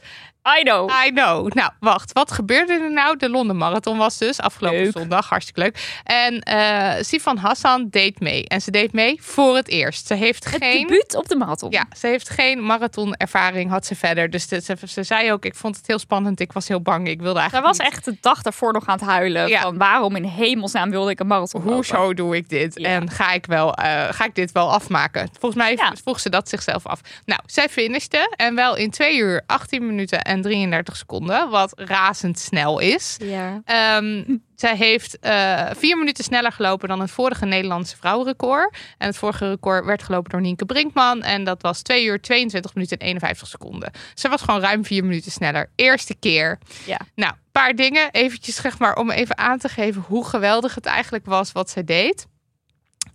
I 0.59 0.63
know. 0.63 0.89
I 1.05 1.11
know. 1.13 1.47
Nou, 1.53 1.71
wacht. 1.79 2.11
Wat 2.13 2.31
gebeurde 2.31 2.73
er 2.73 2.91
nou? 2.91 3.17
De 3.17 3.29
Londen 3.29 3.57
Marathon 3.57 3.97
was 3.97 4.17
dus 4.17 4.39
afgelopen 4.39 4.79
Leuk. 4.81 4.91
zondag. 4.91 5.29
Hartstikke 5.29 5.59
leuk. 5.59 5.99
En 6.03 6.39
eh 6.41 7.03
Sifan 7.03 7.37
Hassan 7.37 7.87
deed 7.89 8.19
mee. 8.19 8.47
En 8.47 8.61
ze 8.61 8.71
deed 8.71 8.93
mee 8.93 9.17
voor 9.21 9.55
het 9.55 9.67
eerst. 9.67 10.07
Ze 10.07 10.13
heeft 10.13 10.43
Het 10.51 10.63
geen... 10.63 10.87
debuut 10.87 11.15
op 11.15 11.27
de 11.27 11.35
marathon. 11.35 11.71
Ja, 11.71 11.85
ze 11.97 12.07
heeft 12.07 12.29
geen 12.29 12.65
marathonervaring, 12.65 13.69
had 13.69 13.85
ze 13.85 13.95
verder. 13.95 14.29
Dus 14.29 14.47
de- 14.47 14.61
ze, 14.61 14.75
ze 14.87 15.03
zei 15.03 15.31
ook, 15.31 15.45
ik 15.45 15.55
vond 15.55 15.77
het 15.77 15.87
heel 15.87 15.99
spannend. 15.99 16.39
Ik 16.39 16.51
was 16.51 16.67
heel 16.67 16.81
bang. 16.81 17.07
Ik 17.07 17.19
wilde 17.21 17.39
Zij 17.39 17.41
eigenlijk 17.41 17.67
was 17.77 17.77
niet- 17.77 17.93
echt 17.95 18.05
de 18.05 18.17
dag 18.21 18.41
daarvoor 18.41 18.73
nog 18.73 18.87
aan 18.87 18.97
het 18.97 19.07
huilen. 19.07 19.47
Ja. 19.47 19.61
Van 19.61 19.77
waarom 19.77 20.15
in 20.15 20.23
hemelsnaam 20.23 20.89
wilde 20.89 21.11
ik 21.11 21.19
een 21.19 21.27
marathon 21.27 21.61
lopen? 21.61 21.75
Hoezo 21.75 22.13
doe 22.13 22.35
ik 22.35 22.49
dit? 22.49 22.79
Ja. 22.79 22.87
En 22.89 23.09
ga 23.09 23.31
ik, 23.31 23.45
wel, 23.45 23.73
eh, 23.73 24.07
ga 24.13 24.25
ik 24.25 24.35
dit 24.35 24.51
wel 24.51 24.71
afmaken? 24.71 25.29
Volgens 25.39 25.61
mij 25.63 25.75
Ja. 25.75 25.93
vroeg 26.03 26.19
ze 26.19 26.29
dat 26.29 26.49
zichzelf 26.49 26.85
af. 26.87 26.99
Nou, 27.25 27.39
zij 27.45 27.69
finishte 27.69 28.33
en 28.35 28.55
wel 28.55 28.75
in 28.75 28.89
2 28.91 29.17
uur, 29.17 29.43
18 29.45 29.85
minuten 29.85 30.21
en 30.31 30.41
33 30.41 30.95
seconden. 30.95 31.49
Wat 31.49 31.73
razendsnel 31.75 32.79
is. 32.79 33.17
Ja. 33.19 33.61
Ehm, 33.65 34.23
zij 34.55 34.75
heeft 34.75 35.19
eh, 35.19 35.65
vier 35.77 35.97
minuten 35.97 36.23
sneller 36.23 36.51
gelopen 36.51 36.87
dan 36.87 36.99
het 36.99 37.11
vorige 37.11 37.45
Nederlandse 37.45 37.97
vrouwenrecord. 37.97 38.77
En 38.97 39.07
het 39.07 39.17
vorige 39.17 39.49
record 39.49 39.85
werd 39.85 40.03
gelopen 40.03 40.31
door 40.31 40.41
Nienke 40.41 40.65
Brinkman. 40.65 41.21
En 41.21 41.43
dat 41.43 41.61
was 41.61 41.81
2 41.81 42.05
uur, 42.05 42.21
22 42.21 42.73
minuten 42.73 42.97
en 42.97 43.05
51 43.05 43.47
seconden. 43.47 43.91
Ze 44.13 44.29
was 44.29 44.41
gewoon 44.41 44.61
ruim 44.61 44.85
vier 44.85 45.03
minuten 45.03 45.31
sneller. 45.31 45.69
Eerste 45.75 46.15
keer. 46.15 46.59
Ja. 46.85 46.99
Nou, 47.15 47.31
een 47.31 47.51
paar 47.51 47.75
dingen. 47.75 48.11
Eventjes 48.11 48.55
zeg 48.55 48.79
maar 48.79 48.95
om 48.95 49.11
even 49.11 49.37
aan 49.37 49.57
te 49.57 49.69
geven 49.69 50.03
hoe 50.07 50.25
geweldig 50.25 50.75
het 50.75 50.85
eigenlijk 50.85 51.25
was 51.25 51.51
wat 51.51 51.69
zij 51.69 51.83
deed. 51.83 52.27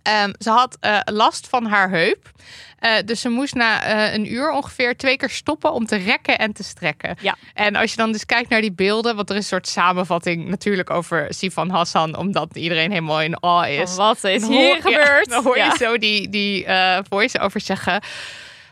Ehm, 0.07 0.31
ze 0.39 0.49
had 0.49 0.77
eh, 0.79 0.99
last 1.05 1.47
van 1.47 1.65
haar 1.65 1.89
heup. 1.89 2.31
Eh, 2.79 2.91
dus 3.05 3.21
ze 3.21 3.29
moest 3.29 3.53
na 3.53 3.83
eh, 3.83 4.13
een 4.13 4.33
uur 4.33 4.51
ongeveer 4.51 4.97
twee 4.97 5.17
keer 5.17 5.29
stoppen 5.29 5.71
om 5.73 5.85
te 5.85 5.95
rekken 5.95 6.37
en 6.37 6.53
te 6.53 6.63
strekken. 6.63 7.15
Ja. 7.21 7.35
En 7.53 7.75
als 7.75 7.91
je 7.91 7.97
dan 7.97 8.11
dus 8.11 8.25
kijkt 8.25 8.49
naar 8.49 8.61
die 8.61 8.71
beelden, 8.71 9.15
want 9.15 9.29
er 9.29 9.35
is 9.35 9.41
een 9.41 9.47
soort 9.47 9.67
samenvatting 9.67 10.47
natuurlijk 10.47 10.89
over 10.89 11.25
Sifan 11.29 11.69
Hassan, 11.69 12.17
omdat 12.17 12.55
iedereen 12.55 12.89
helemaal 12.91 13.21
in 13.21 13.39
awe 13.43 13.75
is. 13.75 13.95
Wat 13.95 14.23
is 14.23 14.41
Dan 14.41 14.51
hoor- 14.51 14.59
hier 14.61 14.75
ja, 14.75 14.81
gebeurd? 14.81 15.29
dan 15.33 15.43
hoor 15.43 15.57
je 15.57 15.63
Ja. 15.63 15.75
zo 15.77 15.97
die, 15.97 16.29
die 16.29 16.65
eh 16.65 16.99
voice-over 17.09 17.61
zeggen. 17.61 18.01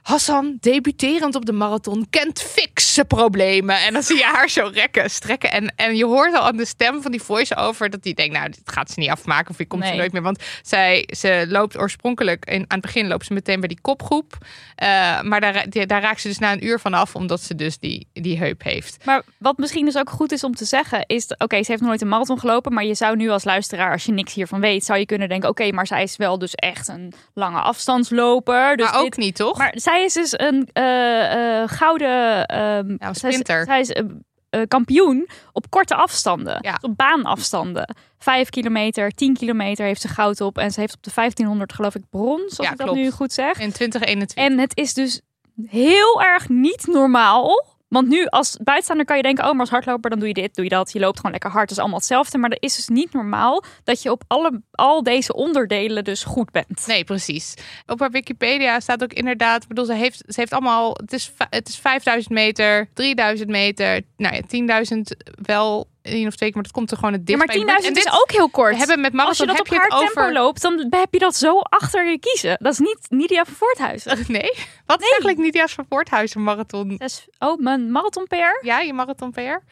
Hassan, 0.10 0.58
debuterend 0.60 1.36
op 1.36 1.45
de 1.45 1.51
marathon, 1.51 2.08
kent 2.10 2.41
fikse 2.41 3.06
problemen. 3.06 3.78
En 3.82 3.93
dan 3.93 4.03
zie 4.03 4.18
je 4.18 4.24
haar 4.24 4.49
zo 4.49 4.70
rekken, 4.74 5.10
strekken. 5.10 5.51
En, 5.51 5.74
en 5.76 5.95
je 5.95 6.06
hoort 6.06 6.34
al 6.34 6.41
aan 6.41 6.58
de 6.58 6.66
stem 6.66 7.01
van 7.01 7.12
die 7.12 7.22
voice-over 7.22 7.89
dat 7.89 8.03
die 8.03 8.14
denkt, 8.14 8.34
nou, 8.34 8.49
dit 8.49 8.62
gaat 8.66 8.91
ze 8.91 8.99
niet 8.99 9.10
afmaken 9.10 9.49
of 9.51 9.60
ik 9.60 9.68
kom 9.68 9.82
ze 9.82 9.88
Nee. 9.89 9.97
nooit 9.97 10.12
meer. 10.12 10.22
Want 10.22 10.43
zij, 10.62 11.10
ze 11.18 11.45
loopt 11.49 11.78
oorspronkelijk, 11.78 12.45
in, 12.45 12.53
aan 12.60 12.66
het 12.68 12.82
begin 12.82 13.08
loopt 13.08 13.26
ze 13.26 13.34
meteen 13.34 13.60
bij 13.60 13.68
die 13.68 13.82
kopgroep. 13.82 14.38
Eh, 14.76 15.22
maar 15.22 15.41
daar, 15.41 15.70
die- 15.70 15.86
daar 15.86 16.01
raakt 16.01 16.22
ze 16.22 16.28
dus 16.28 16.38
na 16.39 16.51
een 16.51 16.66
uur 16.66 16.80
van 16.80 16.93
af, 16.93 17.16
omdat 17.16 17.41
ze 17.41 17.56
dus 17.56 17.78
die, 17.80 18.08
die 18.14 18.38
heup 18.38 18.64
heeft. 18.64 19.06
Maar 19.06 19.22
wat 19.38 19.58
misschien 19.58 19.86
dus 19.86 19.97
ook 19.97 20.10
goed 20.10 20.32
is 20.32 20.43
om 20.43 20.56
te 20.56 20.66
zeggen, 20.66 21.03
is: 21.08 21.28
oké, 21.38 21.64
ze 21.64 21.72
heeft 21.72 21.84
nooit 21.84 22.01
een 22.01 22.08
marathon 22.08 22.39
gelopen. 22.39 22.74
Maar 22.74 22.86
je 22.86 22.95
zou 22.95 23.16
nu 23.16 23.30
als 23.30 23.43
luisteraar, 23.43 23.91
als 23.91 24.03
je 24.06 24.12
niks 24.12 24.34
hiervan 24.34 24.60
weet, 24.60 24.86
zou 24.86 24.99
je 24.99 25.06
kunnen 25.06 25.30
denken: 25.30 25.49
oké, 25.49 25.72
maar 25.72 25.88
zij 25.88 26.03
is 26.03 26.16
wel 26.18 26.38
dus 26.39 26.56
echt 26.56 26.88
een 26.88 27.14
lange 27.34 27.60
afstandsloper. 27.60 28.78
Dus 28.78 28.91
maar 28.91 28.99
ook 28.99 29.03
dit- 29.03 29.18
niet, 29.18 29.36
toch? 29.36 29.58
Maar 29.58 29.72
zij 29.76 29.95
is 30.04 30.14
dus 30.14 30.39
een 30.39 30.70
eh, 30.74 31.62
eh, 31.62 31.70
gouden 31.70 32.46
ehm, 32.46 32.62
Ja, 32.66 32.82
een 32.84 32.98
zij 32.98 33.10
is- 33.10 33.16
sprinter. 33.16 33.66
Zij 33.66 33.80
is, 33.80 33.89
eh, 33.91 34.04
eh, 34.50 34.62
kampioen 34.68 35.28
op 35.52 35.70
korte 35.70 35.96
afstanden. 35.96 36.58
Ja. 36.62 36.72
Dus 36.74 36.89
op 36.89 36.98
baanafstanden. 36.98 37.96
Vijf 38.20 38.50
kilometer, 38.50 39.12
tien 39.12 39.34
kilometer 39.34 39.86
heeft 39.86 40.02
ze 40.02 40.08
goud 40.08 40.41
op. 40.41 40.58
En 40.58 40.72
ze 40.72 40.80
heeft 40.80 40.93
op 40.96 41.04
de 41.04 41.12
1500 41.12 41.74
geloof 41.74 41.96
ik 41.96 42.04
brons, 42.10 42.58
als 42.58 42.68
Ja, 42.68 42.72
ik 42.74 42.78
dat 42.78 42.96
nu 42.96 43.12
goed 43.12 43.34
zeg. 43.34 43.60
in 43.60 43.72
2021. 43.72 44.38
En 44.38 44.58
het 44.60 44.78
is 44.78 44.93
dus 44.93 45.22
heel 45.68 46.22
erg 46.22 46.50
niet 46.50 46.88
normaal. 46.88 47.66
Want 47.88 48.08
nu 48.08 48.26
als 48.26 48.58
buitenstaander 48.58 49.06
kan 49.06 49.18
je 49.18 49.24
denken, 49.24 49.44
oh, 49.44 49.52
maar 49.52 49.60
als 49.60 49.70
hardloper 49.70 50.10
dan 50.10 50.20
doe 50.20 50.28
je 50.28 50.34
dit, 50.34 50.56
doe 50.56 50.64
je 50.64 50.70
dat. 50.70 50.92
Je 50.92 51.00
loopt 51.00 51.16
gewoon 51.16 51.32
lekker 51.32 51.50
hard, 51.50 51.64
dat 51.68 51.72
is 51.72 51.80
allemaal 51.80 52.00
hetzelfde. 52.00 52.38
Maar 52.38 52.50
dat 52.50 52.62
is 52.62 52.76
dus 52.76 52.88
niet 52.88 53.14
normaal 53.14 53.64
dat 53.84 54.02
je 54.02 54.12
op 54.12 54.24
alle, 54.28 54.62
al 54.72 55.04
deze 55.04 55.34
onderdelen 55.34 56.04
dus 56.04 56.24
goed 56.24 56.52
bent. 56.52 56.88
Nee, 56.88 57.04
precies. 57.04 57.54
Op 57.86 58.00
haar 58.00 58.12
Wikipedia 58.12 58.80
staat 58.80 59.04
ook 59.04 59.14
inderdaad, 59.14 59.68
bedoel, 59.68 59.86
ze 59.86 59.94
heeft, 59.94 60.24
ze 60.28 60.40
heeft 60.40 60.54
allemaal, 60.54 60.92
het 60.92 61.14
is, 61.14 61.32
het 61.50 61.68
is 61.68 61.78
5000 61.78 62.34
meter, 62.34 62.90
3000 62.94 63.50
meter, 63.50 64.02
nou 64.18 64.36
ja, 64.36 64.84
10.000 64.94 65.02
wel 65.42 65.88
één 66.06 66.28
of 66.28 66.36
twee 66.36 66.49
keer, 66.49 66.53
maar 66.53 66.64
dat 66.64 66.72
komt 66.72 66.91
er 66.91 66.97
gewoon 66.97 67.14
het 67.14 67.22
Ja, 67.26 67.38
dichtst 67.38 67.58
maar 67.58 67.66
bij. 67.66 67.82
10.000 67.82 67.88
En 67.88 67.95
is 67.95 68.12
ook 68.22 68.32
heel 68.32 68.49
kort. 68.49 68.72
We 68.72 68.78
hebben 68.78 69.01
met 69.01 69.14
als 69.20 69.38
je 69.38 69.45
marathon 69.45 69.47
dat 69.47 69.58
heb 69.58 69.66
op 69.66 69.74
je 69.74 69.80
haar 69.80 69.89
tempo 69.89 70.22
over... 70.22 70.34
loopt, 70.34 70.62
dan 70.62 70.88
heb 70.89 71.14
je 71.14 71.20
dat 71.20 71.36
zo 71.36 71.60
achter 71.60 72.10
je 72.10 72.20
kiezen. 72.20 72.58
Dat 72.62 72.74
is 72.74 72.80
niet 72.80 72.99
Nidia 73.10 73.45
van 73.45 73.53
Voorthuizen. 73.53 74.18
Nee? 74.28 74.53
Wat 74.86 75.01
is 75.01 75.10
eigenlijk 75.10 75.38
Nidia's 75.38 75.74
van 75.74 75.86
Voorthuizen 75.89 76.43
marathon? 76.43 76.99
Oh, 77.39 77.60
mijn 77.60 77.91
marathon 77.91 78.28
PR? 78.28 78.66
Ja, 78.66 78.80
je 78.80 78.93
marathon 78.93 79.32
PR? 79.32 79.64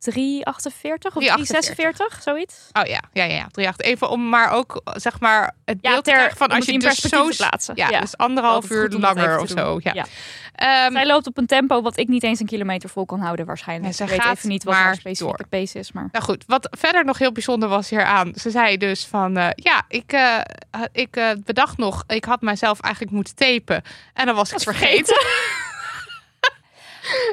348 0.00 1.16
of 1.16 1.22
348. 1.22 1.74
346, 1.74 2.22
zoiets. 2.22 2.68
Oh 2.72 2.86
ja, 2.86 3.00
ja, 3.12 3.24
ja, 3.24 3.34
ja. 3.34 3.44
38. 3.44 3.86
Even 3.86 4.08
om 4.08 4.28
maar 4.28 4.50
ook, 4.50 4.80
zeg 4.94 5.20
maar, 5.20 5.54
het 5.64 5.78
Ja, 5.80 5.90
beeld 5.90 6.04
te 6.04 6.10
krijgen 6.10 6.36
van 6.36 6.48
als 6.48 6.66
je 6.66 6.72
in 6.72 6.78
dus 6.78 6.88
perspectief 6.88 7.34
zo... 7.34 7.44
plaatsen. 7.46 7.76
Ja, 7.76 7.88
Ja. 7.88 8.00
dus 8.00 8.16
anderhalf 8.16 8.70
uur 8.70 8.88
langer 8.90 9.40
of 9.40 9.48
zo. 9.48 9.78
Ja. 9.82 9.92
Ja. 9.94 10.06
Ehm, 10.54 10.92
Zij 10.92 11.06
loopt 11.06 11.26
op 11.26 11.38
een 11.38 11.46
tempo 11.46 11.82
wat 11.82 11.96
ik 11.98 12.08
niet 12.08 12.22
eens 12.22 12.40
een 12.40 12.46
kilometer 12.46 12.88
vol 12.88 13.06
kan 13.06 13.20
houden 13.20 13.46
waarschijnlijk. 13.46 13.94
Zij 13.94 14.06
ik 14.06 14.22
weet 14.22 14.32
even 14.36 14.48
niet 14.48 14.64
wat 14.64 14.74
haar 14.74 14.94
specifieke 14.94 15.46
pace 15.48 15.78
is. 15.78 15.92
Maar... 15.92 16.08
Nou 16.12 16.24
goed, 16.24 16.44
wat 16.46 16.68
verder 16.70 17.04
nog 17.04 17.18
heel 17.18 17.32
bijzonder 17.32 17.68
was 17.68 17.90
hieraan. 17.90 18.32
Ze 18.34 18.50
zei 18.50 18.76
dus 18.76 19.06
van, 19.06 19.36
eh, 19.36 19.48
ja, 19.54 19.82
ik, 19.88 20.12
eh, 20.12 20.38
ik 20.92 21.16
eh, 21.16 21.30
bedacht 21.44 21.76
nog, 21.76 22.04
ik 22.06 22.24
had 22.24 22.40
mijzelf 22.40 22.80
eigenlijk 22.80 23.14
moeten 23.14 23.34
tapen. 23.34 23.82
En 24.14 24.26
dan 24.26 24.34
was 24.34 24.48
ik 24.48 24.54
het 24.54 24.62
vergeten. 24.62 25.16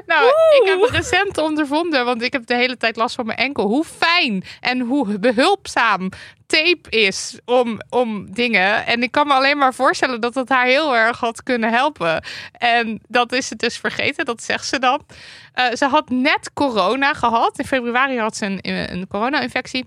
nou, 0.06 0.28
ik 0.28 0.62
heb 0.66 0.90
recent 0.92 1.38
ondervonden, 1.38 2.06
want 2.06 2.22
ik 2.22 2.34
heb 2.34 2.46
de 2.46 2.56
hele 2.56 2.78
tijd 2.78 2.96
last 2.96 3.16
van 3.16 3.26
mijn 3.26 3.38
enkel. 3.38 3.68
Hoe 3.68 3.84
fijn 3.84 4.44
en 4.60 4.80
hoe 4.80 5.20
behulpzaam 5.20 6.10
tape 6.48 6.90
is 6.90 7.40
om, 7.46 7.80
om 7.90 8.34
dingen. 8.34 8.86
En 8.86 9.04
ik 9.04 9.12
kan 9.12 9.28
me 9.28 9.34
alleen 9.34 9.58
maar 9.58 9.74
voorstellen 9.74 10.22
dat 10.22 10.36
het 10.36 10.50
haar 10.50 10.66
heel 10.66 10.96
erg 10.96 11.20
had 11.20 11.44
kunnen 11.44 11.72
helpen. 11.72 12.24
En 12.52 13.02
dat 13.08 13.32
is 13.32 13.50
het 13.50 13.60
dus 13.60 13.78
vergeten, 13.78 14.26
dat 14.26 14.44
zegt 14.44 14.66
ze 14.68 14.80
dan. 14.80 15.06
Eh, 15.54 15.74
ze 15.74 15.86
had 15.86 16.10
net 16.10 16.54
corona 16.54 17.14
gehad. 17.14 17.60
In 17.60 17.66
februari 17.66 18.20
had 18.20 18.36
ze 18.36 18.46
een, 18.46 18.92
een 18.92 19.08
corona-infectie. 19.08 19.86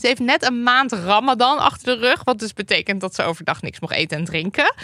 Ze 0.00 0.06
heeft 0.06 0.20
net 0.20 0.42
een 0.46 0.62
maand 0.62 0.92
Ramadan 0.92 1.58
achter 1.58 2.00
de 2.00 2.06
rug. 2.06 2.24
Wat 2.24 2.38
dus 2.38 2.52
betekent 2.52 3.00
dat 3.00 3.14
ze 3.14 3.22
overdag 3.22 3.62
niks 3.62 3.80
mocht 3.80 3.92
eten 3.94 4.18
en 4.18 4.24
drinken. 4.24 4.74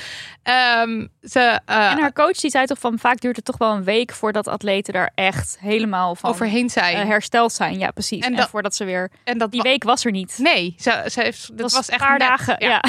Ehm, 0.42 1.06
ze, 1.22 1.60
eh, 1.64 1.90
En 1.90 1.98
haar 2.00 2.12
coach 2.12 2.36
die 2.36 2.50
zei 2.50 2.66
toch 2.66 2.78
van 2.78 2.98
vaak 2.98 3.20
duurt 3.20 3.36
het 3.36 3.44
toch 3.44 3.56
wel 3.58 3.72
een 3.72 3.84
week 3.84 4.12
voordat 4.12 4.48
atleten 4.48 4.92
daar 4.92 5.10
echt 5.14 5.56
helemaal 5.60 6.14
van 6.14 6.30
overheen 6.30 6.70
zijn. 6.70 6.96
eh, 6.96 7.06
hersteld 7.06 7.52
zijn. 7.52 7.78
Ja, 7.78 7.90
precies. 7.90 8.24
En 8.24 8.30
En, 8.30 8.36
dat- 8.36 8.48
voordat 8.48 8.74
ze 8.74 8.84
weer. 8.84 9.10
en 9.24 9.38
dat 9.38 9.50
Die 9.50 9.62
week 9.62 9.82
was 9.84 10.04
er 10.04 10.10
niet. 10.10 10.38
Nee, 10.38 10.74
ze, 10.78 11.04
ze 11.10 11.20
heeft, 11.20 11.58
dat 11.58 11.72
was 11.72 11.88
echt 11.88 12.00
een 12.00 12.06
paar 12.06 12.18
net, 12.18 12.28
dagen. 12.28 12.56
Ja. 12.58 12.84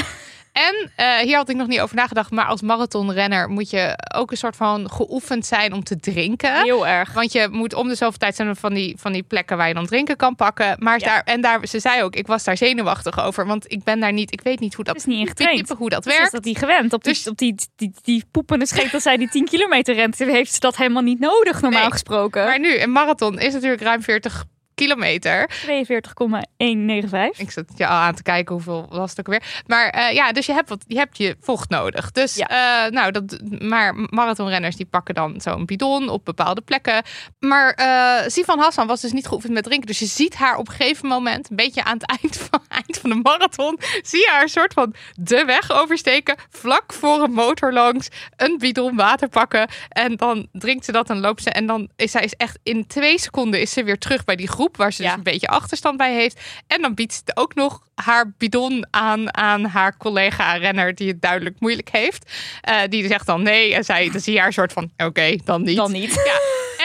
En 0.51 0.91
eh, 0.95 1.17
hier 1.17 1.35
had 1.35 1.49
ik 1.49 1.55
nog 1.55 1.67
niet 1.67 1.79
over 1.79 1.95
nagedacht, 1.95 2.31
maar 2.31 2.45
als 2.45 2.61
marathonrenner 2.61 3.49
moet 3.49 3.69
je 3.69 3.93
ook 4.15 4.31
een 4.31 4.37
soort 4.37 4.55
van 4.55 4.89
geoefend 4.91 5.45
zijn 5.45 5.73
om 5.73 5.83
te 5.83 5.99
drinken. 5.99 6.61
Heel 6.63 6.87
erg. 6.87 7.13
Want 7.13 7.31
je 7.31 7.47
moet 7.51 7.73
om 7.73 7.87
de 7.87 7.95
zoveel 7.95 8.17
tijd 8.17 8.35
zijn 8.35 8.55
van 8.55 8.73
die, 8.73 8.95
van 8.99 9.11
die 9.11 9.23
plekken 9.23 9.57
waar 9.57 9.67
je 9.67 9.73
dan 9.73 9.85
drinken 9.85 10.15
kan 10.15 10.35
pakken. 10.35 10.75
Maar 10.79 10.99
Ja. 10.99 11.05
daar, 11.05 11.21
en 11.23 11.41
daar, 11.41 11.67
ze 11.67 11.79
zei 11.79 12.03
ook, 12.03 12.15
ik 12.15 12.27
was 12.27 12.43
daar 12.43 12.57
zenuwachtig 12.57 13.19
over. 13.23 13.45
Want 13.45 13.71
ik 13.71 13.83
ben 13.83 13.99
daar 13.99 14.13
niet, 14.13 14.31
ik 14.31 14.41
weet 14.41 14.59
niet 14.59 14.73
hoe 14.73 14.83
dat, 14.85 14.95
is 14.95 15.05
niet 15.05 15.35
type 15.35 15.75
hoe 15.77 15.89
dat 15.89 16.03
Dus 16.03 16.11
is 16.13 16.17
werkt. 16.19 16.33
dat 16.33 16.43
niet 16.43 16.57
gewend. 16.57 16.93
Op 16.93 17.03
die, 17.03 17.13
Dus- 17.13 17.27
op 17.27 17.37
die, 17.37 17.55
die, 17.75 17.93
die 18.01 18.25
poepende 18.31 18.65
scheet 18.65 18.91
dat 18.91 19.01
zij 19.01 19.17
die 19.17 19.29
10 19.29 19.45
kilometer 19.45 19.95
rent, 19.95 20.17
heeft 20.17 20.53
ze 20.53 20.59
dat 20.59 20.77
helemaal 20.77 21.03
niet 21.03 21.19
nodig, 21.19 21.61
normaal 21.61 21.81
Nee. 21.81 21.91
gesproken. 21.91 22.43
Maar 22.45 22.59
nu, 22.59 22.79
een 22.79 22.91
marathon 22.91 23.39
is 23.39 23.53
natuurlijk 23.53 23.81
ruim 23.81 24.01
40 24.01 24.45
kilometer. 24.79 25.49
42,195. 25.63 27.39
Ik 27.39 27.51
zat 27.51 27.65
je 27.75 27.87
al 27.87 27.95
aan 27.95 28.15
te 28.15 28.23
kijken 28.23 28.55
hoeveel 28.55 28.85
was 28.89 29.09
het 29.09 29.19
ook 29.19 29.27
weer. 29.27 29.43
Maar 29.67 29.89
eh, 29.89 30.13
ja, 30.13 30.31
dus 30.31 30.45
je 30.45 30.53
hebt, 30.53 30.69
wat, 30.69 30.83
je 30.87 30.95
hebt 30.97 31.17
je 31.17 31.35
vocht 31.41 31.69
nodig. 31.69 32.11
Dus 32.11 32.35
Ja. 32.35 32.47
eh, 32.85 32.91
nou, 32.91 33.11
dat, 33.11 33.39
maar 33.59 33.95
marathonrenners 33.95 34.75
die 34.75 34.85
pakken 34.85 35.15
dan 35.15 35.41
zo'n 35.41 35.65
bidon 35.65 36.09
op 36.09 36.25
bepaalde 36.25 36.61
plekken. 36.61 37.03
Maar 37.39 37.71
eh 37.73 38.27
Sivan 38.27 38.59
Hassan 38.59 38.87
was 38.87 39.01
dus 39.01 39.11
niet 39.11 39.27
geoefend 39.27 39.53
met 39.53 39.63
drinken. 39.63 39.87
Dus 39.87 39.99
je 39.99 40.05
ziet 40.05 40.35
haar 40.35 40.57
op 40.57 40.67
een 40.67 40.73
gegeven 40.73 41.07
moment, 41.07 41.49
een 41.49 41.55
beetje 41.55 41.83
aan 41.83 41.97
het 41.97 42.19
eind 42.21 42.37
van, 42.37 42.61
eind 42.85 42.97
van 42.97 43.09
de 43.09 43.15
marathon, 43.15 43.79
zie 44.01 44.19
je 44.19 44.27
haar 44.31 44.41
een 44.41 44.49
soort 44.49 44.73
van 44.73 44.93
de 45.13 45.45
weg 45.45 45.71
oversteken. 45.71 46.35
Vlak 46.49 46.93
voor 46.93 47.23
een 47.23 47.31
motor 47.31 47.73
langs, 47.73 48.07
een 48.35 48.57
bidon 48.57 48.95
water 48.95 49.27
pakken. 49.29 49.67
En 49.89 50.15
dan 50.15 50.47
drinkt 50.51 50.85
ze 50.85 50.91
dat 50.91 51.09
en 51.09 51.19
loopt 51.19 51.43
ze. 51.43 51.49
En 51.49 51.65
dan 51.65 51.89
is 51.95 52.11
zij 52.11 52.23
is 52.23 52.33
echt 52.33 52.59
in 52.63 52.87
twee 52.87 53.19
seconden 53.19 53.61
is 53.61 53.71
ze 53.71 53.83
weer 53.83 53.97
terug 53.97 54.23
bij 54.23 54.35
die 54.35 54.47
groep 54.47 54.68
waar 54.77 54.93
ze 54.93 55.01
Ja. 55.03 55.07
dus 55.09 55.17
een 55.17 55.23
beetje 55.23 55.47
achterstand 55.47 55.97
bij 55.97 56.13
heeft. 56.13 56.39
En 56.67 56.81
dan 56.81 56.93
biedt 56.93 57.13
ze 57.13 57.21
ook 57.33 57.55
nog 57.55 57.81
haar 57.95 58.33
bidon 58.37 58.87
aan 58.91 59.37
aan 59.37 59.65
haar 59.65 59.97
collega-renner 59.97 60.95
die 60.95 61.07
het 61.07 61.21
duidelijk 61.21 61.55
moeilijk 61.59 61.89
heeft. 61.91 62.31
Eh, 62.61 62.77
die 62.89 63.07
zegt 63.07 63.25
dan 63.25 63.41
nee 63.43 63.73
en 63.75 63.83
zij, 63.83 64.09
dan 64.11 64.21
zie 64.21 64.33
je 64.33 64.39
haar 64.39 64.53
soort 64.53 64.73
van 64.73 64.91
oké, 64.97 65.35
dan 65.43 65.63
niet. 65.63 65.77
Dan 65.77 65.91
niet. 65.91 66.13
Ja. 66.25 66.39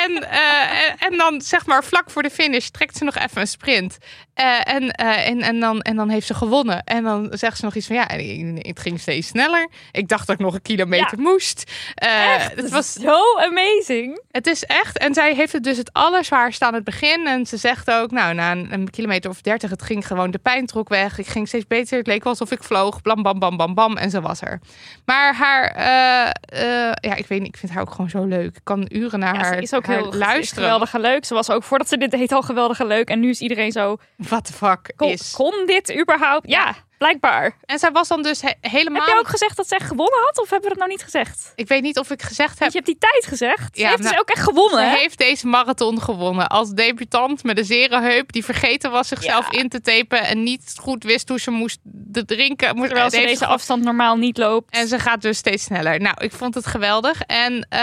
En, 0.04 0.30
eh, 0.30 0.84
en, 0.88 0.96
en 0.98 1.16
dan 1.18 1.40
zeg 1.40 1.66
maar 1.66 1.84
vlak 1.84 2.10
voor 2.10 2.22
de 2.22 2.30
finish 2.30 2.68
trekt 2.68 2.96
ze 2.96 3.04
nog 3.04 3.16
even 3.16 3.40
een 3.40 3.46
sprint. 3.46 3.98
Eh, 4.34 4.74
en, 4.74 4.90
eh, 4.90 5.28
en, 5.28 5.40
en, 5.40 5.60
dan, 5.60 5.80
en 5.80 5.96
dan 5.96 6.08
heeft 6.08 6.26
ze 6.26 6.34
gewonnen. 6.34 6.84
En 6.84 7.04
dan 7.04 7.28
zegt 7.30 7.58
ze 7.58 7.64
nog 7.64 7.74
iets 7.74 7.86
van 7.86 7.96
ja, 7.96 8.06
het 8.58 8.80
ging 8.80 9.00
steeds 9.00 9.28
sneller. 9.28 9.68
Ik 9.92 10.08
dacht 10.08 10.26
dat 10.26 10.36
ik 10.36 10.42
nog 10.42 10.54
een 10.54 10.62
kilometer 10.62 11.18
moest. 11.18 11.70
Echt? 11.94 12.54
het 12.54 12.70
was 12.70 12.92
Zo 12.92 13.38
amazing. 13.38 14.20
het 14.30 14.46
is 14.46 14.64
echt. 14.64 14.98
En 14.98 15.14
zij 15.14 15.34
heeft 15.34 15.52
het 15.52 15.64
dus 15.64 15.76
het 15.76 15.92
allerzwaarste 15.92 16.64
aan 16.64 16.74
het 16.74 16.84
begin. 16.84 17.26
En 17.26 17.46
ze 17.46 17.56
zegt 17.56 17.90
ook, 17.90 18.10
nou, 18.10 18.34
na 18.34 18.52
een, 18.52 18.72
een 18.72 18.90
kilometer 18.90 19.30
of 19.30 19.40
dertig, 19.40 19.70
het 19.70 19.82
ging 19.82 20.06
gewoon, 20.06 20.30
de 20.30 20.38
pijn 20.38 20.66
trok 20.66 20.88
weg. 20.88 21.18
Ik 21.18 21.26
ging 21.26 21.48
steeds 21.48 21.66
beter. 21.66 21.98
Het 21.98 22.06
leek 22.06 22.22
wel 22.22 22.32
alsof 22.32 22.50
ik 22.50 22.62
vloog. 22.62 23.00
Blam, 23.02 23.22
bam, 23.22 23.38
bam, 23.38 23.56
bam, 23.56 23.74
bam. 23.74 23.96
En 23.96 24.10
zo 24.10 24.20
was 24.20 24.40
er. 24.40 24.60
Maar 25.04 25.34
haar, 25.34 25.80
ja, 27.00 27.14
ik 27.14 27.26
weet 27.26 27.38
niet, 27.40 27.48
ik 27.48 27.56
vind 27.56 27.72
haar 27.72 27.80
ook 27.82 27.90
gewoon 27.90 28.10
zo 28.10 28.24
leuk. 28.24 28.56
Ik 28.56 28.64
kan 28.64 28.86
uren 28.88 29.18
naar 29.18 29.34
Ja, 29.34 29.40
haar, 29.40 29.54
ze 29.54 29.62
is 29.62 29.74
ook 29.74 29.86
haar 29.86 29.96
heel 29.96 30.12
luisteren. 30.14 30.62
geweldig 30.64 30.92
leuk. 30.96 31.24
Ze 31.24 31.34
was 31.34 31.50
ook 31.50 31.62
voordat 31.62 31.88
ze 31.88 31.98
dit 31.98 32.10
deed 32.10 32.32
al 32.32 32.42
geweldig 32.42 32.82
leuk. 32.82 33.08
En 33.08 33.20
nu 33.20 33.28
is 33.28 33.40
iedereen 33.40 33.72
zo, 33.72 33.96
What 34.30 34.46
the 34.46 34.52
fuck 34.52 34.96
kon, 34.96 35.08
is. 35.08 35.32
kon 35.32 35.66
dit 35.66 35.90
überhaupt? 35.90 36.48
Ja, 36.48 36.74
blijkbaar. 37.08 37.56
En 37.64 37.78
zij 37.78 37.90
was 37.90 38.08
dan 38.08 38.22
dus 38.22 38.40
he- 38.42 38.52
helemaal... 38.60 39.00
Heb 39.00 39.10
jij 39.10 39.18
ook 39.18 39.28
gezegd 39.28 39.56
dat 39.56 39.68
ze 39.68 39.74
echt 39.74 39.86
gewonnen 39.86 40.20
had? 40.24 40.38
Of 40.40 40.50
hebben 40.50 40.62
we 40.70 40.76
dat 40.76 40.78
nou 40.78 40.90
niet 40.90 41.02
gezegd? 41.02 41.52
Ik 41.54 41.68
weet 41.68 41.82
niet 41.82 41.98
of 41.98 42.10
ik 42.10 42.22
gezegd 42.22 42.50
heb... 42.50 42.58
Want 42.58 42.72
je 42.72 42.78
hebt 42.78 42.90
die 42.90 43.10
tijd 43.10 43.26
gezegd. 43.26 43.76
Ze 43.76 43.80
Ja, 43.80 43.86
heeft 43.88 44.00
dus 44.02 44.10
nou, 44.10 44.20
ook 44.20 44.28
echt 44.28 44.42
gewonnen. 44.42 44.78
Ze 44.78 44.84
hè? 44.84 44.96
heeft 44.98 45.18
deze 45.18 45.46
marathon 45.46 46.02
gewonnen 46.02 46.48
als 46.48 46.70
debutant 46.70 47.42
met 47.42 47.58
een 47.58 47.64
zere 47.64 48.00
heup 48.00 48.32
die 48.32 48.44
vergeten 48.44 48.90
was 48.90 49.08
zichzelf 49.08 49.52
Ja. 49.52 49.58
in 49.58 49.68
te 49.68 49.80
tapen 49.80 50.20
en 50.22 50.42
niet 50.42 50.74
goed 50.80 51.04
wist 51.04 51.28
hoe 51.28 51.40
ze 51.40 51.50
moest 51.50 51.78
drinken. 52.26 52.76
Moest, 52.76 52.88
Terwijl 52.88 53.10
ze 53.10 53.16
deze 53.16 53.36
ze 53.36 53.46
afstand 53.46 53.82
normaal 53.84 54.16
niet 54.16 54.38
loopt. 54.38 54.74
En 54.74 54.88
ze 54.88 54.98
gaat 54.98 55.22
dus 55.22 55.38
steeds 55.38 55.64
sneller. 55.64 56.00
Nou, 56.00 56.14
ik 56.18 56.32
vond 56.32 56.54
het 56.54 56.66
geweldig. 56.66 57.20
En 57.20 57.66
eh, 57.68 57.80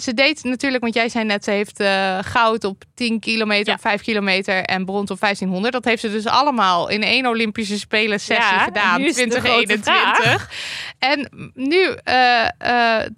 ze 0.00 0.14
deed 0.14 0.44
natuurlijk, 0.44 0.82
want 0.82 0.94
jij 0.94 1.08
zei 1.08 1.24
net, 1.24 1.44
ze 1.44 1.50
heeft 1.50 1.80
eh, 1.80 2.18
goud 2.22 2.64
op 2.64 2.82
10 2.94 3.20
kilometer, 3.20 3.66
Ja. 3.68 3.74
op 3.74 3.80
5 3.80 4.02
kilometer 4.02 4.62
en 4.62 4.84
brons 4.84 5.10
op 5.10 5.20
1500. 5.20 5.72
Dat 5.74 5.84
heeft 5.84 6.00
ze 6.00 6.10
dus 6.10 6.26
allemaal 6.26 6.88
in 6.88 7.02
één 7.02 7.26
Olympische 7.26 7.78
Spelen 7.78 8.20
sessie 8.20 8.53
Ja, 8.54 8.58
en 8.58 8.64
gedaan, 8.64 9.00
nu 9.00 9.06
is 9.06 9.14
de 9.14 9.30
grote 9.30 9.80
2021. 9.80 10.50
En 10.98 11.50
nu 11.54 11.82
eh, 12.04 13.00
eh, 13.02 13.10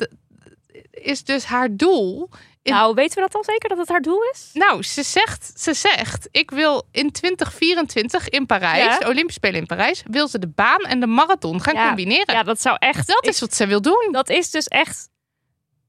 is 0.91 1.25
dus 1.25 1.45
haar 1.45 1.69
doel. 1.77 2.31
in- 2.63 2.73
Nou, 2.73 2.95
weten 2.95 3.15
we 3.15 3.21
dat 3.21 3.35
al 3.35 3.45
zeker 3.45 3.69
dat 3.69 3.79
het 3.79 3.89
haar 3.89 4.01
doel 4.01 4.23
is? 4.33 4.51
Nou, 4.53 4.83
ze 4.83 5.03
zegt, 5.03 5.53
ze 5.61 5.75
zegt, 5.75 6.29
ik 6.31 6.51
wil 6.51 6.89
in 6.91 7.11
2024 7.11 8.29
in 8.29 8.47
Parijs, 8.47 8.85
Ja. 8.85 8.99
de 8.99 9.05
Olympische 9.05 9.33
Spelen 9.41 9.61
in 9.61 9.67
Parijs, 9.67 10.03
wil 10.11 10.29
ze 10.29 10.39
de 10.39 10.49
baan 10.49 10.81
en 10.81 11.01
de 11.01 11.07
marathon 11.07 11.61
gaan 11.63 11.75
Ja. 11.75 11.87
combineren. 11.87 12.35
Ja, 12.35 12.43
dat 12.43 12.61
zou 12.61 12.77
echt. 12.79 13.07
Dat 13.07 13.27
is 13.27 13.41
wat 13.41 13.55
ze 13.55 13.67
wil 13.67 13.81
doen. 13.83 14.09
Dat 14.11 14.29
is 14.29 14.51
dus 14.51 14.67
echt 14.67 15.09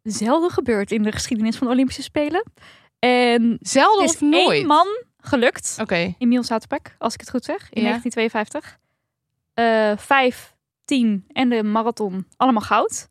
zelden 0.04 0.50
gebeurd 0.52 0.92
in 0.92 1.04
de 1.04 1.12
geschiedenis 1.12 1.56
van 1.58 1.68
de 1.68 1.74
Olympische 1.74 2.02
Spelen. 2.04 2.44
En 3.00 3.58
Zelden 3.62 4.06
of 4.06 4.22
nooit. 4.22 4.52
één 4.52 4.66
man 4.68 4.88
gelukt. 5.20 5.78
Oké. 5.82 6.16
Emile 6.18 6.44
Zoutepek, 6.44 6.96
als 6.98 7.14
ik 7.14 7.20
het 7.20 7.30
goed 7.30 7.46
zeg, 7.46 7.68
in 7.70 7.82
Ja. 7.82 7.88
1952. 7.88 8.78
Eh 9.58 9.92
vijf, 9.96 10.56
tien 10.86 11.26
en 11.32 11.50
de 11.50 11.64
marathon 11.64 12.28
allemaal 12.36 12.62
goud. 12.62 13.10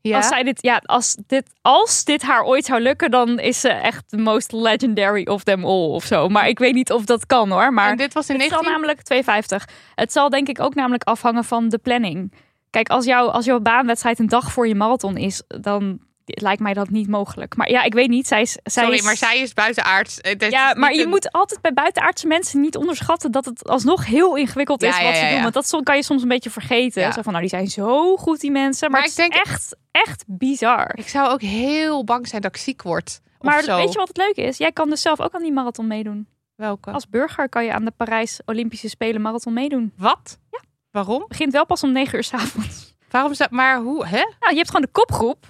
Ja. 0.00 0.16
Als, 0.16 0.28
zij 0.28 0.42
dit, 0.42 0.62
ja, 0.62 0.82
als, 0.84 1.16
dit, 1.26 1.50
als 1.62 2.04
dit 2.04 2.22
haar 2.22 2.44
ooit 2.44 2.64
zou 2.64 2.80
lukken, 2.80 3.10
dan 3.10 3.38
is 3.38 3.60
ze 3.60 3.68
echt 3.68 4.08
the 4.08 4.16
most 4.16 4.52
legendary 4.52 5.26
of 5.26 5.44
them 5.44 5.64
all 5.64 5.88
of 5.88 6.04
zo. 6.04 6.28
Maar 6.28 6.48
ik 6.48 6.58
weet 6.58 6.74
niet 6.74 6.92
of 6.92 7.04
dat 7.04 7.26
kan 7.26 7.50
hoor. 7.50 7.72
Maar 7.72 7.90
en 7.90 7.96
dit 7.96 8.14
was 8.14 8.28
in 8.28 8.34
het 8.34 8.48
zal 8.48 8.62
19... 8.62 8.72
namelijk 8.72 9.02
250. 9.02 9.68
Het 9.94 10.12
zal 10.12 10.28
denk 10.28 10.48
ik 10.48 10.60
ook 10.60 10.74
namelijk 10.74 11.04
afhangen 11.04 11.44
van 11.44 11.68
de 11.68 11.78
planning. 11.78 12.32
Kijk, 12.70 12.88
als, 12.88 13.04
jou, 13.04 13.30
als 13.30 13.44
jouw 13.44 13.60
baanwedstrijd 13.60 14.18
een 14.18 14.28
dag 14.28 14.52
voor 14.52 14.68
je 14.68 14.74
marathon 14.74 15.16
is, 15.16 15.42
dan 15.46 16.00
lijkt 16.28 16.60
mij 16.62 16.74
dat 16.74 16.90
niet 16.90 17.08
mogelijk. 17.08 17.56
Maar 17.56 17.70
ja, 17.70 17.82
ik 17.82 17.92
weet 17.94 18.08
niet. 18.08 18.26
Zij 18.26 18.40
is, 18.40 18.58
zij 18.64 18.82
Sorry, 18.82 18.98
is- 18.98 19.04
maar 19.04 19.16
zij 19.16 19.38
is 19.38 19.52
buitenaards. 19.54 20.20
Eh, 20.20 20.38
dat 20.38 20.50
Ja, 20.50 20.70
is 20.70 20.76
maar 20.78 20.94
je 20.94 21.02
een- 21.02 21.08
moet 21.08 21.32
altijd 21.32 21.60
bij 21.60 21.72
buitenaardse 21.72 22.26
mensen 22.26 22.60
niet 22.60 22.76
onderschatten 22.76 23.30
dat 23.30 23.44
het 23.44 23.68
alsnog 23.68 24.06
heel 24.06 24.36
ingewikkeld 24.36 24.82
is 24.82 24.96
Ja, 24.96 25.02
wat 25.04 25.14
ja, 25.16 25.26
ze 25.28 25.32
doen. 25.34 25.42
Want 25.42 25.54
dat 25.54 25.80
kan 25.82 25.96
je 25.96 26.02
soms 26.02 26.22
een 26.22 26.28
beetje 26.28 26.50
vergeten. 26.50 27.12
Zo 27.12 27.22
van, 27.22 27.32
nou, 27.32 27.40
die 27.40 27.48
zijn 27.56 27.66
zo 27.68 28.16
goed, 28.16 28.40
die 28.40 28.50
mensen. 28.50 28.90
Maar, 28.90 29.00
Maar 29.00 29.08
het 29.08 29.18
ik 29.18 29.24
is 29.24 29.30
denk- 29.34 29.46
echt, 29.46 29.76
echt 29.90 30.24
bizar. 30.26 30.90
Ik 30.94 31.08
zou 31.08 31.28
ook 31.28 31.40
heel 31.42 32.04
bang 32.04 32.28
zijn 32.28 32.42
dat 32.42 32.54
ik 32.54 32.60
ziek 32.60 32.82
word. 32.82 33.20
Maar 33.40 33.62
zo. 33.62 33.76
weet 33.76 33.92
je 33.92 33.98
wat 33.98 34.08
het 34.08 34.16
leuke 34.16 34.42
is? 34.42 34.56
Jij 34.58 34.72
kan 34.72 34.90
dus 34.90 35.02
zelf 35.02 35.20
ook 35.20 35.34
aan 35.34 35.42
die 35.42 35.52
marathon 35.52 35.86
meedoen. 35.86 36.26
Welke? 36.56 36.90
Als 36.90 37.08
burger 37.08 37.48
kan 37.48 37.64
je 37.64 37.72
aan 37.72 37.84
de 37.84 37.90
Parijs 37.96 38.40
Olympische 38.44 38.88
Spelen 38.88 39.20
marathon 39.20 39.52
meedoen. 39.52 39.92
Wat? 39.96 40.38
Ja. 40.50 40.60
Waarom? 40.90 41.24
Begint 41.28 41.52
wel 41.52 41.66
pas 41.66 41.82
om 41.82 41.92
9 41.92 42.16
uur 42.16 42.24
's 42.24 42.32
avonds. 42.34 42.94
Waarom 43.10 43.32
dat? 43.36 43.50
Maar 43.50 43.78
hoe? 43.78 44.06
Hè? 44.06 44.16
Nou, 44.16 44.50
je 44.50 44.56
hebt 44.56 44.66
gewoon 44.66 44.82
de 44.82 44.90
kopgroep. 44.92 45.46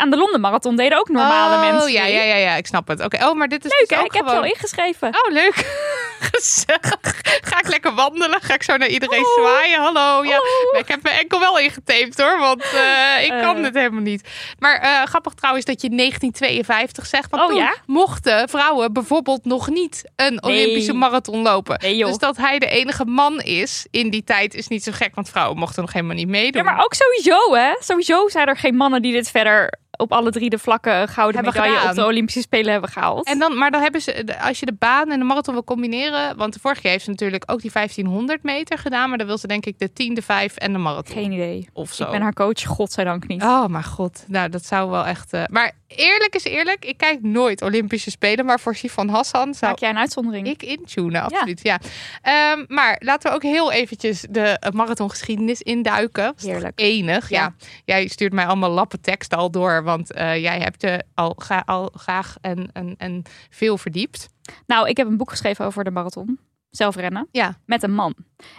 Aan 0.00 0.10
de 0.10 0.16
Londen 0.16 0.40
Marathon 0.40 0.76
deden 0.76 0.98
ook 0.98 1.08
normale 1.08 1.54
oh, 1.54 1.60
mensen. 1.70 1.92
ja, 1.92 2.02
mee. 2.02 2.12
ja, 2.12 2.22
ja, 2.22 2.34
ja, 2.36 2.54
ik 2.54 2.66
snap 2.66 2.88
het. 2.88 3.04
Oké, 3.04 3.24
oh, 3.26 3.34
maar 3.34 3.48
dit 3.48 3.64
is 3.64 3.70
Leuk 3.78 3.88
dus 3.88 3.98
hè? 3.98 4.04
Ik 4.04 4.12
heb 4.12 4.24
je 4.26 4.30
al 4.36 4.44
ingeschreven. 4.44 5.08
Oh, 5.08 5.32
leuk. 5.32 5.54
Gezellig. 6.32 7.20
Ga 7.40 7.58
ik 7.58 7.68
lekker 7.68 7.94
wandelen? 7.94 8.40
Ga 8.42 8.54
ik 8.54 8.62
zo 8.62 8.76
naar 8.76 8.88
iedereen 8.88 9.24
Oh. 9.24 9.32
zwaaien? 9.34 9.80
Hallo. 9.80 10.24
Ja, 10.24 10.38
Oh. 10.38 10.78
ik 10.78 10.88
heb 10.88 11.02
mijn 11.02 11.18
enkel 11.18 11.40
wel 11.40 11.58
ingetaped 11.58 12.20
hoor, 12.20 12.38
want 12.38 12.62
eh, 12.62 13.22
ik 13.26 13.28
kan 13.42 13.56
Eh. 13.56 13.62
dit 13.62 13.74
helemaal 13.74 14.00
niet. 14.00 14.28
Maar 14.58 14.76
eh, 14.78 15.02
grappig 15.04 15.34
trouwens 15.34 15.64
dat 15.64 15.80
je 15.82 15.88
1952 15.88 17.06
zegt. 17.06 17.30
Want 17.30 17.42
Oh, 17.42 17.48
toen 17.48 17.58
ja? 17.58 17.74
mochten 17.86 18.48
vrouwen 18.48 18.92
bijvoorbeeld 18.92 19.44
nog 19.44 19.68
niet 19.68 20.10
een 20.16 20.42
Olympische 20.44 20.92
marathon 20.92 21.42
lopen. 21.42 21.78
Nee. 21.82 22.04
Dus 22.04 22.18
dat 22.18 22.36
hij 22.36 22.58
de 22.58 22.68
enige 22.68 23.04
man 23.04 23.40
is 23.40 23.86
in 23.90 24.10
die 24.10 24.24
tijd 24.24 24.54
is 24.54 24.68
niet 24.68 24.84
zo 24.84 24.92
gek, 24.94 25.14
want 25.14 25.28
vrouwen 25.28 25.58
mochten 25.58 25.82
nog 25.82 25.92
helemaal 25.92 26.16
niet 26.16 26.28
meedoen. 26.28 26.64
Ja, 26.64 26.70
maar 26.72 26.84
ook 26.84 26.94
sowieso, 26.94 27.54
hè? 27.54 27.74
Sowieso 27.78 28.28
zijn 28.28 28.46
er 28.48 28.56
geen 28.56 28.76
mannen 28.76 29.02
die 29.02 29.12
dit 29.12 29.30
verder 29.30 29.78
op 29.98 30.12
alle 30.12 30.30
drie 30.30 30.50
de 30.50 30.58
vlakken 30.58 31.08
gouden 31.08 31.34
Hebben 31.34 31.52
medaille 31.52 31.76
gedaan. 31.78 31.90
op 31.90 31.96
de 31.96 32.04
Olympische 32.04 32.40
Spelen 32.40 32.72
hebben 32.72 32.90
gehaald. 32.90 33.26
En 33.26 33.38
dan, 33.38 33.58
maar 33.58 33.70
dan 33.70 33.82
hebben 33.82 34.00
ze, 34.00 34.38
als 34.40 34.60
je 34.60 34.66
de 34.66 34.74
baan 34.78 35.10
en 35.10 35.18
de 35.18 35.24
marathon 35.24 35.54
wil 35.54 35.64
combineren, 35.64 36.36
want 36.36 36.54
de 36.54 36.60
vorige 36.60 36.80
keer 36.80 36.90
heeft 36.90 37.04
ze 37.04 37.10
natuurlijk 37.10 37.42
ook 37.46 37.60
die 37.60 37.70
1500 37.72 38.42
meter 38.42 38.78
gedaan, 38.78 39.08
maar 39.08 39.18
dan 39.18 39.26
wil 39.26 39.38
ze 39.38 39.46
denk 39.46 39.66
ik 39.66 39.78
de 39.78 39.92
10, 39.92 40.14
de 40.14 40.22
5 40.22 40.56
en 40.56 40.72
de 40.72 40.78
marathon. 40.78 41.14
Geen 41.16 41.32
idee. 41.32 41.68
of 41.72 41.92
zo. 41.92 42.04
Ik 42.04 42.10
ben 42.10 42.22
haar 42.22 42.32
coach, 42.32 42.64
godzijdank 42.66 43.26
niet. 43.26 43.42
Oh, 43.42 43.66
maar 43.66 43.84
god. 43.84 44.24
Nou, 44.26 44.48
dat 44.48 44.64
zou 44.64 44.90
wel 44.90 45.06
echt. 45.06 45.32
eh, 45.32 45.42
Maar 45.50 45.72
eerlijk 45.88 46.34
is 46.34 46.44
eerlijk, 46.44 46.84
ik 46.84 46.96
kijk 46.96 47.22
nooit 47.22 47.62
Olympische 47.62 48.10
Spelen, 48.10 48.44
maar 48.44 48.60
voor 48.60 48.74
Sifan 48.74 49.08
Hassan 49.08 49.54
zou 49.54 49.70
Maak 49.70 49.80
jij 49.80 49.90
een 49.90 49.98
uitzondering? 49.98 50.46
ik 50.46 50.62
intunen, 50.62 51.22
absoluut. 51.22 51.60
Ja. 51.62 51.80
Ehm, 52.22 52.64
maar 52.68 52.96
laten 53.04 53.30
we 53.30 53.36
ook 53.36 53.42
heel 53.42 53.72
eventjes 53.72 54.26
de 54.30 54.40
eh, 54.40 54.72
marathongeschiedenis 54.72 55.62
induiken. 55.62 56.24
Dat 56.24 56.36
is 56.36 56.42
toch 56.42 56.52
Heerlijk. 56.52 56.80
Enig. 56.80 57.28
Ja. 57.28 57.38
Ja. 57.38 57.54
Jij 57.84 58.06
stuurt 58.06 58.32
mij 58.32 58.46
allemaal 58.46 58.70
lappen 58.70 59.00
tekst 59.00 59.34
al 59.34 59.50
door, 59.50 59.82
want 59.82 60.12
eh, 60.12 60.36
jij 60.42 60.60
hebt 60.60 60.82
je 60.82 61.04
al, 61.14 61.34
ga, 61.38 61.62
al 61.66 61.90
graag 61.94 62.36
en, 62.40 62.70
en, 62.72 62.94
en 62.98 63.22
veel 63.50 63.78
verdiept. 63.78 64.28
Nou, 64.66 64.88
ik 64.88 64.96
heb 64.96 65.06
een 65.06 65.16
boek 65.16 65.30
geschreven 65.30 65.64
over 65.64 65.84
de 65.84 65.90
marathon. 65.90 66.38
Zelf 66.70 66.96
rennen. 66.96 67.28
Ja. 67.32 67.58
Met 67.66 67.82
een 67.82 67.94
man. 67.94 68.14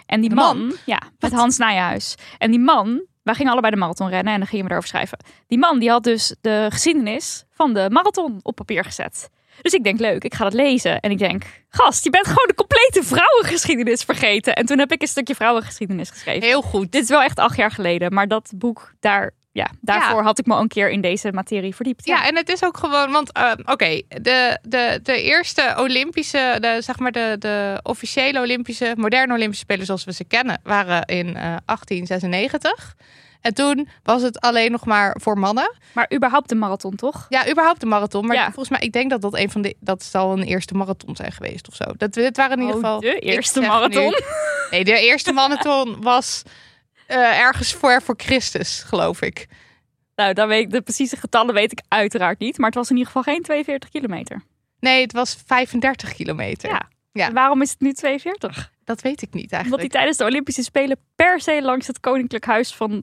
En 0.06 0.20
die 0.20 0.34
man, 0.34 0.58
man? 0.58 0.76
ja, 0.86 1.02
met 1.18 1.32
Hans 1.32 1.58
Nijenhuis. 1.58 2.14
En 2.38 2.50
die 2.50 2.60
man, 2.60 3.06
wij 3.22 3.34
gingen 3.34 3.52
allebei 3.52 3.72
de 3.72 3.78
marathon 3.78 4.08
rennen 4.08 4.32
en 4.32 4.38
dan 4.38 4.48
gingen 4.48 4.64
we 4.64 4.70
erover 4.70 4.88
schrijven. 4.88 5.18
Die 5.46 5.58
man 5.58 5.78
die 5.78 5.90
had 5.90 6.04
dus 6.04 6.34
de 6.40 6.66
geschiedenis 6.70 7.44
van 7.50 7.74
de 7.74 7.88
marathon 7.90 8.40
op 8.42 8.54
papier 8.54 8.84
gezet. 8.84 9.30
Dus 9.62 9.72
ik 9.72 9.84
denk, 9.84 9.98
leuk, 10.00 10.24
ik 10.24 10.34
ga 10.34 10.44
dat 10.44 10.52
lezen. 10.52 11.00
En 11.00 11.10
ik 11.10 11.18
denk, 11.18 11.44
gast, 11.68 12.04
je 12.04 12.10
bent 12.10 12.26
gewoon 12.26 12.46
de 12.46 12.54
complete 12.54 13.02
vrouwengeschiedenis 13.02 14.02
vergeten. 14.02 14.54
En 14.54 14.66
toen 14.66 14.78
heb 14.78 14.92
ik 14.92 15.02
een 15.02 15.08
stukje 15.08 15.34
vrouwengeschiedenis 15.34 16.10
geschreven. 16.10 16.48
Heel 16.48 16.62
goed. 16.62 16.92
Dit 16.92 17.02
is 17.02 17.08
wel 17.08 17.22
echt 17.22 17.38
acht 17.38 17.56
jaar 17.56 17.70
geleden, 17.70 18.14
maar 18.14 18.28
dat 18.28 18.52
boek, 18.56 18.94
daar, 19.00 19.30
ja, 19.52 19.66
daarvoor 19.80 20.22
had 20.22 20.38
ik 20.38 20.46
me 20.46 20.54
al 20.54 20.60
een 20.60 20.68
keer 20.68 20.90
in 20.90 21.00
deze 21.00 21.32
materie 21.32 21.74
verdiept. 21.74 22.06
Ja, 22.06 22.26
en 22.26 22.36
het 22.36 22.48
is 22.48 22.64
ook 22.64 22.76
gewoon, 22.76 23.10
want 23.12 23.38
uh, 23.38 23.52
oké, 23.64 24.02
de, 24.08 24.58
de, 24.62 25.00
de 25.02 25.22
eerste 25.22 25.74
Olympische, 25.78 26.56
de, 26.60 26.76
zeg 26.82 26.98
maar 26.98 27.12
de, 27.12 27.36
de 27.38 27.80
officiële 27.82 28.40
Olympische, 28.40 28.92
moderne 28.96 29.34
Olympische 29.34 29.64
Spelen 29.64 29.86
zoals 29.86 30.04
we 30.04 30.12
ze 30.12 30.24
kennen, 30.24 30.60
waren 30.62 31.04
in 31.04 31.26
uh, 31.26 31.34
1896. 31.34 32.94
En 33.40 33.54
toen 33.54 33.88
was 34.02 34.22
het 34.22 34.40
alleen 34.40 34.70
nog 34.70 34.84
maar 34.86 35.16
voor 35.20 35.38
mannen. 35.38 35.74
Maar 35.92 36.10
überhaupt 36.14 36.48
de 36.48 36.54
marathon, 36.54 36.94
toch? 36.96 37.26
Ja, 37.28 37.48
überhaupt 37.50 37.80
de 37.80 37.86
marathon. 37.86 38.26
Maar 38.26 38.36
Ja. 38.36 38.44
volgens 38.44 38.68
mij, 38.68 38.80
ik 38.80 38.92
denk 38.92 39.10
dat 39.10 39.20
dat 39.20 39.34
een 39.38 39.50
van 39.50 39.62
de, 39.62 39.74
dat 39.80 40.02
zal 40.02 40.32
een 40.32 40.42
eerste 40.42 40.74
marathon 40.74 41.16
zijn 41.16 41.32
geweest 41.32 41.68
of 41.68 41.74
zo. 41.74 41.84
Dat 41.96 42.12
dit 42.12 42.36
waren 42.36 42.56
in 42.56 42.60
ieder 42.66 42.76
Oh, 42.76 42.82
geval 42.82 43.00
de 43.00 43.18
eerste 43.18 43.60
marathon. 43.60 44.04
nu- 44.04 44.20
nee, 44.70 44.84
de 44.84 45.00
eerste 45.00 45.32
marathon 45.32 45.96
was 46.02 46.42
eh, 47.10 47.38
ergens 47.38 47.72
voor 47.72 48.02
voor 48.02 48.14
Christus, 48.16 48.82
geloof 48.82 49.22
ik. 49.22 49.46
Nou, 50.14 50.32
dan 50.32 50.48
weet 50.48 50.62
ik, 50.62 50.70
de 50.70 50.80
precieze 50.80 51.16
getallen 51.16 51.54
weet 51.54 51.72
ik 51.72 51.82
uiteraard 51.88 52.38
niet. 52.38 52.58
Maar 52.58 52.66
het 52.66 52.78
was 52.78 52.90
in 52.90 52.96
ieder 52.96 53.12
geval 53.12 53.32
geen 53.32 53.42
42 53.42 53.88
kilometer. 53.90 54.42
Nee, 54.80 55.02
het 55.02 55.12
was 55.12 55.36
35 55.46 56.12
kilometer. 56.12 56.88
Ja. 57.12 57.32
Waarom 57.32 57.62
is 57.62 57.70
het 57.70 57.80
nu 57.80 57.92
42? 57.92 58.72
Dat 58.84 59.00
weet 59.00 59.22
ik 59.22 59.32
niet 59.32 59.42
Omdat 59.42 59.52
eigenlijk. 59.52 59.82
hij 59.82 59.90
tijdens 59.90 60.16
de 60.16 60.24
Olympische 60.24 60.62
Spelen 60.62 60.96
per 61.14 61.40
se 61.40 61.62
langs 61.62 61.86
het 61.86 62.00
Koninklijk 62.00 62.44
Huis 62.44 62.74
van 62.74 63.02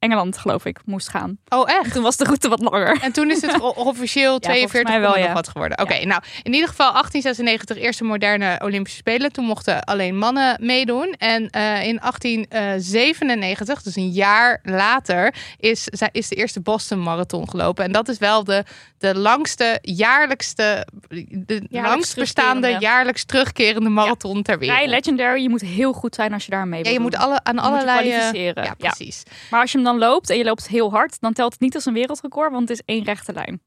Engeland, 0.00 0.38
geloof 0.38 0.64
ik, 0.64 0.78
moest 0.84 1.08
gaan. 1.08 1.38
Oh, 1.48 1.70
echt? 1.70 1.92
Toen 1.92 2.02
was 2.02 2.16
de 2.16 2.24
route 2.24 2.48
wat 2.48 2.60
langer. 2.60 2.98
En 3.02 3.12
toen 3.12 3.30
is 3.30 3.40
het 3.42 3.60
officieel 3.90 4.30
volgens 4.40 4.70
42 4.70 4.82
mij 4.92 5.00
wel, 5.00 5.18
ja. 5.18 5.32
wat 5.32 5.48
geworden. 5.48 5.78
Oké, 5.80 6.04
nou 6.04 6.22
in 6.42 6.52
ieder 6.52 6.68
geval 6.68 6.92
1896 6.92 7.76
eerste 7.76 8.04
moderne 8.04 8.60
Olympische 8.64 8.98
Spelen. 8.98 9.32
Toen 9.32 9.44
mochten 9.44 9.84
alleen 9.84 10.18
mannen 10.18 10.56
meedoen. 10.60 11.14
En 11.18 11.50
eh, 11.50 11.86
in 11.86 11.98
1897, 12.00 13.82
dus 13.82 13.96
een 13.96 14.10
jaar 14.10 14.60
later, 14.62 15.34
is, 15.58 15.88
is 16.12 16.28
de 16.28 16.34
eerste 16.34 16.60
Boston 16.60 17.02
Marathon 17.02 17.48
gelopen. 17.48 17.84
En 17.84 17.92
dat 17.92 18.08
is 18.08 18.18
wel 18.18 18.44
de, 18.44 18.64
de 18.98 19.14
langste 19.18 19.78
jaarlijkste, 19.82 20.86
de 21.28 21.62
langst 21.70 22.14
bestaande 22.14 22.76
jaarlijks 22.78 23.24
terugkerende 23.24 23.88
marathon 23.88 24.42
ter 24.42 24.58
wereld. 24.58 24.78
Vrij 24.78 24.90
legendary. 24.90 25.42
Je 25.42 25.48
moet 25.48 25.60
heel 25.60 25.92
goed 25.92 26.14
zijn 26.14 26.32
als 26.32 26.44
je 26.44 26.50
daar 26.50 26.68
mee 26.68 26.84
ja, 26.84 26.90
je 26.90 27.00
moet 27.00 27.16
alle, 27.16 27.40
aan 27.42 27.54
Je 27.54 27.60
je 27.60 27.66
allerlei... 27.66 28.10
eh, 28.10 28.16
kwalificeren. 28.16 28.64
ja, 28.64 28.74
Ja. 28.78 28.88
precies. 28.88 29.22
Maar 29.50 29.60
als 29.60 29.70
je 29.70 29.76
hem 29.76 29.86
dan 29.86 29.89
loopt 29.98 30.30
en 30.30 30.36
je 30.36 30.44
loopt 30.44 30.68
heel 30.68 30.90
hard, 30.90 31.20
dan 31.20 31.32
telt 31.32 31.52
het 31.52 31.60
niet 31.60 31.74
als 31.74 31.84
een 31.84 31.92
wereldrecord, 31.92 32.50
want 32.50 32.68
het 32.68 32.78
is 32.78 32.84
één 32.84 33.04
rechte 33.04 33.32
lijn. 33.32 33.62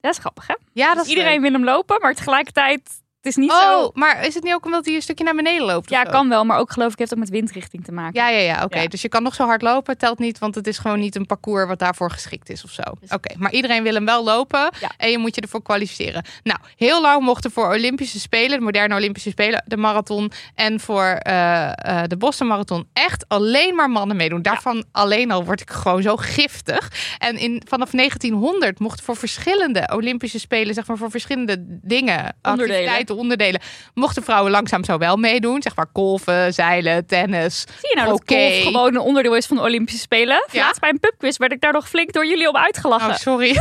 Dat 0.00 0.12
is 0.12 0.18
grappig, 0.18 0.46
hè? 0.46 0.54
Ja, 0.72 0.86
dat 0.86 0.94
Dus 0.96 1.04
is 1.04 1.10
iedereen 1.10 1.32
leuk. 1.32 1.42
wil 1.42 1.52
hem 1.52 1.64
lopen, 1.64 2.00
maar 2.00 2.14
tegelijkertijd, 2.14 3.02
het 3.22 3.26
is 3.32 3.36
niet 3.36 3.50
Oh, 3.50 3.60
zo... 3.60 3.90
maar 3.94 4.26
is 4.26 4.34
het 4.34 4.42
niet 4.44 4.52
ook 4.54 4.64
omdat 4.64 4.84
hij 4.84 4.94
een 4.94 5.02
stukje 5.02 5.24
naar 5.24 5.34
beneden 5.34 5.66
loopt? 5.66 5.90
Ja, 5.90 6.02
kan 6.02 6.28
wel, 6.28 6.44
maar 6.44 6.58
ook 6.58 6.72
geloof 6.72 6.92
ik 6.92 6.98
heeft 6.98 7.12
ook 7.12 7.18
met 7.18 7.28
windrichting 7.28 7.84
te 7.84 7.92
maken. 7.92 8.20
Ja, 8.20 8.28
ja, 8.28 8.38
ja. 8.38 8.64
Oké, 8.64 8.80
Ja. 8.80 8.86
dus 8.88 9.02
je 9.02 9.08
kan 9.08 9.22
nog 9.22 9.34
zo 9.34 9.44
hard 9.44 9.62
lopen, 9.62 9.98
telt 9.98 10.18
niet, 10.18 10.38
want 10.38 10.54
het 10.54 10.66
is 10.66 10.78
gewoon 10.78 10.98
niet 11.00 11.16
een 11.16 11.26
parcours 11.26 11.66
wat 11.66 11.78
daarvoor 11.78 12.10
geschikt 12.10 12.48
is 12.50 12.64
of 12.64 12.70
zo. 12.70 12.82
Oké, 13.08 13.34
maar 13.38 13.52
iedereen 13.52 13.82
wil 13.82 13.94
hem 13.94 14.04
wel 14.04 14.24
lopen 14.24 14.70
Ja. 14.80 14.90
en 14.96 15.10
je 15.10 15.18
moet 15.18 15.34
je 15.34 15.40
ervoor 15.40 15.62
kwalificeren. 15.62 16.24
Nou, 16.42 16.58
heel 16.76 17.00
lang 17.00 17.22
mochten 17.22 17.50
voor 17.50 17.68
Olympische 17.74 18.20
Spelen, 18.20 18.58
de 18.58 18.64
moderne 18.64 18.94
Olympische 18.94 19.30
Spelen, 19.30 19.62
de 19.66 19.76
marathon 19.76 20.32
en 20.54 20.80
voor 20.80 21.04
eh, 21.04 21.66
eh, 21.68 22.02
de 22.06 22.16
Boston 22.16 22.46
Marathon 22.46 22.88
echt 22.92 23.24
alleen 23.28 23.74
maar 23.74 23.90
mannen 23.90 24.16
meedoen. 24.16 24.42
Daarvan 24.42 24.84
alleen 24.92 25.30
al 25.30 25.44
word 25.44 25.60
ik 25.60 25.70
gewoon 25.70 26.02
zo 26.02 26.16
giftig. 26.16 26.92
En 27.18 27.36
in, 27.38 27.62
vanaf 27.68 27.90
1900 27.90 28.78
mochten 28.78 29.04
voor 29.04 29.16
verschillende 29.16 29.90
Olympische 29.94 30.38
Spelen, 30.38 30.74
zeg 30.74 30.86
maar 30.86 30.96
voor 30.96 31.10
verschillende 31.10 31.56
dingen, 31.82 32.18
Onderdelen. 32.18 32.40
activiteiten, 32.42 33.09
onderdelen, 33.14 33.60
mochten 33.94 34.22
vrouwen 34.22 34.50
langzaam 34.50 34.84
zo 34.84 34.98
wel 34.98 35.16
meedoen. 35.16 35.62
Zeg 35.62 35.76
maar 35.76 35.86
golfen, 35.92 36.54
zeilen, 36.54 37.06
tennis. 37.06 37.60
Zie 37.60 37.88
je 37.88 37.94
nou 37.96 38.08
dat 38.08 38.20
Oké. 38.20 38.34
golf 38.34 38.62
gewoon 38.62 38.94
een 38.94 39.00
onderdeel 39.00 39.36
is 39.36 39.46
van 39.46 39.56
de 39.56 39.62
Olympische 39.62 40.00
Spelen? 40.00 40.44
Ja. 40.50 40.64
Laatst 40.64 40.80
bij 40.80 40.90
een 40.90 41.00
pubquiz 41.00 41.36
werd 41.36 41.52
ik 41.52 41.60
daar 41.60 41.72
nog 41.72 41.88
flink 41.88 42.12
door 42.12 42.26
jullie 42.26 42.48
om 42.48 42.56
uitgelachen. 42.56 43.08
Oh, 43.10 43.16
sorry. 43.16 43.48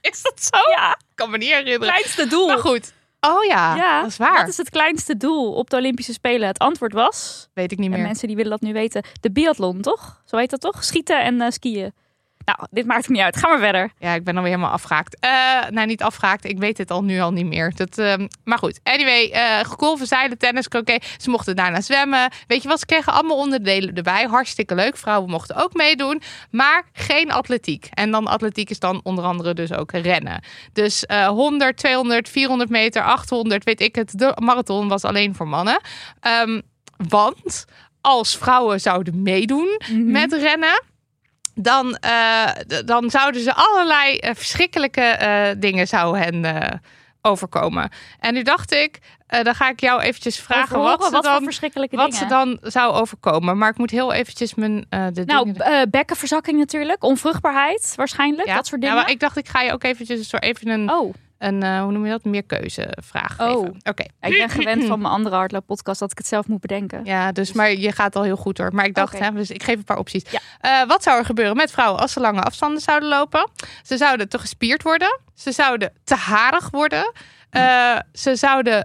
is 0.00 0.22
dat 0.22 0.42
zo? 0.52 0.70
ja, 0.70 0.90
Ik 0.92 1.14
kan 1.14 1.30
me 1.30 1.36
niet 1.38 1.48
herinneren. 1.50 1.80
kleinste 1.80 2.26
doel. 2.26 2.46
Maar 2.46 2.58
goed. 2.58 2.92
Oh 3.20 3.44
ja, 3.44 3.74
Ja, 3.76 4.00
dat 4.00 4.10
is 4.10 4.16
waar. 4.16 4.36
Wat 4.38 4.48
is 4.48 4.56
het 4.56 4.70
kleinste 4.70 5.16
doel 5.16 5.52
op 5.52 5.70
de 5.70 5.76
Olympische 5.76 6.12
Spelen? 6.12 6.46
Het 6.48 6.58
antwoord 6.58 6.92
was, 6.92 7.48
Weet 7.54 7.72
ik 7.72 7.78
niet 7.78 7.90
en 7.90 7.96
meer. 7.96 8.02
mensen 8.06 8.26
die 8.26 8.36
willen 8.36 8.50
dat 8.50 8.60
nu 8.60 8.72
weten, 8.72 9.02
de 9.20 9.30
biathlon, 9.32 9.80
toch? 9.80 10.22
Zo 10.24 10.36
heet 10.36 10.50
dat 10.50 10.60
toch? 10.60 10.84
Schieten 10.84 11.22
en 11.22 11.40
eh, 11.40 11.50
skiën. 11.50 11.94
Nou, 12.44 12.58
dit 12.70 12.86
maakt 12.86 13.02
het 13.02 13.10
niet 13.10 13.20
uit. 13.20 13.36
Ga 13.36 13.48
maar 13.48 13.58
verder. 13.58 13.90
Ja, 13.98 14.14
ik 14.14 14.24
ben 14.24 14.36
alweer 14.36 14.50
helemaal 14.50 14.72
afgehaakt. 14.72 15.16
Eh 15.20 15.30
nou, 15.70 15.86
niet 15.86 16.02
afgehaakt. 16.02 16.44
Ik 16.44 16.58
weet 16.58 16.78
het 16.78 16.90
al 16.90 17.04
nu 17.04 17.20
al 17.20 17.32
niet 17.32 17.46
meer. 17.46 17.72
Dat, 17.74 17.98
ehm, 17.98 18.26
maar 18.44 18.58
goed, 18.58 18.80
anyway. 18.82 19.30
eh 19.30 19.64
golven, 19.64 20.06
zeilen, 20.06 20.38
tennis, 20.38 20.68
oké. 20.68 20.96
Ze 21.16 21.30
mochten 21.30 21.56
daarna 21.56 21.80
zwemmen. 21.80 22.30
Weet 22.46 22.62
je 22.62 22.68
wat? 22.68 22.78
Ze 22.78 22.86
kregen 22.86 23.12
allemaal 23.12 23.36
onderdelen 23.36 23.94
erbij. 23.94 24.24
Hartstikke 24.24 24.74
leuk. 24.74 24.96
Vrouwen 24.96 25.30
mochten 25.30 25.56
ook 25.56 25.74
meedoen. 25.74 26.22
Maar 26.50 26.84
geen 26.92 27.32
atletiek. 27.32 27.88
En 27.90 28.10
dan 28.10 28.26
atletiek 28.26 28.70
is 28.70 28.78
dan 28.78 29.00
onder 29.02 29.24
andere 29.24 29.54
dus 29.54 29.72
ook 29.72 29.92
rennen. 29.92 30.42
Dus 30.72 31.06
eh 31.06 31.26
100, 31.26 31.76
200, 31.76 32.28
400 32.28 32.70
meter, 32.70 33.02
800, 33.02 33.64
weet 33.64 33.80
ik 33.80 33.94
het. 33.94 34.18
De 34.18 34.36
marathon 34.42 34.88
was 34.88 35.04
alleen 35.04 35.34
voor 35.34 35.48
mannen. 35.48 35.80
Ehm, 36.20 36.60
want 37.08 37.64
als 38.00 38.36
vrouwen 38.36 38.80
zouden 38.80 39.22
meedoen 39.22 39.80
met 39.92 40.32
rennen 40.32 40.82
dan, 41.54 41.96
eh, 41.96 42.48
dan 42.84 43.10
zouden 43.10 43.40
ze 43.40 43.54
allerlei 43.54 44.16
eh, 44.16 44.34
verschrikkelijke 44.34 45.00
eh, 45.00 45.50
dingen 45.58 45.86
zou 45.88 46.18
hen 46.18 46.80
overkomen. 47.22 47.90
En 48.18 48.34
nu 48.34 48.42
dacht 48.42 48.72
ik, 48.72 48.98
dan 49.42 49.54
ga 49.54 49.68
ik 49.68 49.80
jou 49.80 50.00
eventjes 50.00 50.40
vragen 50.40 50.76
Overhoren, 50.76 50.98
wat, 50.98 51.06
ze, 51.06 51.12
wat 51.12 51.22
dan, 51.22 51.42
verschrikkelijke 51.42 51.96
wat 51.96 52.10
dingen. 52.10 52.20
ze 52.20 52.34
dan 52.34 52.58
zou 52.62 52.92
overkomen. 52.92 53.58
Maar 53.58 53.70
ik 53.70 53.78
moet 53.78 53.90
heel 53.90 54.12
eventjes 54.12 54.54
mijn 54.54 54.86
eh 54.88 55.06
de 55.12 55.24
Nou, 55.24 55.52
dingen... 55.52 55.90
bekkenverzakking 55.90 56.58
natuurlijk. 56.58 57.04
Onvruchtbaarheid 57.04 57.92
waarschijnlijk. 57.96 58.48
Dat 58.48 58.66
soort 58.66 58.80
dingen. 58.80 58.96
Ja, 58.96 59.02
maar 59.02 59.10
ik 59.10 59.20
dacht, 59.20 59.36
ik 59.36 59.48
ga 59.48 59.60
je 59.60 59.72
ook 59.72 59.84
eventjes 59.84 60.18
een 60.18 60.24
soort 60.24 60.42
even 60.42 60.68
een, 60.68 60.90
Oh, 60.90 61.14
een 61.42 61.62
eh, 61.62 61.82
hoe 61.82 61.92
noem 61.92 62.04
je 62.04 62.10
dat, 62.10 62.24
meer 62.24 62.42
keuzevraag 62.44 63.40
Oh. 63.40 63.46
geven. 63.46 63.76
Oké. 63.82 64.02
ja, 64.20 64.28
ik 64.28 64.38
ben 64.38 64.48
gewend 64.48 64.84
van 64.84 65.00
mijn 65.00 65.12
andere 65.12 65.36
hardlooppodcast 65.36 66.00
dat 66.00 66.10
ik 66.10 66.18
het 66.18 66.26
zelf 66.26 66.46
moet 66.46 66.60
bedenken. 66.60 67.04
Ja, 67.04 67.32
dus 67.32 67.52
maar 67.52 67.72
je 67.72 67.92
gaat 67.92 68.16
al 68.16 68.22
heel 68.22 68.36
goed 68.36 68.58
hoor. 68.58 68.74
Maar 68.74 68.84
ik 68.84 68.94
dacht, 68.94 69.18
hè, 69.18 69.32
dus 69.32 69.50
ik 69.50 69.62
geef 69.62 69.76
een 69.76 69.84
paar 69.84 69.98
opties. 69.98 70.22
Ja. 70.30 70.40
Eh, 70.60 70.88
wat 70.88 71.02
zou 71.02 71.18
er 71.18 71.24
gebeuren 71.24 71.56
met 71.56 71.70
vrouwen 71.70 72.00
als 72.00 72.12
ze 72.12 72.20
lange 72.20 72.40
afstanden 72.42 72.80
zouden 72.80 73.08
lopen? 73.08 73.50
Ze 73.82 73.96
zouden 73.96 74.28
te 74.28 74.38
gespierd 74.38 74.82
worden. 74.82 75.20
Ze 75.34 75.52
zouden 75.52 75.92
te 76.04 76.14
harig 76.14 76.70
worden. 76.70 77.12
Eh, 77.50 77.98
ze 78.12 78.36
zouden 78.36 78.84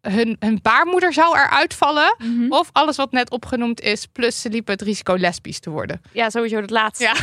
hun, 0.00 0.36
hun 0.38 0.58
baarmoeder 0.62 1.12
zou 1.12 1.36
eruit 1.38 1.74
vallen. 1.74 2.14
Mhm. 2.18 2.52
Of 2.52 2.68
alles 2.72 2.96
wat 2.96 3.12
net 3.12 3.30
opgenoemd 3.30 3.80
is. 3.80 4.06
Plus 4.06 4.40
ze 4.40 4.48
liepen 4.48 4.72
het 4.72 4.82
risico 4.82 5.16
lesbisch 5.16 5.60
te 5.60 5.70
worden. 5.70 6.00
Ja, 6.12 6.30
sowieso 6.30 6.56
het 6.56 6.70
laatste. 6.70 7.04
Ja. 7.04 7.12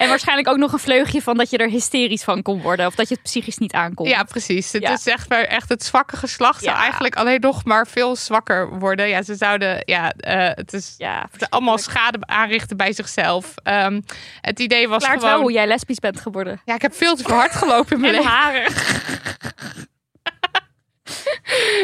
En 0.00 0.08
waarschijnlijk 0.08 0.48
ook 0.48 0.56
nog 0.56 0.72
een 0.72 0.78
vleugje 0.78 1.22
van 1.22 1.36
dat 1.36 1.50
je 1.50 1.56
er 1.58 1.68
hysterisch 1.68 2.24
van 2.24 2.42
kon 2.42 2.60
worden. 2.62 2.86
Of 2.86 2.94
dat 2.94 3.08
je 3.08 3.14
het 3.14 3.22
psychisch 3.22 3.58
niet 3.58 3.72
aankomt. 3.72 4.08
Ja, 4.08 4.22
precies. 4.22 4.72
Het 4.72 4.82
Ja. 4.82 4.92
is 4.92 5.06
echt, 5.06 5.28
echt 5.30 5.68
het 5.68 5.84
zwakke 5.84 6.16
geslacht 6.16 6.62
zou 6.62 6.76
eigenlijk 6.76 7.16
alleen 7.16 7.40
nog 7.40 7.64
maar 7.64 7.86
veel 7.86 8.16
zwakker 8.16 8.78
worden. 8.78 9.08
Ja, 9.08 9.22
ze 9.22 9.34
zouden, 9.34 9.82
ja, 9.84 10.12
eh, 10.12 10.48
het 10.54 10.72
is 10.72 10.96
allemaal 11.48 11.78
schade 11.78 12.18
aanrichten 12.20 12.76
bij 12.76 12.92
zichzelf. 12.92 13.54
Ehm, 13.62 14.00
het 14.40 14.58
idee 14.58 14.88
was 14.88 15.02
Klaart 15.02 15.18
gewoon... 15.18 15.32
wel 15.34 15.42
hoe 15.42 15.52
jij 15.52 15.66
lesbisch 15.66 15.98
bent 15.98 16.20
geworden. 16.20 16.60
Ja, 16.64 16.74
ik 16.74 16.82
heb 16.82 16.94
veel 16.94 17.16
te 17.16 17.32
hard 17.32 17.52
gelopen 17.52 17.92
in 17.94 18.00
mijn 18.00 18.14
En 18.14 18.52
leven. 18.52 18.72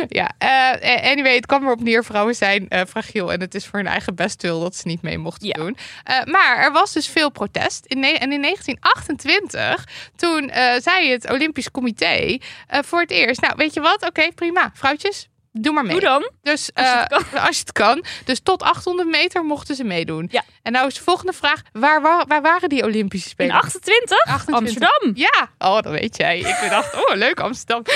Ja, 0.09 0.31
eh, 0.39 1.11
anyway, 1.11 1.35
het 1.35 1.47
kwam 1.47 1.64
erop 1.64 1.81
neer. 1.81 2.05
Vrouwen 2.05 2.35
zijn 2.35 2.68
eh, 2.68 2.81
fragiel 2.89 3.33
en 3.33 3.41
het 3.41 3.55
is 3.55 3.66
voor 3.66 3.79
hun 3.79 3.89
eigen 3.89 4.14
bestwil 4.14 4.61
dat 4.61 4.77
ze 4.77 4.87
niet 4.87 5.03
mee 5.03 5.18
mochten 5.18 5.47
Ja. 5.47 5.53
doen. 5.55 5.77
Maar 6.24 6.59
er 6.59 6.72
was 6.72 6.93
dus 6.93 7.07
veel 7.09 7.31
protest. 7.31 7.87
In 7.87 8.05
en 8.05 8.33
in 8.33 8.43
1928, 8.43 9.85
toen 10.16 10.51
zei 10.81 11.11
het 11.11 11.31
Olympisch 11.31 11.70
Comité 11.70 12.39
voor 12.68 13.01
het 13.01 13.11
eerst... 13.11 13.41
Nou, 13.41 13.55
weet 13.57 13.74
je 13.74 13.81
wat? 13.81 14.07
Oké, 14.07 14.33
prima. 14.35 14.70
Vrouwtjes, 14.74 15.29
doe 15.53 15.72
maar 15.72 15.83
mee. 15.85 15.93
Hoe 15.93 16.01
dan? 16.01 16.31
Dus 16.43 16.70
Als 16.74 16.87
je 16.87 16.97
het 16.99 17.12
als 17.47 17.57
je 17.57 17.61
het 17.61 17.72
kan. 17.72 18.05
Dus 18.24 18.41
tot 18.41 18.62
800 18.62 19.09
meter 19.09 19.45
mochten 19.45 19.74
ze 19.74 19.85
meedoen. 19.85 20.29
Ja. 20.31 20.43
En 20.62 20.72
nou 20.72 20.87
is 20.87 20.95
de 20.95 21.03
volgende 21.03 21.33
vraag. 21.33 21.62
Waar, 21.72 22.03
wa- 22.03 22.24
waar 22.29 22.43
waren 22.43 22.68
die 22.68 22.83
Olympische 22.85 23.27
In 23.27 23.33
Spelen? 23.33 23.55
28? 23.55 24.18
28. 24.27 24.55
Amsterdam. 24.55 25.12
Ja, 25.14 25.49
oh, 25.68 25.81
dat 25.81 25.93
weet 25.93 26.16
jij. 26.16 26.39
Ik 26.39 26.66
dacht, 26.70 26.95
oh, 26.95 27.14
leuk 27.14 27.41
Amsterdam. 27.41 27.83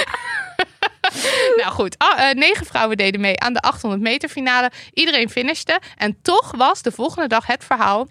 nou 1.61 1.73
goed, 1.73 1.97
eh, 1.97 2.31
negen 2.31 2.67
vrouwen 2.67 2.97
deden 2.97 3.21
mee 3.21 3.41
aan 3.41 3.53
de 3.53 3.61
800 3.61 4.03
meter 4.03 4.29
finale. 4.29 4.71
Iedereen 4.93 5.31
finishte. 5.31 5.81
En 5.97 6.19
toch 6.23 6.53
was 6.57 6.83
de 6.83 6.93
volgende 6.93 7.29
dag 7.29 7.47
het 7.47 7.65
verhaal 7.65 8.09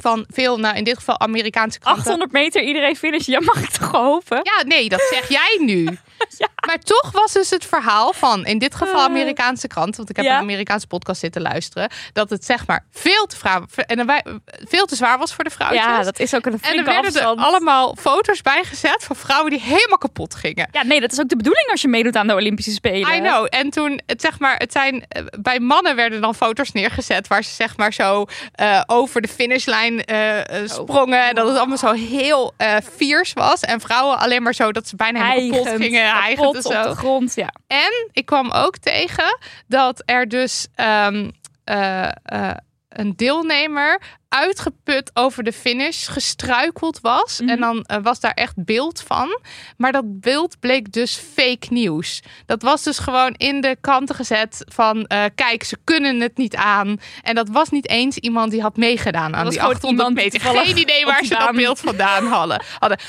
van 0.00 0.26
veel, 0.28 0.58
nou 0.58 0.76
in 0.76 0.84
dit 0.84 0.96
geval 0.96 1.20
Amerikaanse 1.20 1.78
kranten. 1.78 2.02
800 2.02 2.32
meter, 2.32 2.62
iedereen 2.62 2.96
finish. 2.96 3.26
Ja, 3.26 3.40
mag 3.40 3.62
ik 3.62 3.70
toch 3.70 3.90
hopen? 3.90 4.40
Ja, 4.42 4.62
nee, 4.66 4.88
dat 4.88 5.08
zeg 5.10 5.28
jij 5.28 5.58
nu. 5.60 5.88
Maar 6.66 6.78
toch 6.78 7.10
was 7.12 7.32
dus 7.32 7.50
het 7.50 7.64
verhaal 7.66 8.12
van, 8.12 8.44
in 8.46 8.58
dit 8.58 8.74
geval 8.74 8.98
Eh. 8.98 9.04
Amerikaanse 9.04 9.66
krant, 9.66 9.96
want 9.96 10.10
ik 10.10 10.16
heb 10.16 10.24
Ja. 10.24 10.32
een 10.34 10.40
Amerikaanse 10.42 10.86
podcast 10.86 11.20
zitten 11.20 11.42
luisteren, 11.42 11.90
dat 12.12 12.30
het 12.30 12.44
zeg 12.44 12.66
maar 12.66 12.84
veel 12.92 13.26
te, 13.26 13.36
vrouw, 13.36 13.64
en 13.86 14.06
wij- 14.06 14.24
veel 14.68 14.86
te 14.86 14.96
zwaar 14.96 15.18
was 15.18 15.34
voor 15.34 15.44
de 15.44 15.50
vrouwtjes. 15.50 15.82
Ja, 15.84 16.02
dat 16.02 16.18
is 16.18 16.34
ook 16.34 16.46
een 16.46 16.60
en 16.62 16.78
er 16.78 16.84
werden 16.84 17.14
er 17.14 17.24
allemaal 17.26 17.96
foto's 18.00 18.42
bijgezet 18.42 19.04
van 19.04 19.16
vrouwen 19.16 19.50
die 19.50 19.60
helemaal 19.60 19.98
kapot 19.98 20.34
gingen. 20.34 20.68
Ja, 20.72 20.82
nee, 20.84 21.00
dat 21.00 21.12
is 21.12 21.20
ook 21.20 21.28
de 21.28 21.36
bedoeling 21.36 21.68
als 21.70 21.82
je 21.82 21.88
meedoet 21.88 22.16
aan 22.16 22.26
de 22.26 22.34
Olympische 22.34 22.70
Spelen. 22.72 23.14
I 23.14 23.20
know. 23.20 23.46
En 23.50 23.70
toen, 23.70 24.00
het, 24.06 24.20
zeg 24.20 24.38
maar, 24.38 24.56
het 24.56 24.72
zijn 24.72 25.04
eh, 25.08 25.22
bij 25.40 25.60
mannen 25.60 25.96
werden 25.96 26.20
dan 26.20 26.34
foto's 26.34 26.72
neergezet 26.72 27.28
waar 27.28 27.44
ze 27.44 27.50
zeg 27.54 27.76
maar 27.76 27.92
zo 27.92 28.24
eh, 28.54 28.82
over 28.86 29.20
de 29.20 29.28
finishlijn 29.28 30.04
eh, 30.04 30.38
eh, 30.62 30.68
sprongen 30.68 31.28
en 31.28 31.34
dat 31.34 31.48
het 31.48 31.56
allemaal 31.56 31.76
zo 31.78 31.92
heel 31.92 32.52
eh 32.56 32.76
fierce 32.96 33.34
was. 33.34 33.60
En 33.60 33.80
vrouwen 33.80 34.18
alleen 34.18 34.42
maar 34.42 34.54
zo 34.54 34.72
dat 34.72 34.88
ze 34.88 34.96
bijna 34.96 35.24
helemaal 35.30 35.62
kapot 35.62 35.80
gingen, 35.80 36.07
hijgend 36.14 36.54
en 36.54 36.64
op 36.64 36.72
zo. 36.72 36.82
de 36.82 36.96
grond, 36.96 37.34
ja. 37.34 37.54
En 37.66 38.08
ik 38.12 38.26
kwam 38.26 38.50
ook 38.50 38.76
tegen 38.76 39.38
dat 39.66 40.02
er 40.04 40.28
dus 40.28 40.66
ehm, 40.74 41.30
eh, 41.64 42.08
eh, 42.22 42.56
een 42.88 43.16
deelnemer 43.16 44.00
uitgeput 44.28 45.10
over 45.14 45.42
de 45.42 45.52
finish 45.52 46.08
gestruikeld 46.08 47.00
was. 47.00 47.40
Mhm. 47.40 47.50
En 47.50 47.60
dan 47.60 47.82
eh, 47.82 47.96
was 48.02 48.20
daar 48.20 48.32
echt 48.32 48.64
beeld 48.64 49.02
van. 49.06 49.40
Maar 49.76 49.92
dat 49.92 50.20
beeld 50.20 50.60
bleek 50.60 50.92
dus 50.92 51.16
fake 51.34 51.66
nieuws. 51.70 52.22
Dat 52.46 52.62
was 52.62 52.82
dus 52.82 52.98
gewoon 52.98 53.34
in 53.36 53.60
de 53.60 53.76
kranten 53.80 54.14
gezet 54.14 54.64
van... 54.72 55.04
eh, 55.06 55.24
kijk, 55.34 55.62
ze 55.64 55.76
kunnen 55.84 56.20
het 56.20 56.36
niet 56.36 56.56
aan. 56.56 56.96
En 57.22 57.34
dat 57.34 57.48
was 57.48 57.68
niet 57.68 57.88
eens 57.88 58.16
iemand 58.16 58.50
die 58.50 58.62
had 58.62 58.76
meegedaan 58.76 59.36
aan 59.36 59.48
die 59.48 59.58
gewoon 59.58 59.74
800 59.74 60.08
iemand 60.08 60.16
die 60.32 60.40
meter. 60.40 60.64
Geen 60.64 60.78
idee 60.78 61.04
waar 61.04 61.24
ze 61.24 61.34
dat 61.34 61.52
beeld 61.52 61.80
vandaan 61.80 62.26
hadden. 62.26 62.62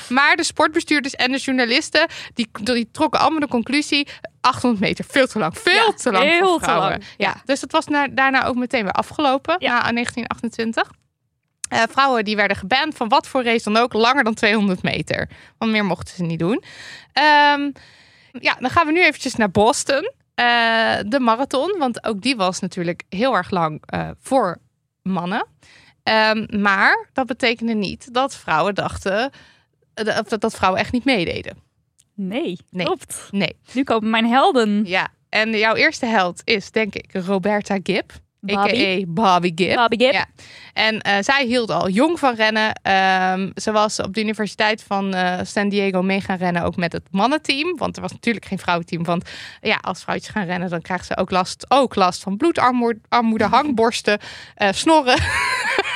Maar 0.08 0.36
de 0.36 0.44
sportbestuurders 0.44 1.14
en 1.14 1.32
de 1.32 1.38
journalisten... 1.38 2.06
die, 2.34 2.48
die 2.62 2.88
trokken 2.92 3.20
allemaal 3.20 3.40
de 3.40 3.48
conclusie... 3.48 4.06
800 4.40 4.80
meter, 4.82 5.04
veel 5.08 5.26
te 5.26 5.38
lang. 5.38 5.58
Veel 5.58 5.72
Ja, 5.86 5.92
te 5.92 6.10
lang 6.12 6.24
heel 6.24 6.58
te 6.58 6.66
lang. 6.66 7.04
Ja. 7.16 7.28
Ja. 7.28 7.42
dus 7.44 7.60
dat 7.60 7.72
was 7.72 7.86
na- 7.86 8.08
daarna 8.08 8.44
ook 8.44 8.54
meteen 8.54 8.82
weer 8.82 8.92
afgelopen. 8.92 9.56
Ja. 9.58 9.68
Na 9.68 9.92
1928. 9.92 10.90
Eh, 11.70 11.82
vrouwen 11.90 12.24
die 12.24 12.36
werden 12.36 12.56
geband 12.56 12.96
van 12.96 13.08
wat 13.08 13.26
voor 13.26 13.44
race 13.44 13.72
dan 13.72 13.82
ook, 13.82 13.92
langer 13.92 14.24
dan 14.24 14.34
200 14.34 14.82
meter. 14.82 15.28
Want 15.58 15.70
meer 15.72 15.84
mochten 15.84 16.14
ze 16.14 16.22
niet 16.22 16.38
doen. 16.38 16.62
Ehm, 17.12 17.70
ja, 18.32 18.54
dan 18.60 18.70
gaan 18.70 18.86
we 18.86 18.92
nu 18.92 19.02
eventjes 19.04 19.34
naar 19.34 19.50
Boston. 19.50 20.12
Eh, 20.34 20.44
de 21.06 21.20
marathon, 21.20 21.76
want 21.78 22.04
ook 22.04 22.20
die 22.22 22.36
was 22.36 22.60
natuurlijk 22.60 23.02
heel 23.08 23.34
erg 23.34 23.50
lang 23.50 23.82
eh, 23.86 24.10
voor 24.20 24.58
mannen. 25.02 25.46
Ehm, 26.02 26.60
maar 26.60 27.08
dat 27.12 27.26
betekende 27.26 27.74
niet 27.74 28.14
dat 28.14 28.36
vrouwen 28.36 28.74
dachten 28.74 29.30
dat, 29.94 30.40
dat 30.40 30.54
vrouwen 30.54 30.80
echt 30.80 30.92
niet 30.92 31.04
meededen. 31.04 31.56
Nee, 32.14 32.58
Nee. 32.70 32.84
klopt. 32.86 33.28
Nee. 33.30 33.56
Nu 33.72 33.84
komen 33.84 34.10
mijn 34.10 34.26
helden. 34.26 34.84
Ja, 34.84 35.08
en 35.28 35.50
jouw 35.58 35.74
eerste 35.74 36.06
held 36.06 36.40
is 36.44 36.70
denk 36.70 36.94
ik 36.94 37.12
Roberta 37.12 37.78
Gibb. 37.82 38.10
A.k.a. 38.48 39.04
Bobby 39.06 39.52
Gibb. 39.54 39.76
Bobby 39.76 39.96
Gibb. 39.98 40.12
Ja. 40.12 40.26
En 40.72 41.00
eh, 41.00 41.16
zij 41.20 41.44
hield 41.46 41.70
al 41.70 41.88
jong 41.88 42.18
van 42.18 42.34
rennen. 42.34 42.72
Ehm, 42.82 43.50
ze 43.54 43.72
was 43.72 44.00
op 44.00 44.14
de 44.14 44.20
Universiteit 44.20 44.82
van 44.82 45.14
eh, 45.14 45.38
San 45.42 45.68
Diego 45.68 46.02
mee 46.02 46.20
gaan 46.20 46.36
rennen, 46.36 46.62
ook 46.62 46.76
met 46.76 46.92
het 46.92 47.02
mannenteam. 47.10 47.76
Want 47.76 47.96
er 47.96 48.02
was 48.02 48.12
natuurlijk 48.12 48.44
geen 48.44 48.58
vrouwenteam. 48.58 49.04
Want 49.04 49.30
ja, 49.60 49.78
als 49.80 50.02
vrouwtjes 50.02 50.32
gaan 50.32 50.46
rennen, 50.46 50.70
dan 50.70 50.82
krijgen 50.82 51.06
ze 51.06 51.16
ook 51.16 51.30
last, 51.30 51.64
ook 51.68 51.94
last 51.94 52.22
van 52.22 52.36
bloedarmoede, 52.36 53.00
armoede, 53.08 53.44
hangborsten, 53.44 54.18
eh, 54.54 54.72
snorren. 54.72 55.18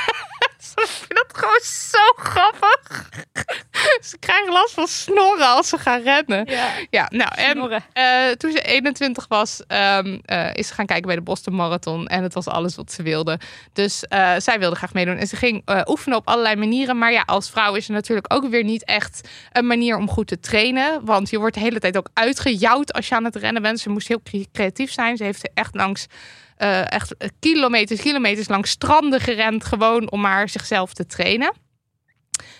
ik 0.83 0.89
vind 0.89 1.15
dat 1.27 1.39
gewoon 1.39 1.61
zo 1.63 2.13
grappig. 2.17 3.11
ze 4.11 4.19
krijgen 4.19 4.53
last 4.53 4.75
van 4.75 4.87
snorren 4.87 5.49
als 5.49 5.69
ze 5.69 5.79
gaan 5.79 6.03
rennen. 6.03 6.51
Ja. 6.51 6.73
Ja, 6.91 7.07
nou, 7.11 7.31
en 7.35 7.83
eh, 7.93 8.31
toen 8.31 8.53
ze 8.53 8.63
21 8.63 9.27
was, 9.29 9.63
ehm, 9.67 10.19
eh, 10.25 10.55
is 10.55 10.69
ze 10.69 10.75
gaan 10.75 10.87
kijken 10.87 11.07
bij 11.07 11.17
de 11.17 11.23
Boston 11.23 11.55
Marathon. 11.55 12.07
En 12.07 12.23
het 12.23 12.35
was 12.35 12.47
alles 12.47 12.77
wat 12.77 12.93
ze 12.93 13.03
wilde. 13.03 13.39
Dus 13.73 14.05
eh, 14.05 14.35
zij 14.39 14.59
wilde 14.59 14.77
graag 14.77 14.93
meedoen. 14.93 15.17
En 15.17 15.27
ze 15.27 15.37
ging 15.37 15.63
oefenen 15.87 16.19
op 16.19 16.29
allerlei 16.29 16.57
manieren. 16.57 16.99
Maar 16.99 17.13
ja, 17.13 17.23
als 17.27 17.51
vrouw 17.51 17.75
is 17.75 17.87
er 17.89 17.95
natuurlijk 17.95 18.35
ook 18.35 18.49
weer 18.49 18.65
niet 18.65 18.85
echt 18.85 19.29
een 19.53 19.67
manier 19.67 19.97
om 19.97 20.09
goed 20.09 20.27
te 20.27 20.41
trainen. 20.41 21.05
Want 21.05 21.31
je 21.31 21.39
wordt 21.39 21.55
de 21.55 21.61
hele 21.61 21.79
tijd 21.81 21.97
ook 21.97 22.09
uitgejouwd 22.13 22.93
als 22.93 23.09
je 23.09 23.15
aan 23.15 23.25
het 23.25 23.37
rennen 23.37 23.63
bent. 23.63 23.81
Ze 23.81 23.91
moest 23.91 24.09
heel 24.09 24.23
cre- 24.23 24.47
creatief 24.53 24.93
zijn. 24.93 25.17
Ze 25.17 25.25
heeft 25.25 25.51
echt 25.55 25.75
langs... 25.75 26.07
eh, 26.57 26.93
echt 26.93 27.15
kilometers, 27.41 28.01
kilometers 28.01 28.49
langs 28.49 28.71
stranden 28.71 29.21
gerend. 29.21 29.65
Gewoon 29.65 30.11
om 30.11 30.21
maar 30.21 30.49
zichzelf 30.49 30.93
te 30.95 31.07
trainen. 31.07 31.53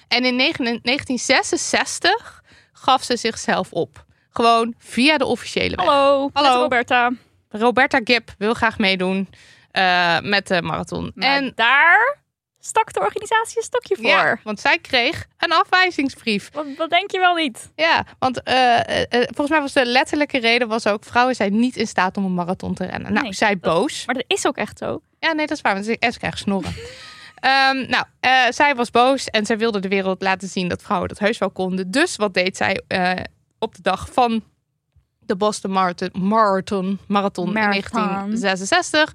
En 0.09 0.25
in 0.25 0.37
9 0.37 0.65
1966 0.65 2.43
gaf 2.73 3.03
ze 3.03 3.17
zichzelf 3.17 3.73
op. 3.73 4.05
Gewoon 4.31 4.75
via 4.79 5.17
de 5.17 5.25
officiële 5.25 5.77
weg. 5.77 5.87
Hallo, 5.87 6.31
Hallo. 6.33 6.63
Roberta. 6.63 7.11
Roberta 7.49 8.01
Gibb 8.05 8.29
wil 8.39 8.55
graag 8.55 8.79
meedoen 8.79 9.29
eh, 9.71 10.21
met 10.21 10.47
de 10.47 10.63
marathon. 10.63 11.13
Maar 11.15 11.29
en 11.29 11.53
daar 11.55 12.24
stak 12.67 12.93
de 12.93 13.01
organisatie 13.01 13.57
een 13.57 13.63
stokje 13.63 13.97
voor. 13.97 14.05
ja, 14.07 14.39
want 14.43 14.61
zij 14.61 14.79
kreeg 14.79 15.27
een 15.39 15.53
afwijzingsbrief. 15.53 16.51
Wat, 16.53 16.67
wat 16.77 16.91
denk 16.91 17.11
je 17.11 17.19
wel 17.19 17.35
niet? 17.35 17.73
Ja, 17.77 18.05
want 18.19 18.43
eh, 18.43 18.79
eh, 18.81 19.01
eh, 19.03 19.07
volgens 19.11 19.49
mij 19.49 19.61
was 19.61 19.73
de 19.73 19.87
letterlijke 19.87 20.39
reden 20.39 20.69
was 20.69 20.87
ook... 20.87 21.05
vrouwen 21.05 21.35
zijn 21.35 21.59
niet 21.59 21.77
in 21.77 21.87
staat 21.87 22.17
om 22.17 22.25
een 22.25 22.35
marathon 22.35 22.75
te 22.75 22.85
rennen. 22.87 23.13
Nou, 23.13 23.25
Nee, 23.25 23.33
zij 23.35 23.59
dat- 23.59 23.61
boos. 23.75 24.07
Maar 24.07 24.15
dat 24.15 24.25
is 24.27 24.47
ook 24.47 24.57
echt 24.57 24.79
zo. 24.79 25.01
Ja, 25.19 25.33
nee, 25.33 25.47
dat 25.47 25.57
is 25.57 25.63
waar. 25.63 25.73
Want 25.75 25.85
ze 25.85 25.97
krijgt 26.19 26.39
snorren. 26.39 26.75
Ehm, 27.35 27.87
nou, 27.89 28.05
zij 28.53 28.75
was 28.75 28.91
boos 28.91 29.27
en 29.27 29.47
zij 29.47 29.59
wilde 29.59 29.81
de 29.81 29.89
wereld 29.89 30.23
laten 30.23 30.49
zien 30.49 30.69
dat 30.69 30.83
vrouwen 30.83 31.09
dat 31.09 31.19
heus 31.19 31.39
wel 31.39 31.51
konden. 31.51 31.91
Dus 31.91 32.17
wat 32.17 32.35
deed 32.35 32.57
zij 32.57 32.81
op 33.59 33.75
de 33.75 33.83
dag 33.83 34.09
van 34.13 34.43
de 35.21 35.37
Boston 35.37 35.71
Marathon, 35.71 36.11
Marathon, 36.13 36.99
Marathon 37.07 37.47
in 37.47 37.53
Marathon. 37.53 38.01
1966? 38.01 39.13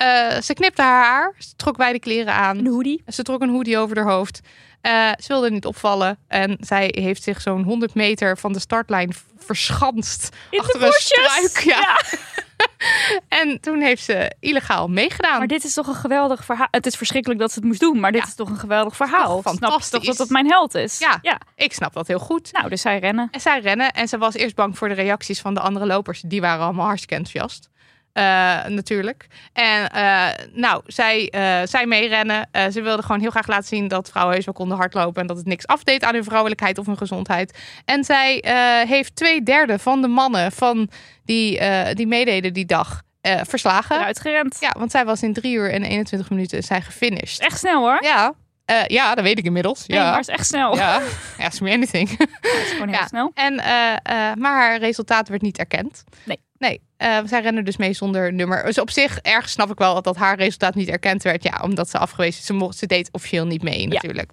Eh, 0.00 0.40
ze 0.40 0.54
knipte 0.54 0.82
haar 0.82 1.04
haar, 1.04 1.34
ze 1.38 1.56
trok 1.56 1.76
wijde 1.76 1.98
kleren 1.98 2.32
aan. 2.34 2.58
Een 2.58 2.66
hoodie. 2.66 3.02
Ze 3.06 3.22
trok 3.22 3.40
een 3.40 3.50
hoodie 3.50 3.78
over 3.78 3.96
haar 3.96 4.10
hoofd. 4.12 4.40
Eh, 4.80 5.08
ze 5.18 5.28
wilde 5.28 5.50
niet 5.50 5.66
opvallen. 5.66 6.18
En 6.28 6.56
zij 6.60 6.94
heeft 6.98 7.22
zich 7.22 7.40
zo'n 7.40 7.62
100 7.62 7.94
meter 7.94 8.38
van 8.38 8.52
de 8.52 8.58
startlijn 8.58 9.14
verschanst. 9.38 10.28
In 10.50 10.60
achter 10.60 10.82
een 10.82 10.92
struik. 10.92 11.58
Ja. 11.58 12.00
en 13.42 13.60
toen 13.60 13.80
heeft 13.80 14.02
ze 14.02 14.32
illegaal 14.40 14.88
meegedaan. 14.88 15.38
Maar 15.38 15.46
dit 15.46 15.64
is 15.64 15.74
toch 15.74 15.86
een 15.86 15.94
geweldig 15.94 16.44
verhaal. 16.44 16.68
Het 16.70 16.86
is 16.86 16.96
verschrikkelijk 16.96 17.40
dat 17.40 17.52
ze 17.52 17.58
het 17.58 17.68
moest 17.68 17.80
doen, 17.80 18.00
maar 18.00 18.12
dit 18.12 18.22
Ja. 18.22 18.26
is 18.26 18.34
toch 18.34 18.48
een 18.48 18.58
geweldig 18.58 18.96
verhaal. 18.96 19.42
toch 19.42 19.54
Snap 19.54 19.80
je 19.80 19.88
toch 19.90 20.04
dat 20.04 20.18
het 20.18 20.30
mijn 20.30 20.46
held 20.46 20.74
is? 20.74 20.98
Ja. 20.98 21.18
ja. 21.22 21.40
Ik 21.54 21.72
snap 21.72 21.92
dat 21.92 22.06
heel 22.06 22.18
goed. 22.18 22.52
Nou, 22.52 22.68
dus 22.68 22.80
zij 22.80 22.98
rennen. 22.98 23.28
En 23.30 23.40
zij 23.40 23.60
rennen. 23.60 23.90
En 23.90 24.08
ze 24.08 24.18
was 24.18 24.34
eerst 24.34 24.54
bang 24.54 24.78
voor 24.78 24.88
de 24.88 24.94
reacties 24.94 25.40
van 25.40 25.54
de 25.54 25.60
andere 25.60 25.86
lopers. 25.86 26.20
Die 26.20 26.40
waren 26.40 26.64
allemaal 26.64 26.86
hartstikke 26.86 27.14
enthousiast. 27.14 27.68
Eh, 28.20 28.64
natuurlijk. 28.66 29.26
En 29.52 29.88
eh, 29.90 30.26
nou, 30.52 30.82
zij, 30.86 31.28
eh 31.30 31.60
zij 31.64 31.86
meerennen. 31.86 32.48
Ze 32.72 32.82
wilde 32.82 33.02
gewoon 33.02 33.20
heel 33.20 33.30
graag 33.30 33.46
laten 33.46 33.66
zien 33.68 33.88
dat 33.88 34.08
vrouwen 34.10 34.34
heus 34.34 34.44
wel 34.44 34.54
konden 34.54 34.76
hardlopen. 34.76 35.20
En 35.20 35.26
dat 35.26 35.36
het 35.36 35.46
niks 35.46 35.66
afdeed 35.66 36.04
aan 36.04 36.14
hun 36.14 36.24
vrouwelijkheid 36.24 36.78
of 36.78 36.86
hun 36.86 36.96
gezondheid. 36.96 37.58
En 37.84 38.04
zij 38.04 38.44
heeft 38.88 39.16
twee 39.16 39.42
derde 39.42 39.78
van 39.78 40.00
de 40.02 40.08
mannen 40.08 40.52
van 40.52 40.90
die, 41.24 41.60
die 41.94 42.06
meededen 42.06 42.52
die 42.52 42.66
dag 42.66 43.02
verslagen. 43.22 43.96
Eruit 43.96 44.20
gerend. 44.20 44.56
Ja, 44.60 44.74
want 44.78 44.90
zij 44.90 45.04
was 45.04 45.22
in 45.22 45.32
drie 45.32 45.54
uur 45.54 45.72
en 45.72 45.82
21 45.82 46.30
minuten 46.30 46.58
is 46.58 46.66
zij 46.66 46.80
gefinished. 46.80 47.40
Is 47.40 47.46
echt 47.46 47.58
snel 47.58 47.80
hoor. 47.80 47.98
Ja, 48.02 48.32
ja, 48.86 49.14
dat 49.14 49.24
weet 49.24 49.38
ik 49.38 49.44
inmiddels. 49.44 49.86
Nee, 49.86 49.98
Ja, 49.98 50.10
maar 50.10 50.20
is 50.20 50.28
echt 50.28 50.46
snel. 50.46 50.76
ja. 50.76 51.00
ask 51.38 51.60
me 51.60 51.72
anything. 51.72 52.08
Het 52.18 52.28
is 52.62 52.70
gewoon 52.70 52.88
heel 52.88 52.98
Ja. 52.98 53.06
snel. 53.06 53.30
En, 53.34 53.54
maar 54.40 54.54
haar 54.60 54.78
resultaat 54.78 55.28
werd 55.28 55.42
niet 55.42 55.58
erkend. 55.58 56.04
Nee. 56.24 56.38
Nee, 56.60 56.80
eh, 56.96 57.18
zij 57.24 57.40
rennen 57.40 57.64
dus 57.64 57.76
mee 57.76 57.92
zonder 57.92 58.32
nummer. 58.32 58.64
Dus 58.64 58.78
op 58.78 58.90
zich, 58.90 59.18
ergens 59.18 59.52
snap 59.52 59.70
ik 59.70 59.78
wel 59.78 60.02
dat 60.02 60.16
haar 60.16 60.36
resultaat 60.36 60.74
niet 60.74 60.88
erkend 60.88 61.22
werd. 61.22 61.42
Ja, 61.42 61.60
omdat 61.62 61.90
ze 61.90 61.98
afgewezen 61.98 62.40
is. 62.40 62.46
Ze, 62.46 62.52
mocht, 62.52 62.76
ze 62.76 62.86
deed 62.86 63.08
officieel 63.12 63.46
niet 63.46 63.62
mee 63.62 63.88
natuurlijk. 63.88 64.30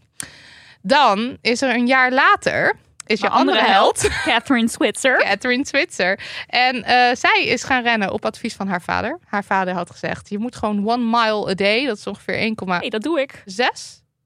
Dan 0.82 1.38
is 1.42 1.62
er 1.62 1.76
een 1.76 1.88
jaar 1.88 2.12
later... 2.12 2.76
Is 3.06 3.20
je 3.20 3.30
andere, 3.30 3.58
andere 3.58 3.74
held, 3.74 4.10
Catherine 4.26 4.70
Switzer. 4.70 5.18
Catherine 5.18 5.66
Switzer. 5.66 6.20
En 6.48 6.84
eh, 6.84 7.16
zij 7.16 7.46
is 7.46 7.64
gaan 7.64 7.84
rennen 7.84 8.12
op 8.12 8.26
advies 8.26 8.54
van 8.54 8.68
haar 8.68 8.82
vader. 8.82 9.20
Haar 9.26 9.44
vader 9.44 9.74
had 9.74 9.92
gezegd, 9.92 10.30
je 10.30 10.38
moet 10.38 10.56
gewoon 10.56 10.90
one 10.90 11.04
mile 11.04 11.50
a 11.50 11.54
day. 11.54 11.86
Dat 11.86 11.98
is 11.98 12.08
ongeveer 12.08 12.56
1,6 12.64 12.68
Hey, 12.68 12.90
dat 12.90 13.02
doe 13.02 13.22
ik. 13.22 13.44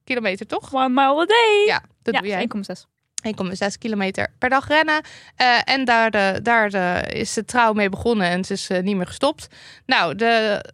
kilometer, 0.04 0.46
toch? 0.46 0.74
One 0.74 0.88
mile 0.88 1.20
a 1.20 1.24
day. 1.24 1.64
Ja, 1.66 1.82
dat 2.02 2.14
ja, 2.14 2.20
doe 2.20 2.28
jij. 2.28 2.48
1,6. 2.76 3.01
1,6 3.26 3.78
kilometer 3.78 4.28
per 4.38 4.48
dag 4.48 4.68
rennen. 4.68 5.02
Eh, 5.36 5.58
en 5.64 5.84
daar, 5.84 6.10
de, 6.10 6.40
daar 6.42 6.70
de, 6.70 7.02
is 7.12 7.32
ze 7.32 7.44
trouw 7.44 7.72
mee 7.72 7.88
begonnen 7.88 8.26
en 8.26 8.44
ze 8.44 8.52
is 8.52 8.68
eh, 8.68 8.82
niet 8.82 8.96
meer 8.96 9.06
gestopt. 9.06 9.46
Nou, 9.86 10.14
de, 10.14 10.64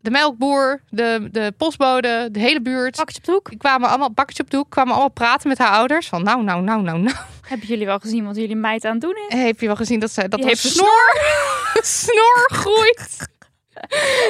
de 0.00 0.10
melkboer, 0.10 0.82
de, 0.88 1.28
de 1.32 1.52
postbode, 1.56 2.28
de 2.32 2.40
hele 2.40 2.60
buurt. 2.60 2.96
Pakje 2.96 3.18
op 3.18 3.24
de 3.24 3.32
hoek. 3.32 3.50
Kwamen 3.58 3.88
allemaal, 3.88 4.12
bakkertje 4.12 4.42
op 4.42 4.50
de 4.50 4.56
hoek, 4.56 4.70
kwamen 4.70 4.92
allemaal 4.92 5.10
praten 5.10 5.48
met 5.48 5.58
haar 5.58 5.72
ouders. 5.72 6.08
Van 6.08 6.22
nou, 6.22 6.42
nou, 6.42 6.62
nou, 6.62 6.82
nou, 6.82 6.98
nou. 6.98 7.16
Hebben 7.48 7.66
jullie 7.66 7.86
wel 7.86 7.98
gezien 7.98 8.24
wat 8.24 8.36
jullie 8.36 8.56
meid 8.56 8.84
aan 8.84 8.92
het 8.92 9.00
doen 9.00 9.16
is? 9.28 9.42
Heb 9.42 9.60
je 9.60 9.66
wel 9.66 9.76
gezien 9.76 10.00
dat 10.00 10.10
ze 10.10 10.28
dat 10.28 10.44
heeft 10.44 10.60
snor, 10.60 11.16
snor 11.82 12.50
groeit? 12.62 13.28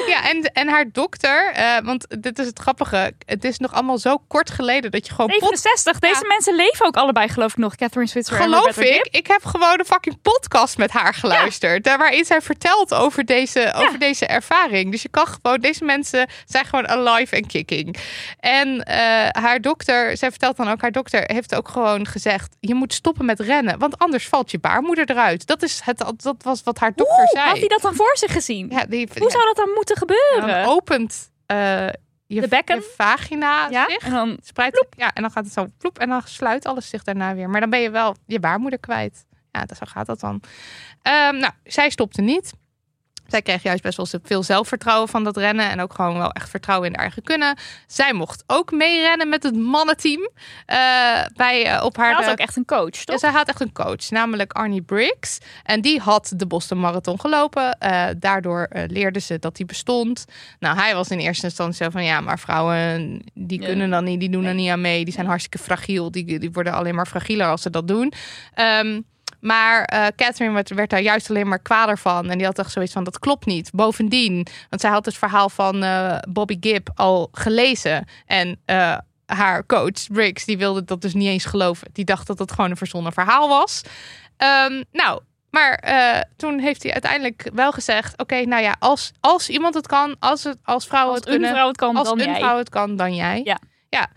Ja, 0.07 0.29
En, 0.31 0.43
en 0.53 0.69
haar 0.69 0.85
dokter, 0.93 1.53
eh, 1.55 1.79
want 1.83 2.07
dit 2.23 2.39
is 2.39 2.47
het 2.47 2.59
grappige. 2.59 3.13
Het 3.27 3.45
is 3.45 3.59
nog 3.59 3.73
allemaal 3.73 3.99
zo 3.99 4.19
kort 4.29 4.51
geleden 4.51 4.91
dat 4.91 5.07
je 5.07 5.13
gewoon... 5.15 5.27
pod- 5.31 5.39
67. 5.39 5.99
Deze 5.99 6.21
Ja. 6.23 6.27
mensen 6.29 6.55
leven 6.55 6.87
ook 6.87 6.97
allebei, 6.97 7.29
geloof 7.29 7.51
ik 7.51 7.57
nog. 7.57 7.75
Catherine 7.75 8.11
Switzer 8.11 8.37
Geloof 8.37 8.77
ik, 8.79 9.09
ik 9.11 9.27
heb 9.27 9.45
gewoon 9.45 9.79
een 9.79 9.85
fucking 9.85 10.23
podcast 10.23 10.77
met 10.79 10.91
haar 10.91 11.15
geluisterd. 11.15 11.85
Daar 11.85 11.99
waarin 11.99 12.25
zij 12.25 12.41
vertelt 12.41 12.95
over 12.95 13.25
deze, 13.25 13.73
over 13.77 13.99
deze 13.99 14.27
ervaring. 14.27 14.91
Dus 14.91 15.03
je 15.03 15.09
kan 15.09 15.27
gewoon, 15.27 15.61
deze 15.61 15.85
mensen 15.85 16.29
zijn 16.47 16.65
gewoon 16.65 16.89
alive 16.89 17.37
en 17.37 17.47
kicking. 17.47 17.97
En 18.41 18.83
eh, 18.85 18.97
haar 19.43 19.61
dokter, 19.61 20.17
zij 20.17 20.31
vertelt 20.31 20.57
dan 20.57 20.71
ook, 20.71 20.81
haar 20.81 20.93
dokter 20.93 21.23
heeft 21.27 21.55
ook 21.55 21.69
gewoon 21.69 22.07
gezegd: 22.07 22.57
je 22.61 22.75
moet 22.75 22.95
stoppen 22.95 23.25
met 23.25 23.41
rennen, 23.41 23.79
want 23.79 23.99
anders 23.99 24.29
valt 24.29 24.51
je 24.51 24.59
baarmoeder 24.59 25.11
eruit. 25.11 25.47
Dat, 25.47 25.63
is 25.63 25.81
het, 25.85 25.99
dat 26.17 26.37
was 26.43 26.63
wat 26.63 26.79
haar 26.79 26.93
dokter 26.95 27.19
Oeh, 27.19 27.31
zei. 27.31 27.49
had 27.49 27.59
hij 27.59 27.69
dat 27.69 27.83
dan 27.83 27.95
voor 27.95 28.17
zich 28.17 28.33
gezien? 28.33 28.69
Ja, 28.71 28.85
die, 28.89 29.09
Hoe 29.19 29.31
zou 29.43 29.55
dat 29.55 29.67
dan 29.67 29.75
moeten 29.75 29.97
gebeuren? 29.97 30.65
dan 30.65 30.75
opent 30.77 31.31
eh, 31.47 31.87
je, 32.27 32.41
De 32.41 32.49
bekken? 32.49 32.77
je 32.77 32.93
vagina 32.97 33.69
ja? 33.69 33.85
zich. 33.89 34.05
En 34.05 34.11
dan 34.11 34.39
Spreidt, 34.43 34.87
ja, 34.97 35.13
en 35.13 35.23
dan 35.23 35.31
gaat 35.31 35.45
het 35.45 35.53
zo 35.53 35.67
ploep 35.79 35.99
en 35.99 36.09
dan 36.09 36.23
sluit 36.25 36.67
alles 36.67 36.89
zich 36.89 37.03
daarna 37.03 37.35
weer. 37.35 37.51
Maar 37.51 37.61
dan 37.61 37.71
ben 37.71 37.81
je 37.81 37.91
wel 37.91 38.17
je 38.27 38.41
baarmoeder 38.41 38.79
kwijt. 38.81 39.27
Ja, 39.53 39.65
dat, 39.65 39.77
zo 39.77 39.87
gaat 39.89 40.07
dat 40.07 40.21
dan. 40.21 40.43
Ehm, 41.03 41.37
nou, 41.37 41.53
zij 41.65 41.91
stopte 41.91 42.21
niet. 42.21 42.53
Zij 43.31 43.43
kreeg 43.43 43.63
juist 43.63 43.83
best 43.83 43.97
wel 43.97 44.21
veel 44.23 44.43
zelfvertrouwen 44.43 45.09
van 45.09 45.25
dat 45.25 45.37
rennen. 45.37 45.71
En 45.71 45.81
ook 45.81 45.95
gewoon 45.95 46.19
wel 46.19 46.31
echt 46.31 46.51
vertrouwen 46.51 46.89
in 46.89 46.95
haar 46.95 47.03
eigen 47.03 47.23
kunnen. 47.23 47.57
Zij 47.87 48.13
mocht 48.13 48.45
ook 48.47 48.71
meerennen 48.73 49.29
met 49.29 49.43
het 49.43 49.57
mannenteam. 49.57 50.29
eh, 50.67 50.77
bij, 51.37 51.65
eh, 51.67 51.85
op 51.85 51.97
haar 51.97 52.15
hij 52.15 52.25
had 52.25 52.33
ook 52.33 52.39
echt 52.39 52.57
een 52.57 52.65
coach, 52.65 52.97
ja, 52.97 53.05
toch? 53.05 53.19
zij 53.19 53.31
had 53.31 53.49
echt 53.49 53.61
een 53.61 53.73
coach, 53.73 54.11
namelijk 54.11 54.53
Arnie 54.53 54.83
Briggs. 54.83 55.39
En 55.65 55.81
die 55.81 56.01
had 56.01 56.33
de 56.37 56.47
Boston 56.47 56.81
Marathon 56.81 57.21
gelopen. 57.21 57.79
Eh, 57.79 58.07
daardoor 58.19 58.63
eh, 58.63 58.83
leerde 58.87 59.19
ze 59.21 59.39
dat 59.39 59.57
die 59.57 59.67
bestond. 59.67 60.25
Nou, 60.59 60.77
hij 60.79 60.95
was 60.95 61.09
in 61.09 61.19
eerste 61.19 61.45
instantie 61.45 61.85
zo 61.85 61.91
van... 61.91 62.05
ja, 62.05 62.21
maar 62.21 62.39
vrouwen, 62.39 63.23
die 63.35 63.61
Ja. 63.61 63.67
kunnen 63.67 63.91
dan 63.91 64.05
niet, 64.05 64.21
die 64.21 64.31
doen 64.31 64.45
er 64.45 64.55
niet 64.55 64.71
aan 64.71 64.81
mee. 64.81 65.05
Die 65.05 65.15
zijn 65.15 65.27
hartstikke 65.27 65.59
fragiel. 65.59 66.11
Die, 66.11 66.39
die 66.39 66.51
worden 66.53 66.73
alleen 66.73 66.95
maar 66.95 67.07
fragieler 67.07 67.47
als 67.47 67.63
ze 67.63 67.71
dat 67.71 67.89
doen. 67.89 68.13
Ehm, 68.55 69.01
maar 69.41 69.85
eh, 69.85 70.07
Catherine 70.17 70.55
werd, 70.55 70.71
werd 70.71 70.91
daar 70.91 71.01
juist 71.01 71.31
alleen 71.31 71.49
maar 71.49 71.59
kwader 71.59 71.99
van. 71.99 72.31
En 72.31 72.39
die 72.39 72.47
had 72.47 72.59
echt 72.59 72.73
zoiets 72.73 72.93
van, 72.93 73.05
dat 73.05 73.19
klopt 73.19 73.47
niet. 73.47 73.71
Bovendien, 73.73 74.47
want 74.69 74.83
zij 74.83 74.91
had 74.91 75.05
het 75.05 75.17
verhaal 75.17 75.49
van 75.49 75.83
eh, 75.83 76.19
Bobby 76.29 76.57
Gibb 76.61 76.89
al 76.95 77.29
gelezen. 77.33 78.07
En 78.27 78.61
eh, 78.65 78.97
haar 79.27 79.67
coach, 79.67 80.07
Briggs, 80.13 80.45
die 80.45 80.59
wilde 80.59 80.85
dat 80.85 81.01
dus 81.03 81.15
niet 81.15 81.29
eens 81.29 81.45
geloven. 81.45 81.89
Die 81.93 82.05
dacht 82.05 82.27
dat 82.27 82.39
het 82.39 82.53
gewoon 82.53 82.71
een 82.71 82.77
verzonnen 82.77 83.13
verhaal 83.13 83.49
was. 83.49 83.83
Ehm, 84.37 84.83
nou, 84.93 85.21
maar 85.51 85.83
toen 86.37 86.59
heeft 86.59 86.83
hij 86.83 86.93
uiteindelijk 86.93 87.51
wel 87.55 87.73
gezegd... 87.73 88.19
oké, 88.19 88.41
nou 88.43 88.63
ja, 88.63 88.77
als, 88.79 89.13
als 89.21 89.49
iemand 89.49 89.75
het 89.75 89.87
kan, 89.87 90.17
als, 90.19 90.45
het, 90.45 90.59
als 90.65 90.87
vrouwen 90.87 91.15
Als 91.15 91.25
het 91.25 91.31
kunnen... 91.31 91.51
vrouw 91.51 91.67
het 91.67 91.77
kan, 91.77 91.97
als 91.97 92.09
dan 92.09 92.21
een 92.21 92.27
jij. 92.27 92.39
vrouw 92.39 92.59
het 92.59 92.69
kan, 92.69 92.97
dan 92.97 93.15
jij. 93.15 93.41
Ja. 93.45 93.59
ja. 93.89 94.11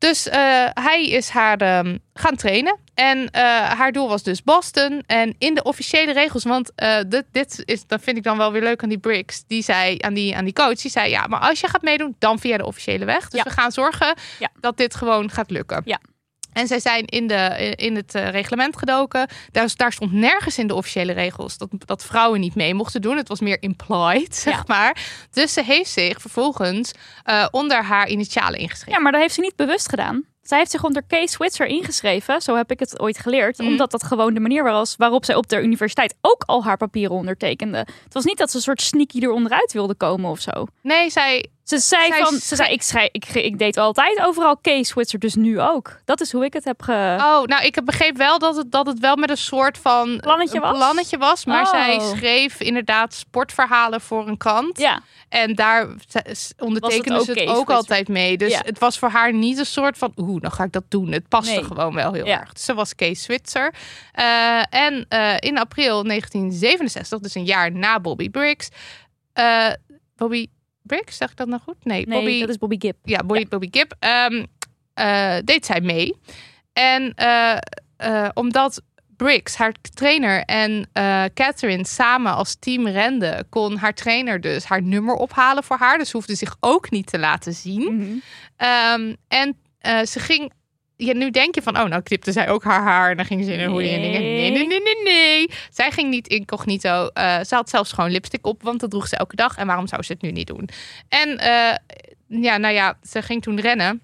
Dus 0.00 0.28
eh, 0.28 0.64
hij 0.74 1.04
is 1.08 1.28
haar 1.28 1.56
ehm, 1.58 1.96
gaan 2.14 2.36
trainen. 2.36 2.78
En 2.94 3.30
eh, 3.30 3.42
haar 3.70 3.92
doel 3.92 4.08
was 4.08 4.22
dus 4.22 4.42
Boston. 4.42 5.02
En 5.06 5.34
in 5.38 5.54
de 5.54 5.62
officiële 5.62 6.12
regels, 6.12 6.44
want 6.44 6.72
eh, 6.74 6.98
dit, 7.06 7.24
dit 7.32 7.62
is, 7.64 7.86
dat 7.86 8.00
vind 8.02 8.16
ik 8.16 8.22
dan 8.22 8.36
wel 8.36 8.52
weer 8.52 8.62
leuk 8.62 8.82
aan 8.82 8.88
die 8.88 8.98
Briggs. 8.98 9.42
Die 9.46 9.62
zei 9.62 9.96
aan 10.00 10.14
die, 10.14 10.36
aan 10.36 10.44
die 10.44 10.52
coach, 10.52 10.74
die 10.80 10.90
zei 10.90 11.10
ja, 11.10 11.26
maar 11.26 11.40
als 11.40 11.60
je 11.60 11.68
gaat 11.68 11.82
meedoen, 11.82 12.16
dan 12.18 12.38
via 12.38 12.56
de 12.56 12.66
officiële 12.66 13.04
weg. 13.04 13.28
Dus 13.28 13.38
Ja. 13.38 13.42
we 13.42 13.50
gaan 13.50 13.72
zorgen 13.72 14.14
Ja. 14.38 14.48
dat 14.60 14.76
dit 14.76 14.94
gewoon 14.94 15.30
gaat 15.30 15.50
lukken. 15.50 15.82
Ja. 15.84 15.98
En 16.52 16.66
zij 16.66 16.80
zijn 16.80 17.04
in, 17.04 17.26
de, 17.26 17.72
in 17.76 17.96
het 17.96 18.14
eh, 18.14 18.28
reglement 18.30 18.76
gedoken. 18.76 19.28
Daar, 19.52 19.70
daar 19.76 19.92
stond 19.92 20.12
nergens 20.12 20.58
in 20.58 20.66
de 20.66 20.74
officiële 20.74 21.12
regels 21.12 21.58
dat, 21.58 21.68
dat 21.78 22.04
vrouwen 22.04 22.40
niet 22.40 22.54
mee 22.54 22.74
mochten 22.74 23.00
doen. 23.02 23.16
Het 23.16 23.28
was 23.28 23.40
meer 23.40 23.62
implied, 23.62 24.36
zeg 24.46 24.54
Ja. 24.54 24.62
maar. 24.66 24.96
Dus 25.30 25.52
ze 25.52 25.62
heeft 25.62 25.90
zich 25.90 26.20
vervolgens 26.20 26.92
eh, 27.22 27.46
onder 27.50 27.84
haar 27.84 28.08
initialen 28.08 28.58
ingeschreven. 28.58 28.92
Ja, 28.92 29.00
maar 29.00 29.12
dat 29.12 29.20
heeft 29.20 29.34
ze 29.34 29.40
niet 29.40 29.56
bewust 29.56 29.88
gedaan. 29.88 30.24
Zij 30.42 30.58
heeft 30.58 30.70
zich 30.70 30.84
onder 30.84 31.02
Kay 31.06 31.26
Switzer 31.26 31.66
ingeschreven, 31.66 32.40
zo 32.42 32.56
heb 32.56 32.70
ik 32.70 32.78
het 32.80 33.00
ooit 33.00 33.18
geleerd, 33.18 33.58
Mhm. 33.58 33.68
omdat 33.68 33.90
dat 33.90 34.02
gewoon 34.04 34.34
de 34.34 34.40
manier 34.40 34.62
was 34.62 34.94
waarop 34.96 35.24
zij 35.24 35.34
op 35.34 35.48
de 35.48 35.62
universiteit 35.62 36.14
ook 36.20 36.42
al 36.46 36.64
haar 36.64 36.76
papieren 36.76 37.16
ondertekende. 37.16 37.76
Het 37.78 38.12
was 38.14 38.24
niet 38.24 38.38
dat 38.38 38.50
ze 38.50 38.56
een 38.56 38.62
soort 38.62 38.82
sneaky 38.82 39.18
eronderuit 39.20 39.72
wilde 39.72 39.94
komen 39.94 40.30
of 40.30 40.40
zo. 40.40 40.66
Nee, 40.82 41.10
zij, 41.10 41.46
Ze 41.70 41.78
zei 41.78 42.08
Zij 42.12 42.22
van, 42.24 42.32
ze 42.38 42.56
zei, 42.56 42.72
ik, 42.72 42.82
schrijf, 42.82 43.08
ik, 43.12 43.28
ik 43.28 43.58
deed 43.58 43.76
altijd 43.76 44.20
overal 44.20 44.56
Kay 44.56 44.82
Switzer, 44.82 45.18
dus 45.18 45.34
nu 45.34 45.60
ook. 45.60 46.00
Dat 46.04 46.20
is 46.20 46.32
hoe 46.32 46.44
ik 46.44 46.52
het 46.52 46.64
heb 46.64 46.82
ge... 46.82 46.92
Oh, 47.20 47.42
nou, 47.44 47.64
ik 47.64 47.74
heb 47.74 47.84
begreep 47.84 48.16
wel 48.16 48.38
dat 48.38 48.56
het, 48.56 48.72
dat 48.72 48.86
het 48.86 48.98
wel 48.98 49.16
met 49.16 49.30
een 49.30 49.36
soort 49.36 49.78
van 49.78 50.18
Plannetje 50.20 50.60
was? 50.60 50.76
plannetje 50.76 51.18
was. 51.18 51.44
Maar 51.44 51.62
Oh. 51.62 51.70
zij 51.70 52.00
schreef 52.16 52.60
inderdaad 52.60 53.14
sportverhalen 53.14 54.00
voor 54.00 54.28
een 54.28 54.36
krant. 54.36 54.78
Ja, 54.78 55.00
En 55.28 55.54
daar 55.54 55.88
ondertekende 56.58 57.18
ook 57.18 57.24
ze 57.24 57.30
het 57.30 57.40
Case 57.40 57.56
ook 57.58 57.70
altijd 57.70 58.08
mee. 58.08 58.36
Dus 58.36 58.52
Ja. 58.52 58.60
het 58.64 58.78
was 58.78 58.98
voor 58.98 59.08
haar 59.08 59.32
niet 59.32 59.58
een 59.58 59.66
soort 59.66 59.98
van... 59.98 60.12
Oeh, 60.16 60.40
dan 60.42 60.52
ga 60.52 60.64
ik 60.64 60.72
dat 60.72 60.84
doen. 60.88 61.12
Het 61.12 61.28
paste 61.28 61.54
Nee. 61.54 61.64
gewoon 61.64 61.94
wel 61.94 62.12
heel 62.12 62.26
Ja. 62.26 62.40
erg. 62.40 62.52
Dus 62.52 62.64
ze 62.64 62.74
was 62.74 62.94
Kees 62.94 63.22
Switzer. 63.22 63.74
Eh, 64.12 64.74
en 64.74 65.06
eh, 65.08 65.34
in 65.38 65.58
april 65.58 66.02
1967, 66.04 67.18
dus 67.18 67.34
een 67.34 67.44
jaar 67.44 67.72
na 67.72 68.00
Bobby 68.00 68.30
Briggs... 68.30 68.68
eh, 69.32 69.66
Bobby 70.16 70.46
Briggs, 70.90 71.16
zeg 71.16 71.30
ik 71.30 71.36
dat 71.36 71.48
nou 71.48 71.60
goed? 71.62 71.84
Nee, 71.84 72.06
nee, 72.06 72.18
Bobby, 72.18 72.40
dat 72.40 72.48
is 72.48 72.58
Bobby 72.58 72.76
Gibb. 72.78 72.98
ja, 73.04 73.18
Bobby, 73.18 73.46
Bobby 73.48 73.68
Gibb, 73.70 73.92
ehm, 73.98 74.44
eh, 74.94 75.36
deed 75.44 75.66
zij 75.66 75.80
mee. 75.80 76.16
En 76.72 77.14
eh, 77.14 77.56
eh, 77.96 78.28
omdat 78.34 78.82
Briggs, 79.16 79.56
haar 79.56 79.74
trainer, 79.94 80.42
en 80.44 80.88
Catherine 81.34 81.86
samen 81.86 82.34
als 82.34 82.56
team 82.58 82.88
renden, 82.88 83.48
kon 83.48 83.76
haar 83.76 83.94
trainer 83.94 84.40
dus 84.40 84.64
haar 84.64 84.82
nummer 84.82 85.14
ophalen 85.14 85.64
voor 85.64 85.76
haar. 85.76 85.98
Dus 85.98 86.10
ze 86.10 86.16
hoefde 86.16 86.34
zich 86.34 86.56
ook 86.60 86.90
niet 86.90 87.06
te 87.06 87.18
laten 87.18 87.52
zien. 87.52 87.96
Mhm. 87.96 88.18
Ehm, 88.56 89.14
en 89.28 89.56
ze 90.06 90.18
ging. 90.18 90.52
Ja, 91.06 91.12
nu 91.12 91.30
denk 91.30 91.54
je 91.54 91.62
van, 91.62 91.78
oh, 91.78 91.84
nou 91.84 92.02
knipte 92.02 92.32
zij 92.32 92.48
ook 92.48 92.64
haar 92.64 92.82
haar 92.82 93.10
en 93.10 93.16
dan 93.16 93.26
ging 93.26 93.44
ze 93.44 93.52
in 93.52 93.60
een 93.60 93.70
hoodie 93.70 93.90
en 93.90 94.00
dingen. 94.02 94.20
Nee, 94.20 94.50
nee, 94.50 94.66
nee, 94.66 94.80
nee, 94.82 95.02
nee. 95.04 95.50
Zij 95.70 95.90
ging 95.90 96.10
niet 96.10 96.28
incognito. 96.28 97.06
Eh 97.06 97.40
ze 97.44 97.54
had 97.54 97.70
zelfs 97.70 97.92
gewoon 97.92 98.10
lipstick 98.10 98.46
op, 98.46 98.62
want 98.62 98.80
dat 98.80 98.90
droeg 98.90 99.08
ze 99.08 99.16
elke 99.16 99.36
dag. 99.36 99.56
En 99.56 99.66
waarom 99.66 99.86
zou 99.86 100.02
ze 100.02 100.12
het 100.12 100.22
nu 100.22 100.30
niet 100.30 100.46
doen? 100.46 100.68
En 101.08 101.38
eh, 101.38 101.74
ja, 102.42 102.56
nou 102.56 102.74
ja, 102.74 102.98
ze 103.02 103.22
ging 103.22 103.42
toen 103.42 103.60
rennen. 103.60 104.02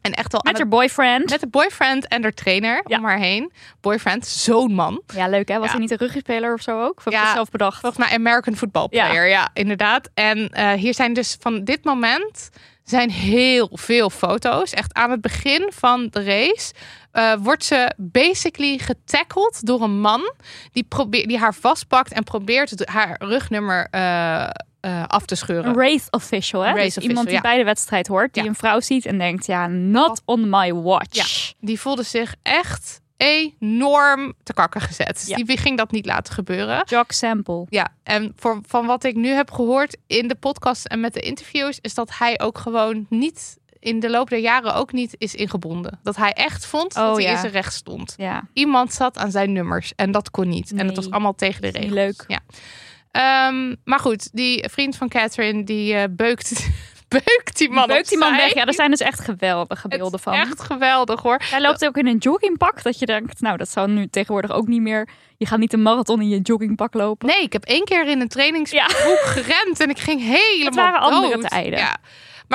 En 0.00 0.12
echt 0.12 0.34
aan 0.34 0.40
Met 0.44 0.56
haar 0.56 0.68
boyfriend. 0.68 1.30
met 1.30 1.40
de 1.40 1.46
boyfriend 1.46 2.08
en 2.08 2.22
haar 2.22 2.32
trainer 2.32 2.82
Ja. 2.86 2.98
om 2.98 3.04
haar 3.04 3.18
heen. 3.18 3.52
Boyfriend, 3.80 4.26
zo'n 4.26 4.72
man. 4.74 5.02
Ja, 5.14 5.28
leuk 5.28 5.48
hè? 5.48 5.54
Was 5.56 5.64
Ja. 5.64 5.70
hij 5.70 5.80
niet 5.80 5.90
een 5.90 5.96
ruggenspeler 5.98 6.54
of 6.54 6.60
zo 6.60 6.82
ook? 6.82 7.02
Of 7.04 7.12
Ja. 7.12 7.32
zelf 7.32 7.50
bedacht? 7.50 7.80
Volgens 7.80 8.06
mij 8.08 8.16
American 8.18 8.56
football 8.56 8.88
player. 8.88 9.28
Ja, 9.28 9.50
inderdaad. 9.54 10.10
En 10.14 10.48
eh, 10.48 10.72
hier 10.72 10.94
zijn 10.94 11.12
dus 11.12 11.36
van 11.40 11.64
dit 11.64 11.84
moment 11.84 12.50
zijn 12.84 13.10
heel 13.10 13.70
veel 13.72 14.10
foto's. 14.10 14.72
Echt 14.72 14.94
aan 14.94 15.10
het 15.10 15.20
begin 15.20 15.70
van 15.74 16.08
de 16.10 16.24
race 16.24 16.72
eh, 17.12 17.32
wordt 17.38 17.64
ze 17.64 17.92
basically 17.96 18.78
getackled 18.78 19.66
door 19.66 19.82
een 19.82 20.00
man 20.00 20.32
die, 20.72 20.84
probeert, 20.88 21.28
die 21.28 21.38
haar 21.38 21.54
vastpakt 21.54 22.12
en 22.12 22.24
probeert 22.24 22.88
haar 22.88 23.16
rugnummer 23.18 23.88
eh, 23.90 24.48
eh, 24.80 25.04
af 25.06 25.24
te 25.24 25.34
scheuren. 25.34 25.70
Een 25.70 25.76
race 25.76 26.06
official, 26.10 26.60
hè? 26.60 26.66
Race 26.66 26.76
Dus 26.80 26.86
official, 26.86 27.08
iemand 27.08 27.26
die 27.26 27.36
ja. 27.36 27.42
bij 27.42 27.56
de 27.56 27.64
wedstrijd 27.64 28.06
hoort, 28.06 28.34
die 28.34 28.42
Ja. 28.42 28.48
een 28.48 28.54
vrouw 28.54 28.80
ziet 28.80 29.06
en 29.06 29.18
denkt, 29.18 29.46
ja, 29.46 29.66
not 29.66 30.22
on 30.24 30.48
my 30.50 30.74
watch. 30.74 31.52
Die 31.60 31.80
voelde 31.80 32.02
zich 32.02 32.34
echt 32.42 33.00
enorm 33.24 34.32
te 34.42 34.52
kakken 34.52 34.80
gezet. 34.80 35.08
Dus 35.14 35.26
Ja. 35.26 35.36
Die 35.36 35.58
ging 35.58 35.76
dat 35.78 35.90
niet 35.90 36.06
laten 36.06 36.34
gebeuren. 36.34 36.82
Jock 36.86 37.12
Sample. 37.12 37.66
Ja, 37.68 37.88
en 38.02 38.32
voor, 38.36 38.60
van 38.66 38.86
wat 38.86 39.04
ik 39.04 39.14
nu 39.14 39.28
heb 39.28 39.50
gehoord 39.50 39.96
in 40.06 40.28
de 40.28 40.34
podcast 40.34 40.86
en 40.86 41.00
met 41.00 41.14
de 41.14 41.20
interviews, 41.20 41.78
is 41.80 41.94
dat 41.94 42.18
hij 42.18 42.40
ook 42.40 42.58
gewoon 42.58 43.06
niet 43.08 43.58
in 43.78 44.00
de 44.00 44.10
loop 44.10 44.30
der 44.30 44.38
jaren 44.38 44.74
ook 44.74 44.92
niet 44.92 45.14
is 45.18 45.34
ingebonden. 45.34 45.98
Dat 46.02 46.16
hij 46.16 46.32
echt 46.32 46.66
vond 46.66 46.96
Oh, 46.96 47.02
dat 47.06 47.16
hij 47.16 47.24
ja. 47.24 47.30
in 47.32 47.38
zijn 47.38 47.52
recht 47.52 47.72
stond. 47.74 48.14
Ja. 48.16 48.48
Iemand 48.52 48.92
zat 48.92 49.18
aan 49.18 49.30
zijn 49.30 49.52
nummers 49.52 49.92
en 49.96 50.10
dat 50.10 50.30
kon 50.30 50.48
niet. 50.48 50.72
En 50.72 50.86
dat 50.86 50.96
was 50.96 51.10
allemaal 51.10 51.34
tegen 51.34 51.62
de 51.62 51.68
regels. 51.68 51.92
leuk. 51.92 52.24
Ja. 52.26 52.40
Ehm, 53.10 53.74
maar 53.84 53.98
goed, 53.98 54.28
die 54.32 54.68
vriend 54.70 54.96
van 54.96 55.08
Catherine 55.08 55.64
die 55.64 55.94
eh, 55.94 56.04
beukt, 56.10 56.68
beukt 57.24 57.58
die 57.58 57.70
man 57.70 57.86
Beukt 57.86 58.08
die 58.08 58.18
man 58.18 58.36
weg. 58.36 58.54
Ja, 58.54 58.64
er 58.66 58.74
zijn 58.74 58.90
dus 58.90 59.00
echt 59.00 59.20
geweldige 59.20 59.88
beelden 59.88 60.20
van. 60.20 60.32
Echt 60.32 60.62
geweldig 60.62 61.22
hoor. 61.22 61.40
Hij 61.50 61.60
loopt 61.60 61.86
ook 61.86 61.96
in 61.96 62.06
een 62.06 62.16
joggingpak. 62.16 62.82
Dat 62.82 62.98
je 62.98 63.06
denkt, 63.06 63.40
nou, 63.40 63.56
dat 63.56 63.68
zou 63.68 63.88
nu 63.88 64.08
tegenwoordig 64.08 64.50
ook 64.50 64.66
niet 64.66 64.80
meer. 64.80 65.08
Je 65.36 65.46
gaat 65.46 65.58
niet 65.58 65.72
een 65.72 65.82
marathon 65.82 66.20
in 66.20 66.28
je 66.28 66.40
joggingpak 66.40 66.94
lopen. 66.94 67.28
Nee, 67.28 67.42
ik 67.42 67.52
heb 67.52 67.64
één 67.64 67.84
keer 67.84 68.06
in 68.06 68.20
een 68.20 68.28
trainingsbroek 68.28 69.20
gerend 69.24 69.80
en 69.80 69.90
ik 69.90 69.98
ging 69.98 70.20
helemaal 70.20 70.64
Het 70.64 70.74
waren 70.74 71.00
andere 71.00 71.38
tijden. 71.38 71.78
Ja. 71.78 71.96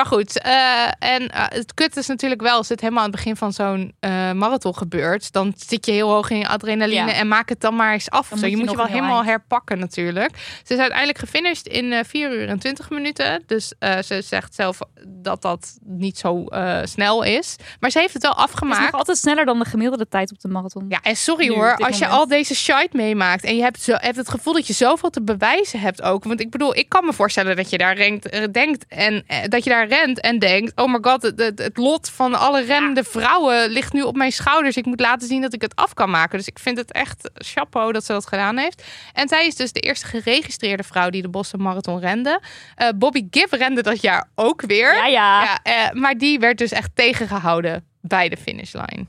Maar 0.00 0.08
goed, 0.08 0.40
eh, 0.40 0.84
en 0.98 1.28
eh, 1.28 1.44
het 1.48 1.74
kut 1.74 1.96
is 1.96 2.06
natuurlijk 2.06 2.40
wel, 2.40 2.56
als 2.56 2.68
het 2.68 2.80
helemaal 2.80 3.02
aan 3.04 3.08
het 3.10 3.16
begin 3.16 3.36
van 3.36 3.52
zo'n 3.52 3.94
eh, 4.00 4.32
marathon 4.32 4.76
gebeurt, 4.76 5.32
dan 5.32 5.52
zit 5.56 5.86
je 5.86 5.92
heel 5.92 6.10
hoog 6.10 6.30
in 6.30 6.38
je 6.38 6.48
adrenaline 6.48 7.10
Ja. 7.10 7.12
en 7.12 7.28
maak 7.28 7.48
het 7.48 7.60
dan 7.60 7.76
maar 7.76 7.92
eens 7.92 8.10
af. 8.10 8.28
Dan 8.28 8.38
Zo, 8.38 8.44
moet 8.44 8.50
je 8.54 8.56
je 8.56 8.62
moet 8.62 8.70
je 8.70 8.76
wel 8.76 8.86
helemaal 8.86 9.16
eind. 9.16 9.26
herpakken 9.28 9.78
natuurlijk. 9.78 10.30
Ze 10.64 10.72
is 10.74 10.78
uiteindelijk 10.80 11.18
gefinished 11.18 11.66
in 11.66 11.92
eh 11.92 12.04
4 12.06 12.32
uur 12.32 12.48
en 12.48 12.58
20 12.58 12.90
minuten. 12.90 13.42
Dus 13.46 13.72
ze 14.06 14.22
zegt 14.24 14.54
zelf 14.54 14.78
dat 15.08 15.42
dat 15.42 15.78
niet 15.84 16.18
zo 16.18 16.44
snel 16.84 17.22
is. 17.22 17.56
Maar 17.80 17.90
ze 17.90 17.98
heeft 17.98 18.12
het 18.14 18.22
wel 18.22 18.30
Het 18.32 18.40
is 18.40 18.46
afgemaakt. 18.46 18.80
nog 18.82 18.92
altijd 18.92 19.18
sneller 19.18 19.44
dan 19.44 19.58
de 19.58 19.64
gemiddelde 19.64 20.08
tijd 20.08 20.30
op 20.32 20.40
de 20.40 20.48
marathon. 20.48 20.84
Ja, 20.88 21.00
en 21.02 21.16
sorry 21.16 21.48
Nu, 21.48 21.54
hoor, 21.54 21.76
als 21.76 21.98
je 21.98 22.06
al 22.06 22.26
deze 22.28 22.54
shite 22.54 22.88
meemaakt 22.92 23.44
en 23.44 23.56
je 23.56 23.62
hebt, 23.62 23.80
zo, 23.82 23.92
hebt 23.96 24.16
het 24.16 24.28
gevoel 24.30 24.52
dat 24.52 24.66
je 24.66 24.72
zoveel 24.72 25.10
te 25.10 25.22
bewijzen 25.22 25.80
hebt 25.80 26.02
ook. 26.02 26.24
Want 26.24 26.40
ik 26.40 26.50
bedoel, 26.50 26.76
ik 26.76 26.88
kan 26.88 27.04
me 27.04 27.12
voorstellen 27.12 27.56
dat 27.56 27.70
je 27.70 27.78
daar 27.78 27.96
renkt, 27.96 28.28
eh, 28.28 28.44
denkt 28.52 28.84
en 28.88 29.24
dat 29.48 29.64
je 29.64 29.70
daar 29.70 29.88
rent 29.90 30.20
en 30.20 30.38
denkt: 30.38 30.80
oh 30.80 30.92
my 30.92 30.98
god, 31.00 31.22
het, 31.22 31.38
het, 31.38 31.58
het 31.58 31.76
lot 31.76 32.10
van 32.10 32.34
alle 32.34 32.62
rennende 32.62 33.04
vrouwen 33.04 33.70
ligt 33.70 33.92
nu 33.92 34.02
op 34.02 34.16
mijn 34.16 34.32
schouders. 34.32 34.76
Ik 34.76 34.86
moet 34.86 35.00
laten 35.00 35.28
zien 35.28 35.40
dat 35.40 35.52
ik 35.52 35.62
het 35.62 35.76
af 35.76 35.94
kan 35.94 36.10
maken. 36.10 36.38
Dus 36.38 36.46
ik 36.46 36.58
vind 36.58 36.78
het 36.78 36.92
echt 36.92 37.30
chapeau 37.34 37.92
dat 37.92 38.04
ze 38.04 38.12
dat 38.12 38.26
gedaan 38.26 38.56
heeft. 38.56 38.84
En 39.12 39.28
zij 39.28 39.46
is 39.46 39.54
dus 39.54 39.72
de 39.72 39.80
eerste 39.80 40.06
geregistreerde 40.06 40.82
vrouw 40.82 41.10
die 41.10 41.22
de 41.22 41.28
Boston 41.28 41.62
Marathon 41.62 42.00
rende. 42.00 42.40
Eh, 42.74 42.88
Bobby 42.96 43.26
Gibb 43.30 43.52
rende 43.52 43.82
dat 43.82 44.02
jaar 44.02 44.28
ook 44.34 44.62
weer. 44.62 44.94
ja. 44.94 45.06
ja. 45.06 45.42
Ja, 45.42 45.58
eh, 45.62 45.92
maar 45.92 46.14
die 46.18 46.38
werd 46.38 46.58
dus 46.58 46.70
echt 46.72 46.90
tegengehouden 46.94 47.84
bij 48.00 48.28
de 48.28 48.36
finishlijn. 48.36 49.08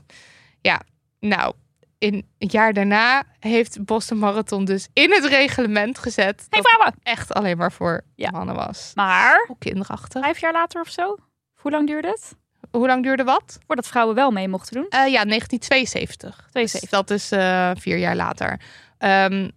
Ja, 0.60 0.80
nou, 1.20 1.54
in 2.02 2.26
het 2.38 2.52
jaar 2.52 2.72
daarna 2.72 3.22
heeft 3.38 3.84
Boston 3.84 4.18
Marathon 4.18 4.64
dus 4.64 4.88
in 4.92 5.10
het 5.12 5.24
reglement 5.24 5.98
gezet 5.98 6.46
vrouwen! 6.50 6.94
echt 7.02 7.34
alleen 7.34 7.56
maar 7.56 7.72
voor 7.72 8.00
Ja. 8.14 8.30
mannen 8.30 8.54
was. 8.54 8.90
Maar 8.94 9.44
Hoe 9.46 9.56
kinderachtig. 9.58 10.22
vijf 10.22 10.40
jaar 10.40 10.52
later 10.52 10.80
of 10.80 10.88
zo? 10.88 11.16
Hoe 11.54 11.70
lang 11.70 11.86
duurde 11.86 12.08
het? 12.08 12.34
Hoe 12.70 12.86
lang 12.86 13.02
duurde 13.02 13.24
wat? 13.24 13.58
Voordat 13.66 13.86
vrouwen 13.86 14.14
wel 14.14 14.30
mee 14.30 14.48
mochten 14.48 14.74
doen? 14.74 14.86
Eh, 14.88 14.98
ja, 15.12 15.24
1972. 15.24 16.46
72. 16.50 16.80
Dus 16.80 16.90
dat 16.90 17.10
is 17.10 17.30
eh, 17.32 17.70
vier 17.78 17.96
jaar 17.98 18.16
later. 18.16 18.60
Ehm, 18.98 19.48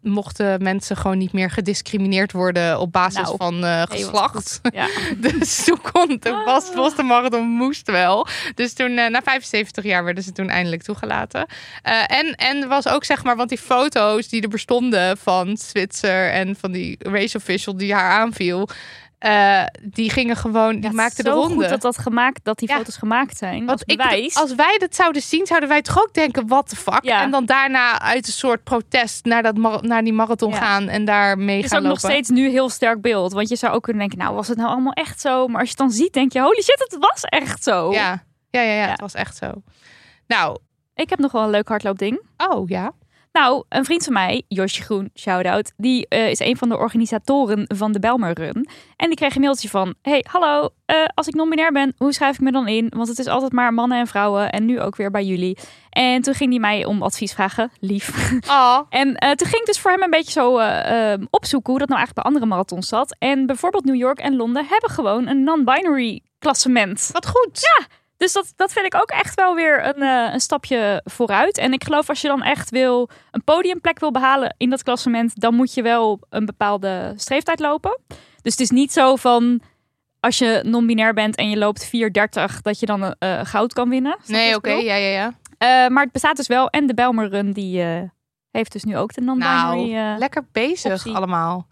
mochten 0.00 0.62
mensen 0.62 0.96
gewoon 0.96 1.18
niet 1.18 1.32
meer 1.32 1.50
gediscrimineerd 1.50 2.32
worden 2.32 2.80
op 2.80 2.92
basis 2.92 3.22
Nou, 3.22 3.36
van 3.36 3.64
eh, 3.64 3.82
geslacht. 3.82 4.60
Ja. 4.72 4.86
Dus 5.38 5.64
toen 5.64 5.80
kon 5.92 6.08
Ah. 6.10 6.20
de 6.20 6.42
was, 6.44 6.72
Boston 6.74 7.06
Marathon 7.06 7.46
moest 7.48 7.90
wel. 7.90 8.26
Dus 8.54 8.72
toen, 8.72 8.98
eh, 8.98 9.10
na 9.10 9.22
75 9.22 9.84
jaar 9.84 10.04
werden 10.04 10.22
ze 10.24 10.32
toen 10.32 10.48
eindelijk 10.48 10.82
toegelaten. 10.82 11.46
Eh, 11.82 12.18
en, 12.18 12.34
en 12.34 12.62
er 12.62 12.68
was 12.68 12.88
ook, 12.88 13.04
zeg 13.04 13.24
maar, 13.24 13.36
want 13.36 13.48
die 13.48 13.58
foto's 13.58 14.28
die 14.28 14.42
er 14.42 14.48
bestonden 14.48 15.16
van 15.18 15.56
Switzer 15.56 16.30
en 16.30 16.56
van 16.56 16.72
die 16.72 16.96
race 16.98 17.36
official 17.36 17.76
die 17.76 17.94
haar 17.94 18.10
aanviel, 18.10 18.68
eh, 19.20 19.62
die 19.82 20.10
gingen 20.10 20.36
gewoon, 20.36 20.72
die 20.74 20.82
Ja, 20.82 20.90
maakten 20.92 21.24
de 21.24 21.30
ronde. 21.30 21.54
goed 21.54 21.68
dat, 21.68 21.80
dat, 21.80 21.98
gemaakt, 21.98 22.44
dat 22.44 22.58
die 22.58 22.68
Ja. 22.68 22.76
foto's 22.76 22.96
gemaakt 22.96 23.36
zijn. 23.36 23.66
Want 23.66 23.70
als 23.70 23.82
ik, 23.82 24.32
als 24.34 24.54
wij 24.54 24.76
dat 24.78 24.94
zouden 24.94 25.22
zien, 25.22 25.46
zouden 25.46 25.68
wij 25.68 25.82
toch 25.82 25.98
ook 26.02 26.14
denken, 26.14 26.46
what 26.46 26.68
the 26.68 26.76
fuck? 26.76 27.04
Ja. 27.04 27.22
En 27.22 27.30
dan 27.30 27.44
daarna 27.44 28.00
uit 28.00 28.26
een 28.26 28.32
soort 28.32 28.64
protest 28.64 29.24
naar, 29.24 29.42
dat 29.42 29.82
naar 29.82 30.04
die 30.04 30.12
marathon 30.12 30.54
gaan 30.54 30.88
en 30.88 31.04
daar 31.04 31.38
mee 31.38 31.56
Het 31.56 31.64
is 31.64 31.70
gaan 31.70 31.78
ook 31.80 31.86
lopen. 31.86 32.02
nog 32.02 32.10
steeds 32.12 32.28
nu 32.28 32.48
heel 32.48 32.68
sterk 32.68 33.00
beeld. 33.00 33.32
Want 33.32 33.48
je 33.48 33.56
zou 33.56 33.74
ook 33.74 33.82
kunnen 33.82 34.00
denken, 34.02 34.18
nou 34.18 34.34
was 34.34 34.48
het 34.48 34.56
nou 34.56 34.68
allemaal 34.70 34.92
echt 34.92 35.20
zo? 35.20 35.46
Maar 35.46 35.60
als 35.60 35.70
je 35.70 35.74
het 35.78 35.78
dan 35.78 35.90
ziet, 35.90 36.12
denk 36.12 36.32
je, 36.32 36.40
holy 36.40 36.62
shit, 36.62 36.86
het 36.90 36.96
was 37.00 37.24
echt 37.24 37.62
zo. 37.62 37.92
Ja, 37.92 38.22
ja, 38.50 38.60
ja, 38.60 38.72
ja, 38.72 38.82
Ja. 38.84 38.90
het 38.90 39.00
was 39.00 39.14
echt 39.14 39.36
zo. 39.36 39.52
Nou, 40.26 40.58
Ik 40.94 41.10
heb 41.10 41.18
nog 41.18 41.32
wel 41.32 41.42
een 41.42 41.50
leuk 41.50 41.68
hardloopding. 41.68 42.20
oh 42.36 42.68
ja. 42.68 42.92
Nou, 43.32 43.64
een 43.68 43.84
vriend 43.84 44.04
van 44.04 44.12
mij, 44.12 44.42
Josje 44.48 44.82
Groen, 44.82 45.10
shout-out, 45.14 45.72
die 45.76 46.08
eh, 46.08 46.30
is 46.30 46.38
een 46.38 46.56
van 46.56 46.68
de 46.68 46.76
organisatoren 46.76 47.64
van 47.76 47.92
de 47.92 47.98
Belmer 47.98 48.32
Run. 48.32 48.68
En 48.96 49.06
die 49.06 49.16
kreeg 49.16 49.34
een 49.34 49.40
mailtje 49.40 49.68
van, 49.68 49.94
hey, 50.02 50.24
hallo, 50.30 50.68
eh, 50.86 50.96
als 51.14 51.26
ik 51.26 51.34
non-binair 51.34 51.72
ben, 51.72 51.94
hoe 51.96 52.12
schrijf 52.12 52.34
ik 52.34 52.40
me 52.40 52.52
dan 52.52 52.68
in? 52.68 52.92
Want 52.96 53.08
het 53.08 53.18
is 53.18 53.26
altijd 53.26 53.52
maar 53.52 53.74
mannen 53.74 53.98
en 53.98 54.06
vrouwen 54.06 54.50
en 54.50 54.64
nu 54.64 54.80
ook 54.80 54.96
weer 54.96 55.10
bij 55.10 55.24
jullie. 55.24 55.58
En 55.90 56.22
toen 56.22 56.34
ging 56.34 56.50
hij 56.50 56.60
mij 56.60 56.84
om 56.84 57.02
advies 57.02 57.32
vragen, 57.32 57.70
lief. 57.80 58.32
Oh, 58.48 58.78
En 59.00 59.14
eh, 59.14 59.30
toen 59.30 59.48
ging 59.48 59.60
ik 59.60 59.66
dus 59.66 59.80
voor 59.80 59.90
hem 59.90 60.02
een 60.02 60.10
beetje 60.10 60.32
zo 60.32 60.58
eh, 60.58 61.12
eh, 61.12 61.20
opzoeken 61.30 61.70
hoe 61.70 61.78
dat 61.78 61.88
nou 61.88 62.00
eigenlijk 62.00 62.14
bij 62.14 62.24
andere 62.24 62.46
marathons 62.46 62.88
zat. 62.88 63.16
En 63.18 63.46
bijvoorbeeld 63.46 63.84
New 63.84 63.94
York 63.94 64.18
en 64.18 64.36
Londen 64.36 64.66
hebben 64.66 64.90
gewoon 64.90 65.26
een 65.26 65.44
non-binary 65.44 66.22
klassement. 66.38 67.08
wat 67.12 67.26
goed. 67.26 67.60
Dus 68.20 68.32
dat, 68.32 68.52
dat 68.56 68.72
vind 68.72 68.86
ik 68.86 68.94
ook 68.94 69.10
echt 69.10 69.34
wel 69.34 69.54
weer 69.54 69.86
een, 69.86 70.02
eh, 70.02 70.32
een 70.32 70.40
stapje 70.40 71.00
vooruit. 71.04 71.58
En 71.58 71.72
ik 71.72 71.84
geloof 71.84 72.08
als 72.08 72.20
je 72.20 72.28
dan 72.28 72.42
echt 72.42 72.70
wil 72.70 73.10
een 73.30 73.44
podiumplek 73.44 73.98
wil 73.98 74.10
behalen 74.10 74.54
in 74.58 74.70
dat 74.70 74.82
klassement, 74.82 75.40
dan 75.40 75.54
moet 75.54 75.74
je 75.74 75.82
wel 75.82 76.20
een 76.28 76.46
bepaalde 76.46 77.12
streeftijd 77.16 77.60
lopen. 77.60 77.98
Dus 78.42 78.52
het 78.52 78.60
is 78.60 78.70
niet 78.70 78.92
zo 78.92 79.16
van 79.16 79.60
als 80.20 80.38
je 80.38 80.60
non-binair 80.64 81.14
bent 81.14 81.36
en 81.36 81.50
je 81.50 81.56
loopt 81.56 81.86
4.30 81.86 82.60
dat 82.62 82.80
je 82.80 82.86
dan 82.86 83.14
eh, 83.18 83.40
goud 83.44 83.72
kan 83.72 83.88
winnen. 83.88 84.18
Nee, 84.26 84.54
oké, 84.54 84.72
ja, 84.72 84.94
ja, 84.94 85.08
ja. 85.58 85.88
Maar 85.88 86.02
het 86.02 86.12
bestaat 86.12 86.36
dus 86.36 86.46
wel. 86.46 86.68
En 86.68 86.86
de 86.86 86.94
Belmer 86.94 87.28
Run 87.28 87.52
die 87.52 87.82
heeft 88.50 88.72
dus 88.72 88.84
nu 88.84 88.96
ook 88.96 89.14
de 89.14 89.20
non-binary. 89.20 89.92
Nou, 89.92 90.18
lekker 90.18 90.46
bezig 90.52 90.92
optie. 90.92 91.14
allemaal. 91.14 91.66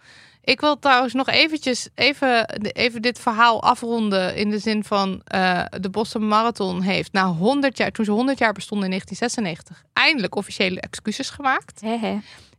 Ik 0.49 0.61
wil 0.61 0.79
trouwens 0.79 1.15
nog 1.15 1.29
eventjes 1.29 1.89
even, 1.95 2.47
even 2.73 3.03
dit 3.03 3.19
verhaal 3.19 3.63
afronden 3.63 4.37
in 4.37 4.51
de 4.51 4.59
zin 4.59 4.85
van 4.85 5.21
eh, 5.25 5.65
de 5.81 5.91
Boston 5.91 6.29
Marathon 6.29 6.81
heeft 6.81 7.13
na 7.13 7.27
100 7.27 7.77
jaar, 7.77 7.91
toen 7.91 8.05
ze 8.05 8.11
100 8.11 8.39
jaar 8.39 8.53
bestonden 8.53 8.85
in 8.85 8.91
1996, 8.91 9.91
eindelijk 9.93 10.35
officiële 10.35 10.81
excuses 10.81 11.31
gemaakt. 11.31 11.81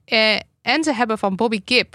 Eh, 0.05 0.39
en 0.61 0.83
ze 0.83 0.93
hebben 0.93 1.17
van 1.17 1.35
Bobby 1.35 1.61
Gibb 1.65 1.93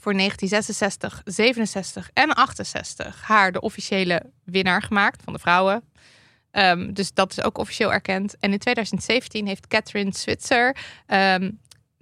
voor 0.00 0.14
1966, 0.14 1.22
67 1.24 2.10
en 2.12 2.34
68 2.34 3.22
haar 3.22 3.52
de 3.52 3.60
officiële 3.60 4.22
winnaar 4.44 4.82
gemaakt 4.82 5.22
van 5.24 5.32
de 5.32 5.38
vrouwen. 5.38 5.82
Ehm, 6.50 6.92
dus 6.92 7.14
dat 7.14 7.30
is 7.30 7.42
ook 7.42 7.58
officieel 7.58 7.92
erkend. 7.92 8.36
En 8.40 8.52
in 8.52 8.58
2017 8.58 9.46
heeft 9.46 9.66
Catherine 9.66 10.14
Switzer 10.14 10.76
ehm, 11.06 11.50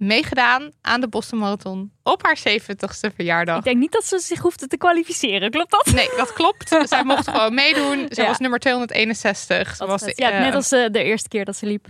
meegedaan 0.01 0.71
aan 0.81 1.01
de 1.01 1.07
Boston 1.07 1.39
Marathon 1.39 1.91
op 2.03 2.23
haar 2.25 2.37
70ste 2.49 3.15
verjaardag. 3.15 3.57
Ik 3.57 3.63
denk 3.63 3.77
niet 3.77 3.91
dat 3.91 4.05
ze 4.05 4.19
zich 4.19 4.39
hoefde 4.39 4.67
te 4.67 4.77
kwalificeren. 4.77 5.51
Klopt 5.51 5.71
dat? 5.71 5.91
Nee, 5.93 6.09
dat 6.17 6.33
klopt. 6.33 6.69
Zij 6.89 7.03
mocht 7.03 7.27
gewoon 7.29 7.53
meedoen. 7.53 8.05
Ja. 8.09 8.25
was 8.25 8.37
nummer 8.37 8.59
261. 8.59 9.69
Ze 9.71 9.77
Dat 9.77 9.87
was 9.87 10.01
is 10.01 10.07
het. 10.07 10.17
de- 10.17 10.23
ja, 10.23 10.39
net 10.39 10.55
als 10.55 10.71
eh, 10.71 10.85
de 10.91 11.03
eerste 11.03 11.29
keer 11.29 11.45
dat 11.45 11.55
ze 11.55 11.65
liep. 11.65 11.87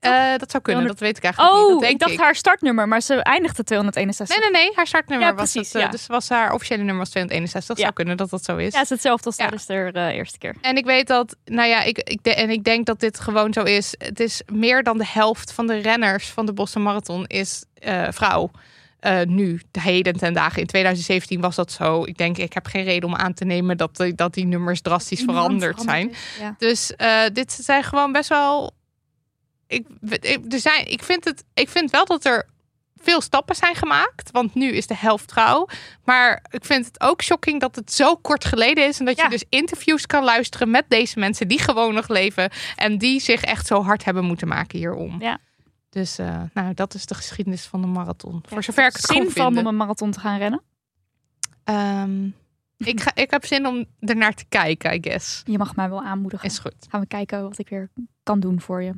Eh, 0.00 0.36
dat 0.36 0.50
zou 0.50 0.62
kunnen, 0.62 0.86
dat 0.86 0.98
weet 0.98 1.16
ik 1.16 1.22
eigenlijk 1.24 1.54
niet. 1.54 1.64
Oh, 1.64 1.70
Dat 1.70 1.80
denk 1.80 1.92
ik 1.92 1.98
dacht 1.98 2.16
haar 2.16 2.34
startnummer, 2.34 2.88
maar 2.88 3.00
ze 3.00 3.14
eindigde 3.14 3.64
261. 3.64 4.38
Nee, 4.40 4.50
nee, 4.50 4.62
nee. 4.62 4.72
Haar 4.74 4.86
startnummer 4.86 5.28
Ja, 5.28 5.34
was 5.34 5.50
precies, 5.52 5.72
het. 5.72 5.76
eh, 5.76 5.82
ja. 5.86 5.90
Dus 5.90 6.06
was 6.06 6.28
haar 6.28 6.52
officiële 6.52 6.78
nummer 6.82 6.98
was 6.98 7.08
261. 7.10 7.76
Ja. 7.76 7.82
Zou 7.82 7.94
kunnen 7.94 8.16
dat 8.16 8.30
dat 8.30 8.44
zo 8.44 8.56
is. 8.56 8.72
Ja, 8.72 8.78
het 8.78 8.84
is 8.84 8.90
hetzelfde 8.90 9.26
als 9.26 9.36
tijdens 9.36 9.66
de 9.66 9.90
eh, 9.92 10.06
eerste 10.14 10.38
keer. 10.38 10.54
En 10.60 10.76
ik 10.76 10.84
weet 10.84 11.06
dat, 11.06 11.36
nou 11.44 11.68
ja, 11.68 11.82
ik, 11.82 11.98
ik 11.98 12.18
de- 12.22 12.34
en 12.34 12.50
ik 12.50 12.64
denk 12.64 12.86
dat 12.86 13.00
dit 13.00 13.20
gewoon 13.20 13.52
zo 13.52 13.62
is. 13.62 13.94
Het 13.98 14.20
is 14.20 14.42
meer 14.52 14.82
dan 14.82 14.98
de 14.98 15.06
helft 15.06 15.52
van 15.52 15.66
de 15.66 15.76
renners 15.78 16.28
van 16.28 16.46
de 16.46 16.52
Boston 16.52 16.82
Marathon 16.82 17.26
is 17.26 17.64
vrouw. 18.10 18.50
Nu, 19.24 19.60
de 19.70 19.80
heden 19.80 20.16
ten 20.16 20.32
dagen. 20.32 20.60
In 20.60 20.66
2017 20.66 21.40
was 21.40 21.54
dat 21.56 21.72
zo. 21.72 22.04
Ik 22.04 22.16
denk, 22.18 22.38
ik 22.38 22.52
heb 22.52 22.66
geen 22.66 22.84
reden 22.84 23.08
om 23.08 23.14
aan 23.16 23.34
te 23.34 23.44
nemen 23.44 23.76
dat, 23.76 23.96
die- 23.96 24.14
dat 24.14 24.34
die 24.34 24.46
nummers 24.46 24.80
drastisch 24.80 25.22
veranderd 25.22 25.80
zijn. 25.82 26.14
Ja. 26.40 26.54
Dus 26.58 26.92
dit 27.32 27.52
zijn 27.52 27.82
gewoon 27.84 28.12
best 28.12 28.28
wel. 28.28 28.72
Ik, 29.70 29.86
ik, 30.20 30.52
er 30.52 30.58
zijn, 30.60 30.90
ik, 30.90 31.02
vind 31.02 31.24
het, 31.24 31.44
ik 31.54 31.68
vind 31.68 31.90
wel 31.90 32.04
dat 32.04 32.24
er 32.24 32.46
veel 32.96 33.20
stappen 33.20 33.56
zijn 33.56 33.74
gemaakt. 33.74 34.30
Want 34.30 34.54
nu 34.54 34.70
is 34.70 34.86
de 34.86 34.96
helft 34.96 35.32
vrouw. 35.32 35.66
Maar 36.04 36.44
ik 36.50 36.64
vind 36.64 36.86
het 36.86 37.00
ook 37.00 37.22
shocking 37.22 37.60
dat 37.60 37.76
het 37.76 37.92
zo 37.92 38.16
kort 38.16 38.44
geleden 38.44 38.86
is. 38.86 38.98
En 38.98 39.04
dat 39.04 39.16
Ja. 39.16 39.24
je 39.24 39.30
dus 39.30 39.44
interviews 39.48 40.06
kan 40.06 40.24
luisteren 40.24 40.70
met 40.70 40.84
deze 40.88 41.18
mensen 41.18 41.48
die 41.48 41.58
gewoon 41.58 41.94
nog 41.94 42.08
leven. 42.08 42.50
En 42.76 42.98
die 42.98 43.20
zich 43.20 43.42
echt 43.42 43.66
zo 43.66 43.82
hard 43.82 44.04
hebben 44.04 44.24
moeten 44.24 44.48
maken 44.48 44.78
hierom. 44.78 45.20
Ja. 45.20 45.38
Dus 45.90 46.18
eh, 46.18 46.42
nou, 46.54 46.74
dat 46.74 46.94
is 46.94 47.06
de 47.06 47.14
geschiedenis 47.14 47.64
van 47.64 47.80
de 47.80 47.86
marathon. 47.86 48.42
Voor 48.48 48.62
zover 48.62 48.86
ik 48.86 48.92
het 48.92 49.04
zin 49.04 49.30
van 49.30 49.58
om 49.58 49.66
een 49.66 49.76
marathon 49.76 50.10
te 50.10 50.20
gaan 50.20 50.38
rennen. 50.38 50.62
Ehm, 51.64 52.24
ik, 52.76 53.00
ga, 53.00 53.10
ik 53.14 53.30
heb 53.30 53.44
zin 53.46 53.66
om 53.66 53.84
ernaar 54.00 54.34
te 54.34 54.44
kijken, 54.48 54.94
I 54.94 54.98
guess. 55.00 55.42
Je 55.44 55.58
mag 55.58 55.76
mij 55.76 55.88
wel 55.88 56.02
aanmoedigen. 56.02 56.46
Is 56.48 56.58
goed. 56.58 56.74
Gaan 56.88 57.00
we 57.00 57.06
kijken 57.06 57.42
wat 57.42 57.58
ik 57.58 57.68
weer 57.68 57.90
kan 58.22 58.40
doen 58.40 58.60
voor 58.60 58.82
je. 58.82 58.92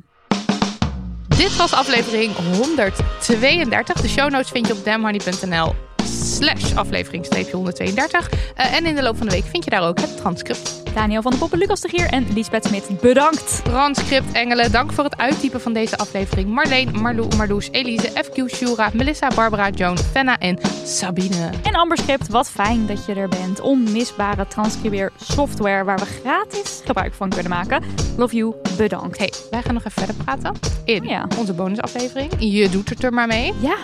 Dit 1.37 1.55
was 1.55 1.73
aflevering 1.73 2.35
132. 2.35 4.01
De 4.01 4.07
show 4.07 4.29
notes 4.29 4.49
vind 4.49 4.67
je 4.67 4.73
op 4.73 4.85
damhoney.nl 4.85 5.75
slash 6.03 6.75
aflevering 6.75 7.27
132. 7.51 8.29
Eh, 8.55 8.73
en 8.73 8.85
in 8.85 8.95
de 8.95 9.03
loop 9.03 9.17
van 9.17 9.27
de 9.27 9.33
week 9.33 9.45
vind 9.45 9.63
je 9.63 9.69
daar 9.69 9.87
ook 9.87 9.99
het 9.99 10.17
transcript. 10.17 10.82
Daniel 10.93 11.21
van 11.21 11.31
de 11.31 11.37
Poppen, 11.37 11.57
Lucas 11.59 11.81
de 11.81 11.89
Gier 11.89 12.07
en 12.09 12.27
Liesbeth 12.33 12.65
Smit, 12.65 12.99
bedankt. 13.01 13.61
Transcript 13.63 14.31
Engelen, 14.31 14.71
dank 14.71 14.93
voor 14.93 15.03
het 15.03 15.17
uittypen 15.17 15.61
van 15.61 15.73
deze 15.73 15.97
aflevering. 15.97 16.49
Marleen, 16.49 17.01
Marlou, 17.01 17.35
Marloes, 17.37 17.69
Elise, 17.71 18.09
FQ, 18.09 18.53
Shura, 18.55 18.89
Melissa, 18.93 19.27
Barbara, 19.35 19.69
Joan, 19.69 19.97
Fenna 19.97 20.37
en 20.39 20.59
Sabine. 20.85 21.49
En 21.63 21.73
Amberscript, 21.73 22.27
wat 22.27 22.49
fijn 22.49 22.85
dat 22.85 23.05
je 23.05 23.13
er 23.13 23.29
bent. 23.29 23.59
Onmisbare 23.59 24.47
transcribeer 24.47 25.11
software 25.21 25.83
waar 25.83 25.97
we 25.97 26.05
gratis 26.05 26.81
gebruik 26.85 27.13
van 27.13 27.29
kunnen 27.29 27.49
maken. 27.49 27.83
Love 28.17 28.35
you, 28.35 28.53
bedankt. 28.77 29.17
Hey, 29.17 29.33
wij 29.51 29.61
gaan 29.61 29.73
nog 29.73 29.85
even 29.85 30.03
verder 30.05 30.23
praten 30.23 30.53
in 30.85 31.03
Ja. 31.03 31.27
onze 31.37 31.53
bonusaflevering. 31.53 32.31
Je 32.39 32.69
doet 32.69 32.89
het 32.89 33.03
er 33.03 33.13
maar 33.13 33.27
mee. 33.27 33.53
Ja, 33.59 33.75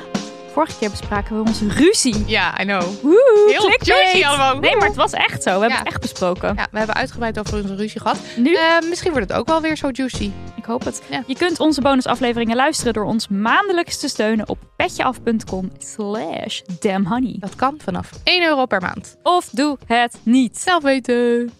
vorige 0.60 0.78
keer 0.80 0.90
bespraken 0.90 1.36
we 1.44 1.50
onze 1.50 1.68
ruzie. 1.70 2.24
Ja, 2.28 2.60
I 2.62 2.64
know. 2.64 2.82
Woe, 3.02 3.46
Heel 3.50 3.60
clickbait. 3.60 3.86
juicy 3.86 4.26
allemaal. 4.26 4.60
Nee, 4.60 4.76
maar 4.76 4.88
het 4.88 4.96
was 4.96 5.12
echt 5.14 5.44
zo. 5.44 5.54
We 5.54 5.60
hebben 5.60 5.78
het 5.78 5.88
echt 5.88 6.02
besproken. 6.02 6.54
Ja, 6.56 6.68
we 6.72 6.78
hebben 6.78 6.96
uitgebreid 6.96 7.40
over 7.40 7.62
onze 7.62 7.76
ruzie 7.76 8.00
gehad. 8.02 8.20
Nu, 8.38 8.54
Eh, 8.56 8.90
misschien 8.90 9.12
wordt 9.12 9.28
het 9.30 9.38
ook 9.38 9.48
wel 9.48 9.62
weer 9.62 9.78
zo 9.78 9.90
juicy. 9.92 10.32
ik 10.56 10.66
hoop 10.66 10.84
het. 10.86 11.02
Je 11.28 11.36
kunt 11.36 11.60
onze 11.60 11.82
bonusafleveringen 11.82 12.56
luisteren 12.56 12.94
door 12.94 13.04
ons 13.06 13.28
maandelijks 13.28 14.00
te 14.00 14.08
steunen 14.08 14.50
op 14.50 14.58
petjeaf.com 14.76 15.72
slash 15.78 16.62
damnhoney. 16.80 17.36
Dat 17.40 17.56
kan 17.56 17.78
vanaf 17.84 18.10
1 18.24 18.44
euro 18.44 18.66
per 18.66 18.82
maand. 18.82 19.18
Of 19.24 19.50
doe 19.50 19.78
het 19.86 20.18
niet. 20.24 20.58
Zelf 20.58 20.84
weten. 20.84 21.52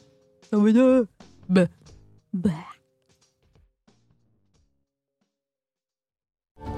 Zelf 0.50 0.64
weten. 0.64 1.10
Bleh. 2.32 2.69